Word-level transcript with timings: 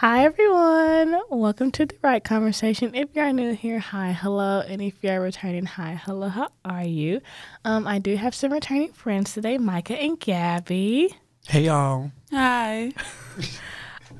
Hi, 0.00 0.24
everyone. 0.24 1.20
Welcome 1.28 1.70
to 1.72 1.84
the 1.84 1.94
right 2.00 2.24
conversation. 2.24 2.94
If 2.94 3.10
you're 3.12 3.30
new 3.34 3.52
here, 3.52 3.78
hi, 3.78 4.12
hello. 4.12 4.60
And 4.60 4.80
if 4.80 4.94
you're 5.02 5.20
returning, 5.20 5.66
hi, 5.66 6.00
hello, 6.02 6.28
how 6.28 6.48
are 6.64 6.86
you? 6.86 7.20
Um, 7.66 7.86
I 7.86 7.98
do 7.98 8.16
have 8.16 8.34
some 8.34 8.50
returning 8.50 8.94
friends 8.94 9.34
today, 9.34 9.58
Micah 9.58 10.00
and 10.00 10.18
Gabby. 10.18 11.14
Hey 11.46 11.64
y'all. 11.64 12.12
Hi. 12.30 12.94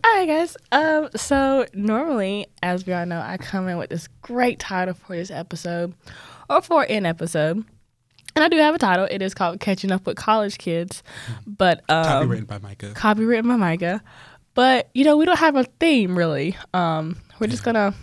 All 0.04 0.16
right, 0.16 0.26
guys. 0.26 0.54
Um, 0.70 1.08
so 1.16 1.64
normally, 1.72 2.48
as 2.62 2.84
we 2.84 2.92
all 2.92 3.06
know, 3.06 3.22
I 3.22 3.38
come 3.38 3.66
in 3.66 3.78
with 3.78 3.88
this 3.88 4.06
great 4.20 4.58
title 4.58 4.92
for 4.92 5.16
this 5.16 5.30
episode, 5.30 5.94
or 6.50 6.60
for 6.60 6.82
an 6.90 7.06
episode, 7.06 7.64
and 8.36 8.44
I 8.44 8.48
do 8.48 8.58
have 8.58 8.74
a 8.74 8.78
title. 8.78 9.08
It 9.10 9.22
is 9.22 9.32
called 9.32 9.60
"Catching 9.60 9.92
Up 9.92 10.06
with 10.06 10.16
College 10.16 10.58
Kids," 10.58 11.02
but 11.46 11.82
um, 11.88 12.04
Copywritten 12.04 12.46
by 12.46 12.58
Micah. 12.58 12.92
copywritten 12.94 13.48
by 13.48 13.56
Micah. 13.56 14.02
But 14.54 14.90
you 14.94 15.04
know, 15.04 15.16
we 15.16 15.24
don't 15.24 15.38
have 15.38 15.56
a 15.56 15.64
theme 15.64 16.16
really. 16.16 16.56
Um, 16.74 17.16
we're 17.38 17.46
just 17.46 17.64
gonna 17.64 17.94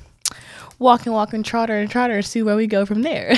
walk 0.79 1.05
and 1.05 1.13
walk 1.13 1.33
and 1.33 1.45
trotter 1.45 1.77
and 1.77 1.89
trotter 1.89 2.15
and 2.15 2.25
see 2.25 2.43
where 2.43 2.55
we 2.55 2.67
go 2.67 2.85
from 2.85 3.01
there. 3.01 3.33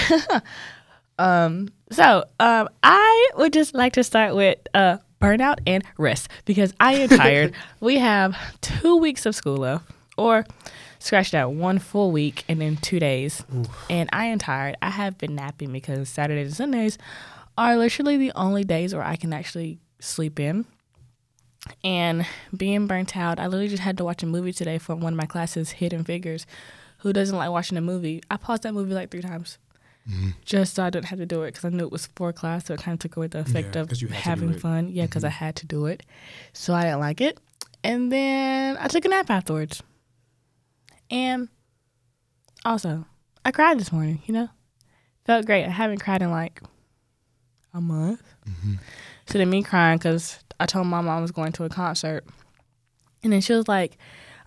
um, 1.19 1.69
so 1.91 2.25
um, 2.39 2.69
I 2.83 3.29
would 3.37 3.53
just 3.53 3.73
like 3.73 3.93
to 3.93 4.03
start 4.03 4.35
with 4.35 4.59
uh, 4.73 4.97
burnout 5.21 5.59
and 5.65 5.83
rest 5.97 6.29
because 6.45 6.73
I 6.79 6.95
am 6.95 7.09
tired. 7.09 7.53
we 7.79 7.97
have 7.97 8.37
two 8.61 8.97
weeks 8.97 9.25
of 9.25 9.35
school 9.35 9.57
left, 9.57 9.89
or 10.17 10.45
scratch 10.99 11.31
that 11.31 11.51
one 11.51 11.79
full 11.79 12.11
week 12.11 12.43
and 12.47 12.61
then 12.61 12.77
two 12.77 12.99
days, 12.99 13.43
and 13.89 14.09
I 14.13 14.25
am 14.25 14.39
tired. 14.39 14.77
I 14.81 14.89
have 14.89 15.17
been 15.17 15.35
napping 15.35 15.71
because 15.71 16.09
Saturdays 16.09 16.47
and 16.47 16.55
Sundays 16.55 16.97
are 17.57 17.75
literally 17.75 18.17
the 18.17 18.31
only 18.35 18.63
days 18.63 18.93
where 18.93 19.03
I 19.03 19.15
can 19.15 19.33
actually 19.33 19.79
sleep 19.99 20.39
in 20.39 20.65
and 21.83 22.25
being 22.55 22.87
burnt 22.87 23.15
out. 23.17 23.39
I 23.39 23.45
literally 23.45 23.67
just 23.67 23.83
had 23.83 23.97
to 23.97 24.05
watch 24.05 24.23
a 24.23 24.25
movie 24.25 24.53
today 24.53 24.77
for 24.77 24.95
one 24.95 25.13
of 25.13 25.17
my 25.17 25.25
classes, 25.25 25.71
Hidden 25.71 26.03
Figures. 26.03 26.45
Who 26.99 27.13
doesn't 27.13 27.35
like 27.35 27.49
watching 27.51 27.77
a 27.77 27.81
movie? 27.81 28.21
I 28.29 28.37
paused 28.37 28.63
that 28.63 28.73
movie 28.73 28.93
like 28.93 29.09
three 29.11 29.21
times. 29.21 29.57
Mm-hmm. 30.09 30.29
Just 30.43 30.75
so 30.75 30.83
I 30.83 30.89
didn't 30.89 31.05
have 31.07 31.19
to 31.19 31.25
do 31.25 31.43
it 31.43 31.47
because 31.53 31.65
I 31.65 31.69
knew 31.69 31.83
it 31.83 31.91
was 31.91 32.07
for 32.15 32.33
class, 32.33 32.65
so 32.65 32.73
it 32.73 32.81
kind 32.81 32.93
of 32.95 32.99
took 32.99 33.15
away 33.15 33.27
the 33.27 33.39
effect 33.39 33.75
Yeah, 33.75 33.81
of 33.81 33.89
'cause 33.89 34.01
you 34.01 34.07
had 34.07 34.17
to 34.17 34.23
do 34.23 34.29
having 34.29 34.59
fun. 34.59 34.89
Yeah, 34.89 35.05
because 35.05 35.23
I 35.23 35.27
mm-hmm. 35.29 35.45
had 35.45 35.55
to 35.57 35.67
do 35.67 35.85
it, 35.85 36.03
so 36.51 36.73
I 36.73 36.83
didn't 36.83 36.99
like 36.99 37.21
it. 37.21 37.39
And 37.83 38.11
then 38.11 38.77
I 38.79 38.87
took 38.87 39.05
a 39.05 39.07
nap 39.09 39.29
afterwards, 39.29 39.83
and 41.11 41.47
also 42.65 43.05
I 43.45 43.51
cried 43.51 43.79
this 43.79 43.91
morning. 43.91 44.21
You 44.25 44.33
know, 44.33 44.49
felt 45.25 45.45
great. 45.45 45.65
I 45.65 45.69
haven't 45.69 45.99
cried 45.99 46.21
in 46.21 46.31
like 46.31 46.61
a 47.73 47.79
month. 47.79 48.23
Mm-hmm. 48.49 48.75
So 49.27 49.37
then 49.37 49.49
me 49.49 49.61
crying 49.63 49.99
because 49.99 50.39
I 50.59 50.65
told 50.65 50.87
my 50.87 51.01
mom 51.01 51.17
I 51.17 51.21
was 51.21 51.31
going 51.31 51.51
to 51.53 51.63
a 51.63 51.69
concert. 51.69 52.25
And 53.23 53.33
then 53.33 53.41
she 53.41 53.53
was 53.53 53.67
like, 53.67 53.97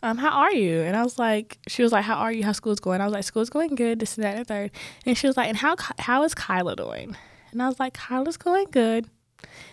um, 0.02 0.18
how 0.18 0.30
are 0.30 0.52
you? 0.52 0.80
And 0.80 0.96
I 0.96 1.02
was 1.04 1.18
like, 1.18 1.58
she 1.68 1.82
was 1.82 1.92
like, 1.92 2.04
how 2.04 2.16
are 2.16 2.32
you? 2.32 2.42
How 2.42 2.52
school's 2.52 2.80
going? 2.80 3.00
I 3.00 3.04
was 3.04 3.12
like, 3.14 3.24
school's 3.24 3.50
going 3.50 3.74
good, 3.74 4.00
this 4.00 4.16
and 4.16 4.24
that 4.24 4.36
and 4.36 4.44
the 4.44 4.48
third. 4.48 4.70
And 5.06 5.16
she 5.16 5.26
was 5.26 5.36
like, 5.36 5.48
and 5.48 5.56
how 5.56 5.76
how 5.98 6.24
is 6.24 6.34
Kaila 6.34 6.76
doing? 6.76 7.16
And 7.52 7.62
I 7.62 7.68
was 7.68 7.78
like, 7.78 7.94
Kaila's 7.94 8.36
going 8.36 8.66
good. 8.70 9.08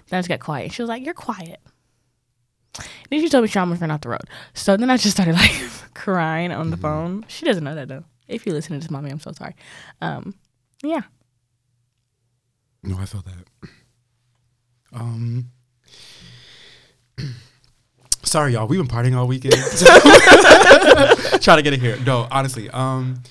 Then 0.10 0.18
I 0.18 0.20
just 0.20 0.30
got 0.30 0.40
quiet. 0.40 0.72
She 0.72 0.82
was 0.82 0.90
like, 0.90 1.04
you're 1.04 1.14
quiet. 1.14 1.60
And 2.78 2.88
Then 3.10 3.22
she 3.22 3.30
told 3.30 3.44
me 3.44 3.48
she 3.48 3.58
almost 3.58 3.82
ran 3.82 3.90
off 3.92 4.02
the 4.02 4.10
road. 4.10 4.22
So 4.54 4.78
then 4.78 4.90
I 4.90 4.98
just 4.98 5.16
started 5.16 5.34
like 5.36 5.52
crying 5.96 6.52
on 6.52 6.70
the 6.70 6.78
phone. 6.78 7.26
She 7.28 7.46
doesn't 7.46 7.64
know 7.64 7.76
that 7.76 7.88
though. 7.88 8.04
If 8.28 8.46
you 8.46 8.54
listen 8.54 8.74
to 8.74 8.80
this, 8.80 8.92
mommy, 8.92 9.10
I'm 9.10 9.20
so 9.20 9.32
sorry. 9.32 9.56
Um, 10.02 10.36
yeah. 10.84 11.02
No, 12.84 12.98
I 13.00 13.06
felt 13.06 13.26
that. 13.26 13.70
Um. 14.94 15.52
Sorry, 18.24 18.54
y'all. 18.54 18.68
We've 18.68 18.80
been 18.80 18.88
partying 18.88 19.16
all 19.16 19.28
weekend. 19.28 19.54
Trying 21.42 21.58
to 21.58 21.64
get 21.64 21.74
it 21.74 21.80
here. 21.80 21.98
No, 22.06 22.28
honestly, 22.30 22.70
um, 22.70 23.24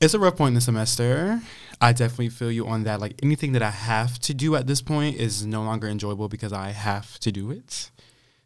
it's 0.00 0.14
a 0.14 0.18
rough 0.18 0.36
point 0.36 0.48
in 0.48 0.54
the 0.54 0.60
semester. 0.60 1.40
I 1.80 1.92
definitely 1.92 2.30
feel 2.30 2.50
you 2.50 2.66
on 2.66 2.84
that. 2.84 3.00
Like 3.00 3.14
anything 3.22 3.52
that 3.52 3.62
I 3.62 3.70
have 3.70 4.18
to 4.20 4.34
do 4.34 4.56
at 4.56 4.66
this 4.66 4.80
point 4.80 5.16
is 5.16 5.44
no 5.44 5.62
longer 5.62 5.86
enjoyable 5.86 6.28
because 6.28 6.52
I 6.52 6.70
have 6.70 7.18
to 7.20 7.30
do 7.30 7.50
it. 7.50 7.90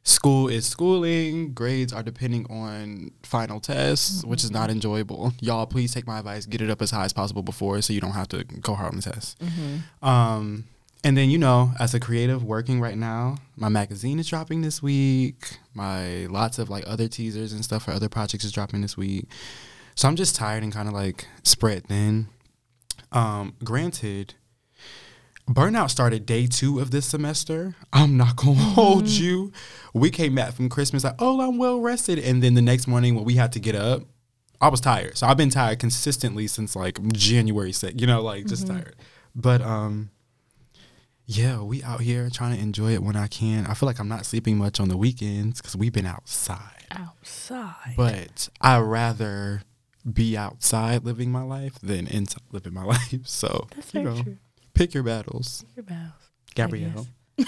School 0.02 0.48
is 0.48 0.66
schooling. 0.66 1.52
Grades 1.52 1.92
are 1.92 2.02
depending 2.02 2.46
on 2.50 3.10
final 3.22 3.60
tests, 3.60 4.24
which 4.24 4.42
is 4.42 4.50
not 4.50 4.70
enjoyable. 4.70 5.34
Y'all, 5.40 5.66
please 5.66 5.92
take 5.92 6.06
my 6.06 6.18
advice. 6.18 6.46
Get 6.46 6.62
it 6.62 6.70
up 6.70 6.80
as 6.80 6.90
high 6.90 7.04
as 7.04 7.12
possible 7.12 7.42
before, 7.42 7.80
so 7.82 7.92
you 7.92 8.00
don't 8.00 8.12
have 8.12 8.28
to 8.28 8.44
go 8.44 8.74
hard 8.74 8.92
on 8.92 8.96
the 8.96 9.02
test. 9.02 9.40
Um, 10.02 10.64
and 11.02 11.16
then 11.16 11.30
you 11.30 11.38
know, 11.38 11.72
as 11.78 11.94
a 11.94 12.00
creative 12.00 12.44
working 12.44 12.80
right 12.80 12.96
now, 12.96 13.36
my 13.56 13.68
magazine 13.68 14.18
is 14.18 14.28
dropping 14.28 14.60
this 14.60 14.82
week. 14.82 15.58
My 15.74 16.26
lots 16.26 16.58
of 16.58 16.68
like 16.68 16.84
other 16.86 17.08
teasers 17.08 17.52
and 17.52 17.64
stuff 17.64 17.84
for 17.84 17.92
other 17.92 18.08
projects 18.08 18.44
is 18.44 18.52
dropping 18.52 18.82
this 18.82 18.96
week. 18.96 19.26
So 19.94 20.08
I'm 20.08 20.16
just 20.16 20.36
tired 20.36 20.62
and 20.62 20.72
kind 20.72 20.88
of 20.88 20.94
like 20.94 21.26
spread 21.42 21.86
thin. 21.86 22.28
Um, 23.12 23.54
granted, 23.64 24.34
burnout 25.48 25.90
started 25.90 26.26
day 26.26 26.46
two 26.46 26.80
of 26.80 26.90
this 26.90 27.06
semester. 27.06 27.76
I'm 27.92 28.16
not 28.16 28.36
gonna 28.36 28.54
hold 28.58 29.08
you. 29.08 29.52
We 29.94 30.10
came 30.10 30.34
back 30.34 30.52
from 30.52 30.68
Christmas 30.68 31.04
like, 31.04 31.16
oh, 31.18 31.40
I'm 31.40 31.56
well 31.56 31.80
rested, 31.80 32.18
and 32.18 32.42
then 32.42 32.54
the 32.54 32.62
next 32.62 32.86
morning 32.86 33.14
when 33.14 33.24
we 33.24 33.34
had 33.34 33.52
to 33.52 33.60
get 33.60 33.74
up, 33.74 34.02
I 34.60 34.68
was 34.68 34.80
tired. 34.80 35.16
So 35.16 35.26
I've 35.26 35.38
been 35.38 35.50
tired 35.50 35.78
consistently 35.78 36.46
since 36.46 36.76
like 36.76 37.02
January 37.12 37.72
6th, 37.72 37.98
you 37.98 38.06
know, 38.06 38.20
like 38.20 38.46
just 38.46 38.66
tired. 38.66 38.96
But 39.34 39.62
um 39.62 40.10
yeah, 41.32 41.62
we 41.62 41.80
out 41.84 42.00
here 42.00 42.28
trying 42.28 42.56
to 42.56 42.60
enjoy 42.60 42.92
it 42.92 43.04
when 43.04 43.14
I 43.14 43.28
can. 43.28 43.64
I 43.66 43.74
feel 43.74 43.86
like 43.86 44.00
I'm 44.00 44.08
not 44.08 44.26
sleeping 44.26 44.58
much 44.58 44.80
on 44.80 44.88
the 44.88 44.96
weekends 44.96 45.60
because 45.60 45.76
we've 45.76 45.92
been 45.92 46.04
outside. 46.06 46.84
Outside. 46.90 47.94
But 47.96 48.48
I 48.60 48.80
rather 48.80 49.62
be 50.12 50.36
outside 50.36 51.04
living 51.04 51.30
my 51.30 51.42
life 51.42 51.78
than 51.80 52.08
inside 52.08 52.42
living 52.50 52.74
my 52.74 52.82
life. 52.96 53.26
So 53.28 53.68
That's 53.76 53.94
you 53.94 54.02
very 54.02 54.16
know, 54.16 54.22
true. 54.24 54.36
pick 54.74 54.92
your 54.92 55.04
battles, 55.04 55.64
Your 55.76 55.84
bells. 55.84 56.10
Gabrielle. 56.56 57.06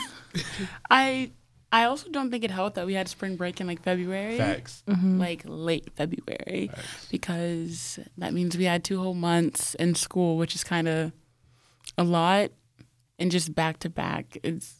I 0.90 1.32
I 1.72 1.84
also 1.84 2.08
don't 2.10 2.30
think 2.30 2.44
it 2.44 2.52
helped 2.52 2.76
that 2.76 2.86
we 2.86 2.94
had 2.94 3.08
spring 3.08 3.34
break 3.34 3.60
in 3.60 3.66
like 3.66 3.82
February. 3.82 4.38
Facts. 4.38 4.84
Mm-hmm. 4.86 5.06
Mm-hmm. 5.06 5.18
Like 5.18 5.42
late 5.44 5.90
February. 5.96 6.70
Because 7.10 7.98
that 8.16 8.32
means 8.32 8.56
we 8.56 8.64
had 8.64 8.84
two 8.84 9.00
whole 9.00 9.14
months 9.14 9.74
in 9.74 9.96
school, 9.96 10.36
which 10.36 10.54
is 10.54 10.62
kind 10.62 10.86
of 10.86 11.10
a 11.98 12.04
lot. 12.04 12.52
And 13.18 13.30
just 13.30 13.54
back 13.54 13.78
to 13.80 13.88
back. 13.90 14.36
It's 14.42 14.74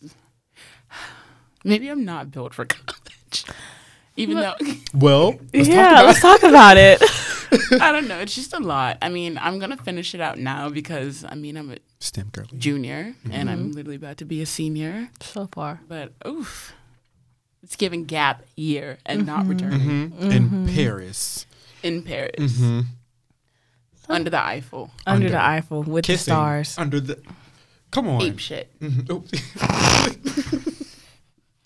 maybe 1.65 1.89
I'm 1.89 2.05
not 2.05 2.31
built 2.31 2.55
for 2.55 2.65
college. 2.67 3.45
Even 4.17 4.37
though 4.37 4.55
Well, 4.95 5.35
let's 5.55 5.69
yeah, 5.69 5.75
talk 5.77 5.93
about 5.93 6.07
let's 6.07 6.21
talk 6.21 6.43
about 6.43 6.77
it. 6.77 7.03
I 7.81 7.93
don't 7.93 8.09
know, 8.09 8.19
it's 8.19 8.35
just 8.35 8.53
a 8.55 8.59
lot. 8.59 8.99
I 9.03 9.09
mean, 9.09 9.39
I'm 9.39 9.59
gonna 9.59 9.77
finish 9.77 10.15
it 10.15 10.21
out 10.21 10.39
now 10.39 10.69
because 10.71 11.25
I 11.29 11.35
mean 11.35 11.57
I'm 11.57 11.71
a 11.73 11.77
STEM 12.01 12.29
girly. 12.33 12.59
junior 12.59 13.15
and 13.31 13.49
I'm 13.49 13.73
literally 13.73 13.97
about 13.97 14.17
to 14.19 14.25
be 14.25 14.43
a 14.43 14.47
senior. 14.47 15.09
so 15.21 15.49
far. 15.53 15.81
But 15.89 16.13
oof, 16.27 16.75
it's 17.63 17.77
giving 17.77 18.05
gap 18.05 18.43
year 18.57 18.99
and 19.07 19.25
not 19.27 19.47
returning 19.47 20.11
hmm 20.11 20.31
In 20.31 20.67
Paris. 20.75 21.47
in 21.83 22.03
Paris 22.03 22.59
hmm 22.59 22.81
under 24.09 24.29
the 24.31 24.43
Eiffel. 24.45 24.91
Under, 25.07 25.27
Under. 25.27 25.31
the 25.31 25.43
Eiffel 25.43 25.85
with 25.85 26.05
the 26.07 26.19
stars. 26.19 26.77
under 26.77 27.01
the. 27.01 27.23
Come 27.93 28.09
on. 28.09 28.23
Ape 28.23 28.39
shit. 28.41 28.69
Mhm. 28.81 29.07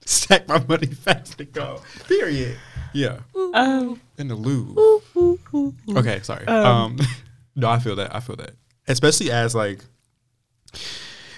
Stack 0.04 0.46
my 0.48 0.62
money 0.68 0.86
fast 0.88 1.38
to 1.38 1.44
go. 1.44 1.80
Period. 2.06 2.56
Yeah. 2.92 3.18
Um, 3.54 4.00
In 4.18 4.28
the 4.28 4.34
Louvre. 4.34 4.74
Okay, 5.98 6.20
sorry. 6.22 6.46
Um, 6.46 6.98
no, 7.56 7.68
I 7.68 7.78
feel 7.78 7.96
that. 7.96 8.14
I 8.14 8.20
feel 8.20 8.36
that. 8.36 8.52
Especially 8.86 9.30
as 9.30 9.54
like 9.54 9.80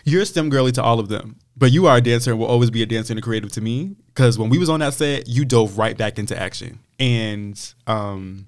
you're 0.04 0.22
a 0.22 0.26
STEM 0.26 0.50
girly 0.50 0.72
to 0.72 0.82
all 0.82 1.00
of 1.00 1.08
them, 1.08 1.36
but 1.56 1.70
you 1.70 1.86
are 1.86 1.96
a 1.96 2.00
dancer 2.00 2.30
and 2.30 2.40
will 2.40 2.46
always 2.46 2.70
be 2.70 2.82
a 2.82 2.86
dancer 2.86 3.12
and 3.12 3.18
a 3.18 3.22
creative 3.22 3.52
to 3.52 3.60
me. 3.60 3.96
Because 4.08 4.38
when 4.38 4.48
we 4.50 4.58
was 4.58 4.68
on 4.68 4.80
that 4.80 4.94
set, 4.94 5.28
you 5.28 5.44
dove 5.44 5.78
right 5.78 5.96
back 5.96 6.18
into 6.18 6.38
action, 6.38 6.78
and 6.98 7.58
um, 7.86 8.46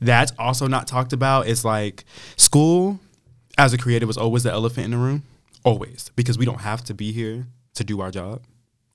that's 0.00 0.32
also 0.38 0.66
not 0.66 0.86
talked 0.86 1.12
about. 1.12 1.46
It's 1.46 1.64
like 1.64 2.04
school 2.36 2.98
as 3.60 3.74
a 3.74 3.78
creator 3.78 4.06
was 4.06 4.16
always 4.16 4.42
the 4.42 4.50
elephant 4.50 4.86
in 4.86 4.90
the 4.92 4.96
room, 4.96 5.22
always 5.64 6.10
because 6.16 6.38
we 6.38 6.46
don't 6.46 6.62
have 6.62 6.82
to 6.84 6.94
be 6.94 7.12
here 7.12 7.46
to 7.74 7.84
do 7.84 8.00
our 8.00 8.10
job. 8.10 8.42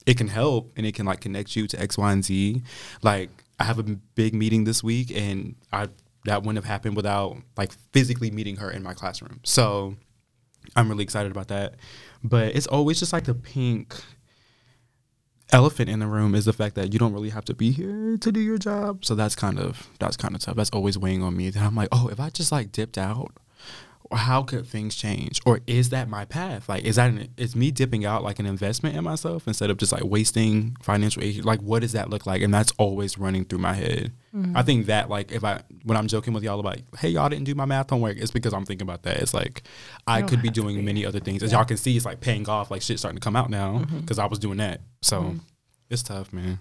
It 0.08 0.18
can 0.18 0.28
help 0.28 0.72
and 0.76 0.88
it 0.88 0.96
can 0.96 1.06
like 1.06 1.22
connect 1.22 1.56
you 1.56 1.68
to 1.68 1.80
X, 1.80 2.00
Y, 2.00 2.12
and 2.12 2.26
Z. 2.26 2.64
Like 3.04 3.30
I 3.60 3.66
have 3.66 3.78
a 3.78 3.84
big 3.84 4.34
meeting 4.34 4.64
this 4.64 4.84
week, 4.84 5.12
and 5.16 5.56
I 5.72 5.90
that 6.26 6.42
wouldn't 6.42 6.58
have 6.58 6.66
happened 6.66 6.96
without 6.96 7.38
like 7.56 7.74
physically 7.94 8.32
meeting 8.32 8.56
her 8.56 8.72
in 8.72 8.82
my 8.82 8.96
classroom. 8.96 9.40
So 9.44 9.98
I'm 10.76 10.90
really 10.90 11.04
excited 11.04 11.32
about 11.32 11.50
that. 11.50 11.76
But 12.24 12.56
it's 12.56 12.66
always 12.66 12.98
just 13.00 13.14
like 13.14 13.26
the 13.26 13.36
pink 13.36 13.96
elephant 15.52 15.90
in 15.90 16.00
the 16.00 16.08
room 16.08 16.34
is 16.34 16.46
the 16.46 16.54
fact 16.54 16.74
that 16.74 16.92
you 16.92 16.98
don't 16.98 17.14
really 17.14 17.30
have 17.30 17.46
to 17.46 17.54
be 17.54 17.70
here 17.72 18.18
to 18.18 18.32
do 18.32 18.40
your 18.40 18.58
job. 18.58 19.06
So 19.06 19.14
that's 19.14 19.36
kind 19.36 19.60
of 19.60 19.90
that's 20.00 20.18
kind 20.18 20.34
of 20.34 20.42
tough. 20.42 20.56
That's 20.56 20.72
always 20.72 20.98
weighing 20.98 21.22
on 21.22 21.38
me. 21.38 21.52
That 21.52 21.62
I'm 21.62 21.76
like, 21.76 21.90
oh, 21.92 22.08
if 22.08 22.20
I 22.20 22.32
just 22.32 22.52
like 22.52 22.72
dipped 22.72 22.98
out, 22.98 23.32
how 24.14 24.44
could 24.44 24.68
things 24.68 24.96
change? 24.96 25.42
Or 25.46 25.62
is 25.68 25.90
that 25.90 26.10
my 26.10 26.26
path? 26.26 26.70
Like, 26.70 26.84
is 26.84 26.98
that 26.98 27.10
an, 27.10 27.30
is 27.38 27.56
me 27.56 27.72
dipping 27.72 28.06
out 28.06 28.24
like 28.24 28.40
an 28.40 28.46
investment 28.46 28.96
in 28.96 29.04
myself 29.04 29.48
instead 29.48 29.70
of 29.70 29.78
just 29.78 29.92
like 29.92 30.04
wasting 30.04 30.78
financial 30.82 31.24
aid? 31.24 31.44
Like, 31.44 31.62
what 31.62 31.82
does 31.82 31.94
that 31.94 32.10
look 32.10 32.26
like? 32.26 32.42
And 32.42 32.54
that's 32.54 32.72
always 32.78 33.18
running 33.18 33.46
through 33.46 33.60
my 33.60 33.74
head. 33.74 34.12
Mm-hmm. 34.36 34.56
I 34.56 34.64
think 34.64 34.88
that 34.88 35.10
like 35.10 35.32
if 35.32 35.44
I 35.44 35.62
when 35.84 35.98
I'm 35.98 36.08
joking 36.08 36.34
with 36.34 36.44
y'all 36.44 36.60
about 36.60 36.78
hey 37.00 37.10
y'all 37.10 37.30
didn't 37.30 37.46
do 37.46 37.56
my 37.56 37.66
math 37.66 37.90
homework, 37.90 38.18
it's 38.18 38.32
because 38.32 38.54
I'm 38.54 38.66
thinking 38.66 38.86
about 38.86 39.04
that. 39.04 39.18
It's 39.18 39.34
like 39.34 39.64
I 40.06 40.20
don't 40.20 40.30
could 40.30 40.42
be 40.42 40.50
doing 40.50 40.76
be. 40.76 40.82
many 40.82 41.06
other 41.06 41.20
things. 41.20 41.42
As 41.42 41.54
y'all 41.54 41.64
can 41.64 41.78
see, 41.78 41.96
it's 41.96 42.06
like 42.06 42.20
paying 42.20 42.48
off. 42.50 42.70
Like 42.70 42.82
shit 42.82 43.00
starting 43.00 43.20
to 43.20 43.24
come 43.24 43.36
out 43.36 43.50
now 43.50 43.80
mm-hmm. 43.80 44.00
because 44.00 44.20
I 44.20 44.26
was 44.26 44.40
doing 44.40 44.58
that. 44.58 44.82
So 45.02 45.22
mm-hmm. 45.22 45.38
it's 45.90 46.04
tough, 46.04 46.34
man. 46.34 46.60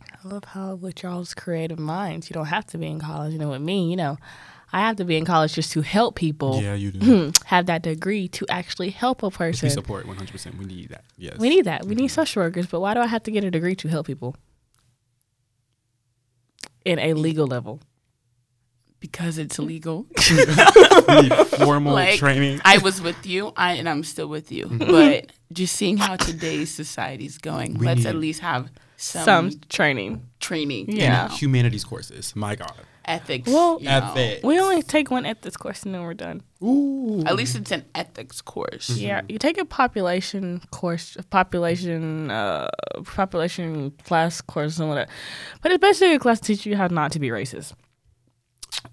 I 0.00 0.28
love 0.28 0.44
how 0.44 0.76
with 0.76 1.02
y'all's 1.02 1.34
creative 1.34 1.78
minds, 1.78 2.30
you 2.30 2.34
don't 2.34 2.46
have 2.46 2.66
to 2.66 2.78
be 2.78 2.86
in 2.86 3.00
college. 3.00 3.32
You 3.32 3.38
know, 3.38 3.50
with 3.50 3.62
me, 3.62 3.90
you 3.90 3.96
know, 3.96 4.16
I 4.74 4.80
have 4.80 4.96
to 4.96 5.04
be 5.04 5.16
in 5.16 5.24
college 5.24 5.54
just 5.54 5.70
to 5.72 5.82
help 5.82 6.16
people 6.16 6.60
Yeah, 6.60 6.74
you 6.74 6.90
do. 6.90 7.32
have 7.44 7.66
that 7.66 7.82
degree 7.82 8.26
to 8.28 8.44
actually 8.48 8.90
help 8.90 9.22
a 9.22 9.26
Which 9.26 9.38
we 9.38 9.46
person. 9.46 9.70
support 9.70 10.04
100. 10.04 10.32
percent 10.32 10.58
We 10.58 10.64
need 10.64 10.88
that. 10.88 11.04
Yes. 11.16 11.38
We 11.38 11.48
need 11.48 11.64
that. 11.66 11.84
We 11.84 11.94
need 11.94 12.06
mm-hmm. 12.06 12.14
social 12.14 12.42
workers, 12.42 12.66
but 12.66 12.80
why 12.80 12.92
do 12.94 13.00
I 13.00 13.06
have 13.06 13.22
to 13.22 13.30
get 13.30 13.44
a 13.44 13.50
degree 13.52 13.76
to 13.76 13.88
help 13.88 14.08
people? 14.08 14.34
In 16.84 16.98
a 16.98 17.14
legal 17.14 17.46
level. 17.46 17.80
because 18.98 19.38
it's 19.38 19.58
mm. 19.58 19.66
legal. 19.66 20.06
Formal 21.64 21.92
Like, 21.92 22.18
training. 22.18 22.60
I 22.64 22.78
was 22.78 23.00
with 23.00 23.26
you, 23.26 23.52
I 23.56 23.74
and 23.74 23.88
I'm 23.88 24.02
still 24.02 24.28
with 24.28 24.50
you. 24.50 24.66
Mm-hmm. 24.66 24.90
But 24.90 25.30
just 25.52 25.76
seeing 25.76 25.98
how 25.98 26.16
today's 26.16 26.74
society 26.74 27.26
is 27.26 27.38
going, 27.38 27.78
We 27.78 27.86
let's 27.86 28.06
at 28.06 28.16
least 28.16 28.40
have 28.40 28.70
some, 28.96 29.24
Some, 29.24 29.60
training. 29.68 30.22
training. 30.40 30.90
Yeah. 30.90 31.04
And 31.04 31.30
know, 31.30 31.36
humanities 31.36 31.84
courses. 31.84 32.34
My 32.34 32.56
God. 32.56 32.74
Ethics. 33.04 33.48
Well- 33.50 33.78
you 33.80 33.86
know. 33.88 34.12
Ethics. 34.14 34.42
We 34.42 34.58
only 34.58 34.82
take 34.82 35.10
one 35.10 35.26
ethics 35.26 35.56
course 35.56 35.82
and 35.84 35.94
then 35.94 36.02
we're 36.02 36.14
done. 36.14 36.42
Ooh. 36.62 37.22
At 37.26 37.36
least 37.36 37.56
it's 37.56 37.70
an 37.70 37.84
ethics 37.94 38.40
course. 38.40 38.88
Yeah, 38.90 39.20
you 39.28 39.38
take 39.38 39.58
a 39.58 39.64
population 39.64 40.62
course, 40.70 41.16
population, 41.30 42.30
uh, 42.30 42.68
population 43.04 43.90
class 44.04 44.40
course, 44.40 44.78
and 44.78 44.88
whatever. 44.88 45.10
But 45.62 45.72
it's 45.72 45.80
basically 45.82 46.14
a 46.14 46.18
class 46.18 46.40
to 46.40 46.46
teach 46.46 46.64
you 46.66 46.76
how 46.76 46.86
not 46.86 47.12
to 47.12 47.20
be 47.20 47.28
racist. 47.28 47.72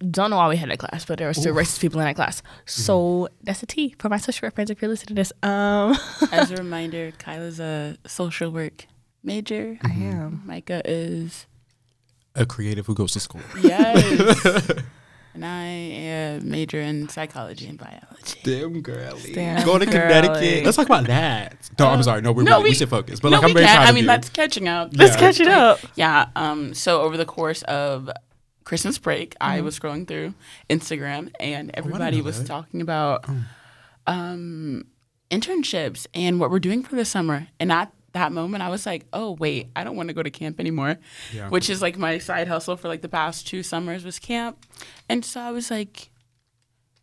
Don't 0.09 0.29
know 0.29 0.37
why 0.37 0.47
we 0.49 0.57
had 0.57 0.69
that 0.69 0.79
class, 0.79 1.05
but 1.05 1.17
there 1.17 1.27
were 1.27 1.33
still 1.33 1.53
racist 1.55 1.79
people 1.79 1.99
in 1.99 2.05
that 2.07 2.15
class. 2.15 2.41
So 2.65 3.27
that's 3.43 3.61
a 3.63 3.65
T 3.65 3.95
for 3.99 4.09
my 4.09 4.17
social 4.17 4.45
work 4.47 4.55
friends. 4.55 4.69
If 4.69 4.81
you're 4.81 4.89
listening 4.89 5.15
to 5.15 5.21
this, 5.21 5.33
um, 5.43 5.95
As 6.31 6.51
a 6.51 6.55
reminder, 6.57 7.11
Kaila's 7.17 7.59
a 7.59 7.97
social 8.07 8.51
work 8.51 8.85
major. 9.23 9.77
I 9.83 9.89
am. 9.91 10.43
Micah 10.45 10.81
is 10.85 11.45
A 12.35 12.45
creative 12.45 12.85
who 12.85 12.95
goes 12.95 13.11
to 13.13 13.19
school. 13.19 13.41
yes, 13.61 14.69
and 15.33 15.45
I 15.45 15.63
am 15.65 16.49
major 16.49 16.79
in 16.79 17.09
psychology 17.09 17.67
and 17.67 17.77
biology. 17.77 18.39
Damn 18.43 18.81
girly. 18.81 19.33
Damn 19.33 19.65
Go 19.65 19.77
to 19.77 19.85
girly. 19.85 19.97
Connecticut. 19.99 20.63
Let's 20.65 20.77
talk 20.77 20.85
about 20.85 21.07
that. 21.07 21.69
No, 21.77 21.87
I'm 21.89 22.01
sorry. 22.03 22.21
No, 22.21 22.31
we're 22.31 22.43
No, 22.43 22.51
really, 22.53 22.63
we, 22.63 22.69
we- 22.69 22.75
should 22.75 22.89
focus. 22.89 23.19
But 23.19 23.29
no, 23.31 23.37
like, 23.39 23.49
I'm 23.49 23.53
very 23.53 23.65
can. 23.65 23.75
proud 23.75 23.85
I 23.85 23.89
of 23.89 23.95
mean, 23.95 24.03
you. 24.03 24.07
that's 24.07 24.29
catching 24.29 24.67
up. 24.69 24.91
Let's 24.93 25.13
Yeah. 25.15 25.19
catch 25.19 25.39
it 25.41 25.47
up. 25.47 25.79
Yeah. 25.95 26.27
Um. 26.35 26.73
So 26.73 27.01
over 27.01 27.17
the 27.17 27.25
course 27.25 27.63
of 27.63 28.09
Christmas 28.63 28.97
break, 28.97 29.35
I 29.41 29.57
Mm-hmm. 29.57 29.65
was 29.65 29.77
scrolling 29.79 30.07
through 30.07 30.33
Instagram, 30.69 31.31
and 31.39 31.69
Oh, 31.69 31.73
everybody 31.75 32.17
know 32.19 32.23
was 32.23 32.39
that. 32.39 32.47
talking 32.47 32.79
about 32.81 33.25
um 34.07 34.85
internships 35.29 36.07
and 36.13 36.39
what 36.39 36.49
we're 36.51 36.59
doing 36.59 36.83
for 36.83 36.95
the 36.95 37.05
summer. 37.05 37.47
And 37.59 37.71
at 37.71 37.91
that 38.13 38.31
moment, 38.31 38.63
I 38.63 38.69
was 38.69 38.85
like, 38.85 39.05
"Oh 39.13 39.31
wait, 39.31 39.69
I 39.75 39.83
don't 39.83 39.95
want 39.95 40.09
to 40.09 40.13
go 40.13 40.23
to 40.23 40.29
camp 40.29 40.59
anymore," 40.59 40.97
Yeah. 41.33 41.49
which 41.49 41.69
is 41.69 41.81
like 41.81 41.97
my 41.97 42.17
side 42.17 42.47
hustle 42.47 42.77
for 42.77 42.87
like 42.87 43.01
the 43.01 43.09
past 43.09 43.47
two 43.47 43.63
summers 43.63 44.03
was 44.03 44.19
camp. 44.19 44.65
And 45.09 45.23
so 45.25 45.41
I 45.41 45.51
was 45.51 45.71
like. 45.71 46.09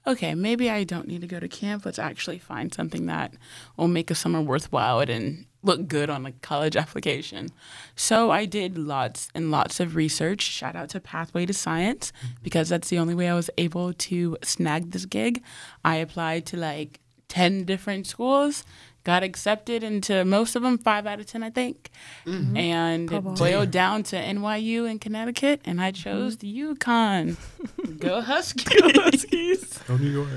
Okay, 0.07 0.35
maybe 0.35 0.71
I 0.71 0.85
don't 0.85 1.07
need 1.07 1.21
to 1.21 1.27
go 1.27 1.39
to 1.39 1.49
camp. 1.49 1.85
Let's 1.85 1.99
actually 1.99 2.39
find 2.39 2.73
something 2.73 3.05
that 3.07 3.35
will 3.77 3.89
make 3.89 4.11
a 4.11 4.15
summer 4.15 4.41
worthwhile 4.41 5.01
and 5.01 5.45
look 5.63 5.89
good 5.89 6.09
on 6.09 6.25
a 6.27 6.33
college 6.33 6.77
application. 6.85 7.51
So 7.95 8.31
I 8.31 8.45
did 8.47 8.79
lots 8.79 9.29
and 9.35 9.51
lots 9.51 9.81
of 9.81 9.97
research. 9.97 10.43
Shout 10.43 10.77
out 10.77 10.89
to 10.91 11.01
Pathway 11.01 11.47
to 11.47 11.53
Science 11.53 12.13
mm-hmm. 12.17 12.35
because 12.43 12.69
that's 12.69 12.89
the 12.89 12.99
only 12.99 13.15
way 13.15 13.29
I 13.29 13.35
was 13.35 13.51
able 13.59 13.93
to 13.93 14.39
snag 14.43 14.93
this 14.93 15.05
gig. 15.05 15.43
I 15.85 15.97
applied 15.97 16.47
to 16.47 16.57
like 16.57 17.01
10 17.29 17.65
different 17.65 18.07
schools, 18.07 18.65
got 19.05 19.23
accepted 19.23 19.83
into 19.83 20.25
most 20.25 20.55
of 20.57 20.63
them, 20.63 20.77
five 20.79 21.07
out 21.07 21.21
of 21.21 21.27
10, 21.27 21.43
I 21.43 21.51
think. 21.51 21.91
And 22.27 23.11
it 23.11 23.21
boiled 23.25 23.71
down 23.71 24.03
to 24.05 24.17
NYU 24.17 24.91
in 24.91 24.99
Connecticut, 24.99 25.61
and 25.65 25.81
I 25.81 25.93
chose 25.93 26.39
the 26.39 26.59
UConn. 26.59 27.37
Go 27.99 28.21
Huskies. 28.21 29.79
Go 29.89 29.97
New 29.97 30.11
York. 30.11 30.29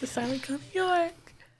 Decided 0.00 0.40
to 0.40 0.46
come 0.46 0.58
to 0.58 0.74
York. 0.74 1.12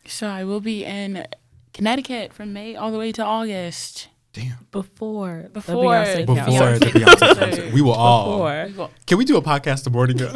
So 0.07 0.27
I 0.29 0.45
will 0.45 0.61
be 0.61 0.85
in 0.85 1.27
Connecticut 1.73 2.33
from 2.33 2.53
May 2.53 2.75
all 2.77 2.91
the 2.91 2.99
way 2.99 3.13
to 3.13 3.23
August. 3.25 4.09
Damn. 4.33 4.67
Before, 4.71 5.43
the 5.45 5.49
Before 5.51 5.85
Beyonce 5.85 6.27
Before 6.27 6.45
concert. 6.45 6.79
the 6.81 6.87
Beyonce 6.87 7.39
concert. 7.39 7.73
We 7.73 7.83
will 7.83 7.93
all. 7.93 8.39
Before. 8.69 8.87
We 8.89 8.95
Can 9.07 9.19
we 9.19 9.25
do 9.25 9.37
a 9.37 9.43
podcast 9.43 9.85
the 9.85 9.91
morning? 9.91 10.19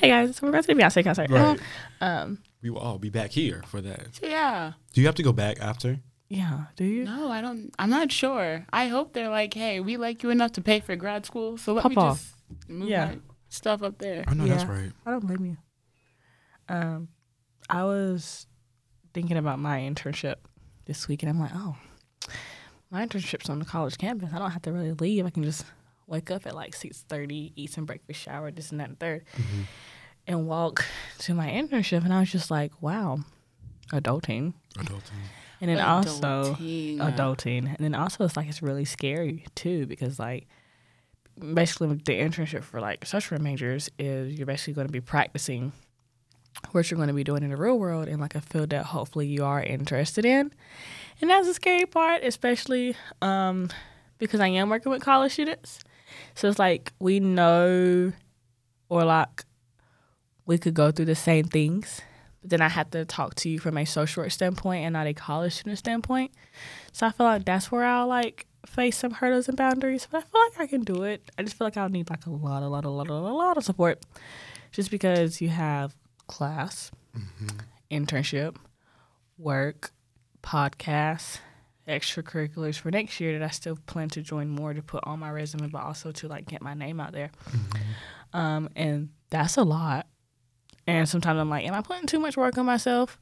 Hey 0.00 0.08
guys, 0.08 0.40
we're 0.40 0.50
going 0.50 0.62
to 0.62 0.74
the 0.74 0.80
Beyonce 0.80 1.04
concert. 1.04 1.30
Right. 1.30 1.58
Um, 2.00 2.38
we 2.62 2.70
will 2.70 2.78
all 2.78 2.98
be 2.98 3.10
back 3.10 3.30
here 3.30 3.62
for 3.66 3.80
that. 3.80 4.20
Yeah. 4.22 4.72
Do 4.92 5.00
you 5.00 5.06
have 5.06 5.16
to 5.16 5.22
go 5.22 5.32
back 5.32 5.60
after? 5.60 5.98
yeah. 6.28 6.64
Do 6.76 6.84
you? 6.84 7.04
No, 7.04 7.28
I 7.30 7.40
don't. 7.40 7.74
I'm 7.78 7.90
not 7.90 8.12
sure. 8.12 8.64
I 8.72 8.86
hope 8.88 9.12
they're 9.14 9.28
like, 9.30 9.52
hey, 9.54 9.80
we 9.80 9.96
like 9.96 10.22
you 10.22 10.30
enough 10.30 10.52
to 10.52 10.60
pay 10.60 10.80
for 10.80 10.94
grad 10.96 11.26
school, 11.26 11.56
so 11.58 11.72
let 11.72 11.88
me 11.88 11.94
Papa. 11.94 12.16
just 12.18 12.68
move 12.68 12.88
Yeah. 12.88 13.06
my 13.06 13.18
stuff 13.48 13.82
up 13.82 13.98
there. 13.98 14.24
Oh 14.28 14.34
no, 14.34 14.46
that's 14.46 14.64
right. 14.64 14.92
I 15.06 15.10
don't 15.10 15.26
blame 15.26 15.44
you. 15.44 15.56
Um, 16.68 17.08
I 17.68 17.82
was 17.84 18.46
thinking 19.12 19.36
about 19.36 19.58
my 19.58 19.80
internship 19.80 20.36
this 20.84 21.08
week, 21.08 21.22
and 21.24 21.30
I'm 21.30 21.40
like, 21.40 21.50
oh, 21.54 21.76
my 22.90 23.04
internship's 23.06 23.48
on 23.50 23.58
the 23.58 23.64
college 23.64 23.98
campus. 23.98 24.30
I 24.32 24.38
don't 24.38 24.50
have 24.52 24.62
to 24.62 24.72
really 24.72 24.92
leave. 24.92 25.26
I 25.26 25.30
can 25.30 25.42
just 25.42 25.64
wake 26.06 26.30
up 26.30 26.46
at 26.46 26.54
like 26.54 26.74
six 26.74 27.04
thirty, 27.08 27.52
eat 27.56 27.72
some 27.72 27.86
breakfast, 27.86 28.20
shower, 28.20 28.50
this 28.52 28.70
and 28.70 28.78
that, 28.80 28.88
and 28.90 28.98
3rd 28.98 29.22
and 30.30 30.46
walk 30.46 30.84
to 31.18 31.34
my 31.34 31.48
internship. 31.48 32.04
And 32.04 32.14
I 32.14 32.20
was 32.20 32.30
just 32.30 32.50
like, 32.52 32.70
wow, 32.80 33.18
adulting. 33.92 34.54
Adulting. 34.76 35.22
And 35.60 35.68
then 35.68 35.80
also 35.80 36.54
Adulting. 36.54 36.98
adulting. 36.98 37.66
And 37.66 37.78
then 37.78 37.94
also 37.94 38.24
it's 38.24 38.36
like 38.36 38.48
it's 38.48 38.62
really 38.62 38.84
scary 38.84 39.44
too 39.56 39.86
because 39.86 40.18
like 40.18 40.46
basically 41.54 41.88
the 41.88 42.12
internship 42.12 42.62
for 42.62 42.80
like 42.80 43.04
social 43.04 43.34
work 43.34 43.42
majors 43.42 43.90
is 43.98 44.34
you're 44.34 44.46
basically 44.46 44.74
going 44.74 44.86
to 44.86 44.92
be 44.92 45.00
practicing 45.00 45.72
what 46.70 46.90
you're 46.90 46.96
going 46.96 47.08
to 47.08 47.14
be 47.14 47.24
doing 47.24 47.42
in 47.42 47.50
the 47.50 47.56
real 47.56 47.78
world 47.78 48.06
in 48.06 48.20
like 48.20 48.34
a 48.36 48.40
field 48.40 48.70
that 48.70 48.86
hopefully 48.86 49.26
you 49.26 49.44
are 49.44 49.62
interested 49.62 50.24
in. 50.24 50.52
And 51.20 51.28
that's 51.28 51.48
the 51.48 51.54
scary 51.54 51.86
part, 51.86 52.22
especially 52.22 52.94
um, 53.20 53.68
because 54.18 54.38
I 54.38 54.48
am 54.48 54.70
working 54.70 54.92
with 54.92 55.02
college 55.02 55.32
students. 55.32 55.80
So 56.36 56.48
it's 56.48 56.58
like 56.58 56.92
we 57.00 57.18
know 57.18 58.12
or 58.88 59.04
like 59.04 59.44
we 60.50 60.58
could 60.58 60.74
go 60.74 60.90
through 60.90 61.04
the 61.04 61.14
same 61.14 61.44
things, 61.44 62.00
but 62.40 62.50
then 62.50 62.60
I 62.60 62.68
have 62.68 62.90
to 62.90 63.04
talk 63.04 63.36
to 63.36 63.48
you 63.48 63.60
from 63.60 63.78
a 63.78 63.84
social 63.84 64.24
work 64.24 64.32
standpoint 64.32 64.84
and 64.84 64.94
not 64.94 65.06
a 65.06 65.14
college 65.14 65.54
student 65.54 65.78
standpoint. 65.78 66.32
So 66.90 67.06
I 67.06 67.12
feel 67.12 67.26
like 67.26 67.44
that's 67.44 67.70
where 67.70 67.84
I'll 67.84 68.08
like 68.08 68.48
face 68.66 68.96
some 68.98 69.12
hurdles 69.12 69.46
and 69.46 69.56
boundaries, 69.56 70.08
but 70.10 70.18
I 70.18 70.20
feel 70.22 70.40
like 70.48 70.60
I 70.60 70.66
can 70.66 70.82
do 70.82 71.04
it. 71.04 71.30
I 71.38 71.44
just 71.44 71.56
feel 71.56 71.68
like 71.68 71.76
I'll 71.76 71.88
need 71.88 72.10
like 72.10 72.26
a 72.26 72.30
lot, 72.30 72.64
a 72.64 72.68
lot, 72.68 72.84
a 72.84 72.88
lot, 72.88 73.06
a 73.06 73.14
lot, 73.14 73.30
a 73.30 73.32
lot 73.32 73.58
of 73.58 73.64
support, 73.64 74.04
just 74.72 74.90
because 74.90 75.40
you 75.40 75.50
have 75.50 75.94
class, 76.26 76.90
internship, 77.88 78.56
work, 79.38 79.92
podcasts, 80.42 81.38
extracurriculars 81.86 82.76
for 82.76 82.90
next 82.90 83.20
year 83.20 83.38
that 83.38 83.44
I 83.46 83.50
still 83.50 83.78
plan 83.86 84.08
to 84.10 84.20
join 84.20 84.48
more 84.48 84.74
to 84.74 84.82
put 84.82 85.04
on 85.04 85.20
my 85.20 85.30
resume, 85.30 85.68
but 85.68 85.82
also 85.82 86.10
to 86.10 86.26
like 86.26 86.48
get 86.48 86.60
my 86.60 86.74
name 86.74 86.98
out 86.98 87.12
there. 87.12 87.30
Um, 88.32 88.68
and 88.74 89.10
that's 89.30 89.56
a 89.56 89.62
lot. 89.62 90.08
And 90.86 91.08
sometimes 91.08 91.38
I'm 91.38 91.50
like, 91.50 91.66
am 91.66 91.74
I 91.74 91.82
putting 91.82 92.06
too 92.06 92.18
much 92.18 92.36
work 92.36 92.58
on 92.58 92.66
myself? 92.66 93.18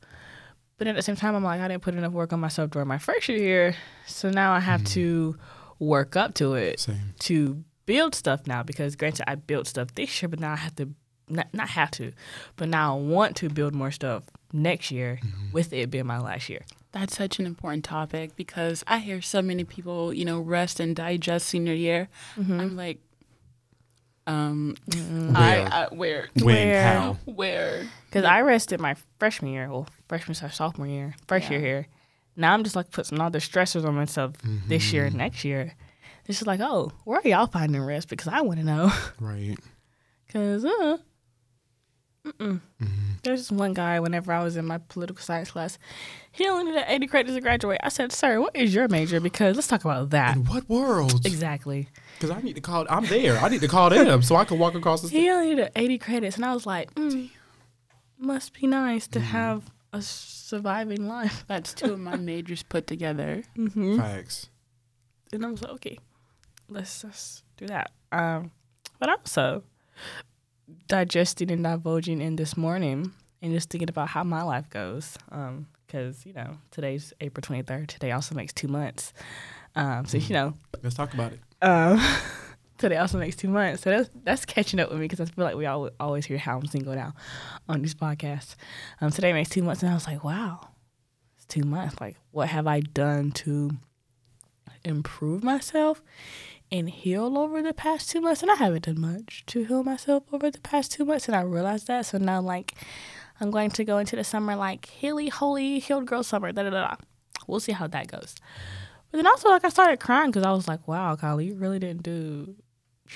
But 0.78 0.86
at 0.86 0.94
the 0.94 1.02
same 1.02 1.16
time, 1.16 1.34
I'm 1.34 1.42
like, 1.42 1.60
I 1.60 1.68
didn't 1.68 1.82
put 1.82 1.94
enough 1.94 2.12
work 2.12 2.32
on 2.32 2.40
myself 2.40 2.70
during 2.70 2.88
my 2.88 2.98
first 2.98 3.28
year 3.28 3.38
here. 3.38 3.74
So 4.06 4.30
now 4.30 4.52
I 4.52 4.60
have 4.60 4.82
mm-hmm. 4.82 4.94
to 4.94 5.38
work 5.80 6.16
up 6.16 6.34
to 6.34 6.54
it 6.54 6.80
Same. 6.80 7.14
to 7.20 7.64
build 7.86 8.14
stuff 8.14 8.46
now 8.46 8.62
because 8.62 8.96
granted 8.96 9.28
I 9.28 9.34
built 9.34 9.66
stuff 9.66 9.94
this 9.94 10.22
year, 10.22 10.28
but 10.28 10.40
now 10.40 10.52
I 10.52 10.56
have 10.56 10.76
to 10.76 10.94
not, 11.28 11.48
not 11.52 11.68
have 11.70 11.90
to, 11.92 12.12
but 12.56 12.68
now 12.68 12.96
I 12.96 13.00
want 13.00 13.36
to 13.36 13.48
build 13.48 13.74
more 13.74 13.90
stuff 13.90 14.24
next 14.52 14.90
year 14.90 15.18
mm-hmm. 15.22 15.52
with 15.52 15.72
it 15.72 15.90
being 15.90 16.06
my 16.06 16.18
last 16.18 16.48
year. 16.48 16.62
That's 16.92 17.16
such 17.16 17.38
an 17.38 17.46
important 17.46 17.84
topic 17.84 18.34
because 18.34 18.82
I 18.86 18.98
hear 18.98 19.20
so 19.20 19.42
many 19.42 19.64
people, 19.64 20.12
you 20.12 20.24
know, 20.24 20.40
rest 20.40 20.80
and 20.80 20.96
digest 20.96 21.48
senior 21.48 21.74
year. 21.74 22.08
Mm-hmm. 22.36 22.60
I'm 22.60 22.76
like, 22.76 22.98
um, 24.28 24.76
I, 24.90 25.32
Where? 25.32 25.72
I 25.72 25.88
where 25.94 26.28
When? 26.34 26.44
Where? 26.44 26.82
How? 26.82 27.16
where 27.24 27.86
Because 28.06 28.24
I 28.24 28.42
rested 28.42 28.78
my 28.78 28.94
freshman 29.18 29.52
year, 29.52 29.68
well, 29.70 29.88
freshman 30.08 30.34
slash 30.34 30.56
sophomore 30.56 30.86
year, 30.86 31.14
first 31.26 31.50
year 31.50 31.60
here. 31.60 31.86
Now 32.36 32.52
I'm 32.52 32.62
just 32.62 32.76
like 32.76 32.90
putting 32.90 33.18
all 33.20 33.30
the 33.30 33.38
stressors 33.38 33.84
on 33.84 33.94
myself 33.94 34.34
this 34.68 34.92
year 34.92 35.06
and 35.06 35.16
next 35.16 35.44
year. 35.44 35.74
It's 36.26 36.38
just 36.38 36.46
like, 36.46 36.60
oh, 36.60 36.92
where 37.04 37.20
are 37.20 37.26
y'all 37.28 37.46
finding 37.46 37.82
rest? 37.82 38.08
Because 38.08 38.28
I 38.28 38.42
want 38.42 38.60
to 38.60 38.66
know. 38.66 38.92
Right. 39.20 39.56
Because 40.26 40.66
uh, 40.66 40.98
Mm-mm. 42.26 42.60
There's 43.22 43.40
this 43.48 43.50
one 43.50 43.72
guy. 43.72 44.00
Whenever 44.00 44.32
I 44.32 44.42
was 44.42 44.56
in 44.56 44.66
my 44.66 44.78
political 44.78 45.22
science 45.22 45.50
class, 45.50 45.78
he 46.30 46.46
only 46.46 46.64
needed 46.64 46.84
80 46.86 47.06
credits 47.06 47.34
to 47.34 47.40
graduate. 47.40 47.80
I 47.82 47.88
said, 47.88 48.12
"Sir, 48.12 48.40
what 48.40 48.54
is 48.54 48.74
your 48.74 48.88
major? 48.88 49.20
Because 49.20 49.56
let's 49.56 49.66
talk 49.66 49.84
about 49.84 50.10
that." 50.10 50.36
In 50.36 50.44
what 50.44 50.68
world? 50.68 51.24
Exactly. 51.26 51.88
Because 52.18 52.36
I 52.36 52.40
need 52.40 52.54
to 52.54 52.60
call. 52.60 52.84
I'm 52.90 53.06
there. 53.06 53.38
I 53.38 53.48
need 53.48 53.60
to 53.60 53.68
call 53.68 53.90
them 53.90 54.22
so 54.22 54.34
I 54.34 54.44
can 54.44 54.58
walk 54.58 54.74
across 54.74 55.02
the. 55.02 55.08
He 55.08 55.30
only 55.30 55.50
needed 55.50 55.70
80 55.76 55.98
credits, 55.98 56.36
and 56.36 56.44
I 56.44 56.52
was 56.52 56.66
like, 56.66 56.92
mm, 56.94 57.30
"Must 58.18 58.52
be 58.52 58.66
nice 58.66 59.06
to 59.08 59.20
have 59.20 59.70
a 59.92 60.02
surviving 60.02 61.06
life." 61.06 61.44
That's 61.46 61.72
two 61.72 61.92
of 61.92 62.00
my 62.00 62.16
majors 62.16 62.64
put 62.64 62.88
together. 62.88 63.44
Mm-hmm. 63.56 63.98
Facts. 63.98 64.48
And 65.32 65.46
I 65.46 65.50
was 65.50 65.62
like, 65.62 65.72
"Okay, 65.74 65.98
let's 66.68 67.02
just 67.02 67.44
do 67.56 67.66
that." 67.66 67.92
Um, 68.10 68.50
but 68.98 69.08
also 69.10 69.62
digesting 70.88 71.52
and 71.52 71.62
divulging 71.62 72.20
in 72.20 72.34
this 72.34 72.56
morning, 72.56 73.12
and 73.40 73.52
just 73.52 73.70
thinking 73.70 73.88
about 73.88 74.08
how 74.08 74.24
my 74.24 74.42
life 74.42 74.68
goes. 74.70 75.16
Um, 75.30 75.68
because 75.86 76.26
you 76.26 76.32
know 76.32 76.58
today's 76.70 77.12
April 77.20 77.42
23rd. 77.42 77.86
Today 77.88 78.12
also 78.12 78.34
makes 78.34 78.52
two 78.52 78.68
months. 78.68 79.12
Um, 79.74 80.06
so 80.06 80.18
you 80.18 80.34
know 80.34 80.54
Let's 80.82 80.96
talk 80.96 81.14
about 81.14 81.32
it. 81.32 81.40
Um, 81.60 82.00
today 82.78 82.96
also 82.96 83.18
makes 83.18 83.36
two 83.36 83.48
months, 83.48 83.82
so 83.82 83.90
that's 83.90 84.10
that's 84.22 84.44
catching 84.44 84.80
up 84.80 84.90
with 84.90 84.98
me 84.98 85.04
because 85.04 85.20
I 85.20 85.24
feel 85.26 85.44
like 85.44 85.56
we 85.56 85.66
all, 85.66 85.90
always 85.98 86.26
hear 86.26 86.38
how 86.38 86.58
I'm 86.58 86.66
single 86.66 86.94
now 86.94 87.14
on 87.68 87.82
these 87.82 87.94
podcasts. 87.94 88.54
Um, 89.00 89.10
today 89.10 89.32
makes 89.32 89.50
two 89.50 89.62
months, 89.62 89.82
and 89.82 89.90
I 89.90 89.94
was 89.94 90.06
like, 90.06 90.22
wow, 90.24 90.68
it's 91.36 91.46
two 91.46 91.64
months. 91.64 92.00
Like, 92.00 92.16
what 92.30 92.48
have 92.48 92.66
I 92.66 92.80
done 92.80 93.32
to 93.32 93.72
improve 94.84 95.42
myself 95.42 96.02
and 96.70 96.88
heal 96.88 97.36
over 97.36 97.62
the 97.62 97.74
past 97.74 98.10
two 98.10 98.20
months? 98.20 98.42
And 98.42 98.50
I 98.50 98.56
haven't 98.56 98.84
done 98.84 99.00
much 99.00 99.44
to 99.46 99.64
heal 99.64 99.82
myself 99.82 100.24
over 100.32 100.50
the 100.50 100.60
past 100.60 100.92
two 100.92 101.04
months, 101.04 101.26
and 101.26 101.36
I 101.36 101.40
realized 101.42 101.88
that. 101.88 102.06
So 102.06 102.18
now, 102.18 102.40
like, 102.40 102.74
I'm 103.40 103.50
going 103.50 103.70
to 103.70 103.84
go 103.84 103.98
into 103.98 104.16
the 104.16 104.24
summer 104.24 104.56
like 104.56 104.86
hilly, 104.86 105.28
holy, 105.28 105.78
healed 105.80 106.06
girl 106.06 106.22
summer. 106.22 106.52
Da 106.52 106.62
da. 106.62 106.70
da. 106.70 106.96
We'll 107.46 107.60
see 107.60 107.72
how 107.72 107.86
that 107.88 108.08
goes. 108.08 108.34
But 109.10 109.18
then 109.18 109.26
also, 109.26 109.48
like, 109.48 109.64
I 109.64 109.68
started 109.70 110.00
crying 110.00 110.30
because 110.30 110.44
I 110.44 110.52
was 110.52 110.68
like, 110.68 110.86
wow, 110.86 111.16
Kylie, 111.16 111.46
you 111.46 111.54
really 111.54 111.78
didn't 111.78 112.02
do, 112.02 112.54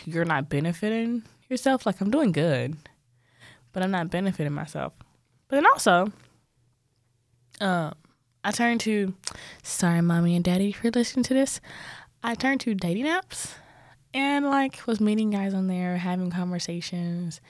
you're 0.05 0.25
not 0.25 0.49
benefiting 0.49 1.23
yourself. 1.49 1.85
Like, 1.85 2.01
I'm 2.01 2.11
doing 2.11 2.33
good, 2.33 2.77
but 3.73 3.83
I'm 3.83 3.91
not 3.91 4.11
benefiting 4.11 4.53
myself. 4.53 4.95
But 5.49 5.57
then 5.57 5.67
also, 5.67 6.13
um, 7.61 7.95
I 8.43 8.51
turned 8.51 8.81
to, 8.81 9.15
sorry, 9.63 10.01
mommy 10.01 10.35
and 10.35 10.45
daddy, 10.45 10.75
you're 10.83 10.93
listening 10.93 11.25
to 11.25 11.35
this, 11.35 11.61
I 12.23 12.35
turned 12.35 12.61
to 12.63 12.75
dating 12.75 13.07
apps 13.07 13.55
and 14.15 14.45
like 14.47 14.87
was 14.87 15.01
meeting 15.01 15.31
guys 15.31 15.55
on 15.55 15.67
there, 15.69 15.97
having 15.97 16.31
conversations. 16.31 17.41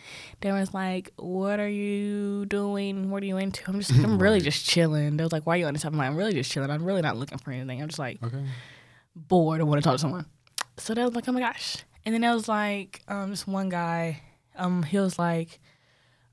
There 0.40 0.54
was 0.54 0.72
like, 0.72 1.10
"What 1.16 1.58
are 1.60 1.68
you 1.68 2.46
doing? 2.46 3.10
What 3.10 3.22
are 3.22 3.26
you 3.26 3.36
into?" 3.38 3.62
I'm 3.68 3.80
just, 3.80 3.92
I'm 3.92 4.20
really 4.20 4.40
just 4.50 4.66
chilling. 4.66 5.16
They 5.16 5.24
was 5.24 5.32
like, 5.32 5.46
"Why 5.46 5.54
are 5.54 5.58
you 5.58 5.66
on 5.66 5.74
this?" 5.74 5.84
I'm 5.84 5.96
like, 5.96 6.06
"I'm 6.08 6.16
really 6.16 6.34
just 6.34 6.50
chilling. 6.50 6.70
I'm 6.70 6.84
really 6.84 7.02
not 7.02 7.16
looking 7.16 7.38
for 7.38 7.50
anything. 7.50 7.80
I'm 7.82 7.88
just 7.88 7.98
like 7.98 8.22
Okay. 8.22 8.44
bored 9.14 9.60
and 9.60 9.68
want 9.68 9.82
to 9.82 9.84
talk 9.84 9.94
to 9.96 9.98
someone." 10.00 10.26
So 10.78 10.94
they 10.94 11.02
was 11.04 11.14
like, 11.14 11.28
"Oh 11.28 11.32
my 11.32 11.40
gosh!" 11.40 11.76
And 12.04 12.14
then 12.14 12.22
there 12.22 12.32
was 12.34 12.48
like, 12.48 13.02
um, 13.08 13.30
this 13.30 13.46
one 13.46 13.68
guy, 13.68 14.22
um, 14.56 14.82
he 14.82 14.98
was 14.98 15.18
like, 15.18 15.60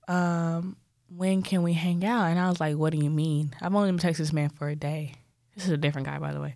um, 0.08 0.78
"When 1.16 1.42
can 1.44 1.64
we 1.64 1.74
hang 1.74 2.04
out?" 2.06 2.26
And 2.26 2.40
I 2.40 2.50
was 2.50 2.60
like, 2.60 2.76
"What 2.78 2.92
do 2.94 2.98
you 2.98 3.10
mean? 3.10 3.56
I've 3.62 3.74
only 3.76 3.92
been 3.92 4.00
texting 4.00 4.18
this 4.18 4.34
man 4.34 4.50
for 4.50 4.70
a 4.70 4.76
day. 4.76 5.14
This 5.56 5.66
is 5.66 5.72
a 5.72 5.78
different 5.78 6.08
guy, 6.08 6.18
by 6.20 6.34
the 6.34 6.40
way." 6.42 6.56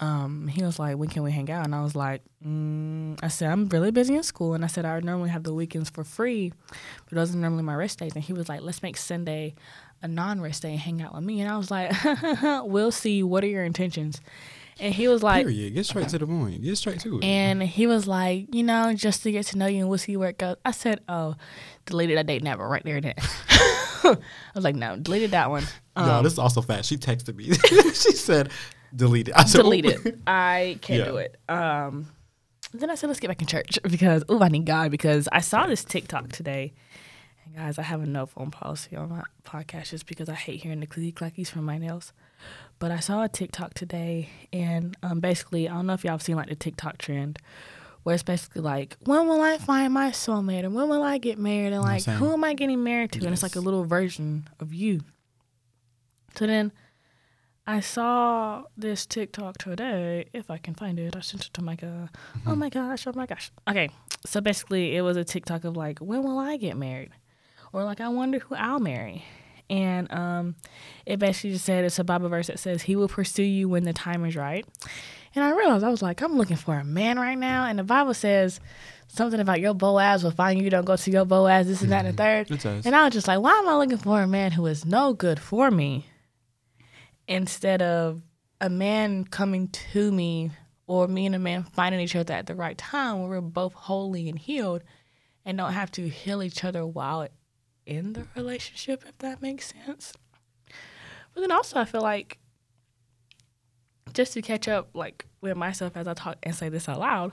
Um, 0.00 0.46
he 0.48 0.62
was 0.62 0.78
like, 0.78 0.96
"When 0.96 1.08
can 1.08 1.22
we 1.22 1.32
hang 1.32 1.50
out?" 1.50 1.64
And 1.64 1.74
I 1.74 1.82
was 1.82 1.94
like, 1.96 2.22
mm, 2.46 3.18
"I 3.22 3.28
said 3.28 3.50
I'm 3.50 3.68
really 3.68 3.90
busy 3.90 4.14
in 4.14 4.22
school, 4.22 4.54
and 4.54 4.64
I 4.64 4.68
said 4.68 4.84
I 4.84 5.00
normally 5.00 5.30
have 5.30 5.42
the 5.42 5.52
weekends 5.54 5.90
for 5.90 6.04
free, 6.04 6.52
but 6.70 7.14
those 7.16 7.34
are 7.34 7.38
normally 7.38 7.62
my 7.64 7.74
rest 7.74 7.98
days." 7.98 8.12
And 8.14 8.22
he 8.24 8.32
was 8.32 8.48
like, 8.48 8.60
"Let's 8.62 8.82
make 8.82 8.96
Sunday 8.96 9.54
a 10.00 10.06
non-rest 10.08 10.62
day 10.62 10.70
and 10.70 10.78
hang 10.78 11.02
out 11.02 11.14
with 11.14 11.24
me." 11.24 11.40
And 11.40 11.50
I 11.50 11.56
was 11.56 11.70
like, 11.70 11.92
"We'll 12.64 12.92
see. 12.92 13.22
What 13.22 13.42
are 13.44 13.48
your 13.48 13.64
intentions?" 13.64 14.20
And 14.80 14.94
he 14.94 15.08
was 15.08 15.24
like, 15.24 15.44
Period. 15.44 15.74
Get 15.74 15.86
straight 15.86 16.08
to 16.10 16.18
the 16.18 16.26
point. 16.28 16.62
Get 16.62 16.76
straight 16.78 17.00
to 17.00 17.18
it. 17.18 17.24
and 17.24 17.60
he 17.60 17.88
was 17.88 18.06
like, 18.06 18.54
"You 18.54 18.62
know, 18.62 18.94
just 18.94 19.24
to 19.24 19.32
get 19.32 19.46
to 19.46 19.58
know 19.58 19.66
you, 19.66 19.80
and 19.80 19.88
we'll 19.88 19.98
see 19.98 20.16
where 20.16 20.28
it 20.28 20.38
goes." 20.38 20.54
I 20.64 20.70
said, 20.70 21.00
"Oh, 21.08 21.34
deleted 21.86 22.16
that 22.18 22.26
date 22.26 22.44
never 22.44 22.68
right 22.68 22.84
there." 22.84 23.00
Then 23.00 23.14
I 23.18 24.16
was 24.54 24.62
like, 24.64 24.76
"No, 24.76 24.96
deleted 24.96 25.32
that 25.32 25.50
one." 25.50 25.64
Yo, 25.96 26.02
Um, 26.04 26.22
this 26.22 26.34
is 26.34 26.38
also 26.38 26.60
fast. 26.62 26.88
She 26.88 26.96
texted 26.96 27.34
me. 27.34 27.44
she 27.92 28.12
said, 28.12 28.52
"Delete 28.94 29.28
it." 29.28 29.34
I 29.36 29.44
said, 29.44 29.62
delete 29.62 29.84
it. 29.86 30.18
I 30.26 30.78
can't 30.80 31.00
Yeah. 31.00 31.04
do 31.06 31.16
it. 31.18 31.36
Um, 31.48 32.10
then 32.72 32.90
I 32.90 32.94
said, 32.96 33.06
let's 33.08 33.20
get 33.20 33.28
back 33.28 33.40
in 33.40 33.46
church 33.46 33.78
because 33.88 34.24
oh, 34.28 34.42
I 34.42 34.48
need 34.48 34.66
God 34.66 34.90
because 34.90 35.28
I 35.32 35.40
saw 35.40 35.66
this 35.66 35.84
TikTok 35.84 36.30
today. 36.32 36.74
And 37.46 37.56
guys, 37.56 37.78
I 37.78 37.82
have 37.82 38.02
a 38.02 38.06
no 38.06 38.26
phone 38.26 38.50
policy 38.50 38.94
on 38.96 39.08
my 39.08 39.22
podcast 39.44 39.90
just 39.90 40.06
because 40.06 40.28
I 40.28 40.34
hate 40.34 40.62
hearing 40.62 40.80
the 40.80 40.86
clicky 40.86 41.14
clackies 41.14 41.48
from 41.48 41.64
my 41.64 41.78
nails. 41.78 42.12
But 42.78 42.90
I 42.90 43.00
saw 43.00 43.22
a 43.24 43.28
TikTok 43.28 43.74
today, 43.74 44.28
and 44.52 44.96
um, 45.02 45.18
basically, 45.20 45.68
I 45.68 45.74
don't 45.74 45.86
know 45.86 45.94
if 45.94 46.04
y'all 46.04 46.12
have 46.12 46.22
seen 46.22 46.36
like 46.36 46.48
the 46.48 46.54
TikTok 46.56 46.98
trend. 46.98 47.38
Where 48.04 48.14
it's 48.14 48.22
basically 48.22 48.62
like, 48.62 48.96
when 49.04 49.26
will 49.26 49.40
I 49.42 49.58
find 49.58 49.92
my 49.92 50.10
soulmate, 50.10 50.64
and 50.64 50.74
when 50.74 50.88
will 50.88 51.02
I 51.02 51.18
get 51.18 51.38
married, 51.38 51.72
and 51.72 51.82
like, 51.82 52.04
who 52.04 52.32
am 52.32 52.44
I 52.44 52.54
getting 52.54 52.84
married 52.84 53.12
to? 53.12 53.24
And 53.24 53.32
it's 53.32 53.42
like 53.42 53.56
a 53.56 53.60
little 53.60 53.84
version 53.84 54.48
of 54.60 54.72
you. 54.72 55.00
So 56.36 56.46
then 56.46 56.70
I 57.68 57.80
saw 57.80 58.64
this 58.78 59.04
TikTok 59.04 59.58
today. 59.58 60.24
If 60.32 60.50
I 60.50 60.56
can 60.56 60.74
find 60.74 60.98
it, 60.98 61.14
I 61.14 61.20
sent 61.20 61.44
it 61.44 61.52
to 61.52 61.60
Micah. 61.60 62.08
Oh 62.46 62.56
my 62.56 62.70
gosh! 62.70 63.06
Oh 63.06 63.12
my 63.14 63.26
gosh! 63.26 63.50
Okay, 63.68 63.90
so 64.24 64.40
basically, 64.40 64.96
it 64.96 65.02
was 65.02 65.18
a 65.18 65.24
TikTok 65.24 65.64
of 65.64 65.76
like, 65.76 65.98
when 65.98 66.22
will 66.22 66.38
I 66.38 66.56
get 66.56 66.78
married, 66.78 67.10
or 67.74 67.84
like, 67.84 68.00
I 68.00 68.08
wonder 68.08 68.38
who 68.38 68.54
I'll 68.54 68.80
marry, 68.80 69.22
and 69.68 70.10
um, 70.10 70.54
it 71.04 71.18
basically 71.18 71.52
just 71.52 71.66
said 71.66 71.84
it's 71.84 71.98
a 71.98 72.04
Bible 72.04 72.30
verse 72.30 72.46
that 72.46 72.58
says, 72.58 72.80
"He 72.80 72.96
will 72.96 73.06
pursue 73.06 73.42
you 73.42 73.68
when 73.68 73.84
the 73.84 73.92
time 73.92 74.24
is 74.24 74.34
right." 74.34 74.64
And 75.34 75.44
I 75.44 75.50
realized 75.50 75.84
I 75.84 75.90
was 75.90 76.00
like, 76.00 76.22
I'm 76.22 76.38
looking 76.38 76.56
for 76.56 76.74
a 76.78 76.84
man 76.84 77.18
right 77.18 77.36
now, 77.36 77.66
and 77.66 77.78
the 77.78 77.84
Bible 77.84 78.14
says 78.14 78.60
something 79.08 79.40
about 79.40 79.60
your 79.60 79.74
Boaz 79.74 80.24
will 80.24 80.30
find 80.30 80.58
you. 80.58 80.70
Don't 80.70 80.86
go 80.86 80.96
to 80.96 81.10
your 81.10 81.26
Boaz. 81.26 81.66
This 81.66 81.82
and 81.82 81.92
that 81.92 82.06
and 82.06 82.16
the 82.16 82.22
third. 82.22 82.50
It 82.50 82.62
does. 82.62 82.86
And 82.86 82.96
I 82.96 83.04
was 83.04 83.12
just 83.12 83.28
like, 83.28 83.40
why 83.40 83.52
am 83.58 83.68
I 83.68 83.76
looking 83.76 83.98
for 83.98 84.22
a 84.22 84.26
man 84.26 84.52
who 84.52 84.64
is 84.64 84.86
no 84.86 85.12
good 85.12 85.38
for 85.38 85.70
me 85.70 86.06
instead 87.28 87.82
of 87.82 88.22
a 88.60 88.68
man 88.68 89.24
coming 89.24 89.68
to 89.68 90.10
me 90.10 90.50
or 90.86 91.06
me 91.06 91.26
and 91.26 91.34
a 91.34 91.38
man 91.38 91.62
finding 91.62 92.00
each 92.00 92.16
other 92.16 92.34
at 92.34 92.46
the 92.46 92.54
right 92.54 92.76
time 92.76 93.20
where 93.20 93.28
we're 93.28 93.40
both 93.40 93.74
holy 93.74 94.28
and 94.28 94.38
healed 94.38 94.82
and 95.44 95.58
don't 95.58 95.74
have 95.74 95.92
to 95.92 96.08
heal 96.08 96.42
each 96.42 96.64
other 96.64 96.84
while 96.84 97.28
in 97.86 98.14
the 98.14 98.26
relationship, 98.34 99.04
if 99.06 99.16
that 99.18 99.40
makes 99.40 99.72
sense. 99.86 100.12
But 101.34 101.42
then 101.42 101.52
also, 101.52 101.78
I 101.78 101.84
feel 101.84 102.00
like 102.00 102.38
just 104.12 104.32
to 104.32 104.42
catch 104.42 104.66
up 104.66 104.88
like 104.94 105.26
with 105.40 105.56
myself 105.56 105.96
as 105.96 106.08
I 106.08 106.14
talk 106.14 106.38
and 106.42 106.54
say 106.54 106.68
this 106.68 106.88
out 106.88 106.98
loud, 106.98 107.32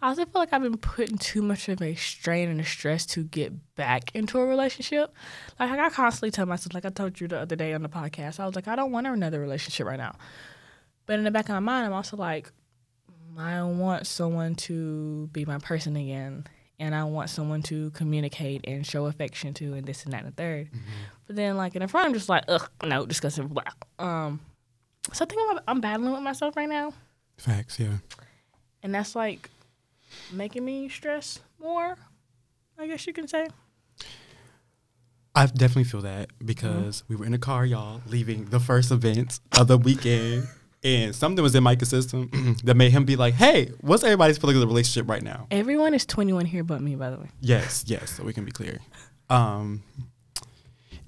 I 0.00 0.08
also 0.08 0.24
feel 0.24 0.40
like 0.40 0.52
I've 0.52 0.62
been 0.62 0.76
putting 0.76 1.18
too 1.18 1.42
much 1.42 1.68
of 1.68 1.82
a 1.82 1.94
strain 1.96 2.48
and 2.48 2.60
a 2.60 2.64
stress 2.64 3.04
to 3.06 3.24
get 3.24 3.74
back 3.74 4.14
into 4.14 4.38
a 4.38 4.46
relationship. 4.46 5.12
Like 5.58 5.70
I 5.70 5.90
constantly 5.90 6.30
tell 6.30 6.46
myself, 6.46 6.72
like 6.72 6.84
I 6.84 6.90
told 6.90 7.20
you 7.20 7.26
the 7.26 7.40
other 7.40 7.56
day 7.56 7.74
on 7.74 7.82
the 7.82 7.88
podcast, 7.88 8.38
I 8.38 8.46
was 8.46 8.54
like, 8.54 8.68
I 8.68 8.76
don't 8.76 8.92
want 8.92 9.08
another 9.08 9.40
relationship 9.40 9.86
right 9.86 9.98
now. 9.98 10.14
But 11.06 11.18
in 11.18 11.24
the 11.24 11.30
back 11.32 11.48
of 11.48 11.54
my 11.54 11.60
mind, 11.60 11.86
I'm 11.86 11.92
also 11.92 12.16
like, 12.16 12.52
I 13.36 13.62
want 13.62 14.06
someone 14.06 14.54
to 14.56 15.28
be 15.28 15.44
my 15.44 15.58
person 15.58 15.96
again. 15.96 16.46
And 16.80 16.94
I 16.94 17.02
want 17.04 17.28
someone 17.28 17.62
to 17.62 17.90
communicate 17.90 18.64
and 18.68 18.86
show 18.86 19.06
affection 19.06 19.52
to 19.54 19.74
and 19.74 19.84
this 19.84 20.04
and 20.04 20.12
that 20.12 20.22
and 20.22 20.32
the 20.36 20.40
3rd 20.40 20.68
But 21.26 21.34
then 21.34 21.56
like 21.56 21.74
in 21.74 21.82
the 21.82 21.88
front, 21.88 22.06
I'm 22.06 22.14
just 22.14 22.28
like, 22.28 22.44
ugh, 22.46 22.70
no, 22.84 23.04
disgusting. 23.04 23.48
Blah. 23.48 23.64
Um, 23.98 24.38
so 25.12 25.24
I 25.24 25.28
think 25.28 25.42
I'm, 25.50 25.60
I'm 25.66 25.80
battling 25.80 26.12
with 26.12 26.22
myself 26.22 26.56
right 26.56 26.68
now. 26.68 26.92
Facts. 27.36 27.80
Yeah. 27.80 27.96
And 28.84 28.94
that's 28.94 29.16
like 29.16 29.50
making 30.32 30.64
me 30.64 30.88
stress 30.88 31.40
more, 31.60 31.96
I 32.78 32.86
guess 32.86 33.06
you 33.06 33.12
can 33.12 33.28
say. 33.28 33.48
I 35.34 35.46
definitely 35.46 35.84
feel 35.84 36.00
that 36.02 36.30
because 36.44 37.04
we 37.06 37.14
were 37.14 37.24
in 37.24 37.32
a 37.32 37.38
car, 37.38 37.64
y'all, 37.64 38.00
leaving 38.06 38.46
the 38.46 38.58
first 38.58 38.90
event 38.90 39.38
of 39.56 39.68
the 39.68 39.78
weekend, 39.78 40.48
and 40.82 41.14
something 41.14 41.42
was 41.42 41.54
in 41.54 41.62
Micah's 41.62 41.90
system 41.90 42.56
that 42.64 42.76
made 42.76 42.90
him 42.90 43.04
be 43.04 43.14
like, 43.14 43.34
"Hey, 43.34 43.70
what's 43.80 44.02
everybody's 44.02 44.38
feeling 44.38 44.56
of 44.56 44.60
the 44.62 44.66
relationship 44.66 45.08
right 45.08 45.22
now?" 45.22 45.46
Everyone 45.50 45.94
is 45.94 46.04
21 46.06 46.46
here 46.46 46.64
but 46.64 46.80
me, 46.80 46.96
by 46.96 47.10
the 47.10 47.18
way. 47.18 47.28
Yes, 47.40 47.84
yes, 47.86 48.16
so 48.16 48.24
we 48.24 48.32
can 48.32 48.44
be 48.44 48.50
clear. 48.50 48.78
Um, 49.30 49.84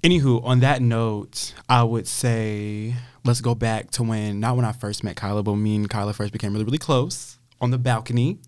anywho, 0.01 0.43
on 0.45 0.61
that 0.61 0.81
note, 0.81 1.53
I 1.67 1.83
would 1.83 2.07
say 2.07 2.95
let's 3.25 3.41
go 3.41 3.53
back 3.53 3.91
to 3.91 4.03
when 4.03 4.39
not 4.39 4.55
when 4.55 4.63
I 4.63 4.71
first 4.71 5.03
met 5.03 5.17
Kaila, 5.17 5.43
but 5.43 5.55
me 5.55 5.75
and 5.75 5.89
Kaila 5.89 6.15
first 6.15 6.31
became 6.31 6.53
really, 6.53 6.65
really 6.65 6.77
close 6.77 7.37
on 7.61 7.71
the 7.71 7.77
balcony. 7.77 8.39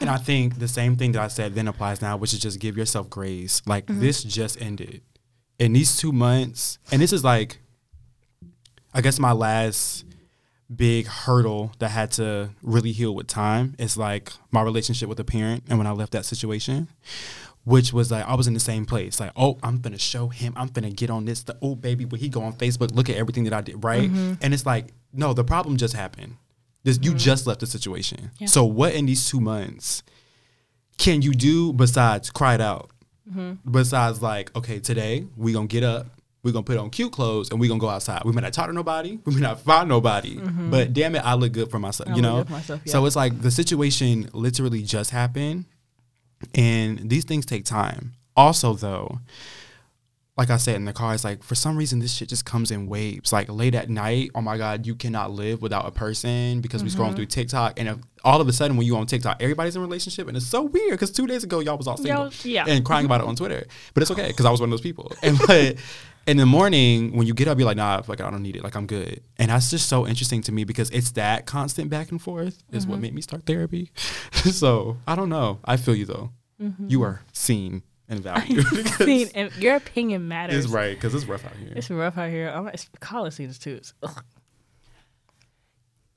and 0.00 0.10
I 0.10 0.16
think 0.16 0.58
the 0.58 0.66
same 0.66 0.96
thing 0.96 1.12
that 1.12 1.22
I 1.22 1.28
said 1.28 1.54
then 1.54 1.68
applies 1.68 2.02
now, 2.02 2.16
which 2.16 2.32
is 2.32 2.40
just 2.40 2.58
give 2.58 2.76
yourself 2.76 3.08
grace. 3.08 3.62
Like 3.66 3.86
mm-hmm. 3.86 4.00
this 4.00 4.24
just 4.24 4.60
ended. 4.60 5.02
In 5.58 5.74
these 5.74 5.98
two 5.98 6.10
months, 6.10 6.78
and 6.90 7.02
this 7.02 7.12
is 7.12 7.22
like 7.22 7.58
I 8.92 9.02
guess 9.02 9.18
my 9.18 9.32
last 9.32 10.04
big 10.74 11.06
hurdle 11.06 11.72
that 11.80 11.90
had 11.90 12.12
to 12.12 12.50
really 12.62 12.92
heal 12.92 13.14
with 13.14 13.26
time 13.26 13.74
is 13.78 13.96
like 13.96 14.32
my 14.50 14.62
relationship 14.62 15.08
with 15.08 15.18
a 15.20 15.24
parent 15.24 15.64
and 15.68 15.78
when 15.78 15.86
I 15.86 15.92
left 15.92 16.12
that 16.12 16.24
situation, 16.24 16.88
which 17.64 17.92
was 17.92 18.10
like 18.10 18.26
I 18.26 18.34
was 18.34 18.46
in 18.46 18.54
the 18.54 18.60
same 18.60 18.86
place. 18.86 19.20
Like, 19.20 19.32
oh, 19.36 19.58
I'm 19.62 19.80
gonna 19.80 19.98
show 19.98 20.28
him. 20.28 20.54
I'm 20.56 20.68
gonna 20.68 20.90
get 20.90 21.10
on 21.10 21.26
this. 21.26 21.42
The 21.42 21.56
oh 21.60 21.74
baby, 21.74 22.04
when 22.06 22.20
he 22.20 22.28
go 22.28 22.42
on 22.42 22.54
Facebook, 22.54 22.94
look 22.94 23.10
at 23.10 23.16
everything 23.16 23.44
that 23.44 23.52
I 23.52 23.60
did, 23.60 23.84
right? 23.84 24.10
Mm-hmm. 24.10 24.34
And 24.40 24.54
it's 24.54 24.64
like, 24.64 24.86
no, 25.12 25.34
the 25.34 25.44
problem 25.44 25.76
just 25.76 25.94
happened. 25.94 26.36
This 26.82 26.98
you 27.02 27.10
mm-hmm. 27.10 27.18
just 27.18 27.46
left 27.46 27.60
the 27.60 27.66
situation. 27.66 28.30
Yeah. 28.38 28.46
So 28.46 28.64
what 28.64 28.94
in 28.94 29.06
these 29.06 29.28
two 29.28 29.40
months 29.40 30.02
can 30.98 31.22
you 31.22 31.32
do 31.32 31.72
besides 31.72 32.30
cry 32.30 32.54
it 32.54 32.60
out? 32.60 32.90
Mm-hmm. 33.28 33.70
Besides 33.70 34.22
like, 34.22 34.54
okay, 34.56 34.80
today 34.80 35.26
we 35.36 35.52
gonna 35.52 35.66
get 35.66 35.84
up. 35.84 36.06
We're 36.42 36.52
gonna 36.52 36.64
put 36.64 36.78
on 36.78 36.88
cute 36.88 37.12
clothes 37.12 37.50
and 37.50 37.60
we're 37.60 37.68
gonna 37.68 37.80
go 37.80 37.88
outside. 37.88 38.22
We 38.24 38.32
may 38.32 38.40
not 38.40 38.54
talk 38.54 38.68
to 38.68 38.72
nobody, 38.72 39.18
we 39.24 39.34
may 39.34 39.42
not 39.42 39.60
find 39.60 39.88
nobody, 39.88 40.36
mm-hmm. 40.36 40.70
but 40.70 40.94
damn 40.94 41.14
it, 41.14 41.24
I 41.24 41.34
look 41.34 41.52
good 41.52 41.70
for 41.70 41.78
myself, 41.78 42.08
I 42.08 42.16
you 42.16 42.22
know? 42.22 42.44
myself, 42.48 42.80
So 42.86 43.04
it's 43.04 43.16
like 43.16 43.42
the 43.42 43.50
situation 43.50 44.30
literally 44.32 44.82
just 44.82 45.10
happened 45.10 45.66
and 46.54 47.10
these 47.10 47.24
things 47.24 47.44
take 47.44 47.64
time. 47.66 48.14
Also, 48.36 48.72
though, 48.74 49.18
like 50.40 50.48
I 50.48 50.56
said 50.56 50.76
in 50.76 50.86
the 50.86 50.92
car, 50.94 51.12
it's 51.14 51.22
like 51.22 51.42
for 51.44 51.54
some 51.54 51.76
reason 51.76 51.98
this 51.98 52.14
shit 52.14 52.28
just 52.30 52.44
comes 52.46 52.70
in 52.70 52.86
waves. 52.86 53.30
Like 53.30 53.48
late 53.50 53.74
at 53.74 53.90
night, 53.90 54.30
oh 54.34 54.40
my 54.40 54.56
god, 54.56 54.86
you 54.86 54.94
cannot 54.94 55.30
live 55.30 55.60
without 55.60 55.86
a 55.86 55.90
person 55.90 56.60
because 56.62 56.82
we 56.82 56.88
Mm-hmm. 56.88 57.00
scrolling 57.02 57.14
through 57.16 57.26
TikTok, 57.26 57.78
and 57.78 57.88
if, 57.90 57.98
all 58.24 58.40
of 58.40 58.48
a 58.48 58.52
sudden 58.52 58.76
when 58.78 58.86
you 58.86 58.96
on 58.96 59.06
TikTok, 59.06 59.36
everybody's 59.42 59.76
in 59.76 59.82
a 59.82 59.84
relationship, 59.84 60.28
and 60.28 60.36
it's 60.38 60.46
so 60.46 60.62
weird 60.62 60.92
because 60.92 61.10
two 61.10 61.26
days 61.26 61.44
ago 61.44 61.60
y'all 61.60 61.76
was 61.76 61.86
all 61.86 61.98
single 61.98 62.24
Y'all- 62.24 62.32
yeah. 62.44 62.64
and 62.66 62.84
crying 62.84 63.04
about 63.06 63.20
it 63.20 63.26
on 63.26 63.36
Twitter, 63.36 63.66
but 63.94 64.02
it's 64.02 64.10
okay 64.10 64.28
because 64.28 64.46
I 64.46 64.50
was 64.50 64.60
one 64.60 64.68
of 64.68 64.72
those 64.72 64.80
people. 64.80 65.12
And 65.22 65.38
but 65.46 65.76
in 66.26 66.36
the 66.38 66.46
morning 66.46 67.14
when 67.16 67.26
you 67.26 67.34
get 67.34 67.46
up, 67.48 67.58
you're 67.58 67.66
like, 67.66 67.76
nah, 67.76 68.00
like 68.08 68.20
I 68.22 68.30
don't 68.30 68.42
need 68.42 68.56
it, 68.56 68.64
like 68.64 68.76
I'm 68.76 68.86
good, 68.86 69.20
and 69.38 69.50
that's 69.50 69.68
just 69.70 69.88
so 69.90 70.06
interesting 70.06 70.40
to 70.42 70.52
me 70.52 70.64
because 70.64 70.88
it's 70.90 71.10
that 71.12 71.44
constant 71.44 71.90
back 71.90 72.10
and 72.12 72.20
forth 72.20 72.62
is 72.72 72.84
Mm-hmm. 72.84 72.90
what 72.92 73.00
made 73.00 73.14
me 73.14 73.20
start 73.20 73.44
therapy. 73.44 73.90
so 74.32 74.96
I 75.06 75.16
don't 75.16 75.28
know. 75.28 75.60
I 75.66 75.76
feel 75.76 75.94
you 75.94 76.06
though. 76.06 76.30
You 76.88 77.02
are 77.04 77.22
seen 77.32 77.82
and 78.10 78.20
valued. 78.24 78.66
because 78.70 79.06
Seen, 79.06 79.28
and 79.34 79.56
your 79.56 79.76
opinion 79.76 80.28
matters. 80.28 80.64
it's 80.64 80.72
right 80.72 80.94
because 80.94 81.14
it's 81.14 81.24
rough 81.24 81.44
out 81.46 81.56
here. 81.56 81.72
It's 81.74 81.88
rough 81.90 82.18
out 82.18 82.28
here. 82.28 82.50
I'm 82.50 82.68
it's 82.68 82.88
college 83.00 83.32
seasons 83.34 83.58
too. 83.58 83.76
It's, 83.76 83.94
ugh. 84.02 84.22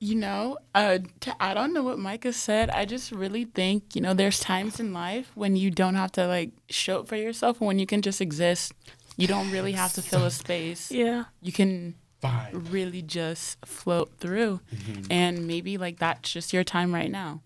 You 0.00 0.16
know, 0.16 0.58
uh, 0.74 0.98
to 1.20 1.42
add 1.42 1.56
on 1.56 1.72
to 1.74 1.82
what 1.82 1.98
Micah 1.98 2.32
said, 2.34 2.68
I 2.68 2.84
just 2.84 3.10
really 3.10 3.44
think, 3.46 3.94
you 3.96 4.02
know, 4.02 4.12
there's 4.12 4.38
times 4.38 4.78
in 4.78 4.92
life 4.92 5.30
when 5.34 5.56
you 5.56 5.70
don't 5.70 5.94
have 5.94 6.12
to 6.12 6.26
like 6.26 6.50
show 6.68 7.00
up 7.00 7.08
for 7.08 7.16
yourself 7.16 7.58
and 7.60 7.68
when 7.68 7.78
you 7.78 7.86
can 7.86 8.02
just 8.02 8.20
exist. 8.20 8.72
You 9.16 9.26
don't 9.28 9.50
really 9.50 9.72
have 9.72 9.92
to 9.94 10.02
fill 10.02 10.24
a 10.24 10.30
space. 10.30 10.90
Yeah. 10.90 11.24
You 11.40 11.52
can 11.52 11.94
Fine. 12.20 12.66
really 12.70 13.00
just 13.00 13.64
float 13.64 14.10
through. 14.18 14.60
And 15.08 15.46
maybe 15.46 15.78
like 15.78 16.00
that's 16.00 16.30
just 16.30 16.52
your 16.52 16.64
time 16.64 16.92
right 16.92 17.10
now. 17.10 17.40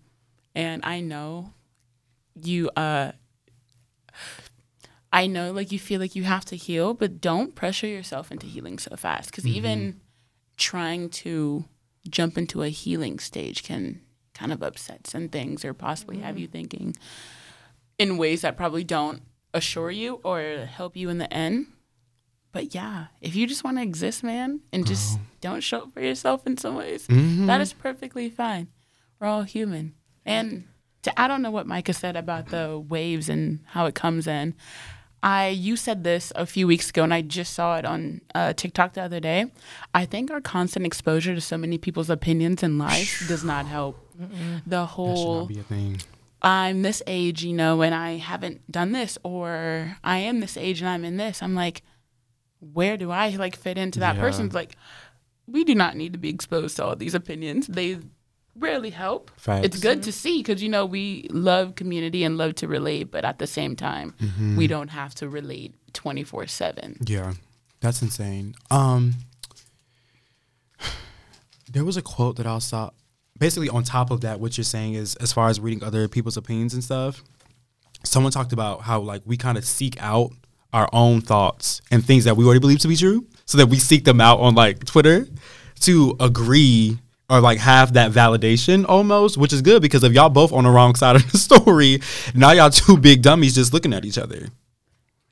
And 0.55 0.83
I 0.83 0.99
know 0.99 1.53
you 2.41 2.69
uh 2.75 3.11
I 5.11 5.27
know 5.27 5.51
like 5.51 5.71
you 5.71 5.79
feel 5.79 5.99
like 5.99 6.15
you 6.15 6.23
have 6.23 6.45
to 6.45 6.55
heal, 6.55 6.93
but 6.93 7.21
don't 7.21 7.55
pressure 7.55 7.87
yourself 7.87 8.31
into 8.31 8.45
healing 8.45 8.77
so 8.79 8.95
fast 8.95 9.31
cuz 9.33 9.45
even 9.45 9.79
mm-hmm. 9.79 9.99
trying 10.57 11.09
to 11.09 11.65
jump 12.07 12.37
into 12.37 12.63
a 12.63 12.69
healing 12.69 13.19
stage 13.19 13.63
can 13.63 14.01
kind 14.33 14.53
of 14.53 14.63
upset 14.63 15.05
some 15.07 15.27
things 15.27 15.65
or 15.65 15.73
possibly 15.73 16.19
have 16.19 16.35
mm-hmm. 16.35 16.41
you 16.41 16.47
thinking 16.47 16.95
in 17.97 18.17
ways 18.17 18.41
that 18.41 18.55
probably 18.55 18.83
don't 18.83 19.21
assure 19.53 19.91
you 19.91 20.21
or 20.23 20.65
help 20.65 20.95
you 20.95 21.09
in 21.09 21.17
the 21.17 21.31
end. 21.33 21.67
But 22.51 22.73
yeah, 22.73 23.07
if 23.21 23.35
you 23.35 23.45
just 23.45 23.63
want 23.63 23.77
to 23.77 23.83
exist, 23.83 24.23
man, 24.23 24.61
and 24.73 24.87
just 24.87 25.19
oh. 25.19 25.21
don't 25.41 25.61
show 25.61 25.81
up 25.81 25.93
for 25.93 26.01
yourself 26.01 26.47
in 26.47 26.57
some 26.57 26.75
ways, 26.75 27.05
mm-hmm. 27.07 27.45
that 27.45 27.61
is 27.61 27.73
perfectly 27.73 28.29
fine. 28.29 28.69
We're 29.19 29.27
all 29.27 29.43
human. 29.43 29.93
And 30.25 30.67
to 31.03 31.13
don't 31.15 31.41
know 31.41 31.51
what 31.51 31.67
Micah 31.67 31.93
said 31.93 32.15
about 32.15 32.47
the 32.47 32.79
waves 32.79 33.29
and 33.29 33.59
how 33.67 33.85
it 33.85 33.93
comes 33.93 34.25
in, 34.25 34.55
I 35.21 35.49
you 35.49 35.75
said 35.75 36.03
this 36.03 36.31
a 36.35 36.45
few 36.45 36.65
weeks 36.67 36.89
ago, 36.89 37.03
and 37.03 37.13
I 37.13 37.21
just 37.21 37.53
saw 37.53 37.77
it 37.77 37.85
on 37.85 38.21
uh, 38.33 38.53
TikTok 38.53 38.93
the 38.93 39.01
other 39.01 39.19
day. 39.19 39.51
I 39.93 40.05
think 40.05 40.31
our 40.31 40.41
constant 40.41 40.85
exposure 40.85 41.35
to 41.35 41.41
so 41.41 41.57
many 41.57 41.77
people's 41.77 42.09
opinions 42.09 42.63
in 42.63 42.77
life 42.77 43.25
does 43.27 43.43
not 43.43 43.65
help. 43.65 43.97
The 44.17 44.25
That 44.67 44.87
should 44.87 44.91
whole 44.91 45.39
not 45.39 45.47
be 45.47 45.59
a 45.59 45.63
thing. 45.63 45.99
I'm 46.41 46.83
this 46.83 47.03
age, 47.05 47.43
you 47.43 47.53
know, 47.53 47.81
and 47.81 47.93
I 47.93 48.11
haven't 48.17 48.69
done 48.71 48.93
this, 48.93 49.17
or 49.23 49.97
I 50.03 50.19
am 50.19 50.39
this 50.39 50.55
age 50.55 50.79
and 50.79 50.89
I'm 50.89 51.03
in 51.03 51.17
this. 51.17 51.43
I'm 51.43 51.53
like, 51.55 51.81
where 52.59 52.95
do 52.95 53.11
I 53.11 53.29
like 53.31 53.55
fit 53.57 53.77
into 53.77 53.99
that 53.99 54.15
Yeah. 54.15 54.21
person's 54.21 54.53
like? 54.53 54.75
We 55.47 55.63
do 55.63 55.73
not 55.75 55.95
need 55.97 56.13
to 56.13 56.19
be 56.19 56.29
exposed 56.29 56.75
to 56.77 56.85
all 56.85 56.95
these 56.95 57.15
opinions. 57.15 57.67
They 57.67 57.97
rarely 58.55 58.89
help. 58.89 59.31
Facts. 59.37 59.65
It's 59.65 59.79
good 59.79 60.03
to 60.03 60.11
see 60.11 60.39
because 60.41 60.61
you 60.61 60.69
know 60.69 60.85
we 60.85 61.27
love 61.31 61.75
community 61.75 62.23
and 62.23 62.37
love 62.37 62.55
to 62.55 62.67
relate, 62.67 63.11
but 63.11 63.23
at 63.25 63.39
the 63.39 63.47
same 63.47 63.75
time, 63.75 64.13
Mm-hmm. 64.21 64.57
we 64.57 64.67
don't 64.67 64.89
have 64.89 65.13
to 65.15 65.29
relate 65.29 65.75
twenty 65.93 66.23
four 66.23 66.47
seven. 66.47 66.97
Yeah, 67.05 67.33
that's 67.81 68.01
insane. 68.01 68.55
Um, 68.71 69.15
there 71.71 71.85
was 71.85 71.97
a 71.97 72.01
quote 72.01 72.37
that 72.37 72.47
I 72.47 72.57
saw. 72.59 72.91
Basically, 73.37 73.69
on 73.69 73.83
top 73.83 74.11
of 74.11 74.21
that, 74.21 74.39
what 74.39 74.57
you're 74.57 74.65
saying 74.65 74.95
is, 74.95 75.15
as 75.15 75.31
far 75.31 75.47
as 75.47 75.59
reading 75.61 75.81
other 75.83 76.07
people's 76.09 76.35
opinions 76.35 76.73
and 76.73 76.83
stuff, 76.83 77.23
someone 78.03 78.31
talked 78.33 78.51
about 78.51 78.81
how 78.81 78.99
like 78.99 79.21
we 79.25 79.37
kind 79.37 79.57
of 79.57 79.63
seek 79.63 80.01
out 80.01 80.31
our 80.73 80.89
own 80.93 81.21
thoughts 81.21 81.81
and 81.89 82.05
things 82.05 82.25
that 82.25 82.35
we 82.35 82.43
already 82.45 82.59
believe 82.59 82.79
to 82.79 82.87
be 82.89 82.97
true, 82.97 83.25
so 83.45 83.57
that 83.57 83.67
we 83.67 83.79
seek 83.79 84.03
them 84.03 84.19
out 84.19 84.39
on 84.41 84.55
like 84.55 84.83
Twitter 84.85 85.25
to 85.81 86.15
agree 86.19 86.99
or 87.29 87.39
like 87.39 87.59
have 87.59 87.93
that 87.93 88.11
validation 88.11 88.85
almost, 88.87 89.37
which 89.37 89.53
is 89.53 89.61
good 89.61 89.81
because 89.81 90.03
if 90.03 90.13
y'all 90.13 90.29
both 90.29 90.51
on 90.51 90.63
the 90.63 90.69
wrong 90.69 90.95
side 90.95 91.15
of 91.15 91.31
the 91.31 91.37
story, 91.49 92.01
now 92.33 92.51
y'all 92.51 92.69
two 92.69 92.97
big 92.97 93.21
dummies 93.21 93.55
just 93.55 93.73
looking 93.73 93.93
at 93.93 94.05
each 94.05 94.17
other. 94.17 94.47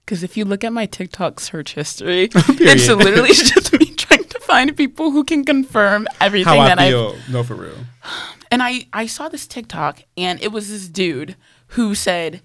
Because 0.05 0.23
if 0.23 0.37
you 0.37 0.45
look 0.45 0.63
at 0.63 0.71
my 0.71 0.85
TikTok 0.85 1.39
search 1.39 1.73
history, 1.73 2.29
it's 2.33 2.87
literally 2.87 3.29
just 3.33 3.77
me 3.77 3.87
trying 3.87 4.23
to 4.23 4.39
find 4.39 4.75
people 4.77 5.11
who 5.11 5.23
can 5.23 5.43
confirm 5.43 6.07
everything 6.21 6.53
How 6.53 6.59
I 6.61 6.67
that 6.69 6.79
I've 6.79 6.89
feel, 6.89 7.15
no, 7.29 7.43
for 7.43 7.55
real. 7.55 7.77
And 8.49 8.63
I, 8.63 8.87
I 8.93 9.07
saw 9.07 9.27
this 9.27 9.45
TikTok 9.45 10.03
and 10.15 10.41
it 10.41 10.53
was 10.53 10.69
this 10.69 10.87
dude 10.87 11.35
who 11.71 11.93
said, 11.93 12.41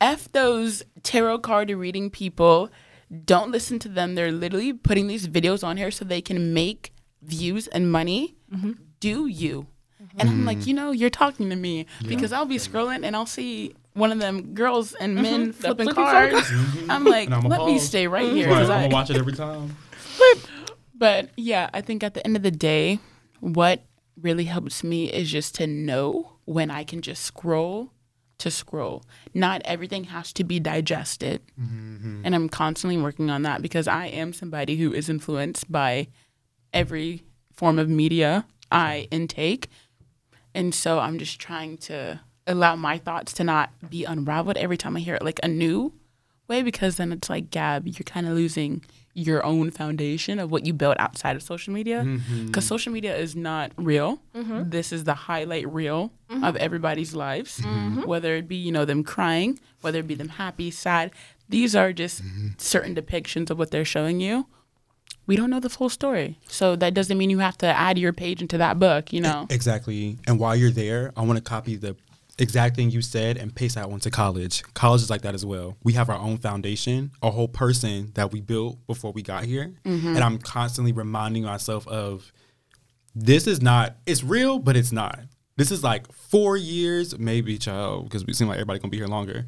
F 0.00 0.30
those 0.32 0.82
tarot 1.04 1.38
card 1.38 1.70
reading 1.70 2.10
people. 2.10 2.68
Don't 3.24 3.52
listen 3.52 3.78
to 3.78 3.88
them. 3.88 4.16
They're 4.16 4.32
literally 4.32 4.72
putting 4.72 5.06
these 5.06 5.28
videos 5.28 5.62
on 5.62 5.76
here 5.76 5.92
so 5.92 6.04
they 6.04 6.20
can 6.20 6.52
make 6.52 6.93
views 7.24 7.66
and 7.68 7.90
money. 7.90 8.36
Do 9.00 9.26
you? 9.26 9.66
And 10.16 10.28
I'm 10.28 10.44
like, 10.44 10.58
mm. 10.58 10.66
you 10.68 10.74
know, 10.74 10.92
you're 10.92 11.10
talking 11.10 11.50
to 11.50 11.56
me 11.56 11.86
because 12.06 12.32
I'll 12.32 12.46
be 12.46 12.56
scrolling 12.56 13.04
and 13.04 13.16
I'll 13.16 13.26
see 13.26 13.74
one 13.94 14.12
of 14.12 14.18
them 14.18 14.54
girls 14.54 14.94
and 14.94 15.14
mm-hmm. 15.14 15.22
men 15.22 15.52
flipping 15.52 15.86
flipping 15.86 15.94
cards. 15.94 16.50
I'm 16.88 17.04
like, 17.04 17.30
I'ma 17.30 17.48
let 17.48 17.64
me 17.66 17.78
stay 17.78 18.06
right 18.06 18.26
mm-hmm. 18.26 18.36
here. 18.36 18.48
Right, 18.48 18.60
'cause 18.60 18.70
I'm 18.70 18.78
I- 18.78 18.82
gonna 18.84 18.94
watch 18.94 19.10
it 19.10 19.16
every 19.16 19.32
time. 19.32 19.76
but 20.94 21.30
yeah, 21.36 21.70
I 21.72 21.80
think 21.80 22.02
at 22.02 22.14
the 22.14 22.24
end 22.24 22.36
of 22.36 22.42
the 22.42 22.50
day, 22.50 23.00
what 23.40 23.82
really 24.20 24.44
helps 24.44 24.84
me 24.84 25.10
is 25.12 25.30
just 25.30 25.54
to 25.56 25.66
know 25.66 26.32
when 26.44 26.70
I 26.70 26.84
can 26.84 27.02
just 27.02 27.24
scroll 27.24 27.90
to 28.38 28.50
scroll. 28.50 29.04
Not 29.32 29.62
everything 29.64 30.04
has 30.04 30.32
to 30.34 30.44
be 30.44 30.60
digested. 30.60 31.42
Mm-hmm. 31.60 32.22
And 32.24 32.34
I'm 32.34 32.48
constantly 32.48 33.00
working 33.00 33.30
on 33.30 33.42
that 33.42 33.62
because 33.62 33.88
I 33.88 34.06
am 34.06 34.32
somebody 34.32 34.76
who 34.76 34.92
is 34.92 35.08
influenced 35.08 35.70
by 35.70 36.08
every 36.74 37.24
form 37.52 37.78
of 37.78 37.88
media 37.88 38.44
I 38.70 39.08
intake. 39.10 39.68
And 40.54 40.74
so 40.74 40.98
I'm 40.98 41.18
just 41.18 41.40
trying 41.40 41.78
to 41.78 42.20
allow 42.46 42.76
my 42.76 42.98
thoughts 42.98 43.32
to 43.34 43.44
not 43.44 43.70
be 43.88 44.04
unraveled 44.04 44.58
every 44.58 44.76
time 44.76 44.96
I 44.96 45.00
hear 45.00 45.14
it 45.14 45.22
like 45.22 45.40
a 45.42 45.48
new 45.48 45.94
way 46.48 46.62
because 46.62 46.96
then 46.96 47.12
it's 47.12 47.30
like 47.30 47.50
Gab, 47.50 47.86
you're 47.86 48.04
kind 48.04 48.26
of 48.26 48.34
losing 48.34 48.82
your 49.14 49.44
own 49.46 49.70
foundation 49.70 50.38
of 50.38 50.50
what 50.50 50.66
you 50.66 50.72
built 50.72 50.96
outside 50.98 51.36
of 51.36 51.42
social 51.42 51.72
media 51.72 52.02
mm-hmm. 52.02 52.46
because 52.46 52.66
social 52.66 52.92
media 52.92 53.16
is 53.16 53.36
not 53.36 53.70
real. 53.76 54.20
Mm-hmm. 54.34 54.70
This 54.70 54.92
is 54.92 55.04
the 55.04 55.14
highlight 55.14 55.72
reel 55.72 56.12
mm-hmm. 56.28 56.44
of 56.44 56.56
everybody's 56.56 57.14
lives, 57.14 57.62
whether 58.04 58.34
it 58.34 58.48
be 58.48 58.56
you 58.56 58.72
know 58.72 58.84
them 58.84 59.04
crying, 59.04 59.58
whether 59.80 60.00
it 60.00 60.08
be 60.08 60.16
them 60.16 60.30
happy, 60.30 60.70
sad. 60.70 61.12
These 61.48 61.76
are 61.76 61.92
just 61.92 62.22
certain 62.58 62.94
depictions 62.94 63.50
of 63.50 63.58
what 63.58 63.70
they're 63.70 63.84
showing 63.84 64.20
you. 64.20 64.46
We 65.26 65.36
don't 65.36 65.50
know 65.50 65.60
the 65.60 65.70
full 65.70 65.88
story, 65.88 66.38
so 66.48 66.76
that 66.76 66.94
doesn't 66.94 67.16
mean 67.16 67.30
you 67.30 67.38
have 67.38 67.56
to 67.58 67.66
add 67.66 67.98
your 67.98 68.12
page 68.12 68.42
into 68.42 68.58
that 68.58 68.78
book. 68.78 69.12
You 69.12 69.20
know, 69.20 69.46
Exactly. 69.50 70.18
And 70.26 70.38
while 70.38 70.54
you're 70.54 70.70
there, 70.70 71.12
I 71.16 71.22
want 71.22 71.38
to 71.38 71.42
copy 71.42 71.76
the 71.76 71.96
exact 72.38 72.76
thing 72.76 72.90
you 72.90 73.00
said 73.00 73.36
and 73.36 73.54
paste 73.54 73.76
that 73.76 73.90
one 73.90 74.00
to 74.00 74.10
college. 74.10 74.62
College 74.74 75.02
is 75.02 75.10
like 75.10 75.22
that 75.22 75.34
as 75.34 75.46
well. 75.46 75.76
We 75.82 75.92
have 75.94 76.10
our 76.10 76.18
own 76.18 76.38
foundation, 76.38 77.12
a 77.22 77.30
whole 77.30 77.48
person 77.48 78.10
that 78.14 78.32
we 78.32 78.40
built 78.40 78.84
before 78.86 79.12
we 79.12 79.22
got 79.22 79.44
here. 79.44 79.72
Mm-hmm. 79.84 80.08
And 80.08 80.18
I'm 80.18 80.38
constantly 80.38 80.92
reminding 80.92 81.44
myself 81.44 81.86
of 81.86 82.32
this 83.14 83.46
is 83.46 83.62
not, 83.62 83.96
it's 84.06 84.24
real, 84.24 84.58
but 84.58 84.76
it's 84.76 84.92
not. 84.92 85.20
This 85.56 85.70
is 85.70 85.84
like 85.84 86.10
four 86.12 86.56
years, 86.56 87.16
maybe, 87.16 87.58
child, 87.58 88.04
because 88.04 88.26
we 88.26 88.32
seem 88.32 88.48
like 88.48 88.56
everybody 88.56 88.80
gonna 88.80 88.90
be 88.90 88.96
here 88.96 89.06
longer. 89.06 89.46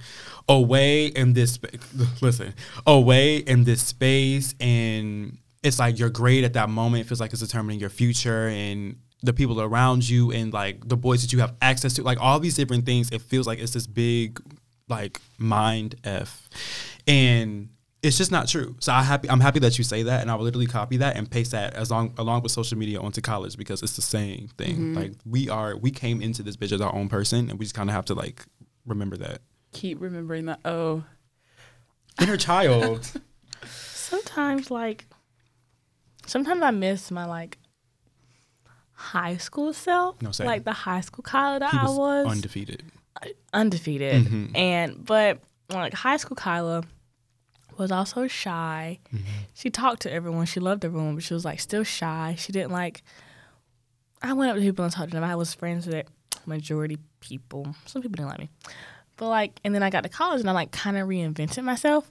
Away 0.48 1.06
in 1.06 1.32
this, 1.32 1.58
listen, 2.20 2.54
away 2.86 3.38
in 3.38 3.64
this 3.64 3.82
space, 3.82 4.54
and 4.60 5.38
it's 5.66 5.80
like 5.80 5.98
your 5.98 6.10
grade 6.10 6.44
at 6.44 6.52
that 6.52 6.68
moment 6.68 7.06
feels 7.06 7.20
like 7.20 7.32
it's 7.32 7.42
determining 7.42 7.80
your 7.80 7.90
future 7.90 8.48
and 8.48 8.96
the 9.22 9.32
people 9.32 9.60
around 9.60 10.08
you 10.08 10.30
and 10.30 10.52
like 10.52 10.88
the 10.88 10.96
boys 10.96 11.22
that 11.22 11.32
you 11.32 11.40
have 11.40 11.54
access 11.60 11.94
to, 11.94 12.02
like 12.02 12.20
all 12.20 12.38
these 12.38 12.54
different 12.54 12.86
things. 12.86 13.10
It 13.10 13.20
feels 13.20 13.46
like 13.46 13.58
it's 13.58 13.72
this 13.72 13.86
big 13.86 14.40
like 14.88 15.20
mind 15.38 15.96
f, 16.04 16.48
and 17.08 17.70
it's 18.00 18.16
just 18.16 18.30
not 18.30 18.46
true. 18.46 18.76
So 18.78 18.92
I 18.92 19.02
happy 19.02 19.28
I'm 19.28 19.40
happy 19.40 19.58
that 19.58 19.76
you 19.76 19.82
say 19.82 20.04
that, 20.04 20.22
and 20.22 20.30
I 20.30 20.36
will 20.36 20.44
literally 20.44 20.66
copy 20.66 20.98
that 20.98 21.16
and 21.16 21.28
paste 21.28 21.50
that 21.50 21.74
as 21.74 21.90
long 21.90 22.14
along 22.16 22.42
with 22.42 22.52
social 22.52 22.78
media 22.78 23.00
onto 23.00 23.20
college 23.20 23.56
because 23.56 23.82
it's 23.82 23.96
the 23.96 24.02
same 24.02 24.48
thing. 24.56 24.76
Mm-hmm. 24.76 24.94
Like 24.94 25.12
we 25.24 25.48
are 25.48 25.76
we 25.76 25.90
came 25.90 26.22
into 26.22 26.44
this 26.44 26.56
bitch 26.56 26.70
as 26.70 26.80
our 26.80 26.94
own 26.94 27.08
person, 27.08 27.50
and 27.50 27.58
we 27.58 27.64
just 27.64 27.74
kind 27.74 27.90
of 27.90 27.94
have 27.94 28.04
to 28.06 28.14
like 28.14 28.44
remember 28.86 29.16
that 29.16 29.40
Keep 29.72 30.00
remembering 30.00 30.46
that. 30.46 30.60
Oh, 30.64 31.02
inner 32.20 32.36
child. 32.36 33.10
sometimes 33.66 34.70
like 34.70 35.06
sometimes 36.26 36.62
I 36.62 36.70
miss 36.70 37.10
my 37.10 37.24
like 37.24 37.58
high 38.92 39.36
school 39.36 39.72
self. 39.72 40.20
No, 40.22 40.32
same. 40.32 40.46
like 40.46 40.64
the 40.64 40.72
high 40.72 41.00
school 41.00 41.22
Kaila 41.22 41.60
that 41.60 41.70
he 41.70 41.78
I 41.78 41.84
was, 41.84 41.96
was 41.98 42.26
undefeated. 42.26 42.82
undefeated. 43.52 44.24
Mhm. 44.26 44.56
And 44.56 45.04
but 45.04 45.40
like 45.70 45.94
high 45.94 46.16
school 46.16 46.36
Kaila 46.36 46.84
was 47.78 47.90
also 47.92 48.26
shy. 48.26 48.98
Mm-hmm. 49.14 49.24
She 49.54 49.70
talked 49.70 50.02
to 50.02 50.12
everyone. 50.12 50.46
She 50.46 50.60
loved 50.60 50.84
everyone, 50.84 51.14
but 51.14 51.24
she 51.24 51.34
was 51.34 51.44
like 51.44 51.60
still 51.60 51.84
shy. 51.84 52.36
She 52.38 52.52
didn't 52.52 52.72
like 52.72 53.02
I 54.22 54.32
went 54.32 54.50
up 54.50 54.56
to 54.56 54.62
people 54.62 54.84
and 54.84 54.92
talked 54.92 55.10
to 55.10 55.16
them. 55.16 55.24
I 55.24 55.36
was 55.36 55.52
friends 55.54 55.86
with 55.86 56.06
majority 56.46 56.98
people. 57.20 57.74
Some 57.84 58.02
people 58.02 58.16
didn't 58.16 58.30
like 58.30 58.38
me. 58.38 58.48
But 59.18 59.28
like 59.28 59.60
and 59.64 59.74
then 59.74 59.82
I 59.82 59.90
got 59.90 60.02
to 60.04 60.08
college 60.08 60.40
and 60.40 60.48
I 60.48 60.52
like 60.52 60.70
kind 60.72 60.96
of 60.96 61.06
reinvented 61.08 61.64
myself. 61.64 62.08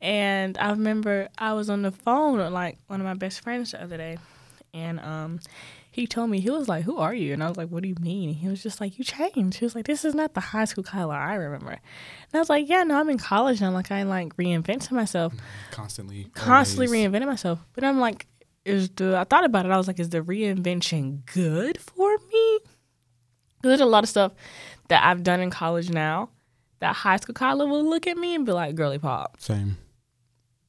And 0.00 0.58
I 0.58 0.70
remember 0.70 1.28
I 1.38 1.54
was 1.54 1.70
on 1.70 1.82
the 1.82 1.90
phone 1.90 2.38
with 2.38 2.52
like 2.52 2.78
one 2.86 3.00
of 3.00 3.06
my 3.06 3.14
best 3.14 3.40
friends 3.40 3.72
the 3.72 3.82
other 3.82 3.96
day 3.96 4.18
and 4.74 5.00
um 5.00 5.40
he 5.90 6.06
told 6.06 6.28
me 6.28 6.40
he 6.40 6.50
was 6.50 6.68
like, 6.68 6.84
"Who 6.84 6.98
are 6.98 7.14
you?" 7.14 7.32
And 7.32 7.42
I 7.42 7.48
was 7.48 7.56
like, 7.56 7.70
"What 7.70 7.82
do 7.82 7.88
you 7.88 7.94
mean?" 8.02 8.28
And 8.28 8.36
he 8.36 8.48
was 8.48 8.62
just 8.62 8.82
like, 8.82 8.98
"You 8.98 9.04
changed." 9.04 9.56
He 9.58 9.64
was 9.64 9.74
like, 9.74 9.86
"This 9.86 10.04
is 10.04 10.14
not 10.14 10.34
the 10.34 10.40
high 10.40 10.66
school 10.66 10.84
Kaila 10.84 11.14
I 11.14 11.36
remember." 11.36 11.70
And 11.70 11.80
I 12.34 12.38
was 12.38 12.50
like, 12.50 12.68
"Yeah, 12.68 12.82
no, 12.82 13.00
I'm 13.00 13.08
in 13.08 13.16
college 13.16 13.62
now. 13.62 13.70
Like 13.70 13.90
I 13.90 14.02
like 14.02 14.36
reinvented 14.36 14.90
myself, 14.90 15.32
Constantly, 15.70 16.26
constantly 16.34 16.86
always. 16.88 17.00
reinventing 17.10 17.26
myself." 17.26 17.60
But 17.72 17.84
I'm 17.84 17.98
like, 17.98 18.26
is 18.66 18.90
the 18.90 19.16
I 19.16 19.24
thought 19.24 19.44
about 19.46 19.64
it. 19.64 19.72
I 19.72 19.78
was 19.78 19.86
like, 19.86 19.98
is 19.98 20.10
the 20.10 20.20
reinvention 20.20 21.24
good 21.32 21.80
for 21.80 22.18
me? 22.30 22.58
There's 23.62 23.80
a 23.80 23.86
lot 23.86 24.04
of 24.04 24.10
stuff 24.10 24.32
that 24.88 25.02
I've 25.02 25.22
done 25.22 25.40
in 25.40 25.48
college 25.48 25.88
now 25.88 26.28
that 26.80 26.94
high 26.94 27.16
school 27.16 27.34
Kaila 27.34 27.66
will 27.70 27.88
look 27.88 28.06
at 28.06 28.18
me 28.18 28.34
and 28.34 28.44
be 28.44 28.52
like, 28.52 28.74
"Girly 28.74 28.98
pop, 28.98 29.40
Same. 29.40 29.78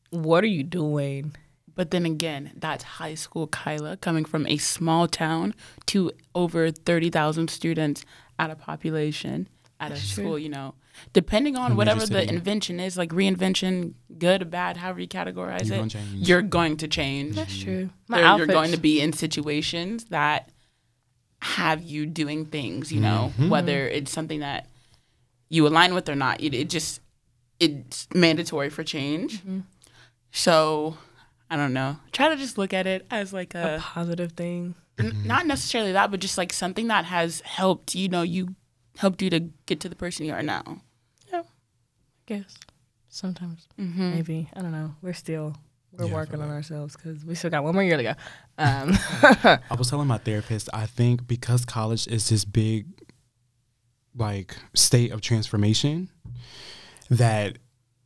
What 0.10 0.44
are 0.44 0.48
you 0.48 0.64
doing?" 0.64 1.36
but 1.76 1.92
then 1.92 2.08
again, 2.08 2.52
that's 2.56 2.84
high 2.84 3.14
school 3.14 3.48
Kaila 3.48 4.02
coming 4.02 4.26
from 4.26 4.48
a 4.48 4.58
small 4.58 5.08
town 5.08 5.54
to 5.88 6.12
over 6.34 6.72
thirty 6.72 7.10
thousand 7.12 7.50
students 7.52 8.04
at 8.40 8.50
a 8.50 8.56
population 8.56 9.48
at 9.80 9.92
a 9.92 9.96
true. 9.96 10.02
school. 10.02 10.40
You 10.40 10.50
know, 10.50 10.74
depending 11.14 11.56
on 11.56 11.66
A 11.66 11.70
major 11.70 11.78
whatever 11.78 12.00
the 12.02 12.22
city. 12.22 12.36
invention 12.36 12.80
is, 12.80 12.98
like 12.98 13.10
reinvention, 13.12 13.94
good 14.18 14.42
or 14.42 14.46
bad, 14.46 14.78
however 14.78 15.02
you 15.02 15.08
categorize 15.08 15.66
You're 15.68 15.76
it, 15.76 15.78
gonna 15.78 15.90
change. 15.90 16.28
you're 16.28 16.42
going 16.42 16.78
to 16.78 16.88
change. 16.88 17.36
That's 17.36 17.56
true. 17.60 17.90
There- 18.10 18.24
My 18.24 18.38
you're 18.38 18.48
going 18.48 18.72
to 18.72 18.78
be 18.80 19.00
in 19.00 19.14
situations 19.14 20.06
that 20.06 20.50
have 21.42 21.84
you 21.84 22.08
doing 22.08 22.46
things, 22.48 22.92
you 22.92 23.00
know, 23.00 23.32
Mhm. 23.38 23.50
whether 23.50 23.88
it's 23.88 24.12
something 24.12 24.40
that 24.40 24.68
you 25.50 25.68
align 25.68 25.94
with 25.94 26.10
or 26.10 26.16
not. 26.16 26.42
It, 26.42 26.54
it 26.56 26.70
just 26.72 27.02
it's 27.60 28.08
mandatory 28.16 28.70
for 28.72 28.84
change. 28.84 29.44
Mhm. 29.44 29.64
So 30.38 30.98
I 31.50 31.56
don't 31.56 31.74
know. 31.74 31.98
Try 32.12 32.30
to 32.30 32.36
just 32.36 32.58
look 32.58 32.74
at 32.74 32.86
it 32.88 33.08
as 33.10 33.34
like 33.34 33.56
a 33.56 33.76
a 33.76 33.80
positive 33.80 34.34
thing. 34.34 34.76
n- 35.00 35.24
not 35.26 35.46
necessarily 35.48 35.94
that, 35.94 36.12
but 36.12 36.20
just 36.20 36.38
like 36.38 36.54
something 36.54 36.88
that 36.88 37.06
has 37.06 37.42
helped. 37.42 37.96
You 37.96 38.08
know, 38.10 38.22
you 38.22 38.56
helped 38.98 39.22
you 39.22 39.30
to 39.32 39.40
get 39.66 39.80
to 39.82 39.90
the 39.90 39.96
person 39.96 40.26
you 40.26 40.34
are 40.34 40.44
now. 40.44 40.82
Yeah. 41.32 41.42
I 41.42 41.44
guess 42.26 42.56
sometimes 43.10 43.68
Mm-hmm. 43.80 44.12
maybe 44.16 44.50
I 44.54 44.62
don't 44.62 44.72
know. 44.72 44.96
We're 45.02 45.14
still 45.14 45.56
we're 45.92 46.06
Yeah, 46.08 46.14
working 46.14 46.42
on 46.42 46.50
ourselves 46.50 46.96
because 46.96 47.26
we 47.26 47.34
still 47.34 47.50
got 47.50 47.64
one 47.64 47.74
more 47.74 47.84
year 47.84 47.98
to 47.98 48.04
go. 48.04 48.14
Um, 48.60 48.92
I 49.72 49.76
was 49.78 49.90
telling 49.90 50.08
my 50.08 50.20
therapist, 50.20 50.70
I 50.74 50.86
think 50.86 51.26
because 51.28 51.66
college 51.66 52.06
is 52.08 52.30
this 52.30 52.46
big, 52.46 52.86
like, 54.16 54.56
state 54.76 55.12
of 55.12 55.22
transformation, 55.22 56.10
that 57.10 57.58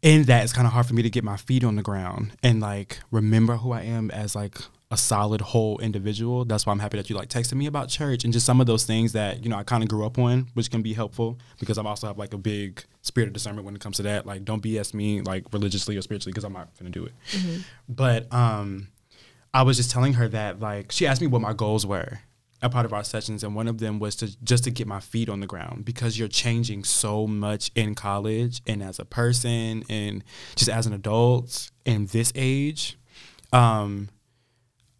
in 0.01 0.23
that 0.23 0.43
it's 0.43 0.53
kind 0.53 0.65
of 0.65 0.73
hard 0.73 0.85
for 0.85 0.93
me 0.93 1.03
to 1.03 1.09
get 1.09 1.23
my 1.23 1.37
feet 1.37 1.63
on 1.63 1.75
the 1.75 1.83
ground 1.83 2.33
and 2.41 2.59
like 2.59 2.99
remember 3.11 3.57
who 3.57 3.71
I 3.71 3.81
am 3.81 4.09
as 4.11 4.35
like 4.35 4.57
a 4.89 4.97
solid 4.97 5.39
whole 5.39 5.79
individual. 5.79 6.43
That's 6.43 6.65
why 6.65 6.73
I'm 6.73 6.79
happy 6.79 6.97
that 6.97 7.09
you 7.09 7.15
like 7.15 7.29
texted 7.29 7.53
me 7.53 7.65
about 7.65 7.87
church 7.87 8.25
and 8.25 8.33
just 8.33 8.45
some 8.45 8.59
of 8.59 8.67
those 8.67 8.83
things 8.83 9.13
that 9.13 9.43
you 9.43 9.49
know 9.49 9.57
I 9.57 9.63
kind 9.63 9.83
of 9.83 9.89
grew 9.89 10.05
up 10.05 10.19
on, 10.19 10.47
which 10.53 10.69
can 10.69 10.81
be 10.81 10.93
helpful 10.93 11.37
because 11.59 11.77
I'm 11.77 11.87
also 11.87 12.07
have 12.07 12.17
like 12.17 12.33
a 12.33 12.37
big 12.37 12.83
spirit 13.01 13.27
of 13.27 13.33
discernment 13.33 13.65
when 13.65 13.73
it 13.75 13.81
comes 13.81 13.97
to 13.97 14.03
that. 14.03 14.25
Like, 14.25 14.43
don't 14.43 14.61
BS 14.61 14.93
me 14.93 15.21
like 15.21 15.45
religiously 15.53 15.95
or 15.95 16.01
spiritually 16.01 16.33
because 16.33 16.43
I'm 16.43 16.53
not 16.53 16.69
gonna 16.77 16.89
do 16.91 17.05
it. 17.05 17.13
But 17.87 18.31
um, 18.33 18.89
I 19.53 19.63
was 19.63 19.77
just 19.77 19.91
telling 19.91 20.13
her 20.13 20.27
that 20.27 20.59
like 20.59 20.91
she 20.91 21.07
asked 21.07 21.21
me 21.21 21.27
what 21.27 21.41
my 21.41 21.53
goals 21.53 21.85
were 21.85 22.19
a 22.61 22.69
part 22.69 22.85
of 22.85 22.93
our 22.93 23.03
sessions 23.03 23.43
and 23.43 23.55
one 23.55 23.67
of 23.67 23.79
them 23.79 23.99
was 23.99 24.15
to 24.17 24.43
just 24.43 24.63
to 24.65 24.71
get 24.71 24.87
my 24.87 24.99
feet 24.99 25.29
on 25.29 25.39
the 25.39 25.47
ground 25.47 25.83
because 25.83 26.19
you're 26.19 26.27
changing 26.27 26.83
so 26.83 27.25
much 27.25 27.71
in 27.75 27.95
college 27.95 28.61
and 28.67 28.83
as 28.83 28.99
a 28.99 29.05
person 29.05 29.83
and 29.89 30.23
just 30.55 30.69
as 30.69 30.85
an 30.85 30.93
adult 30.93 31.71
in 31.85 32.05
this 32.07 32.31
age. 32.35 32.97
Um 33.51 34.09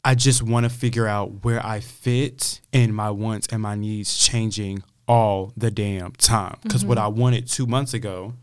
I 0.03 0.15
just 0.15 0.41
want 0.41 0.63
to 0.63 0.69
figure 0.69 1.07
out 1.07 1.43
where 1.43 1.63
I 1.63 1.79
fit 1.79 2.59
and 2.73 2.95
my 2.95 3.11
wants 3.11 3.47
and 3.51 3.61
my 3.61 3.75
needs 3.75 4.17
changing 4.17 4.81
all 5.07 5.53
the 5.55 5.69
damn 5.69 6.13
time. 6.13 6.57
Because 6.63 6.83
what 6.83 6.97
I 6.97 7.07
wanted 7.07 7.47
2 7.47 7.67
months 7.67 7.93
ago 7.93 8.33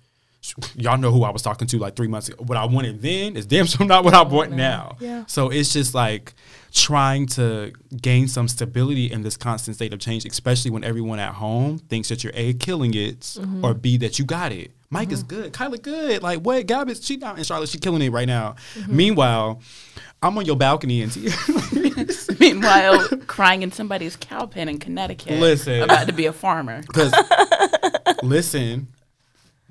y'all 0.75 0.99
know 0.99 1.13
who 1.13 1.25
I 1.25 1.31
was 1.31 1.43
talking 1.43 1.67
to 1.69 1.79
like 1.79 1.97
3 1.97 2.09
months 2.09 2.29
ago 2.29 2.43
what 2.45 2.57
I 2.57 2.65
wanted 2.65 3.03
then 3.03 3.37
is 3.37 3.47
damn 3.47 3.67
sure 3.67 3.87
not 3.87 4.05
what 4.05 4.15
I 4.15 4.23
want 4.23 4.53
now 4.53 4.97
Yeah. 5.01 5.25
so 5.27 5.51
it's 5.51 5.73
just 5.73 5.95
like 5.95 6.35
trying 6.73 7.27
to 7.27 7.73
gain 8.01 8.29
some 8.29 8.49
stability 8.49 9.11
in 9.11 9.23
this 9.23 9.37
constant 9.37 9.77
state 9.77 9.93
of 9.93 10.01
change, 10.01 10.25
especially 10.27 10.71
when 10.71 10.85
everyone 10.85 11.19
at 11.19 11.35
home 11.35 11.79
thinks 11.79 12.09
that 12.09 12.23
you're 12.23 12.33
A, 12.35 12.55
killing 12.55 12.95
it, 12.95 13.21
mm-hmm. 13.21 13.65
or 13.65 13.75
B, 13.75 13.97
that 13.99 14.19
you 14.19 14.25
got 14.25 14.53
it. 14.53 14.73
Mike 14.91 15.13
is 15.13 15.21
uh-huh. 15.21 15.29
good. 15.29 15.53
Kaila 15.53 15.83
good. 15.83 16.23
Like, 16.23 16.41
what? 16.41 16.67
Gab 16.67 16.89
is, 16.89 17.05
she 17.05 17.19
down 17.19 17.37
in 17.37 17.45
Charlotte. 17.45 17.69
She 17.69 17.79
killing 17.79 18.01
it 18.01 18.11
right 18.11 18.27
now. 18.27 18.55
Mm-hmm. 18.75 18.97
Meanwhile, 18.97 19.61
I'm 20.23 20.37
on 20.39 20.47
your 20.47 20.57
balcony 20.57 21.03
in 21.03 21.11
tears. 21.11 22.31
Meanwhile, 22.41 23.09
crying 23.27 23.63
in 23.63 23.71
somebody's 23.71 24.17
cow 24.17 24.47
pen 24.47 24.69
in 24.69 24.79
Connecticut, 24.79 25.39
Listen. 25.39 25.83
about 25.83 26.07
to 26.07 26.13
be 26.13 26.27
a 26.27 26.33
farmer. 26.33 26.83
Because, 26.87 27.13
listen, 28.23 28.89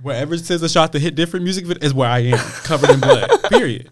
wherever 0.01 0.33
it 0.35 0.45
says 0.45 0.61
a 0.63 0.69
shot 0.69 0.91
to 0.93 0.99
hit 0.99 1.15
different 1.15 1.43
music 1.43 1.65
is 1.83 1.93
where 1.93 2.09
I 2.09 2.19
am, 2.19 2.37
covered 2.63 2.89
in 2.89 2.99
blood, 2.99 3.29
period. 3.49 3.89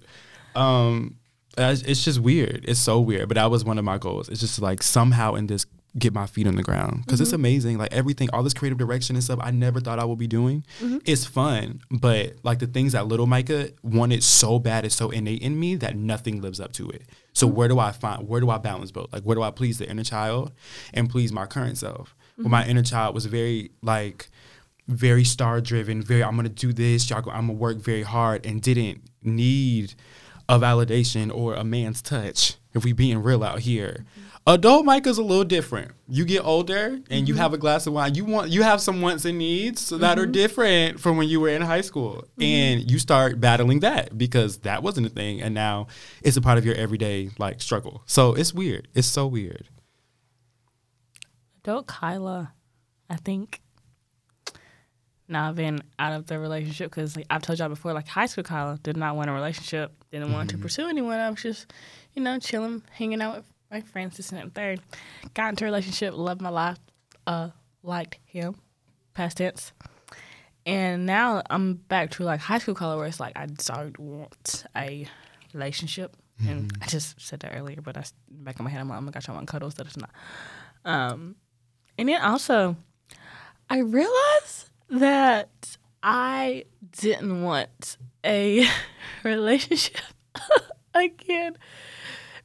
Um, 0.56 1.18
it's 1.58 2.04
just 2.04 2.20
weird. 2.20 2.66
It's 2.68 2.80
so 2.80 3.00
weird. 3.00 3.28
But 3.28 3.36
that 3.36 3.50
was 3.50 3.64
one 3.64 3.78
of 3.78 3.86
my 3.86 3.98
goals. 3.98 4.30
It's 4.30 4.42
just 4.42 4.62
like 4.62 4.84
somehow 4.84 5.36
in 5.36 5.48
this 5.48 5.66
get 5.98 6.14
my 6.14 6.26
feet 6.26 6.46
on 6.46 6.56
the 6.56 6.64
ground 6.64 7.04
because 7.06 7.22
it's 7.22 7.30
mm-hmm. 7.30 7.36
amazing. 7.36 7.78
Like 7.78 7.94
everything, 7.94 8.30
all 8.34 8.44
this 8.44 8.54
creative 8.54 8.78
direction 8.78 9.16
and 9.16 9.24
stuff, 9.24 9.40
I 9.42 9.52
never 9.52 9.80
thought 9.80 9.98
I 9.98 10.04
would 10.04 10.18
be 10.18 10.28
doing. 10.28 10.66
Mm-hmm. 10.82 10.98
It's 11.06 11.26
fun, 11.26 11.82
but 11.90 12.34
like 12.44 12.60
the 12.60 12.68
things 12.68 12.92
that 12.92 13.08
little 13.08 13.28
Micah 13.28 13.70
wanted 13.82 14.24
so 14.24 14.60
bad, 14.60 14.86
is 14.86 14.94
so 14.94 15.10
innate 15.10 15.42
in 15.42 15.58
me 15.58 15.76
that 15.76 15.96
nothing 15.96 16.42
lives 16.42 16.60
up 16.60 16.74
to 16.74 16.90
it. 16.90 17.04
So 17.34 17.48
mm-hmm. 17.48 17.56
where 17.56 17.68
do 17.70 17.80
I 17.80 17.92
find? 17.92 18.28
Where 18.28 18.42
do 18.42 18.50
I 18.50 18.58
balance 18.58 18.92
both? 18.92 19.12
Like 19.14 19.24
where 19.24 19.36
do 19.36 19.42
I 19.42 19.52
please 19.52 19.78
the 19.78 19.90
inner 19.90 20.04
child 20.04 20.52
and 20.94 21.10
please 21.10 21.32
my 21.32 21.46
current 21.46 21.78
self? 21.78 22.16
Well, 22.38 22.50
my 22.50 22.66
inner 22.68 22.84
child 22.84 23.16
was 23.16 23.26
very 23.26 23.72
like 23.82 24.28
very 24.88 25.24
star 25.24 25.62
driven, 25.62 26.02
very 26.02 26.24
I'm 26.24 26.36
gonna 26.36 26.50
do 26.50 26.74
this, 26.74 27.10
y'all 27.10 27.22
go, 27.22 27.32
I'm 27.32 27.48
gonna 27.48 27.54
work 27.54 27.78
very 27.78 28.04
hard 28.04 28.46
and 28.46 28.62
didn't 28.62 29.02
need 29.24 29.96
a 30.48 30.60
validation 30.60 31.34
or 31.34 31.56
a 31.56 31.64
man's 31.64 32.02
touch, 32.02 32.56
if 32.74 32.84
we 32.84 32.94
being 32.94 33.22
real 33.22 33.44
out 33.44 33.60
here. 33.60 34.06
Mm-hmm. 34.12 34.22
Adult 34.48 34.86
Micah's 34.86 35.18
a 35.18 35.24
little 35.24 35.44
different. 35.44 35.92
You 36.08 36.24
get 36.24 36.46
older 36.46 37.00
and 37.10 37.28
you 37.28 37.34
mm-hmm. 37.34 37.42
have 37.42 37.54
a 37.54 37.58
glass 37.58 37.88
of 37.88 37.94
wine. 37.94 38.14
You 38.14 38.26
want 38.26 38.52
you 38.52 38.62
have 38.62 38.80
some 38.80 39.02
wants 39.02 39.26
and 39.26 39.40
needs 39.40 39.90
that 39.90 40.20
are 40.20 40.24
mm-hmm. 40.24 40.32
different 40.34 41.00
from 41.00 41.18
when 41.18 41.28
you 41.28 41.40
were 41.40 41.50
in 41.50 41.64
high 41.64 41.82
school. 41.82 42.26
And 42.40 42.90
you 42.90 43.00
start 43.00 43.40
battling 43.40 43.80
that 43.80 44.16
because 44.16 44.60
that 44.60 44.84
wasn't 44.84 45.08
a 45.08 45.10
thing. 45.10 45.42
And 45.42 45.56
now 45.56 45.88
it's 46.22 46.38
a 46.38 46.42
part 46.42 46.60
of 46.60 46.66
your 46.66 46.76
everyday 46.76 47.32
like 47.40 47.60
struggle. 47.60 48.04
So 48.06 48.36
it's 48.36 48.54
weird. 48.54 48.88
It's 48.94 49.08
so 49.08 49.26
weird. 49.26 49.68
Adult 51.64 51.88
Kaila, 51.88 52.52
I 53.10 53.16
think. 53.16 53.62
Now 55.28 55.50
I've 55.50 55.56
been 55.56 55.82
out 55.98 56.14
of 56.14 56.28
the 56.28 56.38
relationship 56.38 56.92
because 56.92 57.16
like 57.16 57.26
I've 57.30 57.42
told 57.42 57.60
y'all 57.60 57.70
before, 57.70 57.94
like 57.94 58.08
high 58.08 58.28
school 58.28 58.44
Kaila 58.44 58.82
did 58.84 58.96
not 58.96 59.16
want 59.16 59.30
a 59.30 59.34
relationship, 59.34 59.92
didn't 60.12 60.32
want 60.32 60.52
to 60.52 60.58
pursue 60.58 60.88
anyone. 60.88 61.20
I 61.20 61.30
was 61.30 61.42
just, 61.42 61.74
you 62.14 62.22
know, 62.22 62.38
chilling, 62.38 62.84
hanging 62.92 63.22
out 63.22 63.38
with 63.38 63.46
my 63.72 63.82
friends, 63.82 64.18
this 64.18 64.32
and 64.32 64.54
third. 64.54 64.82
Got 65.34 65.50
into 65.50 65.64
a 65.64 65.68
relationship, 65.68 66.14
loved 66.16 66.42
my 66.42 66.50
life, 66.50 66.78
uh, 67.26 67.50
liked 67.82 68.20
him, 68.26 68.56
past 69.14 69.38
tense. 69.38 69.74
And 70.66 71.06
now 71.06 71.42
I'm 71.50 71.74
back 71.76 72.12
to 72.12 72.24
like 72.24 72.40
high 72.40 72.60
school 72.60 72.76
Kaila 72.76 72.98
where 72.98 73.08
it's 73.08 73.20
like 73.20 73.34
I 73.36 73.48
don't 73.48 73.98
want 73.98 74.66
a 74.76 75.08
relationship. 75.54 76.16
And 76.48 76.72
I 76.82 76.88
just 76.88 77.20
said 77.20 77.40
that 77.42 77.56
earlier, 77.56 77.82
but 77.82 77.98
I 77.98 78.04
back 78.30 78.60
in 78.60 78.66
my 78.66 78.70
head, 78.70 78.82
I'm 78.82 78.90
like, 78.90 78.98
oh 78.98 79.02
my 79.02 79.12
gosh, 79.12 79.30
I 79.30 79.32
want 79.32 79.48
cuddles. 79.48 79.76
That 79.76 79.88
is 79.88 79.98
not. 79.98 80.10
Um, 80.84 81.36
and 81.98 82.10
then 82.10 82.22
also, 82.22 82.76
I 83.70 83.80
realized 83.80 84.70
that 84.90 85.78
I 86.04 86.66
didn't 87.00 87.42
want 87.42 87.98
a 88.26 88.68
relationship 89.24 89.98
again 90.94 91.58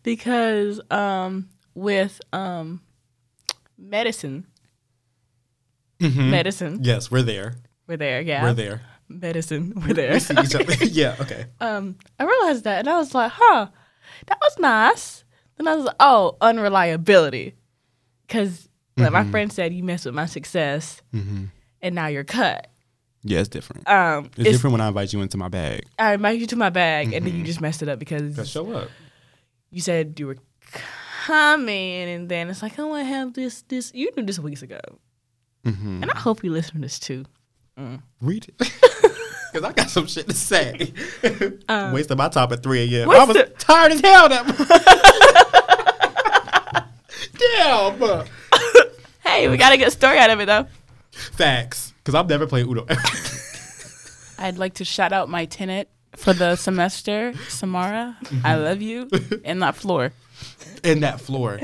because 0.02 0.80
um 0.90 1.48
with 1.74 2.20
um 2.32 2.80
medicine 3.78 4.46
Mhm. 6.00 6.30
medicine 6.30 6.78
Yes, 6.82 7.10
we're 7.10 7.22
there. 7.22 7.56
we're 7.86 7.98
there 7.98 8.20
yeah 8.22 8.42
We're 8.42 8.54
there. 8.54 8.80
medicine 9.08 9.72
we're 9.86 9.92
there 9.94 10.12
We 10.14 10.20
see 10.20 10.34
each 10.40 10.54
other. 10.54 10.72
yeah. 10.84 11.16
Okay. 11.20 11.44
um 11.60 11.96
I 12.18 12.24
realized 12.24 12.64
that 12.64 12.80
and 12.80 12.88
I 12.88 12.96
was 12.98 13.14
like 13.14 13.32
huh 13.34 13.68
that 14.26 14.38
was 14.40 14.58
nice 14.58 15.24
then 15.56 15.68
I 15.68 15.74
was 15.74 15.84
like 15.84 15.96
oh 16.00 16.36
unreliability 16.40 17.54
because 18.26 18.68
like 18.96 19.12
my 19.12 19.24
friend 19.30 19.50
said 19.52 19.72
you 19.74 19.82
mess 19.84 20.04
with 20.06 20.14
my 20.14 20.26
success 20.26 21.02
Mm-hmm. 21.14 21.44
And 21.82 21.94
now 21.94 22.06
you're 22.08 22.24
cut 22.24 22.68
Yeah, 23.22 23.40
it's 23.40 23.48
different. 23.48 23.88
um 23.88 24.26
It's, 24.36 24.38
it's, 24.38 24.50
different 24.50 24.72
when 24.72 24.80
I 24.80 24.88
invite 24.88 25.12
you 25.12 25.20
into 25.20 25.36
my 25.36 25.48
bag. 25.48 25.84
I 25.98 26.14
invite 26.14 26.38
you 26.40 26.46
to 26.48 26.56
my 26.56 26.70
bag 26.70 27.12
and 27.12 27.24
then 27.26 27.36
you 27.36 27.44
just 27.44 27.60
messed 27.60 27.82
it 27.82 27.88
up 27.88 27.98
because 27.98 28.36
Just 28.36 28.52
show 28.52 28.70
up. 28.72 28.88
you 29.70 29.80
said 29.80 30.18
you 30.18 30.26
were 30.26 30.36
coming, 31.26 32.08
and 32.08 32.28
then 32.28 32.48
it's 32.50 32.62
like, 32.62 32.78
oh, 32.78 32.92
I 32.94 33.02
have 33.02 33.34
this, 33.34 33.62
this. 33.68 33.92
You 33.94 34.10
knew 34.16 34.24
this 34.24 34.38
weeks 34.38 34.62
ago, 34.62 34.80
Mm-hmm. 35.66 36.02
and 36.02 36.10
I 36.10 36.18
hope 36.18 36.42
you 36.42 36.50
listen 36.50 36.76
to 36.76 36.80
this 36.80 36.98
too. 36.98 37.24
Read 38.20 38.48
it. 38.48 38.72
Because 39.52 39.68
I 39.68 39.72
got 39.72 39.90
some 39.90 40.06
shit 40.06 40.28
to 40.28 40.34
say. 40.34 40.92
Um, 41.68 41.92
Wasting 41.92 42.16
my 42.16 42.28
time 42.28 42.52
at 42.52 42.62
3 42.62 42.94
a.m. 43.02 43.10
I 43.10 43.24
was 43.24 43.36
the- 43.36 43.52
tired 43.58 43.90
as 43.90 44.00
hell 44.00 44.28
that 44.28 44.46
Damn. 47.56 48.26
Hey, 49.24 49.48
we 49.48 49.56
got 49.56 49.70
to 49.70 49.76
get 49.76 49.82
a 49.82 49.86
good 49.86 49.92
story 49.92 50.18
out 50.18 50.30
of 50.30 50.38
it 50.38 50.46
though. 50.46 50.66
Facts. 51.12 51.92
Because 51.98 52.14
I've 52.14 52.28
never 52.28 52.46
played 52.46 52.66
Uno. 52.66 52.86
I'd 54.38 54.58
like 54.58 54.74
to 54.74 54.84
shout 54.84 55.12
out 55.12 55.28
my 55.28 55.44
tenant 55.44 55.88
for 56.16 56.32
the 56.32 56.56
semester, 56.56 57.34
Samara. 57.48 58.16
I 58.20 58.24
mm-hmm. 58.24 58.64
love 58.64 58.82
you. 58.82 59.08
And 59.44 59.62
that 59.62 59.76
floor. 59.76 60.12
in 60.82 61.00
that 61.00 61.20
floor. 61.20 61.58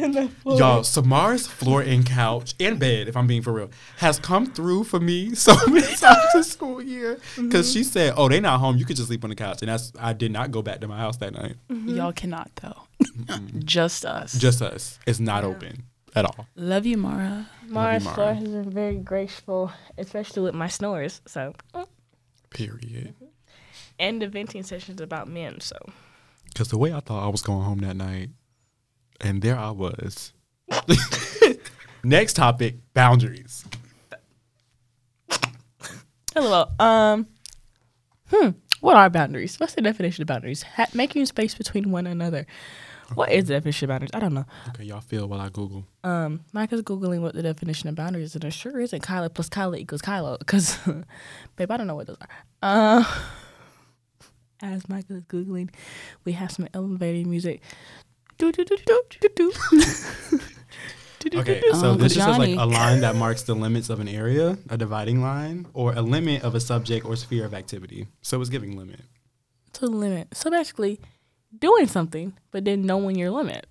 Y'all, 0.45 0.85
Samara's 0.85 1.47
floor 1.47 1.81
and 1.81 2.05
couch 2.05 2.55
and 2.61 2.79
bed, 2.79 3.09
if 3.09 3.17
I'm 3.17 3.27
being 3.27 3.43
for 3.43 3.53
real, 3.53 3.71
has 3.99 4.19
come 4.19 4.47
through 4.47 4.85
for 4.85 5.01
me 5.01 5.35
so 5.35 5.57
many 5.69 5.95
times 5.95 6.33
this 6.35 6.53
school 6.53 6.83
year. 6.83 7.17
Mm-hmm. 7.17 7.49
Because 7.49 7.73
she 7.73 7.83
said, 7.83 8.15
"Oh, 8.17 8.29
they're 8.29 8.41
not 8.41 8.61
home. 8.61 8.77
You 8.77 8.85
could 8.85 8.97
just 8.97 9.09
sleep 9.09 9.25
on 9.25 9.31
the 9.31 9.37
couch." 9.37 9.63
And 9.63 9.71
that's 9.71 9.93
I 9.99 10.13
did 10.13 10.33
not 10.33 10.51
go 10.51 10.61
back 10.61 10.81
to 10.81 10.89
my 10.89 10.99
house 10.99 11.17
that 11.19 11.33
night. 11.33 11.57
Mm-hmm. 11.71 11.97
Y'all 11.97 12.13
cannot 12.13 12.51
though. 12.57 12.83
Just 13.59 14.05
us. 14.05 14.33
Just 14.39 14.63
us. 14.63 14.99
It's 15.07 15.21
not 15.21 15.45
open 15.45 15.85
at 16.17 16.25
all. 16.25 16.47
love 16.57 16.87
you, 16.87 16.97
Mara. 16.97 17.49
Mars 17.69 18.05
Mara. 18.05 18.15
floor 18.15 18.35
has 18.35 18.49
been 18.49 18.71
very 18.71 18.97
graceful, 18.97 19.71
especially 19.99 20.43
with 20.43 20.55
my 20.55 20.69
snores. 20.69 21.21
So. 21.27 21.55
Period. 22.51 23.15
and 23.99 24.21
the 24.23 24.29
venting 24.29 24.63
sessions 24.63 25.01
about 25.01 25.29
men. 25.29 25.61
So, 25.61 25.77
Because 26.49 26.69
the 26.69 26.79
way 26.79 26.93
I 26.93 27.01
thought 27.01 27.25
I 27.25 27.29
was 27.29 27.43
going 27.43 27.63
home 27.63 27.79
that 27.81 27.97
night, 27.97 28.31
and 29.21 29.43
there 29.43 29.59
I 29.59 29.71
was. 29.71 30.33
Next 32.05 32.35
topic: 32.35 32.77
boundaries. 32.95 33.65
hello. 36.35 36.67
Um, 36.79 37.27
hmm. 38.31 38.51
What 38.81 38.97
are 38.97 39.09
boundaries? 39.11 39.59
What's 39.59 39.75
the 39.75 39.81
definition 39.83 40.23
of 40.23 40.29
boundaries? 40.29 40.63
Ha- 40.63 40.87
making 40.95 41.27
space 41.27 41.55
between 41.55 41.91
one 41.91 42.07
another. 42.07 42.47
What 43.15 43.31
is 43.31 43.47
the 43.47 43.55
definition 43.55 43.87
of 43.87 43.89
boundaries? 43.95 44.11
I 44.15 44.21
don't 44.21 44.35
know. 44.35 44.45
Okay, 44.71 44.85
y'all 44.85 45.01
feel 45.01 45.27
while 45.29 45.41
I 45.41 45.49
Google. 45.49 45.87
Um, 46.03 46.41
Micah's 46.53 46.83
googling 46.83 47.21
what 47.21 47.35
the 47.35 47.43
definition 47.43 47.89
of 47.89 47.95
boundaries 47.95 48.31
is, 48.31 48.35
and 48.35 48.45
it 48.45 48.53
sure 48.53 48.81
isn't 48.81 49.03
Kaila 49.03 49.33
plus 49.33 49.49
Kaila 49.49 49.79
equals 49.79 50.03
Kylo. 50.03 50.39
Because, 50.39 50.79
babe, 51.57 51.71
I 51.71 51.77
don't 51.77 51.87
know 51.87 51.95
what 51.95 52.09
those 52.09 52.19
are. 52.21 52.29
Uh, 52.99 53.05
as 54.63 54.89
Micah 54.89 55.15
is 55.15 55.23
googling, 55.23 55.71
we 56.25 56.33
have 56.33 56.51
some 56.51 56.69
elevating 56.75 57.31
music. 57.31 57.63
Do 58.39 58.51
do 58.53 58.65
do 58.65 58.77
do 58.85 59.03
do 59.21 59.29
do. 59.35 59.53
Okay, 61.35 61.61
so 61.73 61.73
Uncle 61.73 61.95
this 61.97 62.15
just 62.15 62.25
says 62.25 62.39
like 62.39 62.51
Johnny. 62.51 62.55
a 62.55 62.65
line 62.67 63.01
that 63.01 63.17
marks 63.17 63.43
the 63.43 63.55
limits 63.55 63.91
of 63.91 63.99
an 63.99 64.07
area, 64.07 64.59
a 64.69 64.77
dividing 64.77 65.23
line, 65.23 65.67
or 65.75 65.93
a 65.93 66.01
limit 66.01 66.45
of 66.45 66.55
a 66.55 66.61
subject 66.61 67.05
or 67.05 67.17
sphere 67.17 67.45
of 67.45 67.53
activity. 67.53 68.07
So 68.23 68.41
it's 68.41 68.51
giving 68.51 68.77
limit. 68.77 69.01
to 69.73 69.81
the 69.81 69.91
limit. 69.91 70.29
So 70.35 70.51
basically, 70.51 71.01
doing 71.59 71.87
something, 71.87 72.35
but 72.51 72.65
then 72.65 72.83
knowing 72.83 73.17
your 73.17 73.31
limit. 73.31 73.67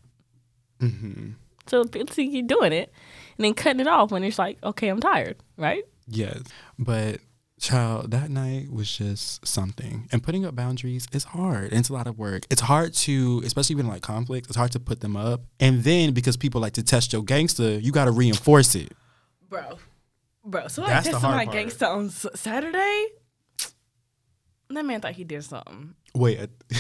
Mm-hmm. 0.80 1.32
So 1.68 1.84
basically, 1.84 2.28
you're 2.28 2.48
doing 2.48 2.74
it, 2.74 2.92
and 3.38 3.46
then 3.46 3.54
cutting 3.54 3.80
it 3.80 3.88
off 3.88 4.12
when 4.12 4.24
it's 4.24 4.40
like, 4.40 4.58
okay, 4.64 4.88
I'm 4.88 5.00
tired, 5.00 5.38
right? 5.58 5.84
Yes, 6.08 6.44
but 6.78 7.20
child, 7.60 8.12
that 8.12 8.30
night 8.30 8.72
was 8.72 8.96
just 8.96 9.46
something. 9.46 10.08
And 10.12 10.22
putting 10.22 10.46
up 10.46 10.56
boundaries 10.56 11.08
is 11.12 11.26
hard. 11.26 11.72
And 11.72 11.80
it's 11.80 11.90
a 11.90 11.94
lot 11.94 12.08
of 12.08 12.18
work. 12.18 12.46
It's 12.50 12.62
hard 12.62 12.94
to, 12.94 13.42
especially 13.46 13.76
when 13.76 13.88
like 13.88 14.02
conflict. 14.02 14.48
It's 14.48 14.56
hard 14.56 14.72
to 14.74 14.80
put 14.80 15.02
them 15.02 15.16
up. 15.16 15.42
And 15.60 15.84
then 15.84 16.14
because 16.14 16.38
people 16.38 16.62
like 16.62 16.74
to 16.74 16.84
test 16.84 17.14
your 17.14 17.24
gangster, 17.24 17.80
you 17.80 17.92
got 17.92 18.06
to 18.06 18.12
reinforce 18.12 18.76
it. 18.76 18.92
bro, 19.50 19.80
bro. 20.44 20.68
So 20.68 20.84
I 20.84 20.88
That's 20.88 21.08
the 21.08 21.12
tested 21.14 21.30
my 21.30 21.46
gangster 21.46 21.86
on 21.86 22.10
Saturday. 22.10 23.08
That 24.70 24.86
man 24.86 25.00
thought 25.00 25.14
he 25.14 25.24
did 25.24 25.44
something. 25.44 25.96
Wait, 26.14 26.40
uh, 26.40 26.48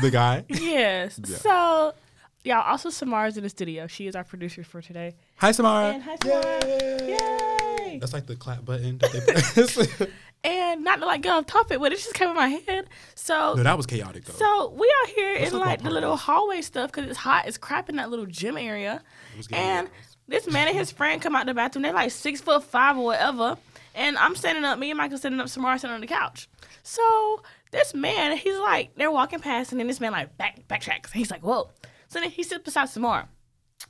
the 0.00 0.10
guy. 0.10 0.44
Yes. 0.48 1.20
Yeah. 1.26 1.36
So, 1.36 1.94
y'all. 2.44 2.62
Also, 2.62 2.90
Samara's 2.90 3.36
in 3.36 3.42
the 3.42 3.48
studio. 3.50 3.86
She 3.86 4.06
is 4.06 4.16
our 4.16 4.24
producer 4.24 4.64
for 4.64 4.80
today. 4.82 5.14
Hi, 5.36 5.52
Samara. 5.52 5.92
And 5.92 6.02
hi, 6.02 6.16
Samara. 6.22 7.06
Yay! 7.06 7.98
That's 7.98 8.12
like 8.12 8.26
the 8.26 8.36
clap 8.36 8.64
button 8.64 8.98
that 8.98 9.12
they 9.12 9.20
press. 9.20 9.88
And 10.44 10.84
not 10.84 11.00
to 11.00 11.06
like 11.06 11.22
get 11.22 11.32
off 11.32 11.46
topic, 11.46 11.80
but 11.80 11.92
it 11.92 11.96
just 11.96 12.14
came 12.14 12.28
in 12.28 12.36
my 12.36 12.48
head. 12.48 12.86
So, 13.16 13.54
no, 13.54 13.64
that 13.64 13.76
was 13.76 13.84
chaotic 13.84 14.26
though. 14.26 14.34
so 14.34 14.70
we 14.78 14.92
out 15.02 15.08
here 15.08 15.36
Let's 15.40 15.52
in 15.52 15.58
like 15.58 15.82
the 15.82 15.90
little 15.90 16.16
hallway 16.16 16.60
stuff 16.62 16.92
because 16.92 17.10
it's 17.10 17.18
hot. 17.18 17.48
It's 17.48 17.58
crap 17.58 17.88
in 17.88 17.96
that 17.96 18.10
little 18.10 18.26
gym 18.26 18.56
area. 18.56 19.02
It 19.34 19.38
was 19.38 19.48
getting 19.48 19.64
And 19.64 19.88
this 20.28 20.46
man 20.46 20.68
and 20.68 20.76
his 20.76 20.92
friend 20.92 21.20
come 21.20 21.34
out 21.34 21.46
the 21.46 21.54
bathroom. 21.54 21.82
They're 21.82 21.92
like 21.92 22.12
six 22.12 22.40
foot 22.40 22.62
five 22.62 22.96
or 22.96 23.06
whatever. 23.06 23.56
And 23.96 24.16
I'm 24.18 24.36
standing 24.36 24.62
up. 24.62 24.78
Me 24.78 24.90
and 24.90 24.98
Michael 24.98 25.18
standing 25.18 25.40
up. 25.40 25.48
Samara 25.48 25.80
sitting 25.80 25.94
on 25.94 26.00
the 26.00 26.06
couch. 26.06 26.48
So 26.84 27.42
this 27.72 27.94
man, 27.94 28.36
he's 28.36 28.58
like, 28.58 28.94
they're 28.96 29.10
walking 29.10 29.40
past, 29.40 29.72
and 29.72 29.80
then 29.80 29.86
this 29.86 30.00
man 30.00 30.12
like 30.12 30.36
back 30.36 30.66
backtracks. 30.68 31.10
He's 31.12 31.30
like, 31.30 31.42
whoa. 31.42 31.70
So 32.08 32.20
then 32.20 32.30
he 32.30 32.42
sits 32.42 32.62
beside 32.64 32.88
Samara. 32.88 33.28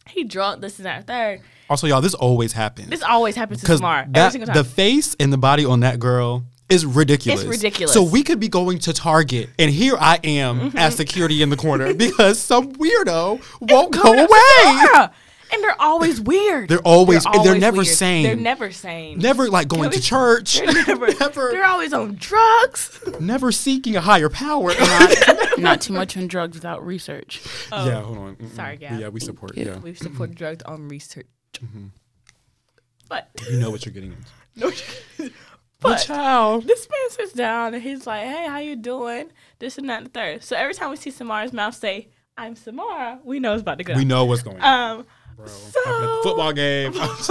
He 0.08 0.24
drunk. 0.24 0.62
This 0.62 0.78
and 0.78 0.86
that. 0.86 1.06
Third. 1.06 1.42
also, 1.68 1.86
y'all, 1.86 2.00
this 2.00 2.14
always 2.14 2.52
happens. 2.52 2.88
This 2.88 3.02
always 3.02 3.36
happens 3.36 3.60
to 3.60 3.64
because 3.66 3.78
Samara. 3.78 4.08
Every 4.14 4.30
single 4.32 4.46
time. 4.46 4.56
the 4.56 4.64
face 4.64 5.14
and 5.20 5.32
the 5.32 5.38
body 5.38 5.64
on 5.64 5.80
that 5.80 5.98
girl 6.00 6.44
is 6.68 6.84
ridiculous. 6.84 7.42
It's 7.42 7.48
ridiculous. 7.50 7.92
So 7.94 8.02
we 8.02 8.22
could 8.24 8.40
be 8.40 8.48
going 8.48 8.78
to 8.80 8.92
Target, 8.92 9.50
and 9.58 9.70
here 9.70 9.96
I 10.00 10.18
am 10.24 10.60
Mm-hmm. 10.60 10.78
as 10.78 10.96
security 10.96 11.42
in 11.42 11.50
the 11.50 11.56
corner 11.56 11.94
because 12.06 12.40
some 12.40 12.72
weirdo 12.74 13.40
won't 13.60 13.92
go 14.02 14.12
away. 14.12 15.08
Samara. 15.48 15.54
And 15.54 15.62
they're 15.64 15.80
always 15.80 16.20
weird. 16.20 16.68
They're 16.68 16.78
always- 16.80 17.24
and 17.24 17.34
they're 17.34 17.40
always 17.48 17.60
never 17.60 17.76
weird. 17.78 17.86
sane. 17.88 18.22
They're 18.24 18.36
never 18.36 18.72
sane. 18.72 19.18
Never 19.18 19.48
like 19.48 19.68
going 19.68 19.90
to 19.90 20.00
church. 20.14 20.58
They're 20.60 20.72
never, 20.72 21.06
never, 21.20 21.50
They're 21.52 21.64
always 21.66 21.92
on 21.92 22.16
drugs. 22.16 23.00
never 23.20 23.52
seeking 23.52 23.96
a 23.96 24.00
higher 24.00 24.28
power. 24.28 24.72
Not, 24.78 25.58
not 25.58 25.80
too 25.80 25.92
much 25.92 26.16
on 26.16 26.26
drugs 26.26 26.56
without 26.56 26.84
research. 26.86 27.42
yeah, 27.72 28.00
hold 28.02 28.18
on. 28.18 28.36
Mm-mm. 28.36 28.54
Sorry, 28.54 28.76
Gab. 28.76 29.00
Yeah, 29.00 29.08
we 29.08 29.20
support. 29.20 29.56
Yeah. 29.56 29.64
Yeah, 29.64 29.78
We 29.78 29.94
support 29.94 30.34
drugs 30.34 30.62
on 30.64 30.88
research. 30.88 31.26
But 33.08 33.28
you 33.50 33.58
know 33.58 33.70
what 33.70 33.84
you're 33.86 33.92
getting 33.94 34.12
into. 34.12 34.30
no, 34.56 34.70
But 35.18 35.32
but 35.80 35.96
child, 35.98 36.66
this 36.66 36.88
man 36.88 37.10
sits 37.10 37.32
down 37.32 37.74
and 37.74 37.82
he's 37.82 38.06
like, 38.06 38.24
"Hey, 38.24 38.46
how 38.48 38.58
you 38.58 38.74
doing?" 38.76 39.30
This 39.58 39.78
and 39.78 39.88
that 39.90 39.98
and 39.98 40.06
the 40.06 40.10
third. 40.10 40.42
So 40.42 40.56
every 40.56 40.74
time 40.74 40.90
we 40.90 40.96
see 40.96 41.10
Samara's 41.10 41.52
mouth 41.52 41.74
say, 41.74 42.08
"I'm 42.36 42.56
Samara," 42.56 43.20
we 43.22 43.38
know 43.38 43.52
it's 43.52 43.62
about 43.62 43.78
to 43.78 43.84
go. 43.84 43.94
we 43.94 44.04
know 44.04 44.24
what's 44.24 44.42
going 44.42 44.60
on. 44.60 44.98
Um, 45.00 45.06
Bro, 45.36 45.46
so- 45.46 45.80
at 45.86 46.00
the 46.00 46.20
football 46.22 46.52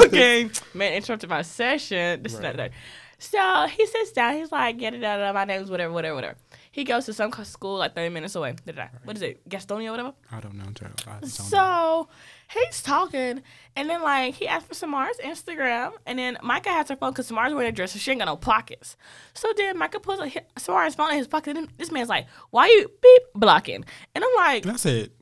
game. 0.10 0.52
man 0.74 0.94
interrupted 0.94 1.30
my 1.30 1.42
session. 1.42 2.22
This 2.24 2.36
that 2.36 2.60
and. 2.60 2.72
So 3.18 3.66
he 3.68 3.86
sits 3.88 4.12
down. 4.12 4.36
He's 4.36 4.52
like, 4.52 4.78
"Get 4.78 4.94
it 4.94 5.04
out 5.04 5.22
of 5.22 5.34
my 5.34 5.46
name's 5.46 5.72
whatever, 5.72 5.94
whatever, 5.94 6.16
whatever." 6.16 6.36
He 6.72 6.84
goes 6.84 7.06
to 7.06 7.14
some 7.14 7.32
school 7.46 7.78
like 7.78 7.96
30 7.96 8.10
minutes 8.10 8.36
away. 8.36 8.56
Da-da-da. 8.66 8.90
What 9.06 9.16
is 9.16 9.22
it? 9.22 9.48
Gastonia, 9.48 9.88
or 9.88 9.92
whatever. 9.92 10.14
I 10.34 10.42
don't 10.42 10.56
know. 10.56 10.66
I 10.66 10.74
don't 10.74 11.22
know. 11.22 11.28
So 11.28 12.10
he's 12.54 12.82
talking, 12.84 13.42
and 13.78 13.90
then 13.90 14.02
like 14.04 14.36
he 14.36 14.48
asked 14.50 14.68
for 14.68 14.74
Samar's 14.76 15.16
Instagram, 15.24 15.94
and 16.06 16.20
then 16.20 16.38
Micah 16.44 16.70
has 16.70 16.90
her 16.90 16.98
phone 16.98 17.12
because 17.14 17.28
Samar's 17.28 17.54
wearing 17.54 17.70
a 17.70 17.72
dress, 17.72 17.94
so 17.94 18.00
she 18.00 18.12
ain't 18.12 18.20
got 18.20 18.26
no 18.26 18.36
pockets. 18.36 18.98
So 19.34 19.48
then 19.56 19.78
Micah 19.78 20.02
pulls 20.02 20.20
a, 20.20 20.28
hi- 20.30 20.46
Samar's 20.58 20.94
phone 20.96 21.12
in 21.12 21.18
his 21.18 21.28
pocket, 21.28 21.56
and 21.56 21.70
this 21.78 21.92
man's 21.92 22.10
like, 22.10 22.28
"Why 22.52 22.66
you 22.68 22.92
beep 23.02 23.22
blocking?" 23.34 23.86
And 24.14 24.24
I'm 24.26 24.36
like, 24.36 24.64
That's 24.64 24.86
it. 24.86 25.14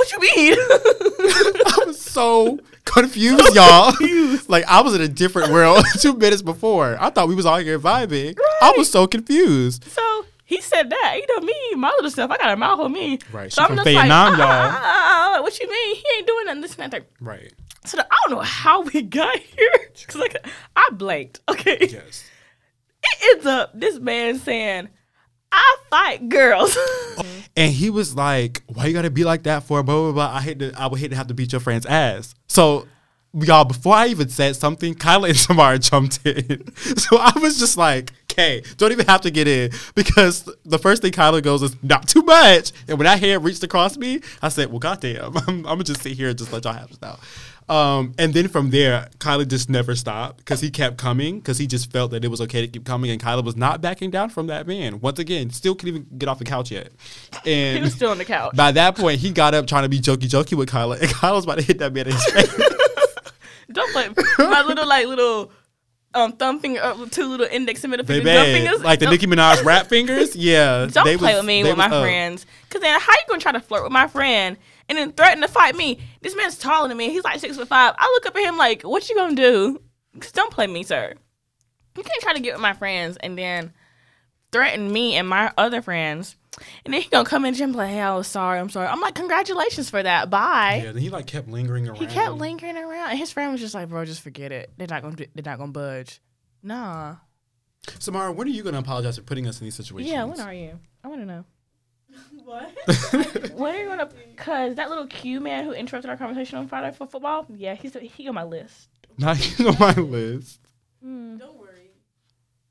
"What 0.00 0.12
you 0.12 0.20
mean?" 0.20 0.54
I 0.58 1.84
was 1.86 2.00
so 2.00 2.58
confused, 2.84 3.54
y'all. 3.54 3.92
like 4.48 4.64
I 4.66 4.80
was 4.82 4.94
in 4.94 5.00
a 5.02 5.08
different 5.08 5.52
world 5.52 5.84
two 6.00 6.14
minutes 6.14 6.40
before. 6.42 6.96
I 6.98 7.10
thought 7.10 7.28
we 7.28 7.34
was 7.34 7.44
all 7.46 7.58
here 7.58 7.78
vibing. 7.78 8.36
I 8.62 8.72
was 8.76 8.90
so 8.90 9.06
confused. 9.06 9.84
so 9.84 10.24
he 10.46 10.60
said 10.62 10.90
that. 10.90 11.16
You 11.16 11.26
know 11.36 11.46
me, 11.46 11.54
my 11.76 11.90
little 11.90 12.10
stuff. 12.10 12.30
I 12.30 12.36
got 12.38 12.50
a 12.50 12.56
mouth 12.56 12.80
on 12.80 12.92
me. 12.92 13.18
Right. 13.30 13.52
So 13.52 13.62
She 13.62 13.68
I'm 13.68 13.76
just 13.76 13.84
Vietnam, 13.86 14.30
like, 14.32 14.38
y'all. 14.38 14.48
ah, 14.48 15.36
ah, 15.38 15.42
what 15.42 15.60
you 15.60 15.68
mean? 15.70 15.96
He 15.96 16.04
ain't 16.16 16.26
doing 16.26 16.46
nothing. 16.46 16.60
This 16.62 16.76
and 16.78 16.92
that. 16.92 17.06
Right. 17.20 17.52
So 17.84 17.98
I 18.00 18.16
don't 18.26 18.36
know 18.38 18.42
how 18.42 18.80
we 18.82 19.02
got 19.02 19.38
here. 19.38 19.90
Cause 20.08 20.16
like 20.16 20.36
I 20.76 20.88
blanked. 20.92 21.40
Okay. 21.48 21.78
Yes. 21.80 22.24
It 23.02 23.34
ends 23.36 23.46
up 23.46 23.70
this 23.78 23.98
man 23.98 24.38
saying, 24.38 24.88
"I 25.52 25.76
fight 25.90 26.28
girls." 26.28 26.76
And 27.56 27.72
he 27.72 27.90
was 27.90 28.14
like, 28.14 28.62
"Why 28.66 28.86
you 28.86 28.92
gotta 28.92 29.10
be 29.10 29.24
like 29.24 29.42
that 29.44 29.64
for?" 29.64 29.82
Blah 29.82 29.94
blah 29.94 30.12
blah. 30.12 30.36
I 30.36 30.40
hate 30.40 30.58
to. 30.60 30.72
I 30.76 30.86
would 30.86 31.00
hate 31.00 31.10
to 31.10 31.16
have 31.16 31.26
to 31.28 31.34
beat 31.34 31.52
your 31.52 31.60
friend's 31.60 31.84
ass. 31.86 32.34
So, 32.46 32.86
y'all, 33.34 33.64
before 33.64 33.94
I 33.94 34.06
even 34.06 34.28
said 34.28 34.56
something, 34.56 34.94
Kaila 34.94 35.28
and 35.28 35.36
Samara 35.46 35.78
jumped 35.78 36.24
in. 36.24 36.72
So 36.96 37.16
I 37.18 37.32
was 37.40 37.58
just 37.58 37.76
like, 37.76 38.12
"Okay, 38.30 38.62
don't 38.76 38.92
even 38.92 39.06
have 39.06 39.22
to 39.22 39.30
get 39.30 39.48
in," 39.48 39.72
because 39.94 40.48
the 40.64 40.78
first 40.78 41.02
thing 41.02 41.12
Kaila 41.12 41.42
goes 41.42 41.62
is 41.62 41.76
not 41.82 42.06
too 42.08 42.22
much. 42.22 42.72
And 42.88 42.98
when 42.98 43.04
that 43.04 43.20
hand 43.20 43.44
reached 43.44 43.62
across 43.64 43.96
me, 43.96 44.20
I 44.40 44.48
said, 44.48 44.70
"Well, 44.70 44.78
goddamn, 44.78 45.36
I'm, 45.48 45.48
I'm 45.48 45.62
gonna 45.62 45.84
just 45.84 46.02
sit 46.02 46.12
here 46.12 46.28
and 46.28 46.38
just 46.38 46.52
let 46.52 46.64
y'all 46.64 46.72
have 46.74 46.88
this 46.88 47.00
now." 47.02 47.18
Um, 47.70 48.14
and 48.18 48.34
then 48.34 48.48
from 48.48 48.70
there, 48.70 49.08
Kaila 49.18 49.46
just 49.48 49.70
never 49.70 49.94
stopped 49.94 50.38
because 50.38 50.60
he 50.60 50.70
kept 50.70 50.98
coming 50.98 51.38
because 51.38 51.56
he 51.58 51.68
just 51.68 51.92
felt 51.92 52.10
that 52.10 52.24
it 52.24 52.28
was 52.28 52.40
okay 52.40 52.60
to 52.62 52.66
keep 52.66 52.84
coming, 52.84 53.10
and 53.12 53.22
Kaila 53.22 53.44
was 53.44 53.56
not 53.56 53.80
backing 53.80 54.10
down 54.10 54.28
from 54.30 54.48
that 54.48 54.66
man. 54.66 54.98
Once 55.00 55.20
again, 55.20 55.50
still 55.50 55.76
couldn't 55.76 55.94
even 55.94 56.18
get 56.18 56.28
off 56.28 56.40
the 56.40 56.44
couch 56.44 56.72
yet. 56.72 56.90
And 57.46 57.76
he 57.78 57.82
was 57.82 57.94
still 57.94 58.10
on 58.10 58.18
the 58.18 58.24
couch. 58.24 58.56
by 58.56 58.72
that 58.72 58.96
point, 58.96 59.20
he 59.20 59.30
got 59.30 59.54
up 59.54 59.68
trying 59.68 59.84
to 59.84 59.88
be 59.88 60.00
jokey 60.00 60.28
jokey 60.28 60.56
with 60.56 60.68
Kaila, 60.68 61.00
and 61.00 61.08
Kaila 61.10 61.34
was 61.34 61.44
about 61.44 61.58
to 61.58 61.64
hit 61.64 61.78
that 61.78 61.92
man 61.92 62.06
in 62.08 62.12
his 62.14 62.24
face. 62.24 62.60
Don't 63.72 63.92
play 63.92 64.08
my 64.38 64.62
little 64.62 64.86
like 64.88 65.06
little 65.06 65.52
um 66.12 66.32
thumb 66.32 66.58
finger 66.58 66.82
up 66.82 66.98
with 66.98 67.12
two 67.12 67.28
little 67.28 67.46
index 67.46 67.84
and 67.84 67.92
middle 67.92 68.04
they 68.04 68.16
finger 68.20 68.42
fingers. 68.42 68.82
Like 68.82 68.98
the 68.98 69.08
Nicki 69.08 69.28
Minaj 69.28 69.64
rap 69.64 69.86
fingers. 69.86 70.34
Yeah. 70.40 70.86
Don't 70.90 71.04
they 71.04 71.16
play 71.16 71.34
was- 71.34 71.42
with 71.42 71.46
me 71.46 71.62
with 71.62 71.76
my 71.76 71.84
up. 71.86 72.02
friends. 72.02 72.46
Cause 72.68 72.80
then 72.80 72.98
how 72.98 73.12
you 73.12 73.18
gonna 73.28 73.40
try 73.40 73.52
to 73.52 73.60
flirt 73.60 73.84
with 73.84 73.92
my 73.92 74.08
friend 74.08 74.56
and 74.90 74.98
then 74.98 75.12
threaten 75.12 75.40
to 75.40 75.48
fight 75.48 75.74
me? 75.74 76.00
This 76.20 76.36
man's 76.36 76.58
taller 76.58 76.88
than 76.88 76.98
me. 76.98 77.08
He's 77.08 77.24
like 77.24 77.40
six 77.40 77.56
foot 77.56 77.68
five. 77.68 77.94
I 77.96 78.04
look 78.06 78.26
up 78.26 78.36
at 78.36 78.42
him 78.46 78.58
like, 78.58 78.82
what 78.82 79.08
you 79.08 79.14
gonna 79.16 79.34
do? 79.34 79.80
'Cause 80.18 80.32
don't 80.32 80.52
play 80.52 80.66
me, 80.66 80.82
sir. 80.82 81.14
You 81.96 82.02
can't 82.02 82.20
try 82.22 82.34
to 82.34 82.40
get 82.40 82.54
with 82.54 82.60
my 82.60 82.74
friends 82.74 83.16
and 83.16 83.38
then 83.38 83.72
threaten 84.52 84.92
me 84.92 85.14
and 85.16 85.26
my 85.28 85.52
other 85.56 85.80
friends. 85.80 86.36
And 86.84 86.92
then 86.92 87.00
he 87.00 87.08
gonna 87.08 87.24
come 87.28 87.44
in 87.44 87.54
be 87.54 87.64
like, 87.66 87.90
hey, 87.90 88.00
I 88.00 88.14
was 88.16 88.26
sorry, 88.26 88.58
I'm 88.58 88.68
sorry. 88.68 88.88
I'm 88.88 89.00
like, 89.00 89.14
congratulations 89.14 89.88
for 89.88 90.02
that. 90.02 90.28
Bye. 90.30 90.82
Yeah. 90.84 90.92
Then 90.92 91.00
he 91.02 91.08
like 91.08 91.26
kept 91.26 91.48
lingering 91.48 91.88
around. 91.88 91.96
He 91.98 92.06
kept 92.06 92.34
lingering 92.34 92.76
around, 92.76 93.10
and 93.10 93.18
his 93.18 93.30
friend 93.32 93.52
was 93.52 93.60
just 93.60 93.72
like, 93.74 93.88
"Bro, 93.88 94.04
just 94.06 94.20
forget 94.20 94.50
it. 94.52 94.70
They're 94.76 94.88
not 94.88 95.02
gonna. 95.02 95.14
They're 95.16 95.28
not 95.44 95.58
gonna 95.58 95.72
budge." 95.72 96.20
Nah. 96.62 97.16
Samara, 97.98 98.32
when 98.32 98.46
are 98.48 98.50
you 98.50 98.62
gonna 98.64 98.78
apologize 98.80 99.16
for 99.16 99.22
putting 99.22 99.46
us 99.46 99.60
in 99.60 99.66
these 99.66 99.74
situations? 99.76 100.12
Yeah. 100.12 100.24
When 100.24 100.40
are 100.40 100.52
you? 100.52 100.78
I 101.04 101.08
want 101.08 101.20
to 101.22 101.26
know. 101.26 101.44
What? 102.50 103.52
when 103.58 103.74
are 103.74 103.78
you 103.78 103.88
gonna? 103.88 104.08
Cause 104.36 104.74
that 104.76 104.88
little 104.90 105.06
Q 105.06 105.40
man 105.40 105.64
who 105.64 105.72
interrupted 105.72 106.10
our 106.10 106.16
conversation 106.16 106.58
on 106.58 106.68
Friday 106.68 106.94
for 106.96 107.06
football. 107.06 107.46
Yeah, 107.54 107.74
he's 107.74 107.94
he 107.94 108.28
on 108.28 108.34
my 108.34 108.44
list. 108.44 108.88
Not 109.18 109.38
even 109.60 109.66
on 109.68 109.78
my 109.78 109.92
list. 109.94 110.60
Mm. 111.04 111.38
Don't 111.38 111.58
worry. 111.58 111.90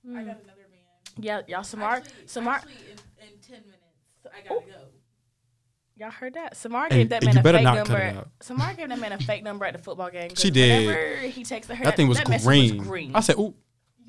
I 0.10 0.24
got 0.24 0.42
another 0.44 0.66
man. 0.72 0.80
Yeah, 1.18 1.42
y'all 1.48 1.64
smart. 1.64 2.00
Actually, 2.04 2.14
Smart. 2.28 2.58
actually 2.64 2.74
in, 3.22 3.28
in 3.28 3.40
10 3.42 3.62
minutes, 3.62 3.76
I 4.26 4.48
gotta 4.48 4.62
go. 4.66 4.76
Y'all 5.98 6.12
heard 6.12 6.34
that? 6.36 6.56
Samar 6.56 6.86
And- 6.86 6.92
gave 6.94 7.10
that 7.10 7.26
man 7.26 7.34
you 7.34 7.40
a 7.42 7.44
better 7.44 7.58
fake 7.58 7.64
not 7.66 7.78
cut 7.80 7.88
number. 7.90 8.04
it 8.06 8.16
out. 8.16 8.30
Samar 8.42 8.74
gave 8.74 8.88
that 8.88 9.00
man 9.00 9.12
a 9.12 9.18
fake 9.20 9.44
number 9.44 9.66
at 9.66 9.74
the 9.74 9.80
football 9.80 10.10
game. 10.10 10.32
She 10.36 10.50
did. 10.50 10.88
Whenever 10.88 11.28
he 11.28 11.44
texted 11.44 11.76
her, 11.76 11.84
That 11.84 11.98
thing 11.98 12.08
was 12.08 12.26
message 12.26 12.46
green. 12.48 12.78
Was 12.78 12.88
green. 12.88 13.12
I 13.16 13.20
said, 13.20 13.36
"Ooh." 13.38 13.54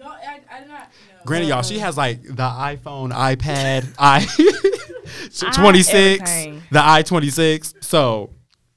Y'all, 0.01 0.09
I, 0.13 0.41
I 0.51 0.61
did 0.61 0.69
not 0.69 0.81
know. 0.81 0.87
Granted, 1.27 1.49
y'all, 1.49 1.63
she 1.63 1.79
has 1.79 1.95
like 1.99 2.23
the 2.23 2.33
iPhone, 2.37 3.13
iPad, 3.13 3.95
i 3.99 4.27
I- 5.47 5.53
26, 5.53 6.23
everything. 6.23 6.63
the 6.71 6.81
i 6.83 7.03
26. 7.03 7.75
So 7.83 8.31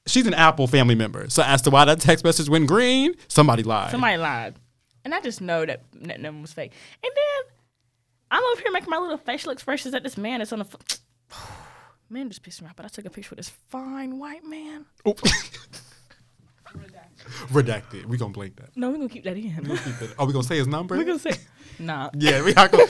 she's 0.06 0.28
an 0.28 0.34
Apple 0.34 0.68
family 0.68 0.96
member. 0.96 1.30
So 1.30 1.42
as 1.42 1.62
to 1.62 1.70
why 1.70 1.86
that 1.86 2.02
text 2.02 2.26
message 2.26 2.50
went 2.50 2.68
green, 2.68 3.16
somebody 3.30 3.64
lied. 3.64 3.92
Somebody 3.92 4.18
lied. 4.18 4.56
And 5.06 5.16
I 5.16 5.22
just 5.22 5.40
know 5.40 5.66
that 5.66 5.84
that 6.02 6.20
number 6.20 6.42
was 6.42 6.52
fake. 6.52 6.74
And 7.02 7.12
then 7.16 7.54
I'm 8.30 8.44
over 8.44 8.62
here 8.62 8.72
making 8.74 8.90
my 8.90 8.98
little 8.98 9.18
facial 9.18 9.54
expressions 9.54 9.94
at 9.94 10.04
this 10.04 10.18
man 10.18 10.40
that's 10.40 10.52
on 10.52 10.60
the 10.60 10.66
phone. 10.66 10.82
Man 12.10 12.28
just 12.30 12.44
pissed 12.44 12.62
me 12.62 12.68
off, 12.68 12.76
but 12.76 12.86
I 12.86 12.90
took 12.90 13.06
a 13.06 13.10
picture 13.10 13.30
with 13.32 13.38
this 13.38 13.50
fine 13.70 14.20
white 14.20 14.44
man. 14.44 14.86
Oh. 15.04 15.16
Redacted. 17.52 18.06
We 18.06 18.18
gonna 18.18 18.34
blank 18.34 18.56
that. 18.58 18.76
No, 18.76 18.90
we're 18.90 18.98
gonna 18.98 19.10
keep 19.10 19.24
that 19.24 19.38
in. 19.38 19.56
We'll 19.68 19.78
keep 19.78 20.02
it- 20.02 20.16
Are 20.18 20.26
we 20.26 20.34
gonna 20.34 20.44
say 20.44 20.58
his 20.58 20.68
number? 20.68 20.96
we're 20.98 21.04
gonna 21.06 21.20
say 21.20 21.34
Nah. 21.80 22.10
yeah, 22.18 22.44
we 22.44 22.54
are 22.56 22.68
gonna. 22.68 22.86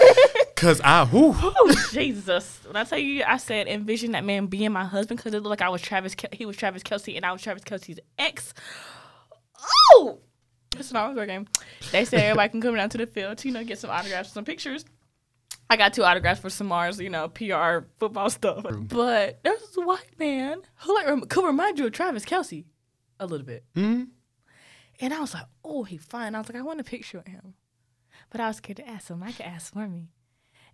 Cause 0.56 0.80
I, 0.82 1.04
whew, 1.06 1.34
Oh 1.38 1.76
Jesus! 1.92 2.60
When 2.66 2.76
I 2.78 2.84
tell 2.86 2.98
you, 2.98 3.24
I 3.28 3.36
said 3.38 3.68
envision 3.68 4.14
that 4.14 4.24
man 4.24 4.46
being 4.48 4.72
my 4.72 4.86
husband 4.86 5.18
because 5.18 5.34
it 5.34 5.38
looked 5.44 5.50
like 5.50 5.62
I 5.62 5.70
was 5.70 5.82
Travis. 5.82 6.16
He 6.32 6.46
was 6.46 6.56
Travis 6.56 6.84
Kelce, 6.84 7.16
and 7.18 7.26
I 7.26 7.32
was 7.34 7.42
Travis 7.42 7.64
Kelce's 7.64 8.00
ex. 8.18 8.54
Oh, 9.94 10.20
it's 10.78 10.92
an 10.92 10.98
all 10.98 11.14
game. 11.26 11.48
They 11.92 12.06
said 12.06 12.22
everybody 12.22 12.50
can 12.50 12.62
come 12.62 12.76
down 12.76 12.90
to 12.90 12.98
the 12.98 13.08
field 13.08 13.38
to 13.40 13.48
you 13.48 13.54
know 13.54 13.64
get 13.64 13.78
some 13.80 13.90
autographs, 13.90 14.30
and 14.30 14.34
some 14.34 14.46
pictures. 14.46 14.86
I 15.70 15.76
got 15.78 15.94
two 15.94 16.04
autographs 16.04 16.40
for 16.42 16.50
Samar's, 16.50 17.00
you 17.00 17.10
know, 17.10 17.30
PR 17.30 17.86
football 18.00 18.30
stuff. 18.30 18.66
But 18.70 19.40
there's 19.44 19.60
this 19.60 19.76
white 19.76 20.20
man 20.20 20.62
who 20.76 20.94
like 20.94 21.30
could 21.30 21.46
remind 21.46 21.80
you 21.80 21.86
of 21.88 21.92
Travis 21.94 22.26
Kelce 22.26 22.66
a 23.20 23.26
little 23.26 23.46
bit. 23.46 23.64
Mm 23.76 23.84
Mhm. 23.84 24.08
And 25.00 25.14
I 25.14 25.20
was 25.20 25.34
like, 25.34 25.46
oh, 25.64 25.84
he 25.84 25.98
fine. 25.98 26.36
I 26.36 26.40
was 26.40 26.50
like, 26.50 26.58
I 26.58 26.62
want 26.62 26.80
a 26.80 26.84
picture 26.84 27.18
of 27.20 27.28
him. 27.28 27.56
But 28.30 28.42
I 28.42 28.48
was 28.48 28.58
scared 28.58 28.78
to 28.78 28.88
ask 28.88 29.10
him. 29.10 29.24
I 29.24 29.32
could 29.32 29.46
ask 29.46 29.74
for 29.74 29.88
me. 29.88 30.10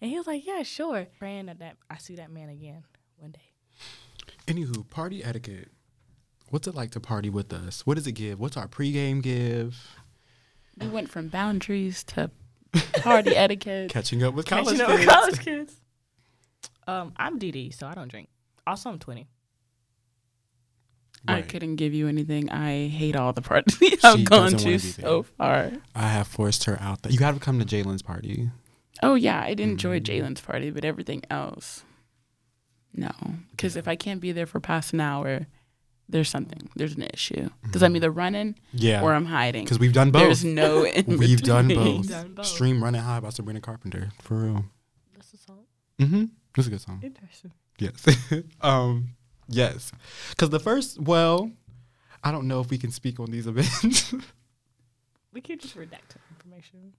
And 0.02 0.10
he 0.12 0.18
was 0.18 0.28
like, 0.28 0.46
yeah, 0.46 0.64
sure. 0.64 1.08
Praying 1.18 1.48
that, 1.48 1.60
that 1.60 1.78
I 1.90 1.98
see 1.98 2.16
that 2.16 2.32
man 2.32 2.50
again 2.50 2.84
one 3.18 3.32
day. 3.32 3.40
Anywho, 4.48 4.90
party 4.90 5.24
etiquette. 5.24 5.70
What's 6.50 6.68
it 6.68 6.76
like 6.76 6.92
to 6.92 7.00
party 7.00 7.30
with 7.30 7.54
us? 7.54 7.86
What 7.86 7.96
does 7.96 8.08
it 8.08 8.14
give? 8.14 8.40
What's 8.40 8.58
our 8.58 8.68
pregame 8.68 9.22
give? 9.22 9.78
We 10.80 10.88
went 10.88 11.10
from 11.10 11.28
boundaries 11.28 12.04
to 12.06 12.32
party 13.02 13.32
etiquette. 13.36 13.90
Catching 13.92 14.24
up 14.24 14.34
with 14.34 14.48
college 14.48 14.78
Catching 14.78 14.82
up 14.82 14.88
kids. 14.90 15.00
with 15.06 15.10
college 15.10 15.40
kids. 15.40 15.76
Um, 16.88 17.14
I'm 17.18 17.38
DD, 17.40 17.74
so 17.78 17.86
I 17.86 17.94
don't 17.94 18.08
drink. 18.08 18.30
Also, 18.66 18.90
I'm 18.90 18.98
20. 19.00 19.28
I 21.36 21.42
couldn't 21.42 21.76
give 21.78 21.94
you 21.94 22.08
anything. 22.08 22.50
I 22.52 22.88
hate 22.88 23.16
all 23.16 23.34
the 23.34 23.42
parties 23.42 24.04
I've 24.04 24.24
gone 24.30 24.52
to 24.52 24.80
so 24.80 25.24
far. 25.24 25.72
I 25.96 26.08
have 26.10 26.28
forced 26.28 26.66
her 26.66 26.78
out. 26.82 27.02
That 27.04 27.12
you 27.12 27.18
got 27.20 27.34
to 27.34 27.40
come 27.40 27.60
to 27.60 27.66
Jalen's 27.66 28.02
party. 28.02 28.50
Oh 29.02 29.16
yeah, 29.16 29.42
I 29.42 29.50
did 29.54 29.62
enjoy 29.62 30.00
Mm. 30.00 30.04
Jalen's 30.04 30.42
party, 30.42 30.72
but 30.72 30.84
everything 30.84 31.24
else, 31.30 31.84
no. 32.94 33.12
Because 33.52 33.76
if 33.76 33.88
I 33.88 33.96
can't 33.96 34.20
be 34.20 34.32
there 34.32 34.46
for 34.46 34.60
past 34.60 34.94
an 34.94 35.00
hour, 35.02 35.48
there's 36.10 36.30
something. 36.30 36.70
There's 36.76 36.96
an 36.96 37.04
issue. 37.14 37.50
Because 37.64 37.84
I'm 37.84 37.96
either 37.96 38.10
running 38.12 38.56
Yeah, 38.74 39.02
or 39.04 39.14
I'm 39.14 39.26
hiding. 39.26 39.64
because 39.64 39.80
we've 39.80 39.94
done 39.94 40.12
both. 40.12 40.24
There's 40.24 40.44
no 40.46 40.84
in 40.98 41.18
We've 41.18 41.42
done 41.42 41.68
between. 41.68 41.98
both. 42.02 42.10
Done 42.10 42.34
both. 42.34 42.46
Stream 42.48 42.84
running 42.84 43.02
high 43.02 43.20
by 43.20 43.30
Sabrina 43.30 43.62
Carpenter 43.62 44.10
for 44.22 44.36
real. 44.36 44.66
That's 45.16 45.34
a 45.34 45.38
song. 45.38 45.60
Mm-hmm. 46.00 46.26
That's 46.56 46.68
a 46.68 46.72
good 46.72 46.82
song. 46.82 47.00
Interesting. 47.04 47.52
Yes. 47.78 48.06
um, 48.62 49.10
yes. 49.50 49.92
Because 50.30 50.50
the 50.50 50.60
first, 50.60 51.00
well, 51.00 51.52
I 52.24 52.32
don't 52.32 52.48
know 52.48 52.60
if 52.62 52.70
we 52.70 52.78
can 52.78 52.92
speak 52.92 53.20
on 53.20 53.32
these 53.32 53.48
events. 53.54 54.14
We 55.34 55.42
can't 55.42 55.60
just 55.62 55.76
redact 55.78 56.16
information. 56.32 56.94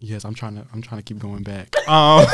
yes, 0.00 0.24
I'm 0.24 0.34
trying 0.34 0.56
to. 0.56 0.66
I'm 0.72 0.82
trying 0.82 1.00
to 1.00 1.04
keep 1.04 1.18
going 1.18 1.42
back. 1.42 1.74
Um, 1.88 2.26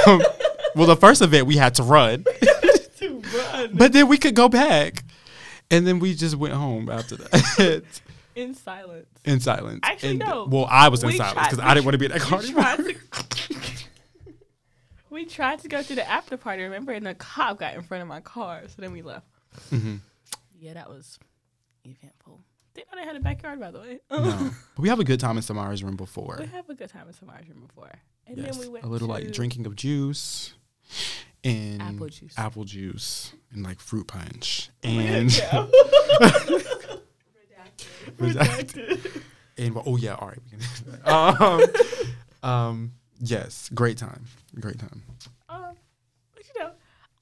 well, 0.75 0.87
the 0.89 0.97
first 0.97 1.23
event 1.23 1.47
we 1.47 1.57
had 1.57 1.77
to 1.77 1.83
run, 1.85 2.25
To 2.99 3.21
run. 3.37 3.71
but 3.75 3.93
then 3.93 4.09
we 4.09 4.19
could 4.19 4.35
go 4.35 4.49
back, 4.49 5.05
and 5.71 5.87
then 5.87 6.01
we 6.01 6.15
just 6.15 6.35
went 6.35 6.55
home 6.55 6.89
after 6.91 7.15
that 7.17 7.83
In 8.35 8.55
silence. 8.55 9.07
in 9.25 9.39
silence. 9.39 9.79
Actually, 9.85 10.11
And- 10.11 10.19
no. 10.19 10.49
Well, 10.51 10.67
I 10.69 10.89
was 10.89 11.05
in 11.05 11.13
silence 11.13 11.39
because 11.49 11.61
I 11.61 11.75
didn't 11.75 11.85
want 11.87 11.95
to 11.95 11.99
be 11.99 12.07
at 12.07 12.13
that 12.13 12.23
We 12.25 12.29
party. 12.29 12.53
tried, 12.53 12.77
to, 12.79 12.95
we 15.11 15.25
tried 15.27 15.61
to 15.61 15.69
go 15.69 15.83
to 15.83 15.95
the 15.95 16.09
after 16.09 16.37
party, 16.37 16.65
remember? 16.65 16.91
And 16.93 17.07
the 17.07 17.15
cop 17.15 17.61
got 17.61 17.75
in 17.75 17.83
front 17.83 18.03
of 18.03 18.09
my 18.09 18.21
car, 18.21 18.63
so 18.67 18.75
then 18.83 18.91
we 18.93 19.03
left. 19.03 19.27
Mhm. 19.71 20.01
Yeah, 20.59 20.75
that 20.75 20.89
was 20.89 21.19
eventful. 21.85 22.41
Didn't 22.75 22.91
know 22.93 22.99
they 23.01 23.07
had 23.07 23.17
a 23.17 23.21
backyard, 23.21 23.61
by 23.61 23.71
the 23.71 23.81
way. 23.81 24.01
No, 24.11 24.51
but 24.75 24.83
we 24.83 24.89
have 24.89 24.99
a 25.01 25.05
good 25.05 25.21
time 25.21 25.37
in 25.37 25.43
Samara's 25.43 25.83
room 25.85 25.97
before. 25.97 26.37
We 26.41 26.47
have 26.47 26.69
a 26.69 26.75
good 26.75 26.89
time 26.91 27.07
in 27.07 27.13
Samara's 27.15 27.49
room 27.49 27.67
before. 27.67 27.91
And 28.27 28.39
Yes, 28.39 28.57
then 28.57 28.67
we 28.67 28.73
went 28.73 28.85
a 28.85 28.89
little 28.89 29.07
like 29.09 29.31
drinking 29.33 29.67
of 29.67 29.77
juice 29.77 30.55
and 31.45 31.83
Apple 31.83 32.09
juice. 32.09 32.35
apple 32.39 32.65
juice 32.65 33.33
and 33.53 33.63
like 33.63 33.79
fruit 33.81 34.07
punch 34.09 34.71
and 34.83 35.29
Redacted. 36.49 37.01
redacted. 38.19 39.23
and 39.59 39.77
oh 39.87 39.97
yeah, 39.97 40.15
all 40.15 40.29
right. 40.29 40.39
we 40.51 40.59
can- 41.05 41.13
um, 41.13 41.63
um, 42.51 42.93
yes, 43.21 43.71
great 43.75 43.99
time, 43.99 44.25
great 44.59 44.79
time. 44.79 45.03
Um, 45.49 45.75
but 46.35 46.43
you 46.55 46.61
know, 46.61 46.71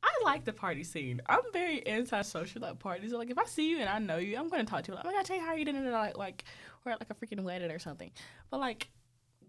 I 0.02 0.11
like 0.24 0.44
the 0.44 0.52
party 0.52 0.84
scene. 0.84 1.20
I'm 1.26 1.40
very 1.52 1.86
antisocial 1.86 2.64
at 2.64 2.78
parties. 2.78 3.12
Like 3.12 3.30
if 3.30 3.38
I 3.38 3.44
see 3.44 3.70
you 3.70 3.78
and 3.78 3.88
I 3.88 3.98
know 3.98 4.16
you, 4.18 4.36
I'm 4.36 4.48
gonna 4.48 4.64
talk 4.64 4.84
to 4.84 4.92
you. 4.92 4.96
Like, 4.96 5.04
I'm 5.04 5.12
gonna 5.12 5.24
tell 5.24 5.36
you 5.36 5.42
how 5.42 5.54
you 5.54 5.64
did 5.64 5.74
it. 5.74 5.90
Like 5.90 6.16
like 6.16 6.44
we're 6.84 6.92
at 6.92 7.00
like 7.00 7.10
a 7.10 7.14
freaking 7.14 7.42
wedding 7.42 7.70
or 7.70 7.78
something. 7.78 8.10
But 8.50 8.60
like 8.60 8.88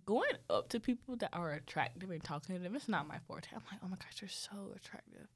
going 0.05 0.31
up 0.49 0.69
to 0.69 0.79
people 0.79 1.15
that 1.17 1.29
are 1.33 1.51
attractive 1.53 2.09
and 2.09 2.23
talking 2.23 2.55
to 2.55 2.61
them, 2.61 2.75
it's 2.75 2.89
not 2.89 3.07
my 3.07 3.19
forte. 3.27 3.47
I'm 3.53 3.61
like, 3.71 3.79
oh 3.83 3.87
my 3.87 3.97
gosh, 3.97 4.21
you're 4.21 4.29
so 4.29 4.73
attractive. 4.75 5.27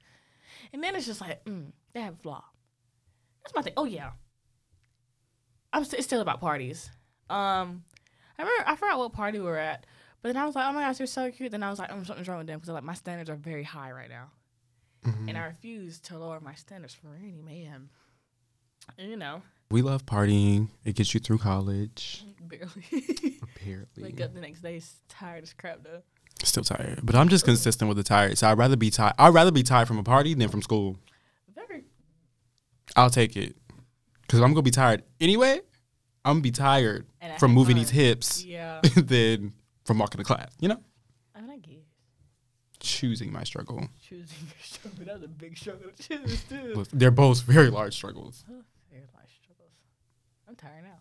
And 0.73 0.83
then 0.83 0.95
it's 0.95 1.05
just 1.05 1.21
like, 1.21 1.43
mm, 1.45 1.71
they 1.93 2.01
have 2.01 2.15
a 2.15 2.17
flaw. 2.17 2.43
That's 3.43 3.55
my 3.55 3.61
thing. 3.61 3.73
Oh 3.77 3.85
yeah. 3.85 4.11
I'm 5.73 5.83
st- 5.83 5.99
it's 5.99 6.07
still 6.07 6.21
about 6.21 6.39
parties. 6.39 6.89
Um, 7.29 7.83
I 8.38 8.43
remember 8.43 8.63
I 8.67 8.75
forgot 8.75 8.99
what 8.99 9.13
party 9.13 9.39
we 9.39 9.45
were 9.45 9.57
at, 9.57 9.85
but 10.21 10.33
then 10.33 10.41
I 10.41 10.45
was 10.45 10.55
like, 10.55 10.65
oh 10.67 10.73
my 10.73 10.81
gosh, 10.81 10.99
you're 10.99 11.07
so 11.07 11.29
cute. 11.31 11.51
Then 11.51 11.63
I 11.63 11.69
was 11.69 11.79
like, 11.79 11.89
oh, 11.91 12.03
something's 12.03 12.27
wrong 12.27 12.39
with 12.39 12.47
them 12.47 12.59
because 12.59 12.73
like 12.73 12.83
my 12.83 12.93
standards 12.93 13.29
are 13.29 13.35
very 13.35 13.63
high 13.63 13.91
right 13.91 14.09
now, 14.09 14.31
Mm-hmm. 15.08 15.30
and 15.30 15.38
I 15.38 15.45
refuse 15.45 15.99
to 16.01 16.18
lower 16.18 16.39
my 16.41 16.53
standards 16.55 16.93
for 16.93 17.08
any 17.22 17.41
man. 17.41 17.89
You 18.97 19.16
know, 19.18 19.41
We 19.72 19.82
love 19.82 20.05
partying. 20.05 20.70
It 20.86 20.95
gets 20.95 21.14
you 21.14 21.20
through 21.20 21.39
college. 21.39 22.24
barely. 22.47 23.39
Apparently. 23.41 24.03
Wake 24.03 24.22
up 24.22 24.34
the 24.34 24.41
next 24.41 24.62
day 24.62 24.82
tired 25.10 25.43
as 25.43 25.53
crap 25.53 25.84
though. 25.84 26.01
Still 26.43 26.64
tired. 26.64 26.99
But 27.03 27.16
I'm 27.16 27.30
just 27.30 27.45
consistent 27.45 27.88
with 27.88 27.97
the 27.97 28.03
tired. 28.03 28.38
So 28.38 28.47
I'd 28.49 28.58
rather 28.58 28.76
be 28.76 28.89
tired. 28.91 29.14
I'd 29.18 29.34
rather 29.34 29.51
be 29.51 29.64
tired 29.64 29.88
from 29.88 29.97
a 29.97 30.03
party 30.03 30.34
than 30.34 30.49
from 30.49 30.62
school. 30.62 30.97
Very 31.53 31.84
I'll 32.95 33.10
take 33.10 33.36
it. 33.36 33.55
Because 34.22 34.39
I'm 34.39 34.53
going 34.53 34.55
to 34.55 34.62
be 34.62 34.72
tired 34.72 35.03
anyway. 35.20 35.62
I'm 36.24 36.34
going 36.36 36.43
to 36.43 36.43
be 36.43 36.51
tired 36.51 37.05
from 37.39 37.53
moving 37.53 37.76
fun. 37.76 37.84
these 37.84 37.89
hips 37.89 38.43
yeah. 38.43 38.82
than 38.95 39.53
from 39.86 39.99
walking 39.99 40.20
to 40.20 40.24
class. 40.26 40.49
You 40.60 40.70
know? 40.70 40.80
I 41.34 41.41
mean, 41.41 41.49
I 41.51 41.58
guess 41.58 41.86
Choosing 42.88 43.31
my 43.33 43.43
struggle. 43.43 43.88
choosing 44.07 44.38
your 44.47 44.63
struggle. 44.63 45.05
That's 45.05 45.23
a 45.23 45.27
big 45.27 45.57
struggle 45.57 45.89
to 45.95 46.07
choose 46.07 46.43
too. 46.43 46.85
They're 46.93 47.11
both 47.11 47.41
very 47.41 47.69
large 47.69 47.93
struggles. 47.95 48.43
Very 48.47 49.03
large 49.13 49.29
struggles. 49.43 49.73
I'm 50.47 50.55
tired 50.55 50.83
now. 50.83 50.99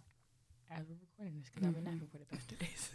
As 0.70 0.84
we're 0.89 0.97
recording 1.01 1.39
this, 1.39 1.49
because 1.49 1.68
I've 1.68 1.74
been 1.74 1.84
Mm-hmm. 1.84 1.93
napping 1.95 2.09
for 2.11 2.18
the 2.18 2.24
past 2.24 2.49
two 2.49 2.57
days. 2.57 2.91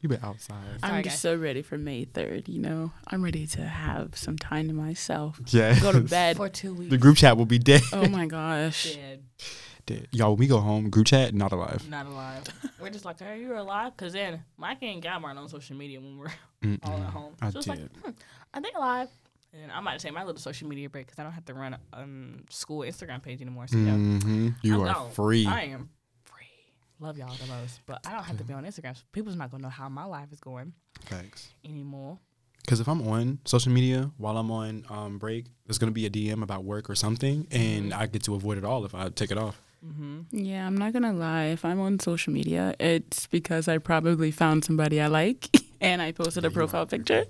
You've 0.00 0.10
been 0.10 0.24
outside. 0.24 0.56
I'm 0.82 0.96
guys. 0.96 1.04
just 1.04 1.22
so 1.22 1.36
ready 1.36 1.62
for 1.62 1.78
May 1.78 2.04
3rd, 2.04 2.48
you 2.48 2.58
know? 2.58 2.90
I'm 3.06 3.22
ready 3.22 3.46
to 3.46 3.62
have 3.62 4.16
some 4.16 4.36
time 4.36 4.66
to 4.66 4.74
myself. 4.74 5.40
Yeah. 5.46 5.78
Go 5.78 5.92
to 5.92 6.00
bed. 6.00 6.36
For 6.38 6.48
two 6.48 6.74
weeks. 6.74 6.90
The 6.90 6.98
group 6.98 7.16
chat 7.18 7.36
will 7.36 7.46
be 7.46 7.60
dead. 7.60 7.82
Oh 7.92 8.08
my 8.08 8.26
gosh. 8.26 8.94
Dead. 8.96 9.22
dead. 9.86 10.08
Y'all, 10.10 10.30
when 10.30 10.38
we 10.40 10.46
go 10.48 10.58
home, 10.58 10.90
group 10.90 11.06
chat, 11.06 11.32
not 11.34 11.52
alive. 11.52 11.88
Not 11.88 12.06
alive. 12.06 12.42
we're 12.80 12.90
just 12.90 13.04
like, 13.04 13.22
are 13.22 13.36
you 13.36 13.56
alive? 13.56 13.92
Because 13.96 14.12
then 14.14 14.42
Mike 14.56 14.78
ain't 14.82 15.04
got 15.04 15.22
mine 15.22 15.38
on 15.38 15.48
social 15.48 15.76
media 15.76 16.00
when 16.00 16.18
we're 16.18 16.32
Mm-mm. 16.62 16.78
all 16.84 17.02
at 17.02 17.10
home. 17.10 17.34
I 17.40 17.50
so 17.50 17.58
it's 17.58 17.66
did. 17.66 17.78
like, 17.78 18.04
hmm, 18.04 18.10
are 18.54 18.60
they 18.60 18.70
alive? 18.76 19.08
And 19.62 19.70
I 19.70 19.80
might 19.80 19.98
take 20.00 20.14
my 20.14 20.24
little 20.24 20.40
social 20.40 20.66
media 20.68 20.88
break 20.88 21.06
because 21.06 21.18
I 21.18 21.24
don't 21.24 21.32
have 21.32 21.44
to 21.46 21.54
run 21.54 21.74
a 21.74 21.98
um, 22.00 22.44
school 22.48 22.80
Instagram 22.80 23.22
page 23.22 23.42
anymore. 23.42 23.66
So 23.66 23.76
yeah, 23.76 23.92
hmm 23.94 24.48
You 24.62 24.76
I'm 24.76 24.80
are 24.88 24.94
gone. 24.94 25.10
free. 25.10 25.46
I 25.46 25.64
am 25.64 25.90
free. 26.24 26.46
Love 27.00 27.18
y'all 27.18 27.34
the 27.34 27.46
most, 27.46 27.80
but 27.86 27.98
I 28.06 28.12
don't 28.12 28.24
have 28.24 28.38
to 28.38 28.44
be 28.44 28.54
on 28.54 28.64
Instagram. 28.64 28.96
So 28.96 29.02
people's 29.12 29.36
not 29.36 29.50
gonna 29.50 29.64
know 29.64 29.68
how 29.68 29.88
my 29.90 30.04
life 30.04 30.32
is 30.32 30.40
going 30.40 30.72
Thanks. 31.04 31.50
anymore. 31.64 32.18
Because 32.64 32.78
if 32.78 32.88
I'm 32.88 33.06
on 33.08 33.40
social 33.44 33.72
media 33.72 34.10
while 34.18 34.38
I'm 34.38 34.50
on 34.52 34.84
um, 34.88 35.18
break, 35.18 35.46
there's 35.66 35.78
going 35.78 35.90
to 35.90 35.92
be 35.92 36.06
a 36.06 36.10
DM 36.10 36.44
about 36.44 36.62
work 36.62 36.88
or 36.88 36.94
something, 36.94 37.48
and 37.50 37.92
I 37.92 38.06
get 38.06 38.22
to 38.22 38.36
avoid 38.36 38.56
it 38.56 38.64
all 38.64 38.84
if 38.84 38.94
I 38.94 39.08
take 39.08 39.32
it 39.32 39.36
off. 39.36 39.60
Mm-hmm. 39.84 40.20
Yeah, 40.30 40.64
I'm 40.64 40.76
not 40.76 40.92
gonna 40.92 41.12
lie. 41.12 41.46
If 41.46 41.64
I'm 41.64 41.80
on 41.80 41.98
social 41.98 42.32
media, 42.32 42.72
it's 42.78 43.26
because 43.26 43.66
I 43.66 43.78
probably 43.78 44.30
found 44.30 44.64
somebody 44.64 45.00
I 45.00 45.08
like 45.08 45.48
and 45.82 46.00
I 46.00 46.12
posted 46.12 46.44
mm-hmm. 46.44 46.44
Yeah, 46.44 46.48
a 46.48 46.50
you 46.50 46.54
profile 46.54 46.82
are. 46.82 46.86
picture 46.86 47.24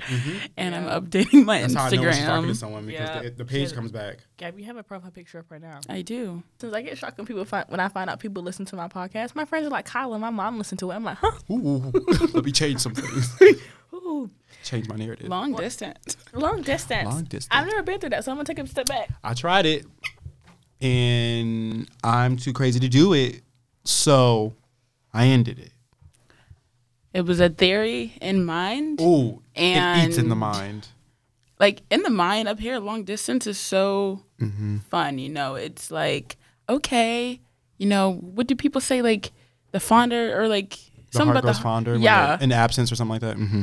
and 0.57 0.75
Yeah. 0.75 0.95
I'm 0.95 1.03
updating 1.03 1.45
my 1.45 1.63
That's 1.63 1.75
how 1.75 1.85
I 1.85 1.91
know 1.91 2.03
when 2.03 2.13
she's 2.13 2.25
talking 2.25 2.49
to 2.49 2.55
someone 2.55 2.87
because 2.87 3.09
Yeah. 3.09 3.23
the, 3.23 3.31
the 3.31 3.45
page 3.45 3.69
Shit. 3.69 3.77
comes 3.77 3.91
back. 3.91 4.19
Gab, 4.37 4.59
you 4.59 4.65
have 4.67 4.77
a 4.77 4.83
profile 4.83 5.11
picture 5.11 5.39
up 5.39 5.47
right 5.51 5.61
now. 5.61 5.81
I 5.89 6.03
do. 6.03 6.43
Since 6.61 6.75
I 6.75 6.83
get 6.83 6.99
shocked 6.99 7.19
when 7.19 7.27
people 7.27 7.45
find 7.45 7.65
when 7.69 7.81
I 7.81 7.89
find 7.89 8.09
out 8.09 8.21
people 8.21 8.43
listen 8.43 8.65
to 8.67 8.77
my 8.77 8.89
podcast, 8.89 9.35
my 9.35 9.45
friends 9.45 9.67
are 9.67 9.71
like, 9.71 9.89
Kaila, 9.89 10.21
my 10.21 10.31
mom 10.31 10.59
listened 10.59 10.79
to 10.81 10.91
it. 10.91 10.95
I'm 10.95 11.05
like, 11.05 11.19
huh? 11.19 11.33
Ooh, 11.51 11.91
let 12.35 12.45
me 12.45 12.53
change 12.53 12.81
some 12.81 12.95
things. 12.95 13.41
Ooh, 13.95 14.31
change 14.63 14.89
my 14.89 14.97
narrative. 14.97 15.29
Long 15.29 15.55
distance. 15.55 16.17
long 16.33 16.63
distance. 16.63 17.09
Long 17.09 17.25
distance. 17.25 17.49
I've 17.51 17.67
never 17.67 17.83
been 17.83 18.01
through 18.01 18.11
that, 18.11 18.25
so 18.25 18.31
I'm 18.31 18.37
gonna 18.37 18.45
take 18.45 18.59
a 18.59 18.67
step 18.67 18.87
back. 18.87 19.09
I 19.23 19.35
tried 19.35 19.67
it, 19.67 19.85
and 20.81 21.89
I'm 22.03 22.37
too 22.37 22.53
crazy 22.53 22.81
to 22.81 22.89
do 22.89 23.13
it, 23.13 23.43
so 23.85 24.55
I 25.13 25.27
ended 25.27 25.59
it. 25.59 25.72
It 27.13 27.23
was 27.27 27.41
a 27.41 27.49
theory 27.51 28.15
in 28.21 28.45
mind. 28.45 29.01
Ooh, 29.01 29.43
it 29.55 30.07
eats 30.09 30.17
in 30.19 30.29
the 30.29 30.37
mind. 30.37 30.89
Like 31.61 31.83
in 31.91 32.03
the 32.03 32.11
mind 32.11 32.49
up 32.49 32.59
here, 32.59 32.79
long 32.79 33.05
distance 33.05 33.47
is 33.47 33.59
so 33.59 34.23
Mm-hmm. 34.41 34.79
fun. 34.91 35.19
You 35.19 35.29
know, 35.29 35.55
it's 35.55 35.91
like 35.91 36.37
okay, 36.69 37.41
you 37.79 37.87
know, 37.87 38.15
what 38.15 38.47
do 38.47 38.55
people 38.57 38.81
say? 38.81 39.03
Like 39.03 39.31
the 39.73 39.79
fonder 39.81 40.41
or 40.41 40.49
like 40.49 40.71
The 40.71 41.19
something 41.19 41.37
about 41.37 41.45
the 41.55 41.61
fonder. 41.61 41.97
Yeah. 41.97 42.39
in 42.41 42.51
absence 42.51 42.91
or 42.91 42.97
something 42.97 43.13
like 43.13 43.21
that. 43.21 43.37
Mm-hmm. 43.37 43.63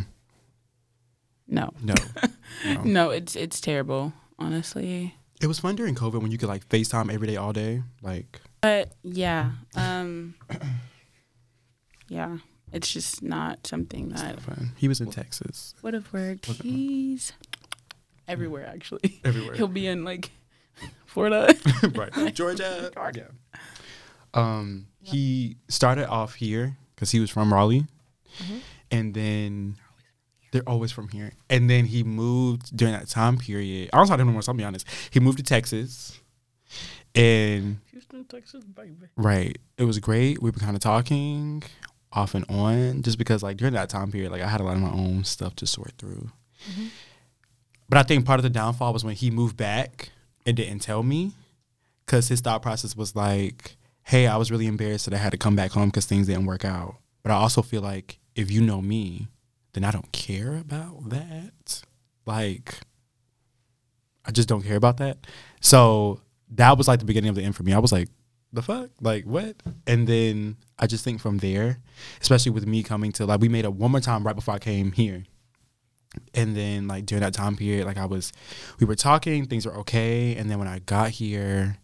no, 1.47 1.69
No, 1.83 1.93
no. 2.65 2.81
no, 2.83 3.09
it's 3.09 3.35
it's 3.35 3.59
terrible, 3.59 4.13
honestly. 4.37 5.15
It 5.41 5.47
was 5.47 5.59
fun 5.59 5.75
during 5.75 5.95
COVID 5.95 6.21
when 6.21 6.31
you 6.31 6.37
could 6.37 6.49
like 6.49 6.67
FaceTime 6.69 7.11
every 7.11 7.27
day, 7.27 7.37
all 7.37 7.53
day. 7.53 7.81
Like, 8.01 8.41
But 8.61 8.91
yeah, 9.03 9.51
um, 9.75 10.35
yeah, 12.09 12.37
it's 12.73 12.91
just 12.91 13.21
not 13.23 13.65
something 13.67 14.11
it's 14.11 14.21
that 14.21 14.35
not 14.35 14.41
fun. 14.41 14.71
He 14.77 14.87
was 14.87 15.01
in 15.01 15.09
Texas. 15.11 15.73
would 15.81 15.93
have 15.93 16.11
worked. 16.13 16.47
Wasn't 16.47 16.65
fun. 16.65 16.71
He's 16.71 17.33
everywhere 18.27 18.65
actually. 18.67 19.19
Everywhere. 19.23 19.55
He'll 19.57 19.67
be 19.67 19.87
in 19.87 20.03
like 20.03 20.31
Florida. 21.05 21.53
right. 21.95 22.33
Georgia. 22.33 22.91
Yeah. 23.15 23.23
Um, 24.33 24.87
he 25.01 25.57
started 25.67 26.07
off 26.07 26.35
here 26.35 26.77
because 26.95 27.11
he 27.11 27.19
was 27.19 27.29
from 27.29 27.51
Raleigh, 27.53 27.85
Mhm. 28.43 28.59
and 28.91 29.13
then 29.13 29.75
they're 30.51 30.67
always 30.67 30.91
from 30.91 31.09
here. 31.09 31.31
And 31.49 31.69
then 31.69 31.85
he 31.85 32.03
moved 32.03 32.75
during 32.75 32.93
that 32.93 33.07
time 33.07 33.37
period. 33.37 33.89
I 33.93 33.97
don't 33.97 34.07
talk 34.07 34.17
to 34.17 34.21
him 34.21 34.27
anymore. 34.29 34.41
So 34.43 34.51
I'll 34.51 34.57
be 34.57 34.63
honest. 34.63 34.85
He 35.09 35.19
moved 35.19 35.37
to 35.37 35.43
Texas, 35.43 36.19
and 37.15 37.79
Houston, 37.91 38.25
Texas, 38.25 38.63
baby. 38.65 38.93
right, 39.15 39.57
it 39.77 39.83
was 39.85 39.97
great. 39.99 40.41
We 40.41 40.51
were 40.51 40.59
kind 40.59 40.75
of 40.75 40.81
talking 40.81 41.63
off 42.11 42.33
and 42.35 42.45
on, 42.49 43.01
just 43.03 43.17
because 43.17 43.43
like 43.43 43.57
during 43.57 43.73
that 43.73 43.89
time 43.89 44.11
period, 44.11 44.31
like 44.31 44.41
I 44.41 44.47
had 44.47 44.61
a 44.61 44.63
lot 44.63 44.75
of 44.75 44.81
my 44.81 44.91
own 44.91 45.23
stuff 45.23 45.55
to 45.57 45.67
sort 45.67 45.93
through. 45.97 46.31
Mhm. 46.71 46.89
But 47.87 47.97
I 47.97 48.03
think 48.03 48.25
part 48.25 48.39
of 48.39 48.43
the 48.43 48.49
downfall 48.49 48.93
was 48.93 49.03
when 49.03 49.15
he 49.15 49.31
moved 49.31 49.57
back 49.57 50.09
and 50.45 50.55
didn't 50.57 50.79
tell 50.79 51.03
me, 51.03 51.33
because 52.05 52.27
his 52.27 52.41
thought 52.41 52.61
process 52.61 52.95
was 52.95 53.15
like, 53.15 53.77
"Hey, 54.03 54.27
I 54.27 54.37
was 54.37 54.51
really 54.51 54.67
embarrassed 54.67 55.05
that 55.05 55.13
I 55.13 55.17
had 55.17 55.31
to 55.31 55.37
come 55.37 55.55
back 55.55 55.71
home 55.71 55.89
because 55.89 56.05
things 56.05 56.27
didn't 56.27 56.45
work 56.45 56.65
out." 56.65 56.95
But 57.23 57.31
I 57.31 57.35
also 57.35 57.61
feel 57.61 57.81
like 57.81 58.19
if 58.35 58.49
you 58.51 58.61
know 58.61 58.81
me, 58.81 59.27
then 59.73 59.83
I 59.83 59.91
don't 59.91 60.11
care 60.11 60.55
about 60.57 61.09
that. 61.09 61.83
Like, 62.25 62.79
I 64.25 64.31
just 64.31 64.49
don't 64.49 64.63
care 64.63 64.77
about 64.77 64.97
that. 64.97 65.25
So 65.61 66.21
that 66.51 66.77
was 66.77 66.87
like 66.87 66.99
the 66.99 67.05
beginning 67.05 67.29
of 67.29 67.35
the 67.35 67.43
end 67.43 67.55
for 67.55 67.63
me. 67.63 67.73
I 67.73 67.79
was 67.79 67.91
like, 67.91 68.09
"The 68.51 68.61
fuck? 68.61 68.89
Like 69.01 69.25
what?" 69.25 69.55
And 69.85 70.07
then 70.07 70.57
I 70.77 70.87
just 70.87 71.03
think 71.03 71.19
from 71.21 71.39
there, 71.39 71.79
especially 72.21 72.51
with 72.51 72.65
me 72.65 72.83
coming 72.83 73.11
to 73.13 73.25
like 73.25 73.41
we 73.41 73.49
made 73.49 73.65
it 73.65 73.73
one 73.73 73.91
more 73.91 73.99
time 73.99 74.25
right 74.25 74.35
before 74.35 74.53
I 74.53 74.59
came 74.59 74.93
here. 74.93 75.25
And 76.33 76.55
then 76.55 76.87
like 76.87 77.05
during 77.05 77.21
that 77.21 77.33
time 77.35 77.55
period 77.55 77.85
like 77.85 77.97
i 77.97 78.05
was 78.05 78.33
we 78.79 78.85
were 78.87 78.95
talking 78.95 79.45
things 79.45 79.65
were 79.65 79.75
okay. 79.77 80.35
And 80.35 80.49
then 80.49 80.57
when 80.57 80.67
i 80.67 80.79
got 80.79 81.11
here 81.11 81.77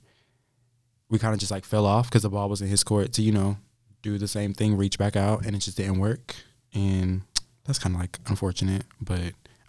we 1.09 1.19
kind 1.19 1.33
of 1.33 1.39
just 1.39 1.51
like 1.51 1.63
fell 1.63 1.85
off 1.85 2.09
because 2.09 2.23
the 2.23 2.29
ball 2.29 2.49
was 2.49 2.61
in 2.61 2.67
his 2.67 2.83
court 2.83 3.13
to 3.13 3.21
you 3.21 3.31
know 3.31 3.57
do 4.01 4.17
the 4.17 4.27
same 4.27 4.53
thing 4.53 4.75
reach 4.75 4.97
back 4.97 5.15
out 5.15 5.45
and 5.45 5.55
it 5.55 5.59
just 5.59 5.77
didn't 5.77 5.99
work. 5.99 6.35
And 6.73 7.21
that's 7.65 7.79
kind 7.79 7.95
of 7.95 8.01
like 8.01 8.19
unfortunate 8.27 8.85
but 8.99 9.19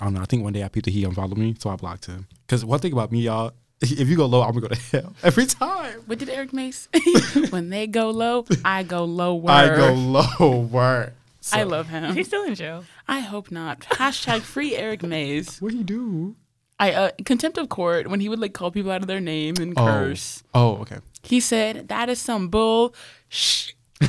i 0.00 0.04
don't 0.04 0.14
know. 0.14 0.22
I 0.22 0.24
think 0.26 0.42
one 0.42 0.52
day 0.52 0.62
i 0.64 0.68
peeped 0.68 0.86
that 0.86 0.92
he 0.92 1.04
unfollowed 1.04 1.36
me 1.36 1.54
so 1.58 1.68
i 1.70 1.76
blocked 1.76 2.06
him. 2.06 2.26
Because 2.46 2.64
one 2.64 2.78
thing 2.78 2.92
about 2.92 3.12
me 3.12 3.20
y'all 3.20 3.52
if 3.82 4.08
you 4.08 4.16
go 4.16 4.26
low 4.26 4.42
i'm 4.42 4.52
gonna 4.54 4.68
go 4.68 4.74
to 4.74 4.80
hell 5.00 5.12
every 5.22 5.46
time 5.46 6.00
what 6.06 6.18
did 6.18 6.28
Eric 6.30 6.52
Mays? 6.52 6.88
when 7.50 7.68
they 7.70 7.86
go 7.86 8.10
low, 8.10 8.44
I 8.64 8.82
go 8.82 9.04
lower. 9.04 9.50
i 9.50 9.76
go 9.76 9.92
lower 9.92 11.12
I 11.52 11.62
love 11.62 11.88
him. 11.88 12.12
He's 12.14 12.26
still 12.26 12.42
in 12.42 12.56
jail. 12.56 12.84
I 13.06 13.20
hope 13.20 13.52
not. 13.52 13.78
Hashtag 13.82 14.40
free 14.40 14.74
Eric 14.74 15.04
Mays. 15.04 15.60
what 15.62 15.70
do 15.70 15.78
you 15.78 15.84
do 15.84 16.34
I 16.80 16.92
uh, 16.92 17.10
contempt 17.24 17.56
of 17.56 17.68
court 17.68 18.08
when 18.08 18.18
he 18.20 18.28
would 18.28 18.40
like 18.40 18.52
call 18.52 18.70
people 18.72 18.90
out 18.90 19.00
of 19.02 19.06
their 19.06 19.20
name 19.20 19.54
and 19.60 19.72
Oh. 19.76 19.84
curse. 19.84 20.42
oh 20.54 20.76
okay 20.78 20.98
He 21.22 21.38
said 21.40 21.86
that 21.88 22.08
is 22.08 22.20
some 22.20 22.48
bull. 22.48 22.94
Shh. 23.28 23.72
I 24.00 24.06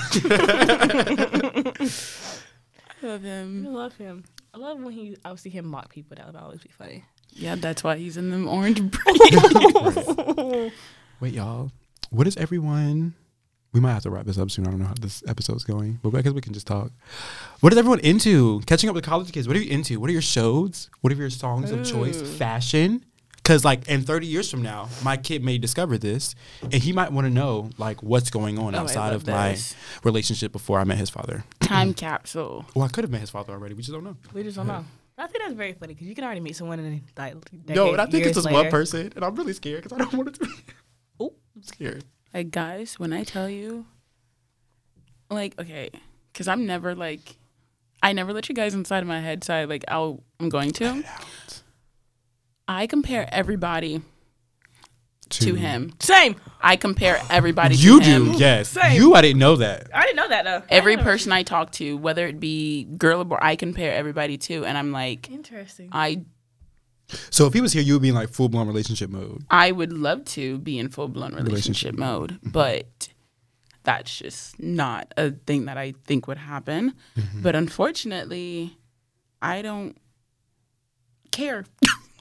love 3.04 3.22
him. 3.22 3.68
I 3.68 3.70
love 3.70 3.96
him. 3.98 4.24
I 4.54 4.58
love 4.58 4.80
when 4.82 4.94
he. 4.94 5.18
I 5.24 5.36
see 5.36 5.50
him 5.50 5.68
mock 5.68 5.90
people. 5.90 6.16
That 6.18 6.28
would 6.28 6.36
always 6.36 6.62
be 6.62 6.70
funny. 6.70 7.04
Yeah, 7.34 7.56
that's 7.56 7.84
why 7.84 7.98
he's 7.98 8.18
in 8.18 8.32
them 8.32 8.48
orange 8.48 8.82
braids. 8.92 10.72
Wait, 11.20 11.34
y'all. 11.34 11.72
What 12.10 12.28
is 12.28 12.36
everyone? 12.38 13.14
We 13.74 13.80
might 13.82 13.94
have 13.94 14.04
to 14.04 14.10
wrap 14.10 14.26
this 14.26 14.38
up 14.40 14.50
soon. 14.50 14.66
I 14.66 14.72
don't 14.72 14.80
know 14.80 14.86
how 14.88 14.96
this 15.00 15.24
episode's 15.28 15.64
going, 15.64 16.00
but 16.02 16.16
I 16.16 16.22
guess 16.22 16.34
we 16.34 16.42
can 16.42 16.54
just 16.54 16.66
talk. 16.66 16.92
What 17.60 17.74
is 17.74 17.78
everyone 17.78 18.00
into? 18.00 18.62
Catching 18.66 18.90
up 18.90 18.96
with 18.96 19.04
college 19.04 19.32
kids. 19.32 19.48
What 19.48 19.56
are 19.58 19.62
you 19.62 19.70
into? 19.70 20.00
What 20.00 20.10
are 20.10 20.14
your 20.14 20.22
shows? 20.22 20.90
What 21.02 21.14
are 21.14 21.16
your 21.16 21.30
songs 21.30 21.70
of 21.72 21.86
choice? 21.86 22.20
Fashion, 22.38 23.04
Because 23.36 23.64
like 23.66 23.88
in 23.88 24.02
30 24.02 24.26
years 24.26 24.50
from 24.50 24.62
now, 24.64 24.90
my 25.04 25.16
kid 25.18 25.44
may 25.44 25.58
discover 25.60 25.98
this, 25.98 26.34
and 26.64 26.76
he 26.76 26.92
might 26.94 27.12
want 27.12 27.28
to 27.28 27.32
know 27.32 27.70
like 27.78 28.02
what's 28.02 28.30
going 28.32 28.58
on 28.58 28.74
Oh, 28.74 28.80
outside 28.80 29.10
love 29.12 29.22
of 29.22 29.28
my 29.28 29.58
relationship 30.04 30.52
before 30.52 30.80
I 30.80 30.84
met 30.86 30.98
his 30.98 31.10
father. 31.10 31.44
Time 31.60 31.94
capsule. 31.94 32.66
Well, 32.74 32.86
I 32.86 32.88
could 32.88 33.04
have 33.04 33.12
met 33.12 33.22
his 33.22 33.30
father 33.30 33.54
already. 33.54 33.76
We 33.76 33.82
just 33.84 33.94
don't 33.94 34.04
know. 34.06 34.16
We 34.34 34.42
just 34.44 34.56
don't 34.56 34.68
know. 34.68 34.86
I 35.18 35.26
think 35.28 35.44
that's 35.44 35.56
very 35.56 35.74
funny 35.74 35.94
because 35.94 36.08
you 36.08 36.14
can 36.14 36.24
already 36.24 36.42
meet 36.42 36.56
someone 36.56 36.80
in 36.80 37.02
like 37.18 37.36
no, 37.68 37.92
and 37.92 38.02
I 38.02 38.06
think 38.06 38.26
it's 38.26 38.36
just 38.36 38.46
later. 38.46 38.58
one 38.58 38.70
person, 38.70 39.12
and 39.16 39.26
I'm 39.26 39.36
really 39.36 39.54
scared 39.54 39.84
because 39.84 39.96
I 39.96 39.98
don't 40.00 40.14
want 40.14 40.30
it 40.30 40.34
to. 40.36 40.46
Be. 40.46 40.52
Ooh. 41.24 41.34
I'm 41.56 41.64
scared. 41.64 42.06
Like 42.34 42.52
guys, 42.52 43.00
when 43.00 43.14
I 43.14 43.24
tell 43.24 43.50
you, 43.50 43.86
like 45.32 45.60
okay, 45.60 45.90
because 46.32 46.48
I'm 46.48 46.68
never 46.68 46.94
like, 46.94 47.38
I 48.04 48.14
never 48.14 48.32
let 48.32 48.48
you 48.48 48.54
guys 48.54 48.76
inside 48.76 49.00
of 49.00 49.08
my 49.08 49.20
head. 49.20 49.44
So 49.44 49.56
I 49.56 49.64
like 49.66 49.84
I'll 49.88 50.24
I'm 50.40 50.50
going 50.50 50.72
to. 50.74 51.04
I 52.68 52.86
compare 52.86 53.28
everybody 53.32 54.02
to 55.30 55.56
him. 55.56 55.94
Same. 56.00 56.36
I 56.62 56.76
compare 56.76 57.22
everybody. 57.30 57.76
You 57.76 58.00
to 58.00 58.06
him. 58.06 58.32
do, 58.34 58.38
yes. 58.38 58.70
Same. 58.70 58.94
You, 59.00 59.14
I 59.14 59.22
didn't 59.22 59.40
know 59.40 59.56
that. 59.58 59.88
I 59.94 60.02
didn't 60.04 60.16
know 60.18 60.28
that 60.30 60.44
though. 60.46 60.64
Every 60.70 60.98
I 60.98 61.04
person 61.04 61.32
I 61.32 61.44
talk 61.44 61.72
to, 61.74 61.96
whether 61.98 62.28
it 62.28 62.40
be 62.40 62.86
girl 62.86 63.22
or 63.22 63.26
boy, 63.26 63.38
I 63.42 63.56
compare 63.56 63.94
everybody 63.94 64.38
to, 64.40 64.66
and 64.66 64.78
I'm 64.78 64.92
like. 64.92 65.30
Interesting. 65.30 65.90
I 65.92 66.24
So 67.30 67.46
if 67.46 67.54
he 67.54 67.62
was 67.62 67.74
here, 67.74 67.82
you 67.84 67.94
would 67.94 68.02
be 68.02 68.10
in 68.10 68.16
like 68.16 68.30
full 68.30 68.50
blown 68.50 68.68
relationship 68.68 69.10
mode. 69.10 69.44
I 69.50 69.72
would 69.72 69.94
love 69.94 70.26
to 70.26 70.58
be 70.60 70.80
in 70.80 70.90
full 70.90 71.08
blown 71.08 71.34
relationship, 71.36 71.94
Relationship. 71.94 71.98
mode, 71.98 72.40
but 72.44 73.10
that's 73.84 74.18
just 74.18 74.60
not 74.60 75.14
a 75.16 75.32
thing 75.32 75.66
that 75.66 75.78
I 75.78 75.94
think 76.06 76.28
would 76.28 76.38
happen. 76.38 76.94
Mm-hmm. 77.16 77.42
But 77.42 77.56
unfortunately, 77.56 78.78
I 79.42 79.62
don't 79.62 79.96
care. 81.32 81.64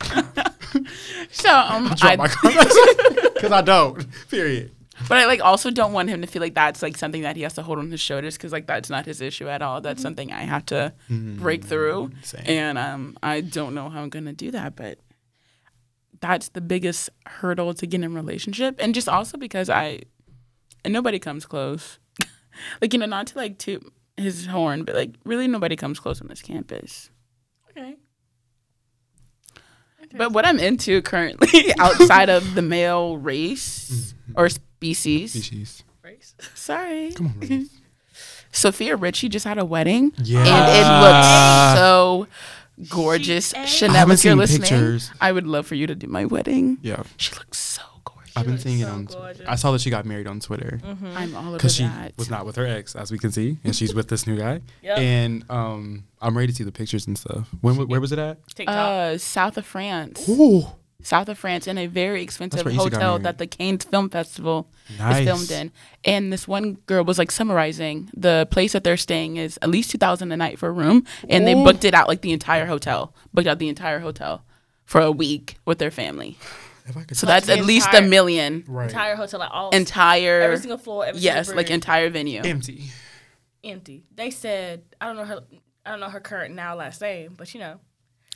so 1.30 1.50
um, 1.50 1.92
I, 2.02 2.16
because 2.16 3.52
I 3.52 3.62
don't. 3.62 4.06
Period. 4.30 4.72
but 5.08 5.18
I 5.18 5.26
like 5.26 5.40
also 5.40 5.70
don't 5.70 5.92
want 5.92 6.08
him 6.08 6.20
to 6.22 6.26
feel 6.26 6.40
like 6.40 6.54
that's 6.54 6.82
like 6.82 6.96
something 6.96 7.22
that 7.22 7.36
he 7.36 7.42
has 7.42 7.54
to 7.54 7.62
hold 7.62 7.78
on 7.78 7.90
his 7.90 8.00
shoulders 8.00 8.36
because 8.36 8.52
like 8.52 8.66
that's 8.66 8.90
not 8.90 9.06
his 9.06 9.20
issue 9.20 9.48
at 9.48 9.62
all. 9.62 9.80
That's 9.80 10.02
something 10.02 10.32
I 10.32 10.42
have 10.42 10.66
to 10.66 10.92
break 11.08 11.64
through, 11.64 12.10
Same. 12.22 12.42
and 12.46 12.78
um, 12.78 13.16
I 13.22 13.40
don't 13.40 13.74
know 13.74 13.88
how 13.88 14.02
I'm 14.02 14.08
gonna 14.08 14.32
do 14.32 14.50
that, 14.52 14.76
but 14.76 14.98
that's 16.20 16.48
the 16.50 16.60
biggest 16.62 17.10
hurdle 17.26 17.74
to 17.74 17.86
get 17.86 18.00
in 18.02 18.04
a 18.04 18.08
relationship, 18.14 18.76
and 18.78 18.94
just 18.94 19.08
also 19.08 19.36
because 19.36 19.68
I 19.68 20.00
and 20.84 20.92
nobody 20.92 21.18
comes 21.18 21.44
close. 21.44 21.98
like 22.80 22.92
you 22.92 22.98
know, 22.98 23.06
not 23.06 23.26
to 23.28 23.38
like 23.38 23.58
toot 23.58 23.92
his 24.16 24.46
horn, 24.46 24.84
but 24.84 24.94
like 24.94 25.10
really 25.24 25.46
nobody 25.46 25.76
comes 25.76 26.00
close 26.00 26.20
on 26.22 26.28
this 26.28 26.40
campus. 26.42 27.10
okay. 27.70 27.96
But 30.16 30.32
what 30.32 30.44
I'm 30.46 30.58
into 30.58 31.02
currently, 31.02 31.72
outside 31.78 32.28
of 32.28 32.54
the 32.54 32.62
male 32.62 33.16
race 33.18 33.90
mm-hmm. 33.90 34.32
or 34.36 34.48
species, 34.48 35.32
Species. 35.32 35.84
Race. 36.02 36.34
sorry, 36.54 37.12
Come 37.12 37.26
on, 37.26 37.40
Rose. 37.40 37.70
Sofia 38.52 38.96
Richie 38.96 39.28
just 39.28 39.44
had 39.44 39.58
a 39.58 39.64
wedding, 39.64 40.12
Yeah. 40.18 40.38
and 40.38 40.48
it 40.48 40.88
looks 41.04 41.26
ah. 41.26 41.74
so 41.76 42.26
gorgeous. 42.88 43.50
She- 43.50 43.56
I 43.56 43.64
Chanel, 43.66 44.10
if 44.10 44.24
you're 44.24 44.34
listening, 44.36 44.60
pictures. 44.62 45.10
I 45.20 45.32
would 45.32 45.46
love 45.46 45.66
for 45.66 45.74
you 45.74 45.86
to 45.86 45.94
do 45.94 46.06
my 46.06 46.24
wedding. 46.24 46.78
Yeah. 46.80 47.02
She 47.16 47.34
looks 47.34 47.58
so 47.58 47.82
gorgeous. 47.82 47.95
I've 48.36 48.44
been 48.44 48.52
looks 48.52 48.64
seeing 48.64 48.80
it 48.80 48.88
on. 48.88 49.06
gorgeous. 49.06 49.46
I 49.46 49.54
saw 49.56 49.72
that 49.72 49.80
she 49.80 49.90
got 49.90 50.04
married 50.04 50.26
on 50.26 50.40
Twitter 50.40 50.80
I'm 51.14 51.34
all 51.34 51.48
over 51.48 51.56
because 51.56 51.74
she 51.74 51.84
that. 51.84 52.12
was 52.16 52.30
not 52.30 52.46
with 52.46 52.56
her 52.56 52.66
ex, 52.66 52.94
as 52.94 53.10
we 53.10 53.18
can 53.18 53.32
see, 53.32 53.58
and 53.64 53.74
she's 53.74 53.94
with 53.94 54.08
this 54.08 54.26
new 54.26 54.36
guy. 54.36 54.60
Yep. 54.82 54.98
And 54.98 55.50
um, 55.50 56.04
I'm 56.20 56.36
ready 56.36 56.48
to 56.48 56.54
see 56.54 56.64
the 56.64 56.72
pictures 56.72 57.06
and 57.06 57.16
stuff. 57.18 57.48
When 57.60 57.76
where 57.88 58.00
was 58.00 58.12
it 58.12 58.18
at? 58.18 58.46
TikTok. 58.48 58.74
uh, 58.76 59.18
South 59.18 59.56
of 59.56 59.66
France. 59.66 60.28
Ooh, 60.28 60.64
South 61.02 61.28
of 61.28 61.38
France 61.38 61.66
in 61.66 61.78
a 61.78 61.86
very 61.86 62.22
expensive 62.22 62.64
where 62.64 62.74
Issa 62.74 62.90
got 62.90 62.92
hotel 62.94 63.18
that 63.20 63.38
the 63.38 63.46
Cannes 63.46 63.84
Film 63.84 64.10
Festival 64.10 64.68
nice. 64.98 65.20
is 65.20 65.24
filmed 65.24 65.50
in. 65.50 65.70
And 66.04 66.32
this 66.32 66.48
one 66.48 66.74
girl 66.86 67.04
was 67.04 67.18
like 67.18 67.30
summarizing 67.30 68.10
the 68.16 68.48
place 68.50 68.72
that 68.72 68.82
they're 68.82 68.96
staying 68.96 69.36
is 69.36 69.58
at 69.62 69.68
least 69.70 69.90
two 69.90 69.98
thousand 69.98 70.32
a 70.32 70.36
night 70.36 70.58
for 70.58 70.68
a 70.68 70.72
room, 70.72 71.04
and 71.28 71.46
they 71.46 71.54
booked 71.54 71.84
it 71.84 71.94
out 71.94 72.08
like 72.08 72.22
the 72.22 72.32
entire 72.32 72.66
hotel, 72.66 73.14
booked 73.32 73.46
out 73.46 73.58
the 73.58 73.68
entire 73.68 74.00
hotel 74.00 74.44
for 74.84 75.00
a 75.00 75.10
week 75.12 75.58
with 75.64 75.78
their 75.78 75.90
family. 75.90 76.38
If 76.86 76.96
I 76.96 77.04
could 77.04 77.16
So 77.16 77.26
that's 77.26 77.46
the 77.46 77.54
at 77.58 77.64
least 77.64 77.88
a 77.92 78.02
million 78.02 78.64
right. 78.68 78.84
entire 78.88 79.16
hotel, 79.16 79.40
like 79.40 79.50
all 79.52 79.70
entire. 79.70 80.40
every 80.40 80.58
single 80.58 80.78
floor, 80.78 81.04
every 81.06 81.20
yes, 81.20 81.46
single 81.46 81.56
like 81.62 81.70
entire 81.70 82.08
venue. 82.10 82.40
empty. 82.44 82.90
empty. 83.64 84.04
They 84.14 84.30
said 84.30 84.82
I 85.00 85.06
don't 85.06 85.16
know 85.16 85.24
her. 85.24 85.40
I 85.84 85.90
don't 85.90 86.00
know 86.00 86.08
her 86.08 86.20
current 86.20 86.54
now 86.54 86.74
last 86.76 87.00
name, 87.00 87.34
but 87.36 87.52
you 87.54 87.60
know 87.60 87.80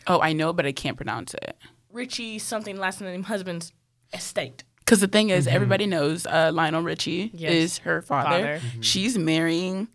Oh, 0.07 0.21
I 0.21 0.33
know, 0.33 0.53
but 0.53 0.65
I 0.67 0.73
can't 0.73 0.97
pronounce 0.97 1.35
it. 1.35 1.57
Richie 1.93 2.39
something 2.39 2.79
last 2.79 3.01
name 3.01 3.23
husband's 3.25 3.73
estate. 4.15 4.65
Because 4.79 5.01
the 5.01 5.09
thing 5.09 5.31
is, 5.31 5.47
everybody 5.47 5.87
knows 5.87 6.27
uh, 6.27 6.51
Lionel 6.53 6.83
Richie 6.83 7.31
Yes. 7.35 7.53
is 7.53 7.79
her 7.79 8.03
father. 8.03 8.59
Father. 8.59 8.83
She's 8.83 9.17
marrying. 9.19 9.89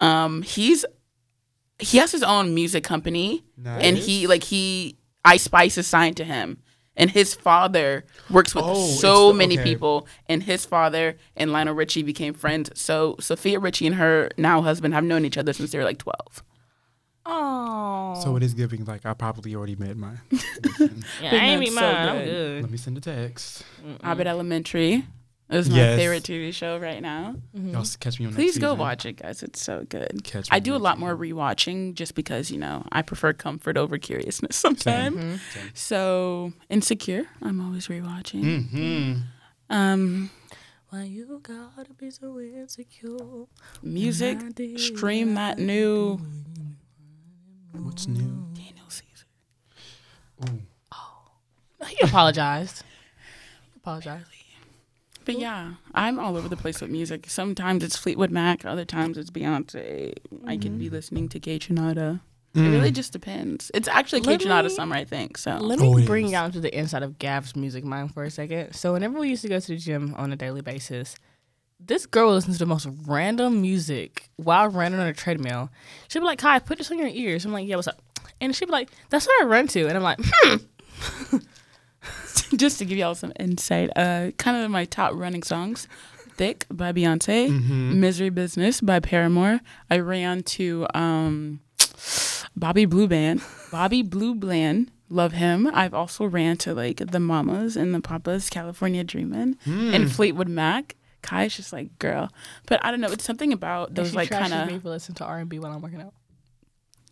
Um, 0.00 0.42
he's 0.42 0.84
he 1.78 1.98
has 1.98 2.10
his 2.12 2.22
own 2.22 2.54
music 2.54 2.84
company, 2.84 3.44
and 3.64 3.96
he 3.96 4.26
like 4.26 4.42
he 4.44 4.96
Ice 5.24 5.42
Spice 5.42 5.78
is 5.78 5.86
signed 5.86 6.16
to 6.16 6.24
him, 6.24 6.58
and 6.96 7.10
his 7.10 7.34
father 7.34 8.04
works 8.30 8.54
with 8.54 8.64
Oh, 8.66 8.86
so 8.86 9.28
the- 9.28 9.34
many 9.34 9.54
okay. 9.54 9.64
people, 9.64 10.06
and 10.28 10.42
his 10.42 10.64
father 10.66 11.16
and 11.36 11.50
Lionel 11.52 11.74
Richie 11.74 12.02
became 12.02 12.34
friends. 12.34 12.70
So 12.74 13.16
Sofia 13.20 13.58
Richie 13.58 13.86
and 13.86 13.96
her 13.96 14.30
now 14.36 14.62
husband 14.62 14.94
have 14.94 15.04
known 15.04 15.24
each 15.24 15.38
other 15.38 15.52
since 15.52 15.70
they 15.72 15.78
were 15.78 15.84
like 15.84 15.98
twelve. 15.98 16.42
Oh, 17.24 18.20
So 18.22 18.34
it 18.36 18.42
is 18.42 18.52
giving 18.52 18.84
like 18.84 19.06
I 19.06 19.14
probably 19.14 19.54
already 19.54 19.76
met 19.76 19.96
mine. 19.96 20.20
yeah, 20.30 20.40
I 20.80 20.84
ain't 20.84 20.90
That's 21.20 21.60
meet 21.60 21.72
so 21.72 21.80
mine. 21.80 22.08
I'm 22.08 22.18
good. 22.18 22.24
good. 22.26 22.62
Let 22.62 22.70
me 22.70 22.76
send 22.78 22.98
a 22.98 23.00
text. 23.00 23.64
Abbott 24.02 24.26
Elementary 24.26 25.06
is 25.52 25.68
my 25.70 25.76
Yes. 25.76 25.98
favorite 25.98 26.22
TV 26.22 26.52
show 26.52 26.78
right 26.78 27.00
now. 27.02 27.36
Y'all 27.54 27.82
s- 27.82 27.96
catch 27.96 28.18
me 28.18 28.26
on. 28.26 28.34
Please 28.34 28.56
next 28.56 28.58
go 28.58 28.68
season. 28.68 28.78
watch 28.78 29.06
it, 29.06 29.12
guys. 29.22 29.42
It's 29.42 29.60
so 29.62 29.84
good. 29.88 30.22
Catch 30.24 30.44
me 30.50 30.56
I 30.56 30.58
do 30.60 30.72
a 30.72 30.74
next 30.74 30.82
lot 30.82 30.98
more 30.98 31.16
rewatching 31.16 31.94
just 31.94 32.14
because, 32.14 32.50
you 32.50 32.58
know, 32.58 32.84
I 32.90 33.02
prefer 33.02 33.32
comfort 33.32 33.76
over 33.76 33.98
curiousness 33.98 34.56
sometimes. 34.66 35.16
Same. 35.16 35.70
So, 35.74 36.52
Insecure, 36.70 37.26
I'm 37.42 37.60
always 37.60 37.88
rewatching. 37.88 38.42
Mm-hmm. 38.42 39.20
Um, 39.70 40.30
Why 40.90 41.04
you 41.04 41.40
gotta 41.42 41.94
be 41.94 42.10
so 42.10 42.38
insecure? 42.38 43.46
music, 43.82 44.38
stream 44.78 45.34
that 45.34 45.58
new 45.58 46.20
What's 47.72 48.06
new? 48.06 48.48
Daniel 48.54 48.88
Caesar. 48.88 49.26
Ooh. 50.50 50.60
He 51.88 51.96
apologized. 52.02 52.84
He 53.72 53.78
apologized. 53.78 54.26
But 55.24 55.38
yeah, 55.38 55.74
I'm 55.94 56.18
all 56.18 56.36
over 56.36 56.48
the 56.48 56.56
place 56.56 56.80
with 56.80 56.90
music. 56.90 57.26
Sometimes 57.28 57.82
it's 57.84 57.96
Fleetwood 57.96 58.30
Mac, 58.30 58.64
other 58.64 58.84
times 58.84 59.16
it's 59.18 59.30
Beyonce. 59.30 60.14
I 60.46 60.56
could 60.56 60.78
be 60.78 60.88
listening 60.90 61.28
to 61.30 61.40
Kaytranada. 61.40 62.20
It 62.54 62.60
really 62.60 62.90
Mm. 62.90 62.94
just 62.94 63.12
depends. 63.12 63.70
It's 63.72 63.88
actually 63.88 64.20
Let 64.22 64.40
Kaytranada 64.40 64.64
me- 64.64 64.74
summer, 64.74 64.94
I 64.96 65.04
think. 65.04 65.38
So 65.38 65.56
Let 65.56 65.80
Oh, 65.80 65.94
me 65.94 66.02
it 66.02 66.06
bring 66.06 66.26
is. 66.26 66.32
you 66.32 66.36
out 66.36 66.52
to 66.52 66.60
the 66.60 66.76
inside 66.78 67.02
of 67.02 67.18
Gab's 67.18 67.56
music 67.56 67.82
mind 67.84 68.12
for 68.12 68.24
a 68.24 68.30
second. 68.30 68.74
So 68.74 68.92
whenever 68.92 69.18
we 69.18 69.30
used 69.30 69.40
to 69.42 69.48
go 69.48 69.58
to 69.58 69.66
the 69.66 69.76
gym 69.78 70.14
on 70.18 70.32
a 70.32 70.36
daily 70.36 70.60
basis, 70.60 71.14
this 71.80 72.04
girl 72.04 72.28
would 72.28 72.34
listen 72.34 72.52
to 72.52 72.58
the 72.58 72.66
most 72.66 72.86
random 73.06 73.62
music 73.62 74.28
while 74.36 74.68
running 74.68 75.00
on 75.00 75.06
a 75.06 75.14
treadmill. 75.14 75.70
She'd 76.08 76.18
be 76.20 76.26
like, 76.26 76.38
Kai, 76.40 76.58
put 76.58 76.76
this 76.78 76.90
on 76.90 76.98
your 76.98 77.08
ears. 77.08 77.44
I'm 77.46 77.52
like, 77.52 77.66
yeah, 77.66 77.76
what's 77.76 77.88
up? 77.88 78.02
And 78.40 78.54
she'd 78.54 78.66
be 78.66 78.72
like, 78.72 78.90
that's 79.08 79.26
what 79.26 79.42
I 79.42 79.46
run 79.46 79.66
to. 79.68 79.86
And 79.88 79.96
I'm 79.96 80.02
like, 80.02 80.18
hmm. 80.22 80.56
just 82.56 82.78
to 82.78 82.84
give 82.84 82.98
y'all 82.98 83.14
some 83.14 83.32
insight, 83.38 83.90
uh, 83.96 84.30
kind 84.38 84.56
of 84.64 84.70
my 84.70 84.84
top 84.84 85.12
running 85.14 85.42
songs: 85.42 85.88
"Thick" 86.36 86.66
by 86.70 86.92
Beyonce, 86.92 87.48
Mm-hmm. 87.50 88.00
"Misery 88.00 88.30
Business" 88.30 88.80
by 88.80 89.00
Paramore. 89.00 89.60
I 89.90 89.98
ran 89.98 90.42
to 90.44 90.86
um, 90.94 91.60
Bobby 92.56 92.84
Blue 92.84 93.08
Band, 93.08 93.40
Bobby 93.70 94.02
Blue 94.02 94.34
Bland. 94.34 94.90
Love 95.08 95.32
him. 95.32 95.70
I've 95.74 95.92
also 95.92 96.24
ran 96.24 96.56
to 96.58 96.72
like 96.72 96.96
the 97.10 97.20
Mamas 97.20 97.76
and 97.76 97.94
the 97.94 98.00
Papas, 98.00 98.48
California 98.48 99.04
Dreamin', 99.04 99.56
Mm. 99.66 99.94
and 99.94 100.10
Fleetwood 100.12 100.48
Mac. 100.48 100.96
Kai's 101.22 101.54
just 101.54 101.72
like 101.72 101.96
girl, 102.00 102.30
but 102.66 102.84
I 102.84 102.90
don't 102.90 103.00
know. 103.00 103.12
It's 103.12 103.22
something 103.22 103.52
about 103.52 103.94
those 103.94 104.10
she 104.10 104.16
like 104.16 104.28
trashes 104.30 104.48
kind 104.50 104.70
me 104.70 104.74
of 104.76 104.82
for 104.82 104.88
listening 104.88 105.14
to 105.16 105.24
R&B 105.24 105.58
when 105.60 105.70
I'm 105.70 105.80
working 105.82 106.00
out. 106.00 106.14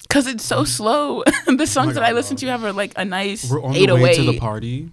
because 0.08 0.26
it's 0.26 0.44
so 0.44 0.64
slow. 0.64 1.22
the 1.46 1.66
songs 1.66 1.94
that 1.94 2.02
I 2.02 2.10
listen 2.12 2.36
to 2.38 2.46
have 2.48 2.64
are 2.64 2.72
like 2.72 2.92
a 2.96 3.04
nice 3.04 3.48
We're 3.48 3.62
on 3.62 3.72
the 3.74 3.94
way 3.96 4.16
to 4.16 4.22
the 4.32 4.38
party, 4.40 4.90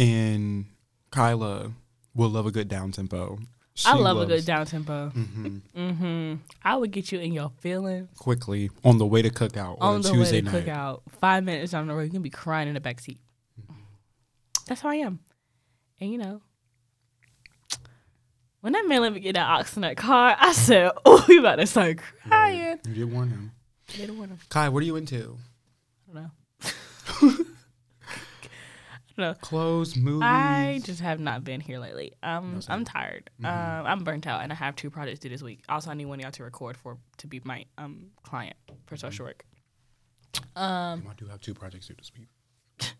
and 0.00 0.64
Kaila 1.12 1.72
will 2.14 2.30
love 2.30 2.46
a 2.46 2.50
good 2.50 2.68
down 2.68 2.90
tempo. 2.90 3.38
I 3.84 3.94
love 3.94 4.18
a 4.20 4.26
good 4.26 4.44
down 4.44 4.66
tempo. 4.66 5.10
hmm 5.10 5.58
Mm-hmm. 5.76 6.34
I 6.64 6.76
would 6.76 6.90
get 6.90 7.12
you 7.12 7.18
in 7.20 7.32
your 7.32 7.50
feelings 7.60 8.08
Quickly 8.18 8.70
on 8.84 8.98
the 8.98 9.06
way 9.06 9.22
to 9.22 9.30
cookout 9.30 9.76
on, 9.80 9.96
on 9.96 10.02
the 10.02 10.10
Tuesday 10.10 10.38
way 10.38 10.40
to 10.42 10.52
night. 10.52 10.66
cookout. 10.66 11.00
Five 11.20 11.44
minutes 11.44 11.72
down 11.72 11.86
the 11.86 11.94
road, 11.94 12.02
you 12.02 12.10
can 12.10 12.22
be 12.22 12.30
crying 12.30 12.68
in 12.68 12.74
the 12.74 12.80
back 12.80 13.00
seat. 13.00 13.18
That's 14.66 14.80
how 14.82 14.88
I 14.90 14.96
am. 14.96 15.20
And 16.00 16.10
you 16.12 16.18
know, 16.18 16.42
when 18.60 18.72
that 18.74 18.86
man 18.86 19.00
let 19.02 19.12
me 19.12 19.20
get 19.20 19.34
that 19.34 19.48
ox 19.48 19.76
in 19.76 19.82
that 19.82 19.96
car, 19.96 20.36
I 20.38 20.52
said, 20.66 20.92
"Oh, 21.04 21.24
you 21.28 21.40
about 21.40 21.56
to 21.56 21.66
start 21.66 21.98
crying." 22.28 22.78
You 22.86 22.94
did 22.94 23.12
warn 23.12 23.30
him. 23.30 23.52
Little 23.98 24.16
one, 24.16 24.38
Kai, 24.48 24.68
what 24.68 24.82
are 24.82 24.86
you 24.86 24.96
into? 24.96 25.36
I 26.10 26.14
don't 26.14 26.22
know. 26.22 27.44
know. 29.18 29.34
Clothes, 29.34 29.96
movies. 29.96 30.22
I 30.24 30.80
just 30.84 31.00
have 31.00 31.20
not 31.20 31.44
been 31.44 31.60
here 31.60 31.78
lately. 31.78 32.12
Um, 32.22 32.54
No. 32.54 32.60
I'm 32.68 32.84
tired. 32.84 33.30
Mhm. 33.40 33.46
Um, 33.46 33.86
I'm 33.86 34.04
burnt 34.04 34.26
out, 34.26 34.42
and 34.42 34.52
I 34.52 34.54
have 34.56 34.76
two 34.76 34.90
projects 34.90 35.20
due 35.20 35.28
this 35.28 35.42
week. 35.42 35.62
Also, 35.68 35.90
I 35.90 35.94
need 35.94 36.06
one 36.06 36.18
of 36.20 36.22
y'all 36.22 36.32
to 36.32 36.44
record 36.44 36.76
for 36.76 36.98
to 37.18 37.26
be 37.26 37.40
my 37.44 37.64
um 37.78 38.10
client 38.22 38.56
for 38.86 38.96
social 38.96 39.26
work. 39.26 39.44
Um, 40.56 41.06
I 41.08 41.14
do 41.16 41.26
have 41.26 41.40
two 41.40 41.54
projects 41.54 41.88
due 41.88 41.94
this 41.98 42.12
week. 42.16 42.28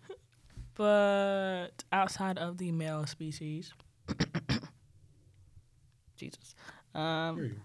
but 0.74 1.84
outside 1.92 2.38
of 2.38 2.58
the 2.58 2.72
male 2.72 3.06
species, 3.06 3.72
Jesus, 6.16 6.54
um, 6.94 7.56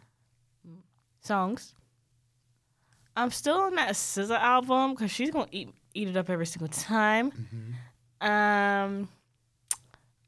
songs. 1.22 1.74
I'm 3.18 3.32
still 3.32 3.56
on 3.56 3.76
that 3.76 3.92
SZA 3.94 4.38
album 4.38 4.92
because 4.94 5.10
she's 5.12 5.32
gonna 5.32 5.48
eat 5.52 5.70
eat 5.94 6.10
it 6.10 6.18
up 6.18 6.30
every 6.30 6.46
single 6.46 6.68
time. 6.68 7.32
Mhm. 7.32 7.74
Um, 8.22 9.10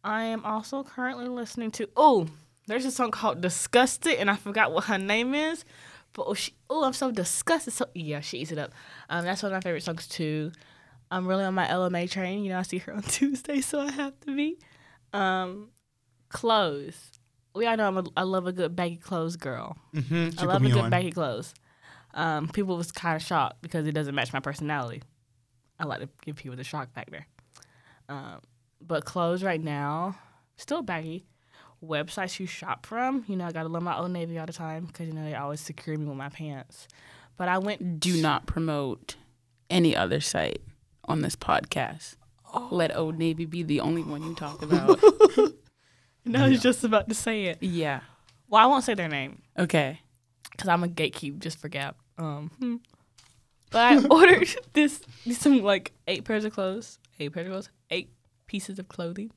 I 0.04 0.24
am 0.26 0.44
also 0.46 0.84
currently 0.84 1.28
listening 1.28 1.72
to. 1.72 1.90
Oh, 1.96 2.28
there's 2.68 2.86
a 2.86 2.92
song 2.92 3.12
called 3.12 3.42
"Disgusted," 3.42 4.16
and 4.20 4.30
I 4.30 4.36
forgot 4.36 4.72
what 4.72 4.86
her 4.86 4.98
name 4.98 5.34
is. 5.34 5.66
But 6.14 6.26
oh, 6.28 6.34
she, 6.34 6.54
oh, 6.70 6.84
I'm 6.84 6.94
so 6.94 7.12
disgusted. 7.12 7.74
So 7.74 7.86
yeah, 7.94 8.22
she 8.22 8.40
eats 8.40 8.52
it 8.52 8.58
up. 8.58 8.72
Um, 9.10 9.24
that's 9.26 9.44
one 9.44 9.52
of 9.52 9.58
my 9.58 9.62
favorite 9.62 9.84
songs 9.84 10.08
too. 10.08 10.52
I'm 11.12 11.28
really 11.28 11.44
on 11.46 11.54
my 11.54 11.68
LMA 11.68 12.10
train. 12.10 12.44
You 12.44 12.50
know, 12.52 12.60
I 12.60 12.64
see 12.64 12.80
her 12.80 12.94
on 12.94 13.02
Tuesday, 13.04 13.62
so 13.62 13.80
I 13.82 13.92
have 13.92 14.20
to 14.22 14.36
be. 14.36 14.58
Um, 15.14 15.70
clothes. 16.30 17.12
We 17.56 17.66
all 17.66 17.78
know 17.78 17.88
I'm 17.88 17.98
a, 17.98 18.04
I 18.16 18.24
love 18.24 18.46
a 18.46 18.52
good 18.52 18.76
baggy 18.76 18.98
clothes 18.98 19.36
girl. 19.36 19.78
Mhm. 19.96 20.34
She 20.34 20.40
I 20.40 20.46
love 20.46 20.64
a 20.64 20.70
good 20.70 20.78
on. 20.78 20.90
baggy 20.90 21.12
clothes. 21.12 21.54
Um, 22.14 22.48
people 22.50 22.78
was 22.78 22.92
kind 22.92 23.16
of 23.16 23.22
shocked 23.22 23.62
because 23.62 23.88
it 23.88 23.94
doesn't 23.94 24.14
match 24.16 24.34
my 24.34 24.40
personality. 24.40 25.02
I 25.80 25.86
like 25.86 26.00
to 26.02 26.10
give 26.26 26.36
people 26.36 26.58
the 26.58 26.64
shock 26.64 26.92
factor. 26.94 27.26
Um, 28.10 28.40
but 28.82 29.06
clothes 29.06 29.44
right 29.44 29.62
now 29.62 30.18
still 30.58 30.82
baggy. 30.82 31.26
Websites 31.84 32.40
you 32.40 32.48
shop 32.48 32.86
from, 32.88 33.24
you 33.28 33.36
know, 33.36 33.46
I 33.46 33.52
gotta 33.52 33.70
love 33.70 33.84
my 33.84 33.98
Old 33.98 34.10
Navy 34.12 34.40
all 34.40 34.48
the 34.48 34.54
time 34.54 34.86
because 34.86 35.08
you 35.08 35.14
know 35.14 35.24
they 35.24 35.36
always 35.36 35.60
secure 35.62 35.96
me 35.96 36.06
with 36.06 36.18
my 36.18 36.30
pants. 36.30 36.88
But 37.38 37.50
I 37.50 37.60
went. 37.60 38.00
Do 38.00 38.20
not 38.20 38.48
promote 38.48 39.16
any 39.70 39.96
other 39.96 40.20
site 40.20 40.62
on 41.06 41.22
this 41.22 41.36
podcast. 41.36 42.16
Let 42.72 42.96
Old 42.96 43.20
Navy 43.20 43.46
be 43.46 43.62
the 43.62 43.80
only 43.82 44.02
one 44.02 44.24
you 44.24 44.34
talk 44.36 44.62
about. 44.62 45.00
No, 46.26 46.44
I 46.44 46.50
was 46.50 46.62
just 46.62 46.84
about 46.84 47.08
to 47.08 47.16
say 47.16 47.46
it. 47.46 47.58
yeah. 47.62 48.02
Well, 48.50 48.62
I 48.62 48.66
won't 48.66 48.84
say 48.84 48.96
their 48.96 49.08
name 49.08 49.42
Okay. 49.58 50.02
because 50.52 50.68
I'm 50.68 50.84
a 50.84 50.88
gatekeep 50.90 51.40
just 51.40 51.58
for 51.58 51.70
Gap. 51.70 51.96
Um, 52.18 52.52
hmm. 52.60 52.76
but 53.72 53.80
I 53.80 54.06
ordered 54.12 54.50
this 54.74 55.00
some 55.32 55.62
like 55.62 55.94
eight 56.06 56.26
pairs 56.26 56.44
of 56.44 56.52
clothes, 56.54 57.00
eight 57.20 57.34
pairs 57.34 57.48
of 57.48 57.52
clothes, 57.52 57.70
eight 57.90 58.12
pieces 58.48 58.80
of 58.80 58.88
clothing 58.88 59.32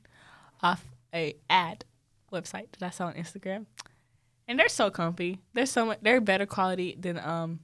off 0.62 0.84
a 1.14 1.34
ad 1.48 1.84
website 2.32 2.70
that 2.72 2.82
I 2.82 2.90
saw 2.90 3.06
on 3.06 3.14
Instagram, 3.14 3.66
and 4.46 4.58
they're 4.58 4.68
so 4.68 4.90
comfy. 4.90 5.40
They're 5.54 5.66
so 5.66 5.86
much. 5.86 5.98
They're 6.02 6.20
better 6.20 6.46
quality 6.46 6.96
than 6.98 7.18
um, 7.18 7.60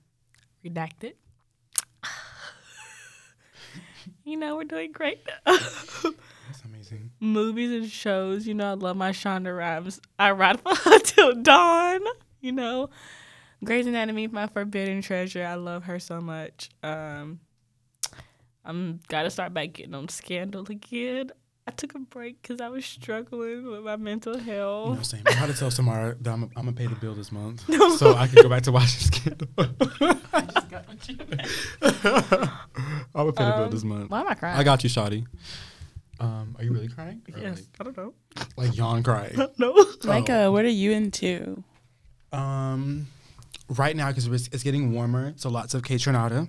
redacted. 0.64 1.12
you 4.24 4.36
know 4.36 4.56
we're 4.56 4.64
doing 4.64 4.92
great. 4.92 5.20
That's 5.44 6.62
amazing. 6.64 7.10
Movies 7.20 7.72
and 7.72 7.90
shows. 7.90 8.46
You 8.46 8.54
know 8.54 8.70
I 8.70 8.74
love 8.74 8.96
my 8.96 9.10
Shonda 9.10 9.56
Rhimes. 9.56 10.00
I 10.18 10.32
ride 10.32 10.60
for 10.60 10.74
her 10.74 10.98
till 11.00 11.34
dawn. 11.34 12.00
You 12.40 12.52
know. 12.52 12.90
Grey's 13.64 13.86
Anatomy, 13.86 14.26
my 14.26 14.46
forbidden 14.46 15.00
treasure. 15.00 15.44
I 15.44 15.54
love 15.54 15.84
her 15.84 15.98
so 15.98 16.20
much. 16.20 16.68
Um, 16.82 17.40
I'm 18.66 19.00
gotta 19.08 19.30
start 19.30 19.54
back 19.54 19.72
getting 19.74 19.94
on 19.94 20.08
Scandal 20.08 20.66
again. 20.68 21.30
I 21.68 21.72
took 21.72 21.94
a 21.94 21.98
break 21.98 22.40
because 22.42 22.60
I 22.60 22.68
was 22.68 22.84
struggling 22.84 23.68
with 23.68 23.82
my 23.82 23.96
mental 23.96 24.34
You 24.36 24.40
health. 24.52 24.96
know, 24.96 25.02
same. 25.02 25.22
I 25.26 25.32
had 25.32 25.48
to 25.48 25.54
tell 25.54 25.70
Samara 25.70 26.14
that 26.20 26.30
I'm, 26.32 26.44
I'm 26.44 26.64
gonna 26.66 26.72
pay 26.72 26.86
the 26.86 26.94
bill 26.94 27.14
this 27.14 27.32
month, 27.32 27.64
so 27.98 28.14
I 28.14 28.26
can 28.28 28.42
go 28.42 28.48
back 28.48 28.62
to 28.64 28.72
watching 28.72 29.00
Scandal. 29.00 29.48
I'm 29.58 29.72
gonna 33.14 33.32
pay 33.32 33.44
the 33.44 33.52
bill 33.56 33.64
Um, 33.64 33.70
this 33.70 33.84
month. 33.84 34.10
Why 34.10 34.20
am 34.20 34.28
I 34.28 34.34
crying? 34.34 34.58
I 34.58 34.62
got 34.62 34.84
you, 34.84 34.90
Shotty. 34.90 35.26
Um, 36.18 36.54
are 36.58 36.64
you 36.64 36.72
really 36.72 36.88
crying? 36.88 37.20
Or 37.34 37.38
Yes, 37.40 37.62
I 37.78 37.84
don't 37.84 37.96
know. 37.96 38.14
Like, 38.36 38.68
like 38.68 38.76
yawn 38.76 39.02
crying. 39.02 39.36
No. 39.58 39.86
Micah, 40.04 40.50
what 40.50 40.64
are 40.64 40.68
you 40.68 40.92
into? 40.92 41.62
Um, 42.32 43.06
right 43.68 43.94
now 43.96 44.08
because 44.08 44.26
it's, 44.26 44.48
it's 44.48 44.62
getting 44.62 44.92
warmer, 44.92 45.34
so 45.36 45.50
lots 45.50 45.74
of 45.74 45.82
Kaytranada, 45.82 46.48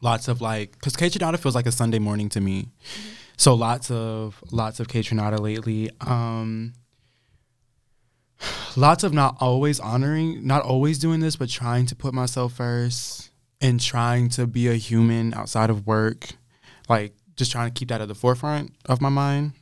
lots 0.00 0.28
of 0.28 0.40
like 0.40 0.72
because 0.72 0.94
Kaytranada 0.94 1.38
feels 1.38 1.54
like 1.54 1.66
a 1.66 1.72
Sunday 1.72 1.98
morning 1.98 2.28
to 2.30 2.40
me. 2.40 2.68
So 3.36 3.54
lots 3.54 3.90
of 3.90 4.42
lots 4.50 4.80
of 4.80 4.88
Kaytranada 4.88 5.38
lately. 5.38 5.90
Um, 6.00 6.74
lots 8.76 9.04
of 9.04 9.12
not 9.12 9.36
always 9.40 9.80
honoring, 9.80 10.46
not 10.46 10.62
always 10.62 10.98
doing 10.98 11.20
this, 11.20 11.36
but 11.36 11.48
trying 11.48 11.86
to 11.86 11.96
put 11.96 12.14
myself 12.14 12.54
first 12.54 13.30
and 13.60 13.80
trying 13.80 14.28
to 14.30 14.46
be 14.46 14.68
a 14.68 14.74
human 14.74 15.34
outside 15.34 15.70
of 15.70 15.86
work, 15.86 16.30
like 16.88 17.14
just 17.36 17.52
trying 17.52 17.70
to 17.72 17.78
keep 17.78 17.88
that 17.88 18.00
at 18.00 18.08
the 18.08 18.14
forefront 18.14 18.72
of 18.86 19.00
my 19.00 19.08
mind. 19.08 19.52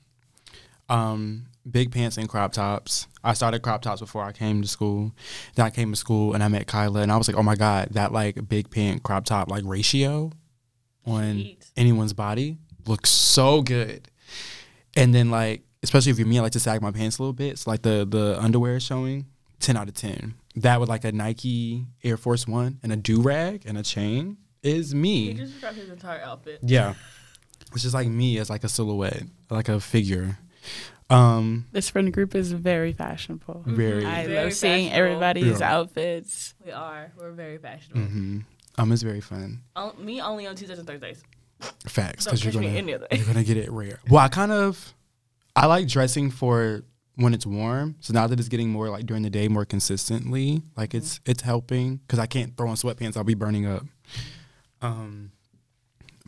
Um, 0.89 1.47
big 1.71 1.93
pants 1.93 2.17
and 2.17 2.29
crop 2.29 2.53
tops. 2.53 3.07
I 3.23 3.33
started 3.33 3.63
crop 3.63 3.83
tops 3.83 4.01
before 4.01 4.23
I 4.23 4.33
came 4.33 4.63
to 4.63 4.69
school. 4.69 5.13
Then 5.55 5.67
I 5.67 5.71
came 5.71 5.91
to 5.93 5.97
school 5.97 6.35
and 6.35 6.43
I 6.43 6.49
met 6.49 6.67
Kaila 6.67 7.03
and 7.03 7.11
I 7.11 7.17
was 7.17 7.29
like, 7.29 7.37
oh 7.37 7.43
my 7.43 7.55
God, 7.55 7.89
that 7.93 8.13
like 8.13 8.49
big 8.49 8.71
pant 8.71 9.03
crop 9.03 9.25
top 9.25 9.51
like 9.51 9.65
ratio 9.65 10.31
on 11.07 11.45
anyone's 11.77 12.13
body 12.13 12.59
looks 12.87 13.11
so 13.11 13.63
good. 13.63 14.09
And 14.97 15.15
then 15.15 15.31
like, 15.31 15.63
especially 15.83 16.13
if 16.13 16.19
you're 16.19 16.29
me, 16.29 16.39
I 16.39 16.43
like 16.43 16.53
to 16.53 16.61
sag 16.61 16.83
my 16.83 16.91
pants 16.91 17.19
a 17.19 17.23
little 17.23 17.33
bit. 17.33 17.59
So 17.59 17.71
like 17.71 17.83
the 17.83 18.07
the 18.09 18.37
underwear 18.41 18.77
is 18.77 18.83
showing, 18.83 19.27
ten 19.61 19.77
out 19.77 19.89
of 19.89 19.95
ten. 19.95 20.35
That 20.57 20.81
with 20.81 20.89
like 20.89 21.05
a 21.05 21.13
Nike 21.13 21.87
Air 22.03 22.17
Force 22.17 22.47
One 22.47 22.79
and 22.83 22.93
a 22.93 22.97
do 22.97 23.21
rag 23.21 23.63
and 23.67 23.77
a 23.77 23.83
chain 23.83 24.37
is 24.63 24.93
He 24.93 24.99
me. 24.99 25.35
just 25.35 25.61
dropped 25.61 25.77
his 25.77 25.91
entire 25.91 26.21
outfit. 26.21 26.61
Yeah. 26.63 26.95
It's 27.73 27.83
just 27.83 27.95
like 27.95 28.07
me 28.07 28.39
as 28.39 28.49
like 28.51 28.63
a 28.65 28.69
silhouette, 28.69 29.25
like 29.51 29.69
a 29.69 29.81
figure. 29.81 30.39
Um 31.11 31.67
This 31.73 31.91
friend 31.91 32.13
group 32.13 32.35
is 32.35 32.53
very 32.53 32.93
fashionable. 32.93 33.63
very 33.67 34.05
I 34.07 34.27
Very 34.27 34.45
love 34.45 34.53
seeing 34.55 34.91
everybody's 34.93 35.61
Yeah. 35.61 35.75
outfits. 35.79 36.55
We 36.65 36.73
are. 36.73 37.13
We're 37.19 37.33
very 37.33 37.59
fashionable. 37.59 38.07
hmm 38.11 38.39
Um, 38.79 38.91
it's 38.91 39.03
very 39.03 39.21
fun. 39.21 39.61
On- 39.77 39.93
me 40.05 40.21
only 40.21 40.47
on 40.47 40.57
Tuesdays 40.57 40.79
and 40.79 40.87
Thursdays. 40.87 41.23
Facts, 41.87 42.25
because 42.25 42.43
you're 42.45 42.53
catch 42.53 42.61
me 42.61 42.67
gonna 42.69 42.79
any 42.79 42.95
other 42.95 43.07
you're 43.13 43.25
gonna 43.27 43.45
get 43.45 43.57
it 43.57 43.71
rare. 43.71 44.01
Well, 44.09 44.21
I 44.25 44.29
kind 44.29 44.51
of 44.53 44.95
I 45.55 45.67
like 45.67 45.87
dressing 45.87 46.31
for 46.31 46.83
when 47.17 47.33
it's 47.33 47.47
warm. 47.47 47.95
So 48.01 48.13
now 48.13 48.27
that 48.27 48.41
it's 48.41 48.49
getting 48.49 48.71
more 48.71 48.91
like 48.91 49.07
during 49.07 49.23
the 49.23 49.31
day, 49.31 49.47
more 49.47 49.65
consistently, 49.65 50.63
like 50.77 50.95
it's 50.95 51.21
it's 51.25 51.43
helping 51.43 51.97
because 51.99 52.19
I 52.19 52.27
can't 52.27 52.57
throw 52.57 52.69
on 52.69 52.77
sweatpants. 52.77 53.17
I'll 53.17 53.23
be 53.25 53.35
burning 53.35 53.67
up. 53.67 53.85
Um, 54.83 55.31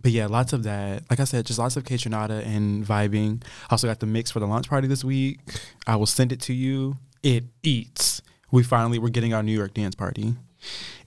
but 0.06 0.12
yeah, 0.12 0.26
lots 0.26 0.52
of 0.52 0.62
that. 0.62 1.02
Like 1.10 1.18
I 1.18 1.24
said, 1.24 1.46
just 1.46 1.58
lots 1.58 1.76
of 1.76 1.82
Kaytranada 1.82 2.46
and 2.46 2.86
vibing. 2.86 3.42
I 3.42 3.72
also 3.72 3.88
got 3.88 3.98
the 3.98 4.06
mix 4.06 4.30
for 4.30 4.38
the 4.38 4.46
launch 4.46 4.68
party 4.68 4.86
this 4.86 5.02
week. 5.02 5.40
I 5.84 5.96
will 5.96 6.06
send 6.06 6.30
it 6.30 6.40
to 6.42 6.52
you. 6.52 6.96
It 7.24 7.42
eats. 7.64 8.22
We 8.52 8.62
finally 8.62 9.00
we're 9.00 9.08
getting 9.08 9.34
our 9.34 9.42
New 9.42 9.50
York 9.50 9.74
dance 9.74 9.96
party, 9.96 10.36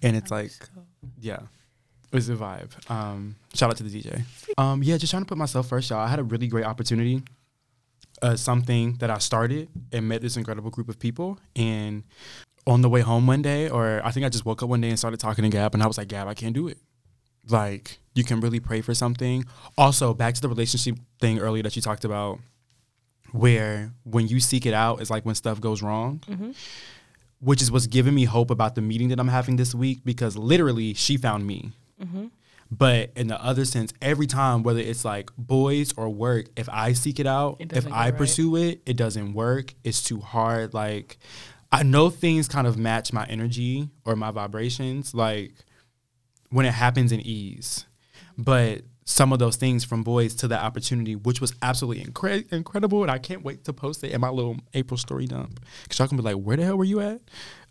and 0.02 0.18
it's 0.18 0.32
like 0.32 0.52
yeah, 1.18 1.40
it's 2.12 2.28
a 2.28 2.36
vibe. 2.36 2.92
Um, 2.92 3.38
shout 3.54 3.70
out 3.70 3.78
to 3.78 3.84
the 3.84 4.04
DJ. 4.04 4.24
Um, 4.58 4.84
yeah, 4.84 4.98
just 4.98 5.12
trying 5.12 5.24
to 5.24 5.30
put 5.30 5.38
myself 5.38 5.70
first, 5.70 5.90
y'all. 5.92 6.00
I 6.00 6.10
had 6.10 6.20
a 6.20 6.24
really 6.24 6.48
great 6.48 6.66
opportunity. 6.66 7.24
Uh, 8.22 8.36
something 8.36 8.96
that 8.96 9.10
I 9.10 9.20
started 9.20 9.70
and 9.94 10.10
met 10.10 10.22
this 10.22 10.36
incredible 10.36 10.72
group 10.72 10.90
of 10.90 11.00
people. 11.00 11.40
And 11.56 12.04
on 12.68 12.82
the 12.82 12.90
way 12.90 13.00
home 13.00 13.28
one 13.28 13.42
day, 13.42 13.70
or 13.70 14.02
I 14.04 14.12
think 14.12 14.26
I 14.26 14.30
just 14.30 14.46
woke 14.46 14.62
up 14.62 14.68
one 14.68 14.82
day 14.82 14.90
and 14.90 15.00
started 15.00 15.22
talking 15.22 15.44
to 15.44 15.50
Gab, 15.50 15.74
and 15.74 15.82
I 15.82 15.88
was 15.88 15.98
like, 15.98 16.10
Gab, 16.10 16.28
I 16.28 16.34
can't 16.34 16.54
do 16.54 16.68
it. 16.68 16.80
Like, 17.48 18.00
you 18.16 18.24
can 18.24 18.40
really 18.42 18.60
pray 18.60 18.82
for 18.82 18.94
something. 18.94 19.46
Also, 19.78 20.14
back 20.14 20.34
to 20.36 20.42
the 20.42 20.50
relationship 20.50 20.96
thing 21.20 21.40
earlier 21.40 21.64
that 21.64 21.76
you 21.76 21.82
talked 21.82 22.06
about, 22.06 22.40
where 23.32 23.92
when 24.04 24.28
you 24.28 24.40
seek 24.40 24.66
it 24.66 24.74
out, 24.74 25.02
it's 25.02 25.10
like 25.10 25.26
when 25.26 25.36
stuff 25.36 25.62
goes 25.62 25.82
wrong 25.84 26.22
Mm-hmm. 26.30 26.52
which 27.42 27.62
is 27.62 27.72
what's 27.72 27.88
giving 27.88 28.14
me 28.14 28.26
hope 28.26 28.50
about 28.52 28.76
the 28.76 28.82
meeting 28.82 29.10
that 29.10 29.20
I'm 29.20 29.28
having 29.30 29.56
this 29.56 29.74
week 29.74 30.00
because 30.04 30.36
literally 30.36 30.94
she 30.94 31.16
found 31.16 31.46
me. 31.48 31.72
Mm-hmm. 32.02 32.26
But 32.72 33.12
in 33.16 33.28
the 33.28 33.42
other 33.42 33.66
sense, 33.66 33.94
every 34.02 34.28
time, 34.28 34.62
whether 34.64 34.80
it's 34.80 35.06
like 35.06 35.32
boys 35.38 35.94
or 35.96 36.10
work, 36.10 36.48
if 36.58 36.68
I 36.70 36.94
seek 36.94 37.20
it 37.20 37.26
out, 37.28 37.58
It 37.60 37.72
if 37.74 37.86
I 37.88 38.10
right. 38.10 38.18
pursue 38.18 38.56
it, 38.58 38.82
it 38.86 38.98
doesn't 38.98 39.34
work. 39.34 39.74
It's 39.84 40.04
too 40.04 40.20
hard. 40.20 40.74
Like, 40.74 41.18
I 41.72 41.84
know 41.84 42.10
things 42.10 42.48
kind 42.48 42.68
of 42.68 42.78
match 42.78 43.14
my 43.14 43.26
energy 43.26 43.90
or 44.06 44.16
my 44.16 44.32
vibrations, 44.32 45.14
like 45.16 45.54
when 46.50 46.66
it 46.66 46.74
happens 46.74 47.12
in 47.12 47.22
ease. 47.22 47.86
But 48.38 48.82
some 49.06 49.34
of 49.34 49.40
those 49.40 49.56
things 49.56 49.84
from 49.84 50.04
boys 50.04 50.36
to 50.36 50.48
that 50.50 50.62
opportunity, 50.62 51.16
which 51.16 51.42
was 51.42 51.54
absolutely 51.62 52.04
incre- 52.06 52.52
incredible, 52.54 53.02
and 53.02 53.12
I 53.12 53.18
can't 53.18 53.44
wait 53.44 53.64
to 53.66 53.74
post 53.74 54.04
it 54.04 54.12
in 54.12 54.22
my 54.22 54.30
little 54.30 54.58
April 54.74 54.98
story 54.98 55.26
dump 55.26 55.60
because 55.84 56.00
y'all 56.00 56.08
can 56.08 56.18
be 56.18 56.24
like, 56.24 56.36
"Where 56.36 56.58
the 56.58 56.66
hell 56.66 56.78
were 56.78 56.84
you 56.84 57.00
at?" 57.00 57.22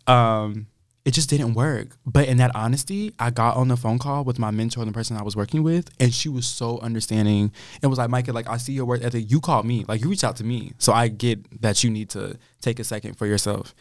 Um, 0.05 0.67
it 1.05 1.11
just 1.11 1.29
didn't 1.29 1.53
work. 1.53 1.97
But 2.05 2.27
in 2.27 2.37
that 2.37 2.55
honesty, 2.55 3.13
I 3.17 3.31
got 3.31 3.55
on 3.55 3.69
the 3.69 3.77
phone 3.77 3.99
call 3.99 4.23
with 4.25 4.37
my 4.37 4.51
mentor 4.51 4.81
and 4.81 4.89
the 4.89 4.93
person 4.93 5.17
I 5.17 5.23
was 5.23 5.35
working 5.35 5.63
with, 5.63 5.89
and 5.99 6.13
she 6.13 6.29
was 6.29 6.45
so 6.45 6.77
understanding. 6.79 7.51
It 7.81 7.87
was 7.87 7.97
like, 7.97 8.09
Micah, 8.09 8.33
like 8.33 8.49
I 8.49 8.57
see 8.57 8.73
your 8.73 8.85
work 8.85 9.03
ethic. 9.03 9.31
You 9.31 9.39
called 9.39 9.65
me, 9.65 9.85
like 9.87 10.01
you 10.01 10.09
reached 10.09 10.23
out 10.23 10.35
to 10.37 10.43
me, 10.43 10.73
so 10.77 10.91
I 10.93 11.07
get 11.07 11.61
that 11.61 11.83
you 11.83 11.89
need 11.89 12.09
to 12.11 12.37
take 12.61 12.79
a 12.79 12.83
second 12.83 13.15
for 13.15 13.25
yourself. 13.25 13.73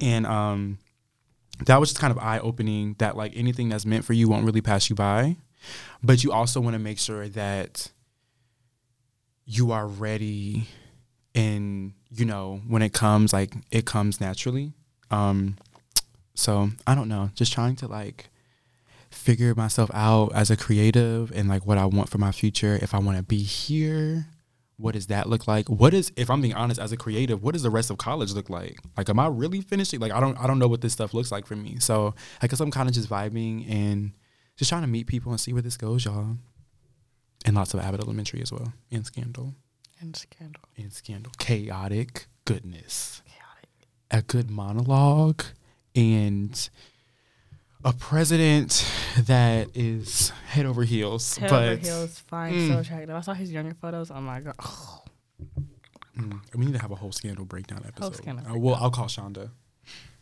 And 0.00 0.26
um, 0.26 0.78
that 1.66 1.78
was 1.80 1.90
just 1.90 2.00
kind 2.00 2.10
of 2.10 2.18
eye 2.18 2.38
opening. 2.38 2.96
That 2.98 3.16
like 3.16 3.32
anything 3.36 3.68
that's 3.68 3.86
meant 3.86 4.04
for 4.04 4.12
you 4.12 4.28
won't 4.28 4.44
really 4.44 4.60
pass 4.60 4.90
you 4.90 4.96
by, 4.96 5.36
but 6.02 6.24
you 6.24 6.32
also 6.32 6.60
want 6.60 6.74
to 6.74 6.78
make 6.78 6.98
sure 6.98 7.28
that 7.28 7.90
you 9.44 9.72
are 9.72 9.86
ready, 9.86 10.68
and 11.34 11.92
you 12.10 12.24
know 12.24 12.60
when 12.66 12.82
it 12.82 12.92
comes, 12.92 13.32
like 13.32 13.54
it 13.70 13.84
comes 13.84 14.20
naturally. 14.20 14.72
Um, 15.10 15.56
so 16.34 16.70
I 16.86 16.94
don't 16.94 17.08
know, 17.08 17.30
just 17.34 17.52
trying 17.52 17.76
to 17.76 17.86
like 17.86 18.30
figure 19.10 19.54
myself 19.54 19.90
out 19.92 20.34
as 20.34 20.50
a 20.50 20.56
creative 20.56 21.30
and 21.32 21.48
like 21.48 21.66
what 21.66 21.78
I 21.78 21.84
want 21.84 22.08
for 22.08 22.18
my 22.18 22.32
future. 22.32 22.78
If 22.80 22.94
I 22.94 22.98
want 22.98 23.18
to 23.18 23.22
be 23.22 23.42
here, 23.42 24.26
what 24.82 24.94
does 24.94 25.06
that 25.06 25.28
look 25.28 25.46
like? 25.48 25.68
What 25.68 25.94
is, 25.94 26.12
if 26.16 26.28
I'm 26.30 26.40
being 26.42 26.54
honest, 26.54 26.80
as 26.80 26.92
a 26.92 26.96
creative, 26.96 27.42
what 27.42 27.52
does 27.52 27.62
the 27.62 27.70
rest 27.70 27.90
of 27.90 27.98
college 27.98 28.32
look 28.32 28.50
like? 28.50 28.78
Like, 28.96 29.08
am 29.08 29.18
I 29.20 29.28
really 29.28 29.60
finishing? 29.60 30.00
Like, 30.00 30.12
I 30.12 30.20
don't, 30.20 30.36
I 30.38 30.46
don't 30.46 30.58
know 30.58 30.68
what 30.68 30.80
this 30.80 30.92
stuff 30.92 31.14
looks 31.14 31.30
like 31.32 31.46
for 31.46 31.56
me. 31.56 31.78
So 31.78 32.14
I 32.42 32.46
guess 32.48 32.60
I'm 32.60 32.70
kind 32.70 32.88
of 32.88 32.94
just 32.94 33.08
vibing 33.08 33.70
and 33.70 34.12
just 34.56 34.68
trying 34.68 34.82
to 34.82 34.88
meet 34.88 35.06
people 35.06 35.32
and 35.32 35.40
see 35.40 35.52
where 35.52 35.62
this 35.62 35.76
goes, 35.76 36.04
y'all. 36.04 36.36
And 37.44 37.56
lots 37.56 37.74
of 37.74 37.80
Abbott 37.80 38.00
Elementary 38.00 38.40
as 38.42 38.52
well, 38.52 38.72
and 38.90 39.04
Scandal, 39.06 39.54
And 40.00 40.14
scandal. 40.14 40.62
and 40.76 40.92
Scandal, 40.92 41.32
chaotic 41.38 42.26
goodness 42.44 43.22
Chaotic. 43.26 43.70
a 44.10 44.22
good 44.22 44.48
monologue 44.50 45.42
and 45.96 46.68
a 47.84 47.92
president 47.92 48.90
that 49.18 49.68
is 49.74 50.30
head 50.48 50.66
over 50.66 50.84
heels. 50.84 51.36
Head 51.36 51.50
but 51.50 51.62
over 51.68 51.76
heels, 51.76 52.18
fine, 52.20 52.52
Mm. 52.54 52.68
so 52.68 52.78
attractive. 52.80 53.10
I 53.14 53.20
saw 53.20 53.34
his 53.34 53.50
younger 53.52 53.74
photos. 53.74 54.10
Oh 54.10 54.20
my 54.20 54.40
god. 54.40 54.54
Mm, 56.18 56.40
we 56.54 56.66
need 56.66 56.74
to 56.74 56.78
have 56.80 56.90
a 56.90 56.94
whole 56.96 57.12
scandal 57.12 57.44
breakdown 57.44 57.82
episode. 57.86 58.16
scandal 58.16 58.46
Uh, 58.46 58.58
well, 58.58 58.74
I'll 58.74 58.90
call 58.90 59.06
Shonda. 59.06 59.50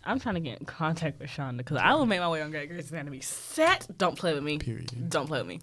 I'm 0.05 0.19
trying 0.19 0.37
to 0.37 0.41
get 0.41 0.59
in 0.61 0.65
contact 0.65 1.19
with 1.21 1.29
Shonda 1.29 1.59
because 1.59 1.77
I 1.77 1.93
will 1.95 2.07
make 2.07 2.21
my 2.21 2.29
way 2.29 2.41
on 2.41 2.51
Great 2.51 2.71
Grey's 2.71 2.91
Anatomy 2.91 3.21
set. 3.21 3.87
Don't 3.99 4.17
play 4.19 4.33
with 4.33 4.43
me. 4.43 4.57
Period. 4.59 5.11
Don't 5.11 5.27
play 5.27 5.41
with 5.41 5.49
me. 5.49 5.61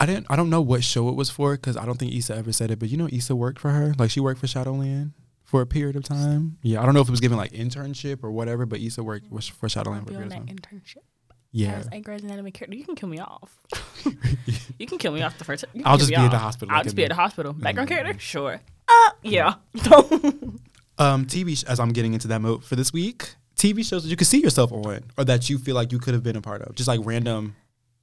I 0.00 0.06
didn't. 0.06 0.26
I 0.30 0.36
don't 0.36 0.48
know 0.48 0.62
what 0.62 0.82
show 0.82 1.08
it 1.10 1.16
was 1.16 1.28
for 1.28 1.56
because 1.56 1.76
I 1.76 1.84
don't 1.84 1.98
think 1.98 2.14
Issa 2.14 2.34
ever 2.36 2.50
said 2.52 2.70
it. 2.70 2.78
But 2.78 2.88
you 2.88 2.96
know, 2.96 3.08
Issa 3.12 3.36
worked 3.36 3.58
for 3.58 3.70
her. 3.72 3.92
Like 3.98 4.10
she 4.10 4.20
worked 4.20 4.40
for 4.40 4.46
Shondaland 4.46 5.12
for 5.42 5.60
a 5.60 5.66
period 5.66 5.96
of 5.96 6.04
time. 6.04 6.56
Yeah, 6.62 6.80
I 6.80 6.86
don't 6.86 6.94
know 6.94 7.00
if 7.02 7.08
it 7.08 7.10
was 7.10 7.20
given 7.20 7.36
like 7.36 7.52
internship 7.52 8.24
or 8.24 8.30
whatever. 8.30 8.64
But 8.64 8.80
Issa 8.80 9.02
worked 9.02 9.26
for 9.28 9.66
Shondaland 9.68 10.04
for 10.06 10.12
a 10.14 10.16
period 10.16 10.26
of 10.28 10.32
time. 10.32 10.46
internship. 10.46 10.96
Yeah, 11.56 11.74
As 11.76 11.88
a 11.92 12.00
Grey's 12.00 12.24
Anatomy 12.24 12.50
character, 12.50 12.76
you 12.76 12.84
can 12.84 12.96
kill 12.96 13.08
me 13.08 13.20
off. 13.20 13.56
you 14.78 14.86
can 14.88 14.98
kill 14.98 15.12
me 15.12 15.22
off 15.22 15.38
the 15.38 15.44
first. 15.44 15.64
you 15.72 15.82
I'll 15.84 15.96
just 15.96 16.10
be 16.10 16.16
at 16.16 16.30
the 16.32 16.36
hospital, 16.38 16.74
I'll 16.74 16.82
just 16.82 16.96
be 16.96 17.04
at 17.04 17.10
the- 17.10 17.14
hospital. 17.14 17.52
Background 17.52 17.88
character, 17.88 18.18
sure. 18.18 18.60
Uh, 18.88 19.10
yeah. 19.22 19.54
um 20.98 21.26
TV 21.26 21.56
sh- 21.56 21.62
as 21.64 21.78
I'm 21.80 21.90
getting 21.92 22.12
into 22.12 22.26
that 22.28 22.40
mode 22.40 22.64
for 22.64 22.74
this 22.76 22.92
week. 22.92 23.34
TV 23.56 23.86
shows 23.86 24.02
that 24.02 24.08
you 24.08 24.16
could 24.16 24.26
see 24.26 24.40
yourself 24.40 24.72
on 24.72 25.04
or 25.16 25.24
that 25.24 25.48
you 25.48 25.58
feel 25.58 25.76
like 25.76 25.92
you 25.92 25.98
could 26.00 26.12
have 26.14 26.24
been 26.24 26.36
a 26.36 26.40
part 26.42 26.60
of. 26.62 26.74
Just 26.74 26.88
like 26.88 26.98
random 27.04 27.54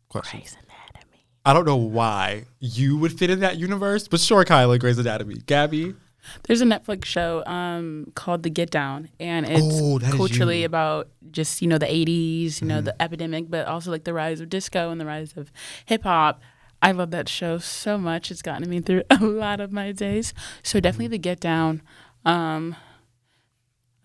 questions. 0.08 0.44
Grey's 0.44 0.54
Anatomy. 0.94 1.26
I 1.46 1.52
don't 1.54 1.66
know 1.66 1.76
why 1.76 2.46
you 2.60 2.98
would 3.00 3.18
fit 3.20 3.30
in 3.30 3.42
that 3.42 3.58
universe, 3.58 4.08
but 4.08 4.22
sure, 4.22 4.46
Kaila, 4.46 4.80
Grey's 4.80 4.98
Anatomy. 4.98 5.36
Gabby, 5.46 5.94
There's 6.44 6.62
a 6.62 6.66
Netflix 6.66 7.06
show 7.06 7.44
um, 7.46 8.12
called 8.16 8.44
The 8.44 8.50
Get 8.50 8.70
Down, 8.72 9.10
and 9.20 9.46
it's 9.46 9.80
Oh, 9.82 10.00
culturally 10.00 10.64
about 10.64 11.10
just 11.32 11.62
you 11.62 11.68
know 11.68 11.78
the 11.78 11.86
'80s, 11.88 12.62
you 12.62 12.68
know 12.68 12.82
Mhm. 12.82 12.86
the 12.86 13.02
epidemic, 13.02 13.50
but 13.50 13.66
also 13.68 13.92
like 13.92 14.04
the 14.04 14.14
rise 14.14 14.40
of 14.42 14.50
disco 14.50 14.92
and 14.92 15.00
the 15.02 15.06
rise 15.06 15.34
of 15.36 15.52
hip 15.86 16.04
hop. 16.04 16.42
I 16.82 16.92
love 16.92 17.12
that 17.12 17.30
show 17.30 17.58
so 17.60 17.98
much. 17.98 18.32
It's 18.32 18.42
gotten 18.42 18.70
me 18.70 18.80
through 18.82 19.04
a 19.10 19.24
lot 19.24 19.60
of 19.60 19.72
my 19.72 19.92
days. 19.92 20.34
So 20.64 20.80
definitely 20.80 21.06
Mm-hmm. 21.08 21.12
The 21.12 21.18
Get 21.20 21.40
Down. 21.40 21.82
Um, 22.26 22.76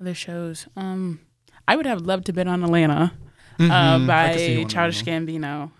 other 0.00 0.14
shows. 0.14 0.66
Um, 0.76 1.20
I 1.68 1.76
would 1.76 1.86
have 1.86 2.02
loved 2.02 2.26
to 2.26 2.32
been 2.32 2.48
on 2.48 2.62
Atlanta 2.62 3.12
uh, 3.58 3.62
Mhm. 3.62 4.34
See 4.36 4.52
you 4.58 4.64
by 4.64 4.68
Childish 4.68 5.02
Gambino. 5.04 5.70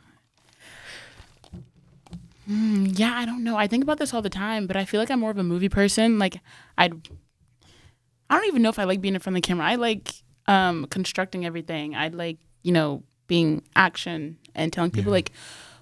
Mm, 2.49 2.99
yeah, 2.99 3.12
I 3.16 3.24
don't 3.26 3.42
know. 3.44 3.57
I 3.57 3.66
think 3.66 3.82
about 3.82 3.99
this 3.99 4.14
all 4.14 4.22
the 4.22 4.30
time, 4.30 4.66
but 4.66 4.76
I 4.76 4.84
feel 4.84 5.01
like 5.01 5.11
I'm 5.11 5.20
more 5.20 5.30
of 5.30 5.38
a 5.38 5.42
movie 5.42 5.68
person. 5.68 6.18
Like 6.18 6.40
I'd 6.78 7.09
I 8.30 8.36
don't 8.36 8.47
even 8.47 8.62
know 8.62 8.68
if 8.68 8.78
I 8.78 8.84
like 8.84 9.01
being 9.01 9.14
in 9.14 9.20
front 9.20 9.36
of 9.36 9.42
the 9.42 9.47
camera. 9.47 9.66
I 9.66 9.74
like 9.76 10.12
um 10.47 10.86
constructing 10.86 11.44
everything. 11.44 11.94
I 11.97 12.09
like, 12.09 12.38
you 12.62 12.72
know, 12.72 13.03
being 13.26 13.62
action 13.74 14.38
and 14.55 14.72
telling 14.72 14.90
people 14.90 15.11
Yeah. 15.11 15.16
like 15.16 15.32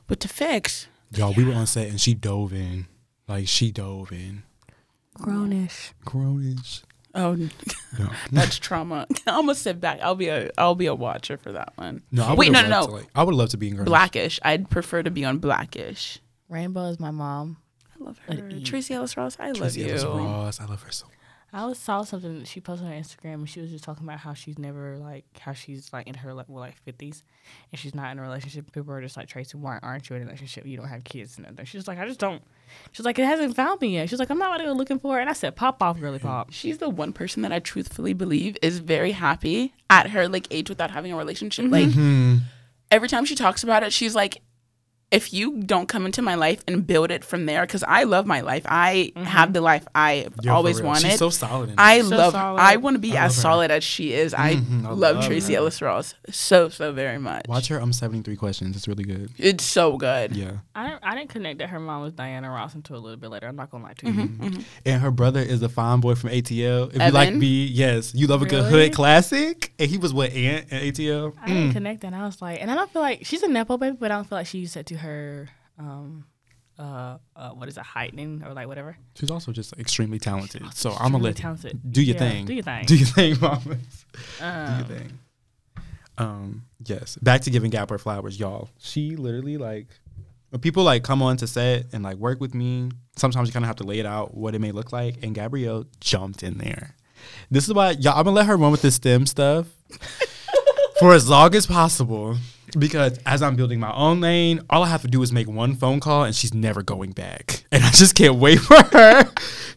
what 0.06 0.20
to 0.20 0.28
fix. 0.28 0.86
Y'all, 1.14 1.34
we 1.34 1.44
were 1.44 1.54
on 1.54 1.66
set 1.66 1.88
and 1.88 2.00
she 2.00 2.14
dove 2.14 2.52
in. 2.52 2.86
Like 3.28 3.46
she 3.48 3.70
dove 3.70 4.10
in. 4.12 4.42
Grownish. 5.18 5.92
Grownish. 6.04 6.82
Oh, 7.14 7.34
No. 7.34 7.48
that's 8.32 8.58
trauma. 8.58 9.06
I'm 9.26 9.42
gonna 9.46 9.54
sit 9.54 9.80
back. 9.80 10.00
I'll 10.02 10.16
be 10.16 10.28
a 10.28 10.50
I'll 10.58 10.74
be 10.74 10.86
a 10.86 10.94
watcher 10.94 11.36
for 11.36 11.52
that 11.52 11.72
one. 11.76 12.02
No, 12.10 12.24
I 12.24 12.34
Wait, 12.34 12.50
no, 12.50 12.62
no, 12.62 12.68
no. 12.68 12.84
like- 12.86 13.06
I 13.14 13.22
would 13.22 13.34
love 13.34 13.50
to 13.50 13.56
be 13.56 13.68
in 13.68 13.76
Grownish. 13.76 13.84
Blackish. 13.84 14.40
I'd 14.42 14.68
prefer 14.70 15.02
to 15.02 15.10
be 15.10 15.24
on 15.24 15.38
Blackish. 15.38 16.18
Rainbow 16.48 16.86
is 16.86 17.00
my 17.00 17.10
mom. 17.10 17.58
I 18.00 18.04
love 18.04 18.18
her. 18.26 18.48
E. 18.48 18.62
Tracee 18.62 18.94
Ellis 18.94 19.16
Ross. 19.16 19.36
I 19.38 19.48
love 19.48 19.56
Tracee 19.58 19.82
you. 19.82 19.88
Ellis 19.90 20.04
Ross. 20.04 20.60
I 20.60 20.64
love 20.66 20.82
her 20.82 20.90
so 20.92 21.06
I 21.52 21.60
always 21.60 21.78
saw 21.78 22.02
something 22.02 22.40
that 22.40 22.48
she 22.48 22.60
posted 22.60 22.88
on 22.88 22.92
Instagram, 22.94 23.34
and 23.34 23.48
she 23.48 23.60
was 23.60 23.70
just 23.70 23.84
talking 23.84 24.02
about 24.02 24.18
how 24.18 24.34
she's 24.34 24.58
never 24.58 24.98
like 24.98 25.24
how 25.38 25.52
she's 25.52 25.92
like 25.92 26.08
in 26.08 26.14
her 26.14 26.34
like 26.34 26.46
well 26.48 26.58
like 26.62 26.76
fifties, 26.82 27.22
and 27.70 27.78
she's 27.78 27.94
not 27.94 28.10
in 28.10 28.18
a 28.18 28.22
relationship. 28.22 28.72
People 28.72 28.92
are 28.92 29.00
just 29.00 29.16
like 29.16 29.28
Tracee, 29.28 29.56
why 29.56 29.78
aren't 29.80 30.10
you 30.10 30.16
in 30.16 30.22
a 30.22 30.24
relationship? 30.24 30.66
You 30.66 30.76
don't 30.76 30.88
have 30.88 31.04
kids 31.04 31.36
and 31.38 31.46
nothing. 31.46 31.64
She's 31.64 31.86
like, 31.86 31.98
I 32.00 32.08
just 32.08 32.18
don't. 32.18 32.42
She's 32.90 33.06
like, 33.06 33.20
it 33.20 33.24
hasn't 33.24 33.54
found 33.54 33.80
me 33.80 33.94
yet. 33.94 34.10
She's 34.10 34.18
like, 34.18 34.30
I'm 34.30 34.38
not 34.38 34.58
really 34.58 34.74
looking 34.76 34.98
for 34.98 35.18
it. 35.18 35.20
And 35.20 35.30
I 35.30 35.32
said, 35.32 35.54
pop 35.54 35.80
off, 35.80 36.00
girly 36.00 36.18
pop. 36.18 36.50
She's 36.52 36.78
the 36.78 36.90
one 36.90 37.12
person 37.12 37.42
that 37.42 37.52
I 37.52 37.60
truthfully 37.60 38.14
believe 38.14 38.56
is 38.60 38.80
very 38.80 39.12
happy 39.12 39.74
at 39.88 40.10
her 40.10 40.26
like 40.28 40.48
age 40.50 40.68
without 40.68 40.90
having 40.90 41.12
a 41.12 41.16
relationship. 41.16 41.66
Like 41.70 41.92
Hmm. 41.92 42.38
every 42.90 43.06
time 43.06 43.24
she 43.24 43.36
talks 43.36 43.62
about 43.62 43.84
it, 43.84 43.92
she's 43.92 44.16
like, 44.16 44.42
if 45.14 45.32
you 45.32 45.62
don't 45.62 45.88
come 45.88 46.04
into 46.06 46.22
my 46.22 46.34
life 46.34 46.62
and 46.68 46.86
build 46.86 47.10
it 47.10 47.24
from 47.24 47.46
there, 47.46 47.62
because 47.66 47.84
I 47.86 48.02
love 48.04 48.26
my 48.26 48.40
life. 48.40 48.64
I 48.66 49.12
have 49.16 49.52
the 49.52 49.60
life 49.60 49.86
I 49.94 50.12
Yeah, 50.14 50.28
for 50.42 50.50
always 50.50 50.82
wanted. 50.82 51.10
She's 51.10 51.18
so 51.18 51.30
solid. 51.30 51.70
In 51.70 51.74
I 51.78 52.00
So 52.02 52.16
love. 52.16 52.32
solid. 52.32 52.60
I 52.60 52.76
want 52.76 52.94
to 52.96 52.98
be 52.98 53.16
I 53.16 53.26
as 53.26 53.36
solid 53.36 53.70
as 53.70 53.84
she 53.84 54.12
is. 54.12 54.34
I 54.34 54.56
Mhm, 54.56 54.84
I 54.84 54.88
love, 54.90 54.98
love 54.98 55.24
Tracee 55.26 55.54
her. 55.54 55.60
Ellis 55.60 55.80
Ross 55.80 56.14
so 56.30 56.68
so 56.68 56.92
very 56.92 57.18
much. 57.18 57.46
Watch 57.48 57.68
her. 57.68 57.78
I'm 57.78 57.92
73 57.92 58.36
questions. 58.36 58.76
It's 58.76 58.88
really 58.88 59.04
good. 59.04 59.30
It's 59.38 59.64
so 59.64 59.96
good. 59.96 60.34
Yeah. 60.36 60.52
I 60.74 60.88
didn't, 60.88 61.00
I 61.04 61.14
didn't 61.14 61.30
connect 61.30 61.58
that 61.60 61.68
her 61.70 61.80
mom 61.80 62.02
was 62.02 62.12
Diana 62.12 62.50
Ross 62.50 62.74
until 62.74 62.96
a 62.96 63.02
little 63.04 63.16
bit 63.18 63.30
later. 63.30 63.46
I'm 63.48 63.56
not 63.56 63.70
gonna 63.70 63.84
lie 63.84 63.92
to 63.94 64.06
you. 64.06 64.12
Mm-hmm. 64.12 64.60
And 64.86 65.00
her 65.00 65.10
brother 65.10 65.40
is 65.40 65.62
a 65.62 65.68
fine 65.68 66.00
boy 66.00 66.14
from 66.16 66.30
ATL. 66.30 66.88
If 66.88 66.94
you 67.02 67.10
like 67.10 67.28
Evan? 67.28 67.38
me, 67.38 67.64
yes, 67.66 68.14
you 68.14 68.26
love 68.26 68.42
a 68.42 68.46
good 68.46 68.64
hood 68.64 68.92
classic. 68.92 69.72
And 69.78 69.90
he 69.90 69.96
was 69.98 70.12
what 70.12 70.30
aunt 70.32 70.70
in 70.72 70.78
ATL. 70.92 71.34
I 71.42 71.46
didn't 71.46 71.70
Mm. 71.70 71.72
connect 71.72 72.00
that. 72.02 72.08
And 72.08 72.16
I 72.16 72.24
was 72.26 72.40
like, 72.42 72.60
and 72.60 72.70
I 72.70 72.74
don't 72.74 72.90
feel 72.90 73.02
like 73.02 73.24
she's 73.24 73.42
a 73.42 73.48
nepo 73.48 73.76
baby, 73.76 73.96
but 73.98 74.10
I 74.10 74.16
don't 74.16 74.24
feel 74.28 74.38
like 74.38 74.46
she 74.46 74.58
used 74.58 74.74
that 74.74 74.86
to 74.86 74.96
her, 74.96 75.03
um, 75.78 76.24
uh, 76.78 77.18
uh, 77.36 77.50
what 77.50 77.68
is 77.68 77.76
it, 77.76 77.82
heightening 77.84 78.42
or 78.44 78.52
like 78.52 78.66
whatever. 78.66 78.96
She's 79.14 79.30
also 79.30 79.52
just 79.52 79.72
extremely 79.78 80.18
talented. 80.18 80.62
So 80.74 80.90
I'm 80.92 81.12
gonna 81.12 81.24
let 81.24 81.36
talented. 81.36 81.80
do 81.92 82.02
your 82.02 82.14
Yeah, 82.14 82.20
thing. 82.20 82.46
Do 82.46 82.54
your 82.54 82.62
thing. 82.64 82.84
Do 82.86 82.96
your 82.96 83.06
thing, 83.06 83.36
mamas. 83.40 84.04
Do 84.38 84.44
Um, 84.44 84.78
your 84.78 84.86
thing. 84.98 85.18
Um, 86.18 86.62
yes. 86.84 87.16
Back 87.22 87.42
to 87.42 87.50
giving 87.50 87.70
Gab 87.70 87.90
her 87.90 87.98
flowers, 87.98 88.38
y'all. 88.38 88.68
She 88.78 89.16
literally 89.16 89.56
like 89.56 89.86
when 90.50 90.60
people 90.60 90.84
like 90.84 91.02
come 91.02 91.22
on 91.22 91.36
to 91.38 91.46
set 91.46 91.86
and 91.92 92.02
like 92.04 92.16
work 92.16 92.40
with 92.40 92.54
me, 92.54 92.90
sometimes 93.16 93.48
you 93.48 93.52
kind 93.52 93.64
of 93.64 93.68
have 93.68 93.76
to 93.76 93.84
lay 93.84 93.98
it 93.98 94.06
out 94.06 94.34
what 94.34 94.54
it 94.54 94.60
may 94.60 94.70
look 94.72 94.92
like. 94.92 95.22
And 95.24 95.34
Gabrielle 95.34 95.84
jumped 96.00 96.42
in 96.42 96.58
there. 96.58 96.94
This 97.50 97.66
is 97.68 97.74
why 97.74 97.90
y'all. 97.92 98.16
I'm 98.18 98.24
gonna 98.24 98.36
let 98.36 98.46
her 98.46 98.56
run 98.56 98.70
with 98.70 98.82
this 98.82 98.96
STEM 98.96 99.26
stuff 99.26 99.66
for 100.98 101.14
as 101.14 101.28
long 101.28 101.54
as 101.54 101.66
possible. 101.66 102.36
Because 102.78 103.18
as 103.26 103.42
I'm 103.42 103.56
building 103.56 103.78
my 103.80 103.92
own 103.94 104.20
lane, 104.20 104.60
all 104.70 104.82
I 104.82 104.88
have 104.88 105.02
to 105.02 105.08
do 105.08 105.22
is 105.22 105.32
make 105.32 105.48
one 105.48 105.74
phone 105.74 106.00
call 106.00 106.24
and 106.24 106.34
she's 106.34 106.52
never 106.54 106.82
going 106.82 107.12
back. 107.12 107.64
And 107.70 107.84
I 107.84 107.90
just 107.90 108.14
can't 108.14 108.36
wait 108.36 108.60
for 108.60 108.82
her 108.92 109.30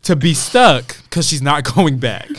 to 0.03 0.15
be 0.15 0.33
stuck 0.33 1.01
because 1.03 1.27
she's 1.27 1.41
not 1.41 1.63
going 1.75 1.97
back. 1.99 2.29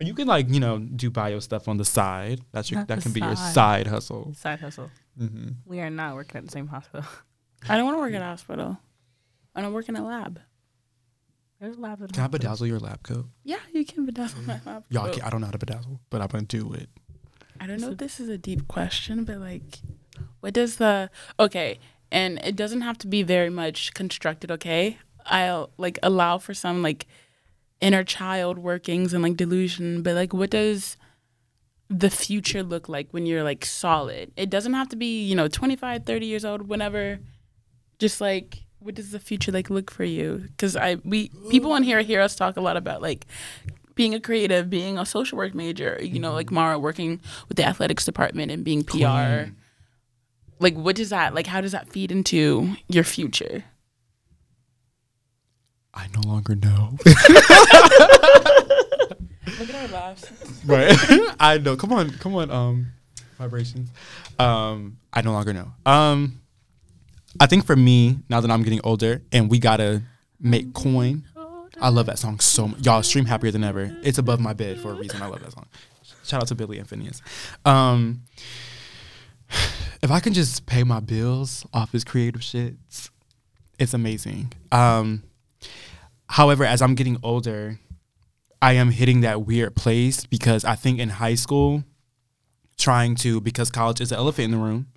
You 0.00 0.14
can 0.14 0.26
like, 0.26 0.48
you 0.48 0.60
know, 0.60 0.78
do 0.78 1.10
bio 1.10 1.40
stuff 1.40 1.68
on 1.68 1.76
the 1.76 1.84
side. 1.84 2.40
That's 2.52 2.70
your 2.70 2.80
Not 2.80 2.88
that 2.88 2.96
the 2.96 3.02
can 3.02 3.12
be 3.12 3.20
your 3.20 3.36
side. 3.36 3.54
side 3.54 3.86
hustle. 3.86 4.32
Side 4.34 4.60
hustle. 4.60 4.90
hmm 5.18 5.48
We 5.66 5.80
are 5.80 5.90
not 5.90 6.14
working 6.14 6.38
at 6.38 6.46
the 6.46 6.50
same 6.52 6.66
hospital. 6.68 7.04
I 7.68 7.76
don't 7.76 7.84
want 7.84 7.96
to 7.98 8.00
work 8.00 8.14
at 8.14 8.22
a 8.22 8.24
hospital. 8.24 8.78
I 9.54 9.60
don't 9.60 9.72
work 9.74 9.88
in 9.88 9.96
a 9.96 10.04
lab. 10.04 10.40
There's 11.60 11.76
labs 11.76 12.00
in 12.00 12.08
Can 12.08 12.20
I 12.20 12.22
hospitals. 12.22 12.60
bedazzle 12.60 12.68
your 12.68 12.78
lab 12.78 13.02
coat? 13.02 13.26
Yeah, 13.44 13.58
you 13.74 13.84
can 13.84 14.06
bedazzle 14.10 14.46
my 14.46 14.58
lab. 14.66 14.84
Y'all, 14.88 15.06
I, 15.06 15.10
coat. 15.10 15.24
I 15.24 15.28
don't 15.28 15.40
know 15.42 15.46
how 15.48 15.52
to 15.52 15.58
bedazzle, 15.58 15.98
but 16.08 16.22
I'm 16.22 16.28
gonna 16.28 16.44
do 16.44 16.72
it. 16.72 16.88
I 17.60 17.66
don't 17.66 17.80
know 17.80 17.90
if 17.90 17.98
this 17.98 18.18
is 18.18 18.30
a 18.30 18.38
deep 18.38 18.66
question, 18.68 19.24
but 19.24 19.38
like, 19.38 19.80
what 20.40 20.54
does 20.54 20.76
the 20.76 21.10
okay? 21.38 21.78
And 22.10 22.38
it 22.38 22.56
doesn't 22.56 22.80
have 22.80 22.96
to 22.98 23.06
be 23.06 23.22
very 23.22 23.50
much 23.50 23.92
constructed. 23.92 24.50
Okay, 24.50 24.98
I'll 25.26 25.70
like 25.76 25.98
allow 26.02 26.38
for 26.38 26.54
some 26.54 26.82
like 26.82 27.06
inner 27.80 28.02
child 28.02 28.58
workings 28.58 29.12
and 29.12 29.22
like 29.22 29.36
delusion, 29.36 30.02
but 30.02 30.14
like, 30.14 30.32
what 30.32 30.50
does 30.50 30.96
the 31.90 32.10
future 32.10 32.62
look 32.62 32.88
like 32.88 33.08
when 33.10 33.26
you're 33.26 33.44
like 33.44 33.64
solid? 33.64 34.32
It 34.36 34.48
doesn't 34.48 34.72
have 34.72 34.88
to 34.88 34.96
be, 34.96 35.22
you 35.22 35.34
know, 35.34 35.48
25, 35.48 36.04
30 36.04 36.26
years 36.26 36.44
old, 36.44 36.68
whenever. 36.68 37.18
Just 37.98 38.20
like 38.20 38.64
what 38.78 38.94
does 38.94 39.10
the 39.10 39.20
future 39.20 39.52
like 39.52 39.68
look 39.68 39.90
for 39.90 40.04
you? 40.04 40.48
Cuz 40.56 40.74
I 40.74 40.96
we 41.04 41.30
people 41.50 41.72
on 41.72 41.82
here 41.82 42.00
hear 42.00 42.22
us 42.22 42.34
talk 42.34 42.56
a 42.56 42.62
lot 42.62 42.78
about 42.78 43.02
like 43.02 43.26
being 44.00 44.14
a 44.14 44.20
creative, 44.20 44.70
being 44.70 44.96
a 44.96 45.04
social 45.04 45.36
work 45.36 45.54
major, 45.54 45.98
you 46.00 46.18
know, 46.18 46.32
like 46.32 46.50
Mara 46.50 46.78
working 46.78 47.20
with 47.48 47.58
the 47.58 47.66
athletics 47.66 48.06
department 48.06 48.50
and 48.50 48.64
being 48.64 48.82
PR. 48.82 49.50
Like 50.58 50.74
what 50.74 50.96
does 50.96 51.10
that 51.10 51.34
like 51.34 51.46
how 51.46 51.60
does 51.60 51.72
that 51.72 51.90
feed 51.90 52.10
into 52.10 52.76
your 52.88 53.04
future? 53.04 53.64
I 55.92 56.06
no 56.14 56.22
longer 56.26 56.54
know. 56.54 56.96
Look 57.04 57.18
at 59.68 59.74
our 59.74 59.88
laughs. 59.88 60.32
right. 60.64 60.96
I 61.38 61.58
know. 61.58 61.76
Come 61.76 61.92
on, 61.92 62.08
come 62.12 62.34
on. 62.36 62.50
Um, 62.50 62.86
vibrations. 63.36 63.90
Um, 64.38 64.96
I 65.12 65.20
no 65.20 65.32
longer 65.32 65.52
know. 65.52 65.72
Um, 65.84 66.40
I 67.38 67.46
think 67.46 67.66
for 67.66 67.76
me, 67.76 68.20
now 68.30 68.40
that 68.40 68.50
I'm 68.50 68.62
getting 68.62 68.80
older 68.82 69.20
and 69.30 69.50
we 69.50 69.58
gotta 69.58 70.00
make 70.40 70.72
coin, 70.72 71.24
I 71.80 71.88
love 71.88 72.06
that 72.06 72.18
song 72.18 72.40
so 72.40 72.68
much. 72.68 72.84
Y'all 72.84 73.02
stream 73.02 73.24
happier 73.24 73.50
than 73.50 73.64
ever. 73.64 73.96
It's 74.02 74.18
above 74.18 74.40
my 74.40 74.52
bed 74.52 74.80
for 74.80 74.90
a 74.90 74.94
reason. 74.94 75.22
I 75.22 75.26
love 75.26 75.42
that 75.42 75.52
song. 75.52 75.66
Shout 76.24 76.42
out 76.42 76.48
to 76.48 76.54
Billie 76.54 76.78
and 76.78 76.88
Finneas. 76.88 77.22
Um, 77.64 78.22
if 80.02 80.10
I 80.10 80.20
can 80.20 80.32
just 80.32 80.66
pay 80.66 80.84
my 80.84 81.00
bills 81.00 81.66
off 81.72 81.92
his 81.92 82.04
creative 82.04 82.42
shits, 82.42 83.10
it's 83.78 83.94
amazing. 83.94 84.52
Um, 84.70 85.22
however, 86.28 86.64
as 86.64 86.82
I'm 86.82 86.94
getting 86.94 87.16
older, 87.22 87.78
I 88.60 88.74
am 88.74 88.90
hitting 88.90 89.22
that 89.22 89.46
weird 89.46 89.74
place 89.74 90.26
because 90.26 90.64
I 90.64 90.74
think 90.74 90.98
in 90.98 91.08
high 91.08 91.34
school, 91.34 91.84
trying 92.76 93.14
to 93.14 93.40
because 93.40 93.70
college 93.70 94.00
is 94.00 94.10
the 94.10 94.16
elephant 94.16 94.46
in 94.46 94.50
the 94.50 94.58
room. 94.58 94.88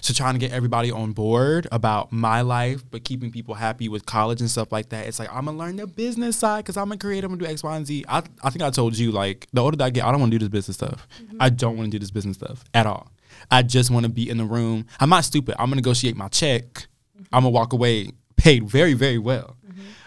So 0.00 0.14
trying 0.14 0.34
to 0.34 0.38
get 0.38 0.52
everybody 0.52 0.90
on 0.90 1.12
board 1.12 1.66
about 1.72 2.12
my 2.12 2.40
life, 2.40 2.82
but 2.90 3.04
keeping 3.04 3.30
people 3.30 3.54
happy 3.54 3.88
with 3.88 4.06
college 4.06 4.40
and 4.40 4.50
stuff 4.50 4.72
like 4.72 4.90
that. 4.90 5.06
It's 5.06 5.18
like 5.18 5.28
I'm 5.32 5.46
gonna 5.46 5.58
learn 5.58 5.76
the 5.76 5.86
business 5.86 6.36
side 6.36 6.64
because 6.64 6.76
I'm 6.76 6.92
a 6.92 6.96
creative. 6.96 7.30
I'm 7.30 7.38
gonna 7.38 7.46
do 7.46 7.52
X, 7.52 7.62
Y, 7.62 7.76
and 7.76 7.86
Z. 7.86 8.04
I 8.08 8.22
I 8.42 8.50
think 8.50 8.62
I 8.62 8.70
told 8.70 8.96
you 8.96 9.12
like 9.12 9.46
the 9.52 9.62
older 9.62 9.76
that 9.76 9.84
I 9.84 9.90
get, 9.90 10.04
I 10.04 10.10
don't 10.10 10.20
want 10.20 10.32
to 10.32 10.38
do 10.38 10.44
this 10.44 10.52
business 10.52 10.76
stuff. 10.76 11.06
Mm-hmm. 11.22 11.36
I 11.40 11.50
don't 11.50 11.76
want 11.76 11.90
to 11.90 11.90
do 11.90 11.98
this 11.98 12.10
business 12.10 12.36
stuff 12.36 12.64
at 12.74 12.86
all. 12.86 13.10
I 13.50 13.62
just 13.62 13.90
want 13.90 14.04
to 14.04 14.10
be 14.10 14.28
in 14.28 14.36
the 14.38 14.44
room. 14.44 14.86
I'm 15.00 15.10
not 15.10 15.24
stupid. 15.24 15.54
I'm 15.58 15.66
gonna 15.66 15.76
negotiate 15.76 16.16
my 16.16 16.28
check. 16.28 16.64
Mm-hmm. 16.64 17.34
I'm 17.34 17.42
gonna 17.42 17.50
walk 17.50 17.72
away 17.72 18.12
paid 18.36 18.68
very 18.68 18.94
very 18.94 19.18
well 19.18 19.56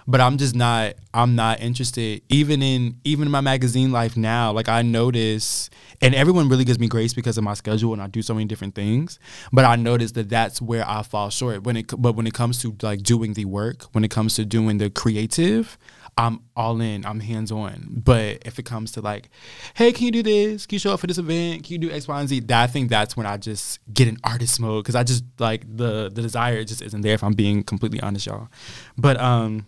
but 0.08 0.22
I'm 0.22 0.38
just 0.38 0.56
not 0.56 0.96
I'm 1.14 1.36
not 1.36 1.60
interested. 1.60 2.22
Even 2.30 2.62
in 2.62 3.00
even 3.04 3.28
in 3.28 3.32
my 3.32 3.42
magazine 3.42 3.92
life 3.92 4.18
now 4.18 4.52
like 4.52 4.70
I 4.70 4.82
notice 4.82 5.70
and 6.02 6.16
everyone 6.16 6.50
really 6.50 6.66
gives 6.66 6.80
me 6.80 6.88
grace 6.88 7.14
because 7.14 7.38
of 7.38 7.44
my 7.44 7.54
schedule 7.54 7.94
and 7.94 8.02
I 8.02 8.08
do 8.08 8.22
so 8.22 8.34
many 8.34 8.46
different 8.46 8.76
things 8.76 9.20
but 9.52 9.66
I 9.66 9.76
notice 9.76 10.14
that 10.14 10.30
that's 10.30 10.62
where 10.62 10.88
I 10.88 11.04
fall 11.04 11.30
short. 11.30 11.64
When 11.64 11.78
it 11.78 11.94
but 11.98 12.16
when 12.16 12.28
it 12.28 12.34
comes 12.34 12.62
to 12.62 12.76
like 12.82 13.04
doing 13.04 13.34
the 13.34 13.46
work 13.46 13.84
when 13.94 14.04
it 14.04 14.12
comes 14.12 14.36
to 14.36 14.46
doing 14.46 14.78
the 14.78 14.90
creative 14.90 15.78
I'm 16.18 16.42
all 16.56 16.82
in 16.82 17.06
I'm 17.06 17.22
hands 17.22 17.52
on. 17.52 17.88
But 17.90 18.40
if 18.46 18.60
it 18.60 18.64
comes 18.64 18.92
to 18.94 19.02
like 19.02 19.30
hey 19.76 19.92
can 19.92 20.06
you 20.06 20.12
do 20.12 20.24
this? 20.24 20.66
Can 20.66 20.76
you 20.76 20.80
show 20.80 20.94
up 20.94 21.00
for 21.00 21.08
this 21.08 21.18
event? 21.18 21.64
Can 21.64 21.74
you 21.74 21.80
do 21.80 21.92
X 21.92 22.08
Y 22.08 22.20
and 22.20 22.30
Z? 22.30 22.42
That 22.42 22.64
I 22.64 22.68
think 22.68 22.90
that's 22.90 23.16
when 23.16 23.26
I 23.26 23.38
just 23.38 23.80
get 23.94 24.08
in 24.08 24.18
artist 24.24 24.60
mode 24.60 24.84
because 24.84 24.96
I 24.96 25.04
just 25.04 25.24
like 25.40 25.64
the 25.66 26.12
the 26.14 26.22
desire 26.22 26.64
just 26.64 26.82
isn't 26.82 27.02
there 27.02 27.14
if 27.14 27.24
I'm 27.24 27.34
being 27.34 27.64
completely 27.64 28.02
honest 28.02 28.26
y'all. 28.26 28.50
But 28.98 29.20
um 29.20 29.66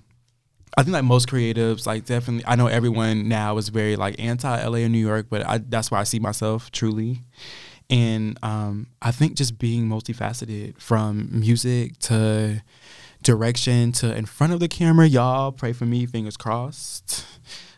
I 0.76 0.84
think 0.84 0.94
like 0.94 1.04
most 1.04 1.28
creatives, 1.28 1.86
like 1.86 2.06
definitely, 2.06 2.46
I 2.48 2.56
know 2.56 2.68
everyone 2.68 3.28
now 3.28 3.58
is 3.58 3.70
very 3.70 3.96
like 3.96 4.16
anti 4.20 4.66
LA 4.66 4.80
and 4.80 4.92
New 4.92 5.00
York, 5.00 5.28
but 5.30 5.48
I, 5.48 5.60
that's 5.60 5.92
where 5.92 6.00
I 6.00 6.04
see 6.04 6.20
myself 6.20 6.72
truly. 6.72 7.22
And 7.90 8.40
um, 8.42 8.88
I 9.02 9.12
think 9.12 9.36
just 9.36 9.60
being 9.60 9.88
multifaceted 9.88 10.80
from 10.82 11.30
music 11.32 12.00
to 12.00 12.64
direction 13.22 13.92
to 13.94 14.16
in 14.16 14.26
front 14.26 14.54
of 14.54 14.60
the 14.60 14.68
camera, 14.68 15.06
y'all 15.06 15.52
pray 15.52 15.74
for 15.74 15.86
me, 15.86 16.06
fingers 16.06 16.38
crossed, 16.38 17.26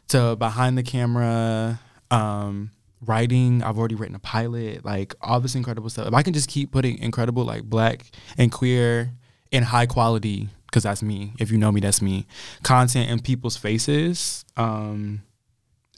to 0.07 0.35
behind 0.37 0.77
the 0.77 0.83
camera, 0.83 1.79
um, 2.11 2.71
writing. 3.01 3.61
I've 3.61 3.77
already 3.77 3.95
written 3.95 4.15
a 4.15 4.19
pilot, 4.19 4.85
like 4.85 5.15
all 5.21 5.39
this 5.39 5.55
incredible 5.55 5.89
stuff. 5.89 6.07
If 6.07 6.13
I 6.13 6.21
can 6.21 6.33
just 6.33 6.49
keep 6.49 6.71
putting 6.71 6.97
incredible, 6.99 7.43
like 7.43 7.63
black 7.63 8.05
and 8.37 8.51
queer 8.51 9.11
and 9.51 9.65
high 9.65 9.85
quality 9.85 10.49
because 10.75 10.83
that's 10.83 11.01
me. 11.01 11.31
If 11.39 11.51
you 11.51 11.57
know 11.57 11.71
me, 11.71 11.79
that's 11.79 12.01
me. 12.01 12.27
Content 12.61 13.09
in 13.09 13.21
people's 13.21 13.55
faces. 13.55 14.43
Um, 14.57 15.21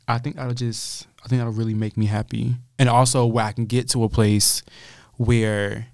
I 0.07 0.19
think 0.19 0.35
that'll 0.35 0.53
just, 0.53 1.07
I 1.25 1.27
think 1.27 1.39
that'll 1.39 1.51
really 1.51 1.73
make 1.73 1.97
me 1.97 2.05
happy, 2.05 2.57
and 2.77 2.87
also 2.87 3.25
where 3.25 3.45
I 3.45 3.53
can 3.53 3.65
get 3.65 3.89
to 3.89 4.03
a 4.03 4.09
place 4.09 4.61
where 5.15 5.87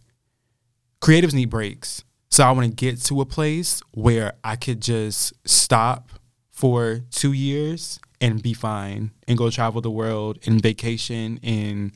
creatives 1.02 1.34
need 1.34 1.50
breaks. 1.50 2.04
So 2.30 2.44
I 2.44 2.52
want 2.52 2.68
to 2.68 2.76
get 2.76 3.00
to 3.04 3.22
a 3.22 3.26
place 3.26 3.82
where 3.94 4.34
I 4.44 4.58
could 4.58 4.82
just 4.82 5.32
stop 5.48 6.10
for 6.52 7.00
two 7.10 7.32
years 7.32 8.02
and 8.20 8.44
be 8.44 8.54
fine 8.54 9.12
and 9.30 9.38
go 9.38 9.50
travel 9.50 9.80
the 9.80 9.92
world 9.92 10.40
and 10.46 10.62
vacation 10.62 11.40
and 11.42 11.94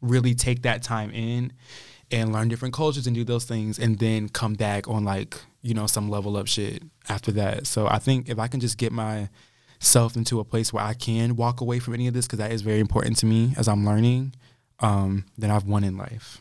really 0.00 0.36
take 0.36 0.62
that 0.62 0.84
time 0.84 1.10
in 1.10 1.52
and 2.12 2.32
learn 2.32 2.46
different 2.46 2.72
cultures 2.72 3.08
and 3.08 3.16
do 3.16 3.24
those 3.24 3.46
things 3.46 3.80
and 3.80 3.98
then 3.98 4.28
come 4.28 4.54
back 4.54 4.86
on 4.86 5.02
like 5.02 5.40
you 5.64 5.74
know 5.74 5.86
some 5.86 6.08
level 6.08 6.36
up 6.36 6.46
shit 6.46 6.82
after 7.08 7.32
that 7.32 7.66
so 7.66 7.88
i 7.88 7.98
think 7.98 8.28
if 8.28 8.38
i 8.38 8.46
can 8.46 8.60
just 8.60 8.78
get 8.78 8.92
myself 8.92 10.14
into 10.14 10.38
a 10.38 10.44
place 10.44 10.72
where 10.72 10.84
i 10.84 10.94
can 10.94 11.34
walk 11.36 11.60
away 11.60 11.78
from 11.78 11.94
any 11.94 12.06
of 12.06 12.14
this 12.14 12.26
because 12.26 12.38
that 12.38 12.52
is 12.52 12.62
very 12.62 12.78
important 12.80 13.16
to 13.16 13.26
me 13.26 13.52
as 13.56 13.66
i'm 13.66 13.84
learning 13.84 14.32
um, 14.80 15.24
then 15.36 15.50
i've 15.50 15.64
won 15.64 15.82
in 15.82 15.96
life 15.96 16.40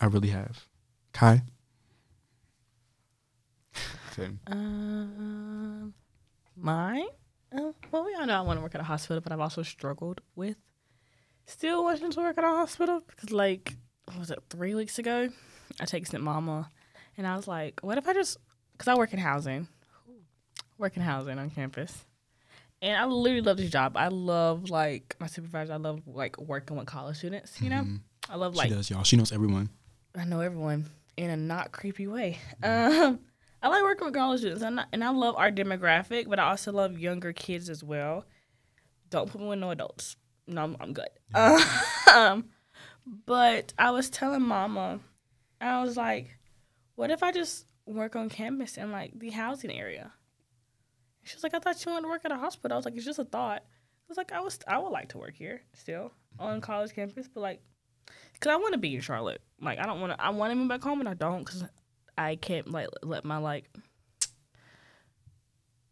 i 0.00 0.06
really 0.06 0.28
have 0.28 0.66
kai 1.14 1.42
Same. 4.16 4.40
Um, 4.46 5.94
mine. 6.54 7.06
Uh, 7.50 7.72
well, 7.90 8.04
we 8.04 8.14
all 8.14 8.26
know 8.26 8.36
I 8.36 8.40
want 8.42 8.58
to 8.58 8.62
work 8.62 8.74
at 8.74 8.80
a 8.80 8.84
hospital, 8.84 9.20
but 9.22 9.32
I've 9.32 9.40
also 9.40 9.62
struggled 9.62 10.20
with 10.36 10.56
still 11.46 11.84
wanting 11.84 12.10
to 12.10 12.20
work 12.20 12.36
at 12.36 12.44
a 12.44 12.48
hospital 12.48 13.02
because, 13.06 13.30
like, 13.30 13.74
what 14.06 14.18
was 14.18 14.30
it 14.30 14.38
three 14.50 14.74
weeks 14.74 14.98
ago? 14.98 15.28
I 15.80 15.84
texted 15.84 16.20
mama, 16.20 16.70
and 17.16 17.26
I 17.26 17.36
was 17.36 17.46
like, 17.48 17.80
"What 17.82 17.98
if 17.98 18.08
I 18.08 18.12
just?" 18.14 18.38
Because 18.72 18.88
I 18.88 18.94
work 18.94 19.12
in 19.12 19.18
housing, 19.18 19.68
work 20.78 20.96
in 20.96 21.02
housing 21.02 21.38
on 21.38 21.50
campus, 21.50 22.04
and 22.80 22.96
I 22.96 23.04
literally 23.04 23.42
love 23.42 23.56
this 23.56 23.70
job. 23.70 23.96
I 23.96 24.08
love 24.08 24.70
like 24.70 25.16
my 25.20 25.26
supervisor. 25.26 25.74
I 25.74 25.76
love 25.76 26.02
like 26.06 26.38
working 26.38 26.76
with 26.76 26.86
college 26.86 27.18
students. 27.18 27.60
You 27.60 27.70
know, 27.70 27.82
Mhm. 27.82 28.00
I 28.28 28.36
love 28.36 28.54
like 28.56 28.68
she 28.68 28.74
does 28.74 28.90
y'all 28.90 29.02
she 29.04 29.16
knows 29.16 29.32
everyone 29.32 29.68
I 30.14 30.24
know 30.24 30.40
everyone 30.40 30.86
in 31.16 31.30
a 31.30 31.36
not 31.36 31.72
creepy 31.72 32.06
way. 32.06 32.38
Um, 32.62 33.20
I 33.62 33.68
like 33.68 33.82
working 33.82 34.06
with 34.06 34.14
college 34.14 34.40
students, 34.40 34.62
and 34.62 34.80
I, 34.80 34.84
and 34.92 35.04
I 35.04 35.10
love 35.10 35.36
our 35.36 35.50
demographic, 35.50 36.28
but 36.28 36.38
I 36.38 36.50
also 36.50 36.72
love 36.72 36.98
younger 36.98 37.32
kids 37.32 37.70
as 37.70 37.84
well. 37.84 38.24
Don't 39.10 39.30
put 39.30 39.40
me 39.40 39.46
with 39.48 39.58
no 39.58 39.70
adults. 39.70 40.16
No, 40.46 40.62
I'm, 40.64 40.76
I'm 40.80 40.92
good. 40.92 41.08
Um, 42.12 42.46
but 43.26 43.72
I 43.78 43.90
was 43.90 44.10
telling 44.10 44.42
Mama, 44.42 45.00
I 45.60 45.82
was 45.82 45.96
like, 45.96 46.36
"What 46.94 47.10
if 47.10 47.22
I 47.22 47.32
just 47.32 47.66
work 47.86 48.16
on 48.16 48.28
campus 48.28 48.76
in 48.76 48.92
like 48.92 49.18
the 49.18 49.30
housing 49.30 49.70
area?" 49.70 50.12
She 51.22 51.36
was 51.36 51.42
like, 51.42 51.54
"I 51.54 51.58
thought 51.58 51.84
you 51.84 51.92
wanted 51.92 52.02
to 52.06 52.08
work 52.08 52.24
at 52.24 52.32
a 52.32 52.36
hospital." 52.36 52.74
I 52.74 52.78
was 52.78 52.84
like, 52.84 52.96
"It's 52.96 53.04
just 53.04 53.18
a 53.18 53.24
thought." 53.24 53.62
I 53.62 54.08
was 54.08 54.16
like, 54.16 54.32
"I 54.32 54.40
was, 54.40 54.58
I 54.66 54.78
would 54.78 54.90
like 54.90 55.08
to 55.10 55.18
work 55.18 55.34
here 55.34 55.62
still 55.74 56.12
on 56.38 56.60
college 56.60 56.94
campus, 56.94 57.28
but 57.28 57.40
like." 57.40 57.62
Cause 58.40 58.50
I 58.50 58.56
want 58.56 58.72
to 58.72 58.78
be 58.78 58.96
in 58.96 59.00
Charlotte. 59.00 59.40
Like 59.60 59.78
I 59.78 59.86
don't 59.86 60.00
want 60.00 60.12
to. 60.14 60.20
I 60.20 60.30
want 60.30 60.50
to 60.50 60.56
move 60.56 60.68
back 60.68 60.82
home, 60.82 60.98
and 61.00 61.08
I 61.08 61.14
don't. 61.14 61.44
Cause 61.44 61.64
I 62.18 62.36
can't 62.36 62.70
like 62.70 62.88
let 63.02 63.24
my 63.24 63.36
like 63.36 63.70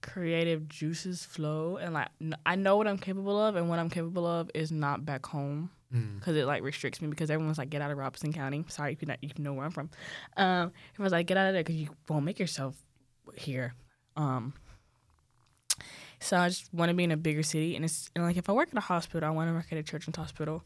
creative 0.03 0.69
juices 0.69 1.25
flow, 1.25 1.77
and 1.77 1.95
like 1.95 2.09
I 2.45 2.57
know 2.57 2.77
what 2.77 2.89
I'm 2.89 2.99
capable 2.99 3.41
of, 3.41 3.55
and 3.55 3.69
what 3.69 3.79
I'm 3.79 3.91
capable 3.91 4.27
of 4.27 4.51
is 4.53 4.73
not 4.73 5.07
back 5.07 5.27
home. 5.27 5.71
Cause 6.21 6.37
it 6.37 6.47
like 6.47 6.63
restricts 6.63 7.03
me. 7.03 7.09
Because 7.09 7.31
everyone's 7.31 7.59
like, 7.59 7.71
get 7.71 7.83
out 7.83 7.91
of 7.91 7.99
Robeson 7.99 8.33
County. 8.33 8.65
Sorry 8.69 8.93
if 8.93 9.03
you 9.03 9.09
not 9.09 9.23
you 9.23 9.31
know 9.39 9.53
where 9.53 9.65
I'm 9.65 9.73
from. 9.73 9.91
Um, 10.37 10.73
everyone's 10.95 11.13
like, 11.13 11.27
get 11.27 11.37
out 11.37 11.49
of 11.49 11.55
there, 11.55 11.65
cause 11.65 11.75
you 11.75 11.89
won't 12.09 12.25
make 12.25 12.39
yourself 12.39 12.77
here. 13.37 13.75
Um. 14.17 14.55
So 16.23 16.37
I 16.37 16.51
just 16.51 16.73
want 16.75 16.91
to 16.91 16.95
be 16.95 17.05
in 17.05 17.13
a 17.13 17.17
bigger 17.17 17.43
city, 17.43 17.77
and 17.77 17.85
it's 17.85 18.11
and 18.15 18.25
like 18.25 18.37
if 18.37 18.51
I 18.51 18.53
work 18.53 18.69
at 18.71 18.77
a 18.77 18.81
hospital, 18.81 19.27
I 19.27 19.33
want 19.33 19.49
to 19.49 19.55
work 19.55 19.67
at 19.73 19.79
a 19.79 19.83
children's 19.83 20.17
hospital 20.17 20.63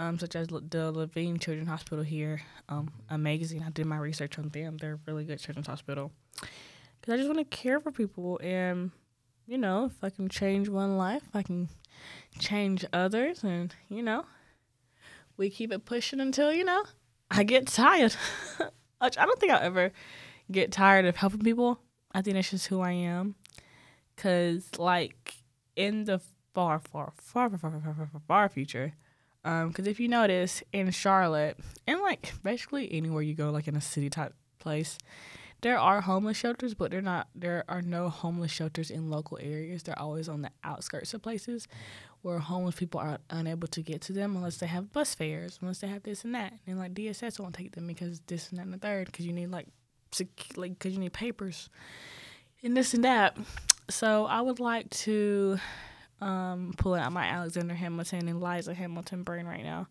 um, 0.00 0.18
such 0.18 0.34
as 0.34 0.48
the 0.48 0.90
Levine 0.90 1.38
Children's 1.38 1.68
Hospital 1.68 2.02
here. 2.02 2.40
Um, 2.70 2.90
amazing. 3.10 3.62
I 3.62 3.68
did 3.68 3.84
my 3.84 3.98
research 3.98 4.38
on 4.38 4.48
them. 4.48 4.78
They're 4.78 4.94
a 4.94 5.00
really 5.06 5.24
good 5.24 5.38
children's 5.38 5.66
hospital. 5.66 6.10
Because 7.00 7.14
I 7.14 7.16
just 7.18 7.28
want 7.28 7.38
to 7.38 7.56
care 7.56 7.80
for 7.80 7.92
people. 7.92 8.40
And, 8.42 8.92
you 9.46 9.58
know, 9.58 9.84
if 9.84 10.02
I 10.02 10.08
can 10.08 10.30
change 10.30 10.70
one 10.70 10.96
life, 10.96 11.22
I 11.34 11.42
can 11.42 11.68
change 12.38 12.86
others. 12.94 13.44
And, 13.44 13.74
you 13.90 14.02
know, 14.02 14.24
we 15.40 15.48
keep 15.48 15.72
it 15.72 15.86
pushing 15.86 16.20
until, 16.20 16.52
you 16.52 16.64
know, 16.64 16.84
I 17.30 17.44
get 17.44 17.66
tired. 17.66 18.14
I 19.00 19.08
don't 19.08 19.40
think 19.40 19.50
I'll 19.50 19.62
ever 19.62 19.90
get 20.52 20.70
tired 20.70 21.06
of 21.06 21.16
helping 21.16 21.40
people. 21.40 21.80
I 22.12 22.20
think 22.20 22.34
that's 22.34 22.50
just 22.50 22.66
who 22.66 22.82
I 22.82 22.92
am. 22.92 23.36
Cause 24.18 24.68
like 24.78 25.36
in 25.76 26.04
the 26.04 26.20
far, 26.52 26.78
far, 26.78 27.14
far, 27.16 27.48
far, 27.48 27.58
far, 27.58 27.80
far, 27.80 27.94
far, 27.94 28.20
far 28.28 28.48
future, 28.50 28.92
um, 29.42 29.72
cause 29.72 29.86
if 29.86 29.98
you 29.98 30.08
notice 30.08 30.62
in 30.74 30.90
Charlotte 30.90 31.58
and 31.86 32.00
like 32.00 32.34
basically 32.42 32.92
anywhere 32.92 33.22
you 33.22 33.34
go, 33.34 33.48
like 33.50 33.66
in 33.66 33.76
a 33.76 33.80
city 33.80 34.10
type 34.10 34.34
place, 34.58 34.98
there 35.62 35.78
are 35.78 36.02
homeless 36.02 36.36
shelters, 36.36 36.74
but 36.74 36.90
they're 36.90 37.00
not. 37.00 37.28
There 37.34 37.64
are 37.68 37.82
no 37.82 38.08
homeless 38.08 38.50
shelters 38.50 38.90
in 38.90 39.10
local 39.10 39.38
areas. 39.40 39.82
They're 39.82 39.98
always 39.98 40.28
on 40.28 40.42
the 40.42 40.50
outskirts 40.64 41.12
of 41.14 41.22
places, 41.22 41.68
where 42.22 42.38
homeless 42.38 42.74
people 42.74 43.00
are 43.00 43.18
unable 43.30 43.68
to 43.68 43.82
get 43.82 44.02
to 44.02 44.12
them 44.12 44.36
unless 44.36 44.58
they 44.58 44.66
have 44.66 44.92
bus 44.92 45.14
fares, 45.14 45.58
unless 45.62 45.78
they 45.78 45.88
have 45.88 46.02
this 46.02 46.24
and 46.24 46.34
that. 46.34 46.52
And 46.66 46.78
like 46.78 46.94
DSS 46.94 47.40
won't 47.40 47.54
take 47.54 47.72
them 47.72 47.86
because 47.86 48.20
this 48.26 48.50
and 48.50 48.58
that 48.58 48.64
and 48.64 48.74
the 48.74 48.78
third, 48.78 49.06
because 49.06 49.26
you 49.26 49.32
need 49.32 49.50
like, 49.50 49.68
sec- 50.12 50.56
like 50.56 50.78
because 50.78 50.92
you 50.92 51.00
need 51.00 51.12
papers 51.12 51.70
and 52.62 52.76
this 52.76 52.94
and 52.94 53.04
that. 53.04 53.36
So 53.88 54.26
I 54.26 54.40
would 54.40 54.60
like 54.60 54.90
to 54.90 55.58
um, 56.20 56.74
pulling 56.76 57.00
out 57.00 57.12
my 57.12 57.24
Alexander 57.24 57.74
Hamilton 57.74 58.28
and 58.28 58.40
Liza 58.42 58.74
Hamilton 58.74 59.22
brain 59.22 59.46
right 59.46 59.64
now, 59.64 59.88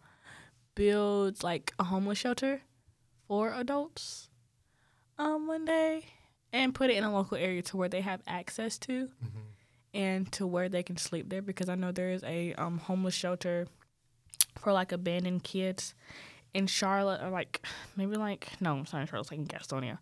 build 0.75 1.43
like 1.43 1.73
a 1.79 1.83
homeless 1.83 2.17
shelter 2.17 2.61
for 3.27 3.53
adults 3.53 4.29
um, 5.17 5.47
one 5.47 5.65
day 5.65 6.05
and 6.53 6.73
put 6.73 6.89
it 6.89 6.97
in 6.97 7.03
a 7.03 7.13
local 7.13 7.37
area 7.37 7.61
to 7.61 7.77
where 7.77 7.89
they 7.89 8.01
have 8.01 8.21
access 8.27 8.77
to 8.79 9.09
and 9.93 10.31
to 10.33 10.45
where 10.45 10.69
they 10.69 10.83
can 10.83 10.97
sleep 10.97 11.29
there 11.29 11.41
because 11.41 11.69
I 11.69 11.75
know 11.75 11.91
there 11.91 12.11
is 12.11 12.23
a 12.23 12.53
um, 12.53 12.77
homeless 12.77 13.13
shelter 13.13 13.67
for 14.57 14.73
like 14.73 14.91
abandoned 14.91 15.43
kids 15.43 15.93
in 16.53 16.67
Charlotte 16.67 17.21
or 17.21 17.29
like 17.29 17.65
maybe 17.95 18.15
like 18.15 18.49
no, 18.61 18.77
I'm 18.77 18.85
sorry, 18.85 19.05
Charlotte, 19.05 19.21
it's 19.21 19.31
like 19.31 19.39
in 19.39 19.47
Gastonia. 19.47 19.97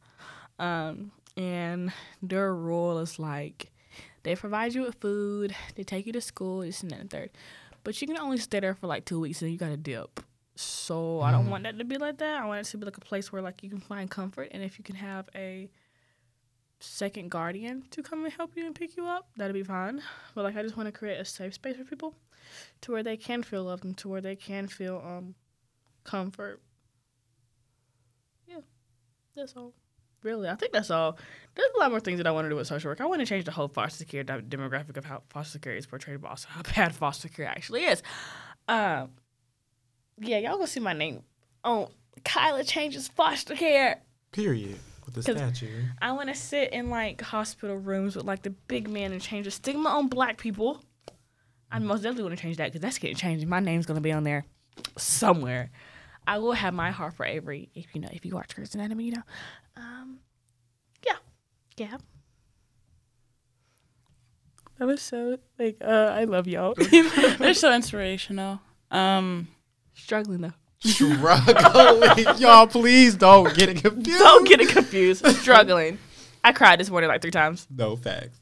Um, 0.59 1.11
and 1.35 1.93
their 2.21 2.53
rule 2.53 2.99
is 2.99 3.19
like 3.19 3.71
they 4.23 4.35
provide 4.35 4.73
you 4.73 4.81
with 4.81 4.95
food, 4.95 5.55
they 5.75 5.83
take 5.83 6.05
you 6.05 6.13
to 6.13 6.21
school, 6.21 6.61
this 6.61 6.81
and 6.81 6.91
that 6.91 6.99
and 6.99 7.09
third. 7.09 7.31
But 7.83 8.01
you 8.01 8.07
can 8.07 8.17
only 8.17 8.37
stay 8.37 8.59
there 8.59 8.75
for 8.75 8.87
like 8.87 9.05
two 9.05 9.19
weeks 9.19 9.41
and 9.41 9.51
you 9.51 9.57
gotta 9.57 9.77
dip. 9.77 10.19
So 10.55 11.21
I 11.21 11.31
don't 11.31 11.49
want 11.49 11.63
that 11.63 11.77
to 11.77 11.85
be 11.85 11.97
like 11.97 12.17
that. 12.17 12.41
I 12.41 12.45
want 12.45 12.65
it 12.65 12.69
to 12.71 12.77
be 12.77 12.85
like 12.85 12.97
a 12.97 13.01
place 13.01 13.31
where 13.31 13.41
like 13.41 13.61
you 13.61 13.69
can 13.69 13.79
find 13.79 14.09
comfort 14.09 14.49
and 14.51 14.63
if 14.63 14.79
you 14.79 14.83
can 14.83 14.95
have 14.95 15.29
a 15.35 15.69
second 16.79 17.29
guardian 17.31 17.83
to 17.91 18.03
come 18.03 18.23
and 18.23 18.33
help 18.33 18.51
you 18.55 18.65
and 18.65 18.75
pick 18.75 18.95
you 18.97 19.05
up, 19.07 19.29
that'd 19.37 19.53
be 19.53 19.63
fine. 19.63 20.01
But 20.35 20.43
like 20.43 20.55
I 20.55 20.61
just 20.61 20.77
want 20.77 20.87
to 20.87 20.91
create 20.97 21.19
a 21.19 21.25
safe 21.25 21.55
space 21.55 21.75
for 21.77 21.83
people 21.83 22.15
to 22.81 22.91
where 22.91 23.03
they 23.03 23.17
can 23.17 23.43
feel 23.43 23.63
loved 23.63 23.83
and 23.83 23.97
to 23.97 24.07
where 24.09 24.21
they 24.21 24.35
can 24.35 24.67
feel 24.67 25.01
um 25.05 25.35
comfort. 26.03 26.61
Yeah. 28.47 28.61
That's 29.35 29.53
all. 29.55 29.73
Really, 30.23 30.49
I 30.49 30.55
think 30.55 30.71
that's 30.73 30.89
all. 30.89 31.17
There's 31.55 31.69
a 31.75 31.79
lot 31.79 31.91
more 31.91 31.99
things 31.99 32.17
that 32.17 32.25
I 32.27 32.31
want 32.31 32.45
to 32.45 32.49
do 32.49 32.55
with 32.55 32.67
social 32.67 32.89
work. 32.89 33.01
I 33.01 33.05
want 33.05 33.19
to 33.21 33.25
change 33.25 33.45
the 33.45 33.51
whole 33.51 33.67
foster 33.67 34.03
care 34.03 34.23
de- 34.23 34.41
demographic 34.41 34.97
of 34.97 35.05
how 35.05 35.21
foster 35.29 35.59
care 35.59 35.75
is 35.75 35.85
portrayed, 35.85 36.21
but 36.21 36.29
also 36.29 36.47
how 36.49 36.61
bad 36.75 36.95
foster 36.95 37.29
care 37.29 37.45
actually 37.45 37.85
is. 37.85 38.01
Um, 38.67 39.11
yeah, 40.19 40.39
y'all 40.39 40.55
gonna 40.55 40.67
see 40.67 40.79
my 40.79 40.93
name 40.93 41.21
on 41.63 41.89
Kaila 42.23 42.67
changes 42.67 43.07
foster 43.09 43.55
care. 43.55 44.01
Period. 44.31 44.79
With 45.07 45.15
the 45.15 45.23
'Cause- 45.23 45.37
statue. 45.57 45.85
I 46.01 46.11
want 46.11 46.29
to 46.29 46.35
sit 46.35 46.71
in 46.73 46.89
like 46.91 47.19
hospital 47.21 47.77
rooms 47.77 48.15
with 48.15 48.25
like 48.25 48.43
the 48.43 48.51
big 48.51 48.87
man 48.89 49.11
and 49.13 49.19
change 49.21 49.45
the 49.45 49.51
stigma 49.51 49.89
on 49.89 50.07
black 50.09 50.37
people. 50.37 50.83
I 51.71 51.79
most 51.79 52.01
definitely 52.03 52.23
want 52.25 52.37
to 52.37 52.41
change 52.41 52.57
that 52.57 52.65
because 52.65 52.81
that's 52.81 52.97
getting 52.99 53.15
changed. 53.17 53.47
My 53.47 53.59
name's 53.59 53.85
gonna 53.85 53.99
be 54.01 54.11
on 54.11 54.23
there 54.23 54.45
somewhere. 54.97 55.71
I 56.27 56.37
will 56.39 56.51
have 56.53 56.73
my 56.73 56.91
heart 56.91 57.13
for 57.15 57.25
Avery 57.25 57.69
if 57.73 57.95
you 57.95 58.01
know 58.01 58.09
if 58.11 58.25
you 58.25 58.35
watch 58.35 58.53
Grey's 58.55 58.75
Anatomy, 58.75 59.05
you 59.05 59.11
know. 59.13 59.23
Um, 59.77 60.19
yeah, 61.05 61.15
yeah. 61.77 61.97
That 64.77 64.85
was 64.87 65.01
so 65.01 65.39
like 65.57 65.77
uh, 65.81 66.11
I 66.13 66.25
love 66.25 66.47
y'all. 66.47 66.75
They're 67.39 67.53
so 67.53 67.73
inspirational. 67.73 68.59
Um, 68.91 69.47
Struggling 69.95 70.41
though. 70.41 70.53
Struggling. 70.79 72.25
Y'all, 72.37 72.67
please 72.67 73.15
don't 73.15 73.53
get 73.55 73.69
it 73.69 73.81
confused. 73.81 74.19
Don't 74.19 74.47
get 74.47 74.61
it 74.61 74.69
confused. 74.69 75.25
Struggling. 75.37 75.97
I 76.43 76.51
cried 76.51 76.79
this 76.79 76.89
morning 76.89 77.09
like 77.09 77.21
three 77.21 77.31
times. 77.31 77.67
No 77.75 77.95
facts. 77.95 78.39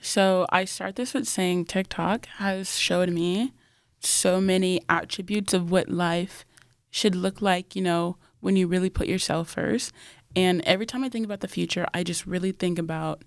So 0.00 0.46
I 0.50 0.64
start 0.64 0.96
this 0.96 1.14
with 1.14 1.26
saying 1.26 1.66
TikTok 1.66 2.26
has 2.36 2.76
showed 2.76 3.08
me 3.08 3.52
so 4.00 4.40
many 4.40 4.82
attributes 4.88 5.54
of 5.54 5.70
what 5.70 5.88
life 5.88 6.44
should 6.90 7.14
look 7.14 7.40
like, 7.40 7.74
you 7.74 7.80
know, 7.82 8.18
when 8.40 8.56
you 8.56 8.66
really 8.66 8.90
put 8.90 9.06
yourself 9.06 9.50
first. 9.50 9.92
And 10.36 10.60
every 10.62 10.84
time 10.84 11.04
I 11.04 11.08
think 11.08 11.24
about 11.24 11.40
the 11.40 11.48
future, 11.48 11.86
I 11.94 12.02
just 12.02 12.26
really 12.26 12.52
think 12.52 12.78
about 12.78 13.22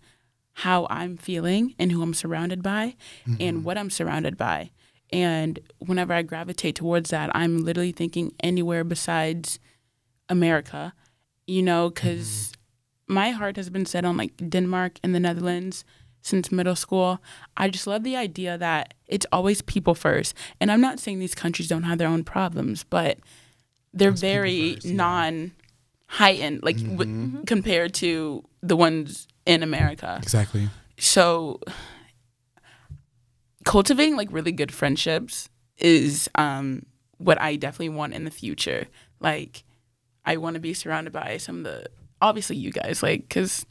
how 0.54 0.86
I'm 0.90 1.18
feeling 1.18 1.74
and 1.80 1.92
who 1.92 2.02
I'm 2.02 2.14
surrounded 2.14 2.62
by 2.62 2.96
and 3.26 3.38
mm-hmm. 3.38 3.64
what 3.64 3.78
I'm 3.78 3.90
surrounded 3.90 4.38
by. 4.38 4.72
And 5.12 5.60
whenever 5.80 6.14
I 6.14 6.22
gravitate 6.22 6.76
towards 6.76 7.10
that, 7.12 7.34
I'm 7.36 7.64
literally 7.64 7.92
thinking 7.92 8.34
anywhere 8.42 8.84
besides 8.84 9.60
America, 10.30 10.94
you 11.46 11.62
know, 11.62 11.90
because 11.90 12.52
mm-hmm. 13.08 13.14
my 13.14 13.30
heart 13.32 13.56
has 13.56 13.70
been 13.70 13.86
set 13.86 14.06
on 14.06 14.18
like 14.18 14.36
Denmark 14.50 15.00
and 15.04 15.16
the 15.16 15.20
Netherlands 15.20 15.86
since 16.22 16.52
middle 16.52 16.76
school. 16.76 17.20
I 17.56 17.70
just 17.70 17.88
love 17.88 18.04
the 18.04 18.18
idea 18.18 18.58
that 18.58 18.96
it's 19.08 19.26
always 19.32 19.62
people 19.62 19.96
first. 19.96 20.34
And 20.60 20.72
I'm 20.72 20.82
not 20.82 21.00
saying 21.00 21.20
these 21.20 21.36
countries 21.36 21.70
don't 21.70 21.84
have 21.84 21.98
their 21.98 22.10
own 22.10 22.24
problems, 22.24 22.84
but 22.84 23.18
they're 23.94 24.12
It's 24.12 24.22
very 24.22 24.74
first, 24.74 24.86
yeah. 24.86 24.96
non 24.96 25.52
heightened, 26.08 26.64
like 26.64 26.78
w- 26.78 26.98
mm-hmm. 26.98 27.44
compared 27.44 27.94
to 27.96 28.44
the 28.62 28.76
ones 28.76 29.28
in 29.46 29.64
America. 29.64 30.20
Exactly. 30.22 30.70
So 31.00 31.60
cultivating 33.68 34.16
like 34.16 34.32
really 34.32 34.54
good 34.54 34.74
friendships 34.74 35.50
is 35.78 36.30
um 36.36 36.86
what 37.18 37.40
I 37.42 37.58
definitely 37.58 37.90
want 37.90 38.14
in 38.14 38.24
the 38.24 38.32
future. 38.32 38.88
Like 39.20 39.64
I 40.26 40.38
want 40.38 40.54
to 40.54 40.62
be 40.62 40.74
surrounded 40.74 41.12
by 41.12 41.36
some 41.36 41.58
of 41.58 41.64
the 41.66 41.88
obviously 42.22 42.56
you 42.56 42.72
guys 42.72 43.04
like 43.04 43.30
cuz 43.30 43.66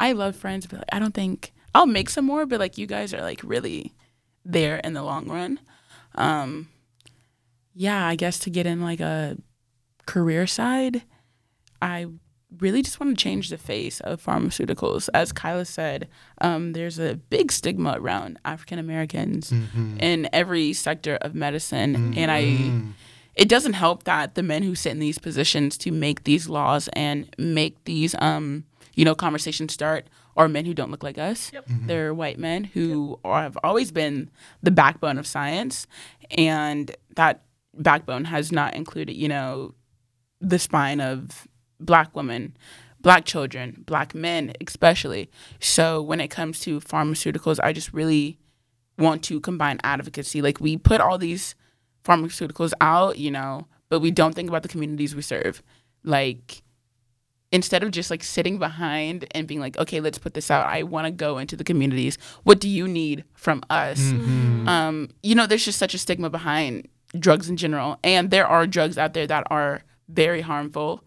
I 0.00 0.12
love 0.12 0.34
friends 0.34 0.66
but 0.66 0.80
like, 0.80 0.88
I 0.92 0.98
don't 0.98 1.14
think 1.14 1.52
I'll 1.74 1.86
make 1.86 2.10
some 2.10 2.24
more 2.24 2.44
but 2.44 2.58
like 2.58 2.76
you 2.76 2.88
guys 2.88 3.14
are 3.14 3.22
like 3.22 3.40
really 3.44 3.94
there 4.44 4.78
in 4.78 4.94
the 4.94 5.02
long 5.04 5.28
run. 5.28 5.60
Um 6.16 6.68
yeah, 7.72 8.04
I 8.04 8.16
guess 8.16 8.40
to 8.40 8.50
get 8.50 8.66
in 8.66 8.82
like 8.82 9.00
a 9.00 9.36
career 10.06 10.48
side, 10.48 11.04
I 11.80 12.08
really 12.58 12.82
just 12.82 12.98
want 13.00 13.16
to 13.16 13.22
change 13.22 13.48
the 13.48 13.58
face 13.58 14.00
of 14.00 14.22
pharmaceuticals. 14.22 15.08
As 15.14 15.32
Kaila 15.32 15.66
said, 15.66 16.08
um, 16.40 16.72
there's 16.72 16.98
a 16.98 17.16
big 17.16 17.52
stigma 17.52 17.94
around 17.96 18.38
African 18.44 18.78
Americans 18.78 19.52
in 19.98 20.28
every 20.32 20.72
sector 20.72 21.16
of 21.16 21.34
medicine, 21.34 22.14
and 22.16 22.30
I. 22.30 22.94
It 23.36 23.48
doesn't 23.48 23.74
help 23.74 24.02
that 24.04 24.34
the 24.34 24.42
men 24.42 24.64
who 24.64 24.74
sit 24.74 24.90
in 24.90 24.98
these 24.98 25.18
positions 25.18 25.78
to 25.78 25.92
make 25.92 26.24
these 26.24 26.48
laws 26.48 26.88
and 26.94 27.32
make 27.38 27.82
these, 27.84 28.14
um, 28.18 28.64
you 28.96 29.04
know, 29.04 29.14
conversations 29.14 29.72
start 29.72 30.08
are 30.36 30.48
men 30.48 30.66
who 30.66 30.74
don't 30.74 30.90
look 30.90 31.04
like 31.04 31.16
us. 31.16 31.50
Yep. 31.52 31.64
They're 31.86 32.12
white 32.12 32.38
men 32.38 32.64
who 32.64 33.18
are, 33.24 33.42
have 33.42 33.56
always 33.62 33.92
been 33.92 34.30
the 34.62 34.72
backbone 34.72 35.16
of 35.16 35.26
science, 35.26 35.86
and 36.36 36.94
that 37.14 37.44
backbone 37.72 38.24
has 38.26 38.50
not 38.52 38.74
included, 38.74 39.16
you 39.16 39.28
know, 39.28 39.74
the 40.40 40.58
spine 40.58 41.00
of 41.00 41.46
black 41.80 42.14
women, 42.14 42.56
black 43.00 43.24
children, 43.24 43.82
black 43.86 44.14
men, 44.14 44.52
especially. 44.66 45.30
So 45.58 46.02
when 46.02 46.20
it 46.20 46.28
comes 46.28 46.60
to 46.60 46.80
pharmaceuticals, 46.80 47.58
I 47.62 47.72
just 47.72 47.92
really 47.92 48.38
want 48.98 49.22
to 49.24 49.40
combine 49.40 49.80
advocacy. 49.82 50.42
Like 50.42 50.60
we 50.60 50.76
put 50.76 51.00
all 51.00 51.18
these 51.18 51.54
pharmaceuticals 52.04 52.72
out, 52.80 53.18
you 53.18 53.30
know, 53.30 53.66
but 53.88 54.00
we 54.00 54.10
don't 54.10 54.34
think 54.34 54.48
about 54.48 54.62
the 54.62 54.68
communities 54.68 55.16
we 55.16 55.22
serve. 55.22 55.62
Like 56.04 56.62
instead 57.52 57.82
of 57.82 57.90
just 57.90 58.10
like 58.10 58.22
sitting 58.22 58.58
behind 58.58 59.26
and 59.32 59.48
being 59.48 59.60
like, 59.60 59.76
okay, 59.78 60.00
let's 60.00 60.18
put 60.18 60.34
this 60.34 60.50
out. 60.50 60.66
I 60.66 60.82
want 60.84 61.06
to 61.06 61.10
go 61.10 61.38
into 61.38 61.56
the 61.56 61.64
communities. 61.64 62.16
What 62.44 62.60
do 62.60 62.68
you 62.68 62.86
need 62.86 63.24
from 63.34 63.62
us? 63.70 64.12
Um, 64.68 65.10
you 65.22 65.34
know, 65.34 65.46
there's 65.46 65.64
just 65.64 65.78
such 65.78 65.94
a 65.94 65.98
stigma 65.98 66.30
behind 66.30 66.86
drugs 67.18 67.48
in 67.48 67.56
general, 67.56 67.98
and 68.04 68.30
there 68.30 68.46
are 68.46 68.66
drugs 68.66 68.96
out 68.96 69.14
there 69.14 69.26
that 69.26 69.44
are 69.50 69.82
very 70.08 70.42
harmful, 70.42 71.02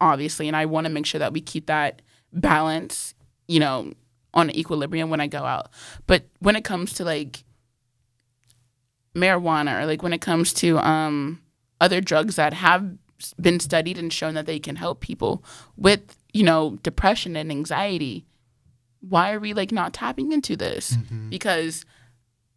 obviously, 0.00 0.48
and 0.48 0.56
I 0.56 0.66
want 0.66 0.86
to 0.86 0.92
make 0.92 1.06
sure 1.06 1.18
that 1.18 1.32
we 1.32 1.40
keep 1.40 1.66
that 1.66 2.02
balance, 2.32 3.14
you 3.48 3.60
know, 3.60 3.92
on 4.32 4.54
equilibrium 4.54 5.10
when 5.10 5.20
I 5.20 5.26
go 5.26 5.44
out. 5.44 5.70
But 6.06 6.24
when 6.38 6.56
it 6.56 6.64
comes 6.64 6.92
to 6.94 7.04
like 7.04 7.44
marijuana 9.14 9.82
or 9.82 9.86
like 9.86 10.02
when 10.02 10.12
it 10.12 10.20
comes 10.20 10.52
to 10.54 10.78
um 10.78 11.40
other 11.80 12.00
drugs 12.00 12.36
that 12.36 12.52
have 12.54 12.96
been 13.40 13.58
studied 13.60 13.98
and 13.98 14.12
shown 14.12 14.34
that 14.34 14.46
they 14.46 14.58
can 14.58 14.76
help 14.76 15.00
people 15.00 15.44
with, 15.76 16.16
you 16.32 16.42
know, 16.42 16.78
depression 16.82 17.36
and 17.36 17.50
anxiety, 17.50 18.24
why 19.00 19.32
are 19.32 19.40
we 19.40 19.52
like 19.52 19.72
not 19.72 19.92
tapping 19.92 20.32
into 20.32 20.56
this? 20.56 20.96
Because 21.28 21.84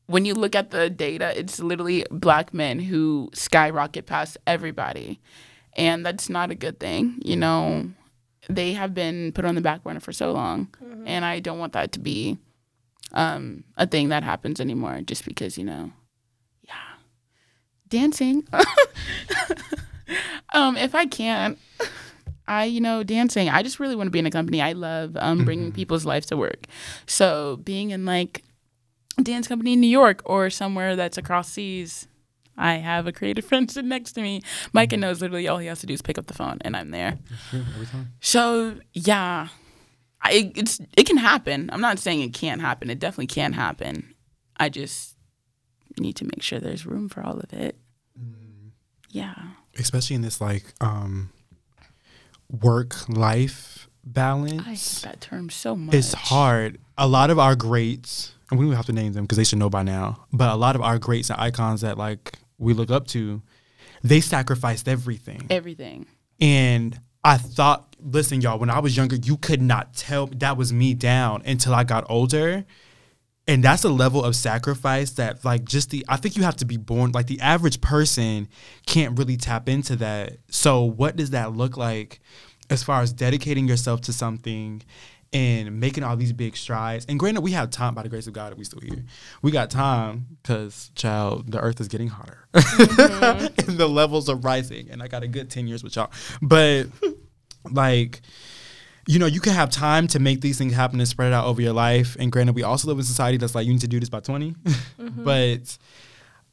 when 0.07 0.25
you 0.25 0.33
look 0.33 0.55
at 0.55 0.71
the 0.71 0.89
data, 0.89 1.37
it's 1.37 1.59
literally 1.59 2.05
black 2.11 2.53
men 2.53 2.79
who 2.79 3.29
skyrocket 3.33 4.05
past 4.05 4.37
everybody. 4.45 5.19
And 5.75 6.05
that's 6.05 6.29
not 6.29 6.51
a 6.51 6.55
good 6.55 6.79
thing. 6.79 7.19
You 7.23 7.35
know, 7.35 7.89
they 8.49 8.73
have 8.73 8.93
been 8.93 9.31
put 9.31 9.45
on 9.45 9.55
the 9.55 9.61
back 9.61 9.83
burner 9.83 9.99
for 9.99 10.11
so 10.11 10.31
long. 10.31 10.73
And 11.05 11.25
I 11.25 11.39
don't 11.39 11.59
want 11.59 11.73
that 11.73 11.91
to 11.93 11.99
be 11.99 12.37
um, 13.13 13.63
a 13.77 13.87
thing 13.87 14.09
that 14.09 14.23
happens 14.23 14.59
anymore 14.59 15.01
just 15.05 15.25
because, 15.25 15.57
you 15.57 15.63
know, 15.63 15.91
yeah, 16.63 16.73
dancing. 17.87 18.47
um, 20.53 20.77
if 20.77 20.95
I 20.95 21.05
can, 21.05 21.57
I 22.47 22.65
you 22.65 22.81
know 22.81 23.03
dancing. 23.03 23.49
I 23.49 23.63
just 23.63 23.79
really 23.79 23.95
want 23.95 24.07
to 24.07 24.11
be 24.11 24.19
in 24.19 24.25
a 24.25 24.31
company. 24.31 24.61
I 24.61 24.73
love 24.73 25.15
um 25.17 25.45
bringing 25.45 25.71
people's 25.71 26.05
lives 26.05 26.25
to 26.27 26.37
work. 26.37 26.65
So 27.05 27.57
being 27.63 27.91
in 27.91 28.05
like 28.05 28.43
a 29.17 29.21
dance 29.21 29.47
company 29.47 29.73
in 29.73 29.81
New 29.81 29.87
York 29.87 30.21
or 30.25 30.49
somewhere 30.49 30.95
that's 30.95 31.17
across 31.17 31.49
seas. 31.49 32.07
I 32.57 32.75
have 32.75 33.07
a 33.07 33.11
creative 33.11 33.45
friend 33.45 33.69
sitting 33.69 33.89
next 33.89 34.13
to 34.13 34.21
me. 34.21 34.41
Micah 34.73 34.97
knows 34.97 35.21
literally 35.21 35.47
all 35.47 35.57
he 35.57 35.67
has 35.67 35.79
to 35.81 35.87
do 35.87 35.93
is 35.93 36.01
pick 36.01 36.17
up 36.17 36.27
the 36.27 36.33
phone, 36.33 36.59
and 36.61 36.75
I'm 36.75 36.91
there. 36.91 37.17
Every 37.51 37.85
time. 37.87 38.13
So 38.19 38.75
yeah, 38.93 39.47
I 40.21 40.51
it's 40.55 40.79
it 40.95 41.05
can 41.05 41.17
happen. 41.17 41.69
I'm 41.71 41.81
not 41.81 41.99
saying 41.99 42.21
it 42.21 42.33
can't 42.33 42.61
happen. 42.61 42.89
It 42.89 42.99
definitely 42.99 43.27
can 43.27 43.53
happen. 43.53 44.13
I 44.57 44.69
just 44.69 45.15
need 45.99 46.15
to 46.17 46.25
make 46.25 46.41
sure 46.41 46.59
there's 46.59 46.85
room 46.85 47.09
for 47.09 47.23
all 47.23 47.39
of 47.39 47.51
it. 47.53 47.77
Yeah. 49.09 49.35
Especially 49.77 50.15
in 50.15 50.21
this 50.21 50.39
like 50.39 50.73
um 50.81 51.31
work 52.49 53.07
life 53.09 53.87
balance. 54.03 54.61
I 55.03 55.09
hate 55.09 55.11
that 55.11 55.21
term 55.21 55.49
so 55.49 55.75
much. 55.75 55.95
It's 55.95 56.13
hard. 56.13 56.79
A 56.97 57.07
lot 57.07 57.29
of 57.29 57.39
our 57.39 57.55
greats, 57.55 58.33
and 58.49 58.59
we 58.59 58.65
don't 58.65 58.75
have 58.75 58.85
to 58.87 58.93
name 58.93 59.13
them 59.13 59.23
because 59.23 59.37
they 59.37 59.43
should 59.43 59.59
know 59.59 59.69
by 59.69 59.83
now. 59.83 60.25
But 60.31 60.51
a 60.51 60.55
lot 60.55 60.75
of 60.75 60.81
our 60.81 60.99
greats 60.99 61.29
and 61.29 61.39
icons 61.39 61.81
that 61.81 61.97
like 61.97 62.33
we 62.57 62.73
look 62.73 62.91
up 62.91 63.07
to, 63.07 63.41
they 64.03 64.21
sacrificed 64.21 64.87
everything. 64.87 65.45
Everything. 65.49 66.05
And 66.39 66.99
I 67.23 67.37
thought, 67.37 67.95
listen, 68.01 68.41
y'all, 68.41 68.59
when 68.59 68.69
I 68.69 68.79
was 68.79 68.97
younger, 68.97 69.15
you 69.15 69.37
could 69.37 69.61
not 69.61 69.93
tell 69.93 70.27
that 70.27 70.57
was 70.57 70.73
me 70.73 70.93
down 70.93 71.41
until 71.45 71.73
I 71.73 71.83
got 71.83 72.05
older. 72.09 72.65
And 73.47 73.63
that's 73.63 73.83
a 73.83 73.89
level 73.89 74.23
of 74.23 74.35
sacrifice 74.35 75.11
that, 75.11 75.43
like, 75.43 75.65
just 75.65 75.89
the, 75.89 76.05
I 76.07 76.15
think 76.15 76.37
you 76.37 76.43
have 76.43 76.55
to 76.57 76.65
be 76.65 76.77
born, 76.77 77.11
like, 77.11 77.27
the 77.27 77.41
average 77.41 77.81
person 77.81 78.47
can't 78.85 79.17
really 79.17 79.35
tap 79.35 79.67
into 79.67 79.97
that. 79.97 80.37
So, 80.49 80.83
what 80.83 81.17
does 81.17 81.31
that 81.31 81.53
look 81.53 81.75
like 81.75 82.21
as 82.69 82.83
far 82.83 83.01
as 83.01 83.11
dedicating 83.11 83.67
yourself 83.67 84.01
to 84.01 84.13
something 84.13 84.81
and 85.33 85.79
making 85.79 86.03
all 86.03 86.15
these 86.15 86.33
big 86.33 86.55
strides? 86.55 87.05
And 87.09 87.19
granted, 87.19 87.41
we 87.41 87.51
have 87.51 87.69
time 87.69 87.95
by 87.95 88.03
the 88.03 88.09
grace 88.09 88.27
of 88.27 88.33
God 88.33 88.51
that 88.51 88.57
we 88.57 88.63
still 88.63 88.81
here. 88.81 89.03
We 89.41 89.51
got 89.51 89.69
time 89.69 90.27
because, 90.41 90.91
child, 90.95 91.51
the 91.51 91.59
earth 91.59 91.81
is 91.81 91.87
getting 91.87 92.07
hotter 92.07 92.47
mm-hmm. 92.53 93.45
and 93.69 93.77
the 93.77 93.87
levels 93.87 94.29
are 94.29 94.35
rising. 94.35 94.89
And 94.89 95.01
I 95.01 95.07
got 95.07 95.23
a 95.23 95.27
good 95.27 95.49
10 95.49 95.67
years 95.67 95.83
with 95.83 95.95
y'all. 95.95 96.11
But, 96.41 96.85
like, 97.71 98.21
you 99.07 99.19
know, 99.19 99.25
you 99.25 99.41
can 99.41 99.53
have 99.53 99.69
time 99.69 100.07
to 100.07 100.19
make 100.19 100.41
these 100.41 100.57
things 100.57 100.73
happen 100.73 100.99
and 100.99 101.07
spread 101.07 101.27
it 101.27 101.33
out 101.33 101.45
over 101.45 101.61
your 101.61 101.73
life. 101.73 102.15
And 102.19 102.31
granted, 102.31 102.55
we 102.55 102.63
also 102.63 102.87
live 102.87 102.97
in 102.97 103.01
a 103.01 103.05
society 103.05 103.37
that's 103.37 103.55
like, 103.55 103.65
you 103.65 103.73
need 103.73 103.81
to 103.81 103.87
do 103.87 103.99
this 103.99 104.09
by 104.09 104.21
20. 104.21 104.51
Mm-hmm. 104.51 105.23
but 105.23 105.77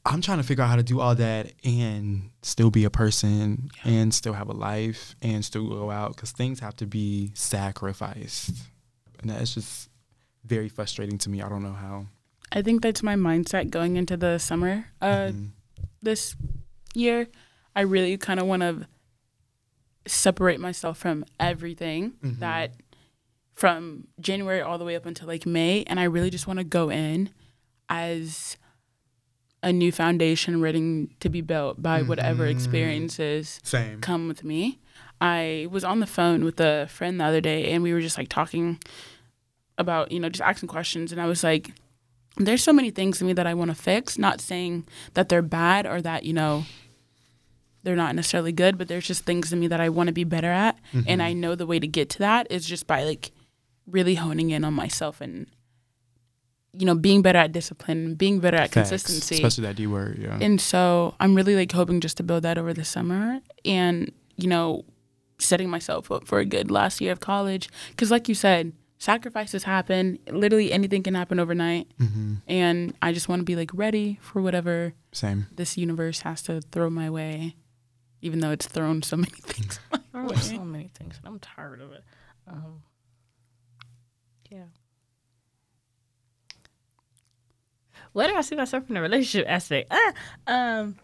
I'm 0.04 0.20
trying 0.20 0.38
to 0.38 0.44
figure 0.44 0.64
out 0.64 0.70
how 0.70 0.76
to 0.76 0.82
do 0.82 1.00
all 1.00 1.14
that 1.14 1.52
and 1.62 2.30
still 2.42 2.70
be 2.70 2.84
a 2.84 2.90
person 2.90 3.70
and 3.84 4.12
still 4.14 4.32
have 4.32 4.48
a 4.48 4.52
life 4.52 5.14
and 5.20 5.44
still 5.44 5.68
go 5.68 5.90
out 5.90 6.16
because 6.16 6.32
things 6.32 6.60
have 6.60 6.74
to 6.76 6.86
be 6.86 7.30
sacrificed. 7.34 8.52
And 9.22 9.30
that's 9.30 9.54
just 9.54 9.88
very 10.44 10.68
frustrating 10.68 11.18
to 11.18 11.30
me. 11.30 11.42
I 11.42 11.48
don't 11.48 11.62
know 11.62 11.72
how. 11.72 12.06
I 12.52 12.62
think 12.62 12.82
that's 12.82 13.02
my 13.02 13.14
mindset 13.14 13.70
going 13.70 13.96
into 13.96 14.16
the 14.16 14.38
summer 14.38 14.86
uh, 15.00 15.28
Mhm. 15.32 15.50
this 16.02 16.34
year. 16.94 17.28
I 17.76 17.82
really 17.82 18.16
kind 18.16 18.40
of 18.40 18.46
want 18.46 18.62
to 18.62 18.86
separate 20.06 20.58
myself 20.60 20.98
from 20.98 21.24
everything 21.38 22.12
Mhm. 22.22 22.38
that 22.40 22.72
from 23.54 24.08
January 24.18 24.60
all 24.60 24.78
the 24.78 24.84
way 24.84 24.96
up 24.96 25.04
until 25.06 25.28
like 25.28 25.44
May. 25.46 25.84
And 25.84 26.00
I 26.00 26.04
really 26.04 26.30
just 26.30 26.46
want 26.46 26.58
to 26.58 26.64
go 26.64 26.90
in 26.90 27.30
as 27.88 28.56
a 29.62 29.72
new 29.72 29.92
foundation 29.92 30.62
ready 30.62 31.08
to 31.20 31.28
be 31.28 31.42
built 31.42 31.82
by 31.82 32.00
whatever 32.02 32.46
Mhm. 32.46 32.50
experiences 32.50 33.60
Same. 33.62 34.00
come 34.00 34.26
with 34.26 34.42
me. 34.42 34.78
I 35.20 35.68
was 35.70 35.84
on 35.84 36.00
the 36.00 36.06
phone 36.06 36.44
with 36.44 36.58
a 36.60 36.86
friend 36.88 37.20
the 37.20 37.24
other 37.24 37.42
day 37.42 37.70
and 37.72 37.82
we 37.82 37.92
were 37.92 38.00
just 38.00 38.16
like 38.16 38.30
talking 38.30 38.78
about, 39.80 40.12
you 40.12 40.20
know, 40.20 40.28
just 40.28 40.42
asking 40.42 40.68
questions. 40.68 41.10
And 41.10 41.20
I 41.20 41.26
was 41.26 41.42
like, 41.42 41.72
there's 42.36 42.62
so 42.62 42.72
many 42.72 42.90
things 42.90 43.20
in 43.20 43.26
me 43.26 43.32
that 43.32 43.46
I 43.46 43.54
want 43.54 43.70
to 43.70 43.74
fix, 43.74 44.16
not 44.16 44.40
saying 44.40 44.86
that 45.14 45.28
they're 45.28 45.42
bad 45.42 45.86
or 45.86 46.00
that, 46.00 46.24
you 46.24 46.32
know, 46.32 46.64
they're 47.82 47.96
not 47.96 48.14
necessarily 48.14 48.52
good, 48.52 48.78
but 48.78 48.88
there's 48.88 49.06
just 49.06 49.24
things 49.24 49.52
in 49.52 49.58
me 49.58 49.66
that 49.66 49.80
I 49.80 49.88
want 49.88 50.06
to 50.06 50.12
be 50.12 50.24
better 50.24 50.50
at. 50.50 50.78
And 50.92 51.04
mm-hmm. 51.04 51.20
I 51.20 51.32
know 51.32 51.54
the 51.54 51.66
way 51.66 51.80
to 51.80 51.88
get 51.88 52.08
to 52.10 52.18
that 52.20 52.46
is 52.50 52.66
just 52.66 52.86
by 52.86 53.04
like 53.04 53.32
really 53.86 54.14
honing 54.14 54.50
in 54.50 54.64
on 54.64 54.74
myself 54.74 55.20
and, 55.20 55.46
you 56.72 56.86
know, 56.86 56.94
being 56.94 57.20
better 57.22 57.38
at 57.38 57.50
discipline, 57.52 58.04
and 58.04 58.18
being 58.18 58.38
better 58.38 58.56
at 58.56 58.70
Facts. 58.70 58.90
consistency. 58.90 59.34
Especially 59.36 59.62
that 59.62 59.76
D 59.76 59.86
word. 59.88 60.18
Yeah. 60.18 60.38
And 60.40 60.60
so 60.60 61.14
I'm 61.18 61.34
really 61.34 61.56
like 61.56 61.72
hoping 61.72 62.00
just 62.00 62.16
to 62.18 62.22
build 62.22 62.44
that 62.44 62.58
over 62.58 62.72
the 62.72 62.84
summer 62.84 63.40
and, 63.64 64.12
you 64.36 64.46
know, 64.46 64.84
setting 65.38 65.68
myself 65.68 66.12
up 66.12 66.28
for 66.28 66.38
a 66.38 66.44
good 66.44 66.70
last 66.70 67.00
year 67.00 67.10
of 67.10 67.18
college. 67.18 67.68
Because, 67.90 68.10
like 68.10 68.28
you 68.28 68.34
said, 68.34 68.72
sacrifices 69.00 69.64
happen. 69.64 70.18
Literally 70.30 70.70
anything 70.72 71.02
can 71.02 71.14
happen 71.16 71.40
overnight. 71.40 71.88
hmm 71.98 72.34
And 72.46 72.94
I 73.02 73.12
just 73.12 73.28
want 73.28 73.40
to 73.40 73.44
be 73.44 73.56
like 73.56 73.70
ready 73.74 74.18
for 74.22 74.40
whatever 74.40 74.92
Same. 75.10 75.46
this 75.50 75.76
universe 75.76 76.20
has 76.20 76.42
to 76.42 76.60
throw 76.60 76.88
my 76.90 77.10
way, 77.10 77.56
even 78.22 78.38
though 78.40 78.52
it's 78.52 78.66
thrown 78.66 79.02
so 79.02 79.16
many 79.24 79.32
things. 79.32 79.80
Oh, 80.12 80.26
way. 80.26 80.36
so 80.36 80.64
many 80.64 80.90
things, 80.92 81.16
and 81.18 81.26
I'm 81.28 81.38
tired 81.38 81.80
of 81.80 81.92
it. 81.92 82.02
Um, 82.48 82.82
yeah. 84.50 84.64
Where 88.12 88.26
do 88.28 88.34
I 88.34 88.40
see 88.40 88.56
myself 88.56 88.90
in 88.90 88.96
a 88.96 89.00
relationship 89.02 89.46
aspect? 89.48 89.88
Ah, 89.92 90.12
um, 90.48 90.96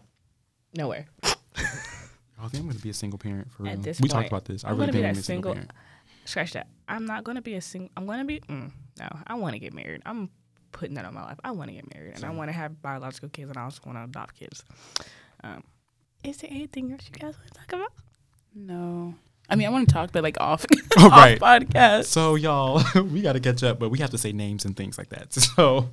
nowhere. 0.75 1.05
I 1.23 2.47
think 2.49 2.63
I'm 2.63 2.67
gonna 2.67 2.79
be 2.79 2.89
a 2.89 2.93
single 2.93 3.17
parent 3.17 3.49
for 3.51 3.65
At 3.65 3.75
real. 3.75 3.81
this 3.81 4.01
we 4.01 4.09
point, 4.09 4.11
talked 4.11 4.27
about 4.27 4.45
this. 4.45 4.63
I 4.65 4.69
I'm 4.69 4.77
really 4.77 4.91
gonna 4.91 4.91
be 4.91 4.97
think 4.99 5.07
I'm 5.07 5.13
that 5.15 5.19
a 5.19 5.23
single, 5.23 5.53
single- 5.53 5.53
parent. 5.53 5.71
Scratch 6.27 6.53
that. 6.53 6.67
I'm 6.87 7.05
not 7.05 7.23
gonna 7.23 7.41
be 7.41 7.55
a 7.55 7.61
single. 7.61 7.89
I'm 7.95 8.05
gonna 8.05 8.25
be. 8.25 8.41
Mm, 8.41 8.71
no, 8.99 9.07
I 9.27 9.35
want 9.35 9.53
to 9.53 9.59
get 9.59 9.73
married. 9.73 10.01
I'm 10.05 10.29
putting 10.71 10.95
that 10.95 11.05
on 11.05 11.13
my 11.13 11.23
life. 11.23 11.39
I 11.43 11.51
want 11.51 11.69
to 11.69 11.75
get 11.75 11.93
married, 11.93 12.15
and 12.15 12.25
I 12.25 12.29
want 12.31 12.49
to 12.49 12.53
have 12.53 12.81
biological 12.81 13.29
kids, 13.29 13.49
and 13.49 13.57
I 13.57 13.63
also 13.63 13.81
want 13.85 13.97
to 13.97 14.03
adopt 14.03 14.35
kids. 14.37 14.63
Um, 15.43 15.63
is 16.23 16.37
there 16.37 16.49
anything 16.51 16.91
else 16.91 17.01
you 17.05 17.13
guys 17.19 17.35
want 17.37 17.47
to 17.47 17.53
talk 17.53 17.73
about? 17.73 17.93
No. 18.53 19.15
I 19.49 19.55
mean, 19.55 19.67
I 19.67 19.69
want 19.69 19.87
to 19.87 19.93
talk, 19.93 20.11
but 20.11 20.23
like 20.23 20.37
off, 20.41 20.65
Oh, 20.97 21.05
off 21.05 21.11
right. 21.13 21.39
podcast. 21.39 22.05
So 22.05 22.35
y'all, 22.35 22.83
we 23.03 23.21
got 23.21 23.33
to 23.33 23.39
catch 23.39 23.63
up, 23.63 23.79
but 23.79 23.89
we 23.89 23.99
have 23.99 24.09
to 24.09 24.17
say 24.17 24.33
names 24.33 24.65
and 24.65 24.75
things 24.75 24.97
like 24.97 25.09
that. 25.09 25.31
So 25.33 25.89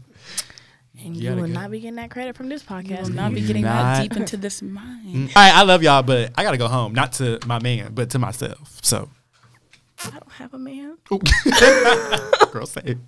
And 1.00 1.16
You 1.16 1.30
you 1.30 1.36
will 1.36 1.46
not 1.46 1.70
be 1.70 1.78
getting 1.78 1.96
that 1.96 2.10
credit 2.10 2.34
from 2.36 2.48
this 2.48 2.62
podcast. 2.64 2.88
You 2.88 3.02
will 3.04 3.10
not 3.10 3.32
be 3.32 3.42
getting 3.42 3.62
not- 3.62 3.96
that 3.98 4.02
deep 4.02 4.16
into 4.16 4.36
this 4.36 4.60
mind. 4.62 5.06
Mm. 5.06 5.36
all 5.36 5.42
right, 5.42 5.54
I 5.54 5.62
love 5.62 5.82
y'all, 5.84 6.02
but 6.02 6.32
I 6.36 6.42
gotta 6.42 6.56
go 6.56 6.66
home. 6.66 6.94
Not 6.94 7.12
to 7.14 7.38
my 7.46 7.60
man, 7.60 7.92
but 7.94 8.10
to 8.10 8.18
myself. 8.18 8.78
So 8.82 9.08
I 10.06 10.10
don't 10.10 10.32
have 10.32 10.54
a 10.54 10.58
man. 10.58 10.96
girl, 12.52 12.66
say 12.66 12.82
it. 12.84 12.98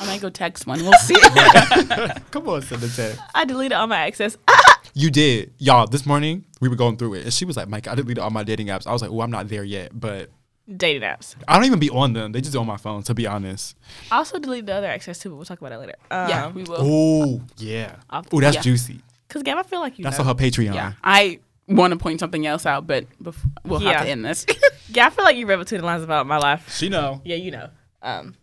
I 0.00 0.06
might 0.06 0.20
go 0.20 0.30
text 0.30 0.66
one. 0.66 0.80
We'll 0.80 0.92
see. 0.94 1.14
Come 2.30 2.48
on, 2.48 2.62
send 2.62 2.82
the 2.82 2.88
text. 2.94 3.20
I 3.34 3.44
deleted 3.44 3.72
all 3.72 3.86
my 3.86 3.98
access. 3.98 4.36
You 4.94 5.10
did, 5.10 5.54
y'all. 5.56 5.86
This 5.86 6.04
morning 6.04 6.44
we 6.60 6.68
were 6.68 6.76
going 6.76 6.98
through 6.98 7.14
it, 7.14 7.22
and 7.24 7.32
she 7.32 7.46
was 7.46 7.56
like, 7.56 7.66
"Mike, 7.66 7.88
I 7.88 7.94
deleted 7.94 8.18
all 8.18 8.28
my 8.28 8.44
dating 8.44 8.66
apps." 8.66 8.86
I 8.86 8.92
was 8.92 9.00
like, 9.00 9.10
"Oh, 9.10 9.22
I'm 9.22 9.30
not 9.30 9.48
there 9.48 9.64
yet," 9.64 9.98
but 9.98 10.28
Dating 10.76 11.00
apps. 11.00 11.34
I 11.48 11.54
don't 11.56 11.64
even 11.64 11.78
be 11.78 11.88
on 11.88 12.12
them. 12.12 12.32
They 12.32 12.42
just 12.42 12.54
on 12.56 12.66
my 12.66 12.76
phone. 12.76 13.02
To 13.04 13.14
be 13.14 13.26
honest. 13.26 13.74
I 14.10 14.16
also 14.18 14.38
deleted 14.38 14.66
the 14.66 14.74
other 14.74 14.88
access 14.88 15.18
too, 15.18 15.30
but 15.30 15.36
we'll 15.36 15.46
talk 15.46 15.58
about 15.62 15.70
that 15.70 15.80
later. 15.80 15.94
Um, 16.10 16.28
yeah, 16.28 16.50
we 16.50 16.64
will. 16.64 16.76
Oh 16.78 17.40
yeah. 17.56 17.96
Oh, 18.10 18.38
that's 18.38 18.56
Yeah. 18.56 18.60
juicy. 18.60 19.00
Cause 19.30 19.42
Gab, 19.42 19.56
I 19.56 19.62
feel 19.62 19.80
like 19.80 19.98
you 19.98 20.02
That's 20.02 20.18
know. 20.18 20.24
on 20.24 20.28
her 20.28 20.34
Patreon. 20.34 20.74
Yeah, 20.74 20.92
I 21.02 21.38
want 21.74 21.92
to 21.92 21.98
point 21.98 22.20
something 22.20 22.46
else 22.46 22.66
out, 22.66 22.86
but 22.86 23.06
before, 23.22 23.50
we'll 23.64 23.80
have 23.80 24.04
to 24.04 24.08
end 24.08 24.24
this. 24.24 24.46
Yeah, 24.88 25.06
I 25.06 25.10
feel 25.10 25.24
like 25.24 25.36
you 25.36 25.46
read 25.46 25.58
between 25.58 25.80
the 25.80 25.86
lines 25.86 26.02
about 26.02 26.26
my 26.26 26.36
life. 26.36 26.70
She 26.76 26.90
know. 26.90 27.22
Yeah, 27.24 27.36
you 27.36 27.50
know. 27.50 27.70
Um. 28.02 28.34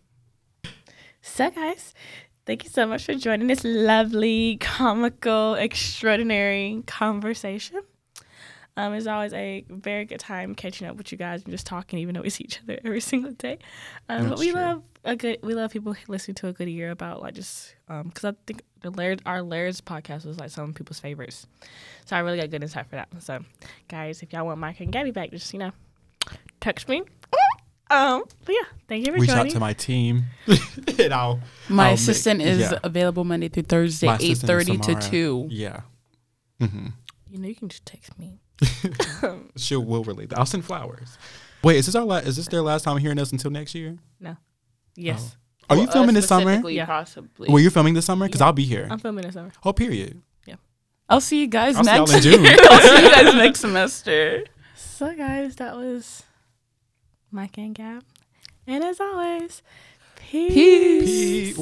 So, 1.22 1.48
guys, 1.48 1.94
thank 2.44 2.64
you 2.64 2.70
so 2.70 2.86
much 2.86 3.04
for 3.04 3.14
joining 3.14 3.46
this 3.46 3.62
lovely, 3.62 4.56
comical, 4.56 5.54
extraordinary 5.54 6.82
conversation. 6.86 7.82
Um, 8.76 8.94
it's 8.94 9.06
always 9.06 9.32
a 9.32 9.64
very 9.68 10.06
good 10.06 10.20
time 10.20 10.54
catching 10.54 10.86
up 10.86 10.96
with 10.96 11.12
you 11.12 11.18
guys 11.18 11.42
and 11.42 11.52
just 11.52 11.66
talking, 11.66 11.98
even 11.98 12.14
though 12.14 12.22
we 12.22 12.30
see 12.30 12.44
each 12.44 12.60
other 12.62 12.80
every 12.84 13.00
single 13.00 13.32
day. 13.32 13.58
Um, 14.08 14.30
but 14.30 14.38
we 14.38 14.50
true. 14.50 14.60
love 14.60 14.82
a 15.04 15.16
good. 15.16 15.38
We 15.42 15.54
love 15.54 15.70
people 15.70 15.94
listening 16.08 16.36
to 16.36 16.48
a 16.48 16.52
good 16.52 16.68
year 16.68 16.90
about 16.90 17.20
like 17.20 17.34
just 17.34 17.74
um 17.88 18.08
because 18.08 18.24
I 18.24 18.32
think 18.46 18.62
the 18.82 18.90
Laird 18.90 19.22
our 19.26 19.42
Laird's 19.42 19.80
podcast 19.80 20.24
was 20.26 20.38
like 20.38 20.50
some 20.50 20.72
people's 20.74 21.00
favorites, 21.00 21.46
so 22.06 22.16
I 22.16 22.20
really 22.20 22.38
got 22.38 22.50
good 22.50 22.62
insight 22.62 22.86
for 22.88 22.96
that. 22.96 23.08
So, 23.20 23.40
guys, 23.88 24.22
if 24.22 24.32
y'all 24.32 24.46
want 24.46 24.58
Mike 24.58 24.80
and 24.80 24.92
Gabby 24.92 25.10
back, 25.10 25.30
just 25.30 25.52
you 25.52 25.58
know, 25.58 25.72
text 26.60 26.88
me. 26.88 27.02
Um, 27.90 28.22
but 28.44 28.52
yeah, 28.54 28.68
thank 28.88 29.04
you 29.04 29.12
for 29.12 29.18
Reach 29.18 29.30
out 29.30 29.50
to 29.50 29.58
my 29.58 29.72
team, 29.72 30.24
and 30.98 31.12
I'll. 31.12 31.40
My 31.68 31.84
I'll 31.84 31.90
make- 31.90 31.98
assistant 31.98 32.40
is 32.40 32.60
yeah. 32.60 32.78
available 32.84 33.24
Monday 33.24 33.48
through 33.48 33.64
Thursday, 33.64 34.06
My 34.06 34.18
eight 34.20 34.38
thirty 34.38 34.78
to 34.78 34.94
two. 34.94 35.46
Yeah. 35.50 35.80
Mm-hmm. 36.60 36.86
you 37.30 37.38
know, 37.38 37.48
you 37.48 37.54
can 37.56 37.68
just 37.68 37.84
text 37.86 38.16
me. 38.18 38.38
She'll 39.56 39.84
will 39.84 40.04
relate. 40.04 40.28
that. 40.28 40.38
I'll 40.38 40.46
send 40.46 40.64
flowers. 40.64 41.16
Wait, 41.64 41.76
is 41.78 41.86
this 41.86 41.94
our 41.94 42.04
la- 42.04 42.18
is 42.18 42.36
this 42.36 42.46
their 42.48 42.62
last 42.62 42.82
time 42.84 42.96
hearing 42.98 43.18
us 43.18 43.32
until 43.32 43.50
next 43.50 43.74
year? 43.74 43.98
No. 44.20 44.36
Yes, 44.94 45.36
Are 45.70 45.76
you 45.76 45.86
filming 45.86 46.10
uh, 46.16 46.20
this 46.20 46.28
summer? 46.28 46.42
specifically, 46.44 46.76
Yeah. 46.76 46.86
Possibly. 46.86 47.48
Were 47.48 47.60
you 47.60 47.70
filming 47.70 47.94
this 47.94 48.04
summer? 48.04 48.26
Because 48.26 48.40
Yeah. 48.40 48.46
I'll 48.46 48.52
be 48.52 48.64
here. 48.64 48.88
I'm 48.90 48.98
filming 48.98 49.24
this 49.24 49.34
summer. 49.34 49.52
oh, 49.64 49.72
period. 49.72 50.20
Yeah. 50.46 50.56
I'll 51.08 51.20
see 51.20 51.40
you 51.40 51.46
guys 51.46 51.76
I'll 51.76 51.84
see 51.84 51.90
y'all 51.90 52.06
next 52.06 52.26
in 52.26 52.32
June. 52.32 52.46
I'll 52.70 52.80
see 52.80 53.02
you 53.04 53.10
guys 53.10 53.34
next 53.34 53.60
semester. 53.60 54.44
So, 54.76 55.14
guys, 55.16 55.56
that 55.56 55.76
was 55.76 56.24
Mike 57.30 57.56
and 57.58 57.74
Gab. 57.74 58.04
And 58.66 58.84
as 58.84 59.00
always, 59.00 59.62
peace. 60.16 60.52
Peace. 60.52 61.04
Peace. 61.08 61.58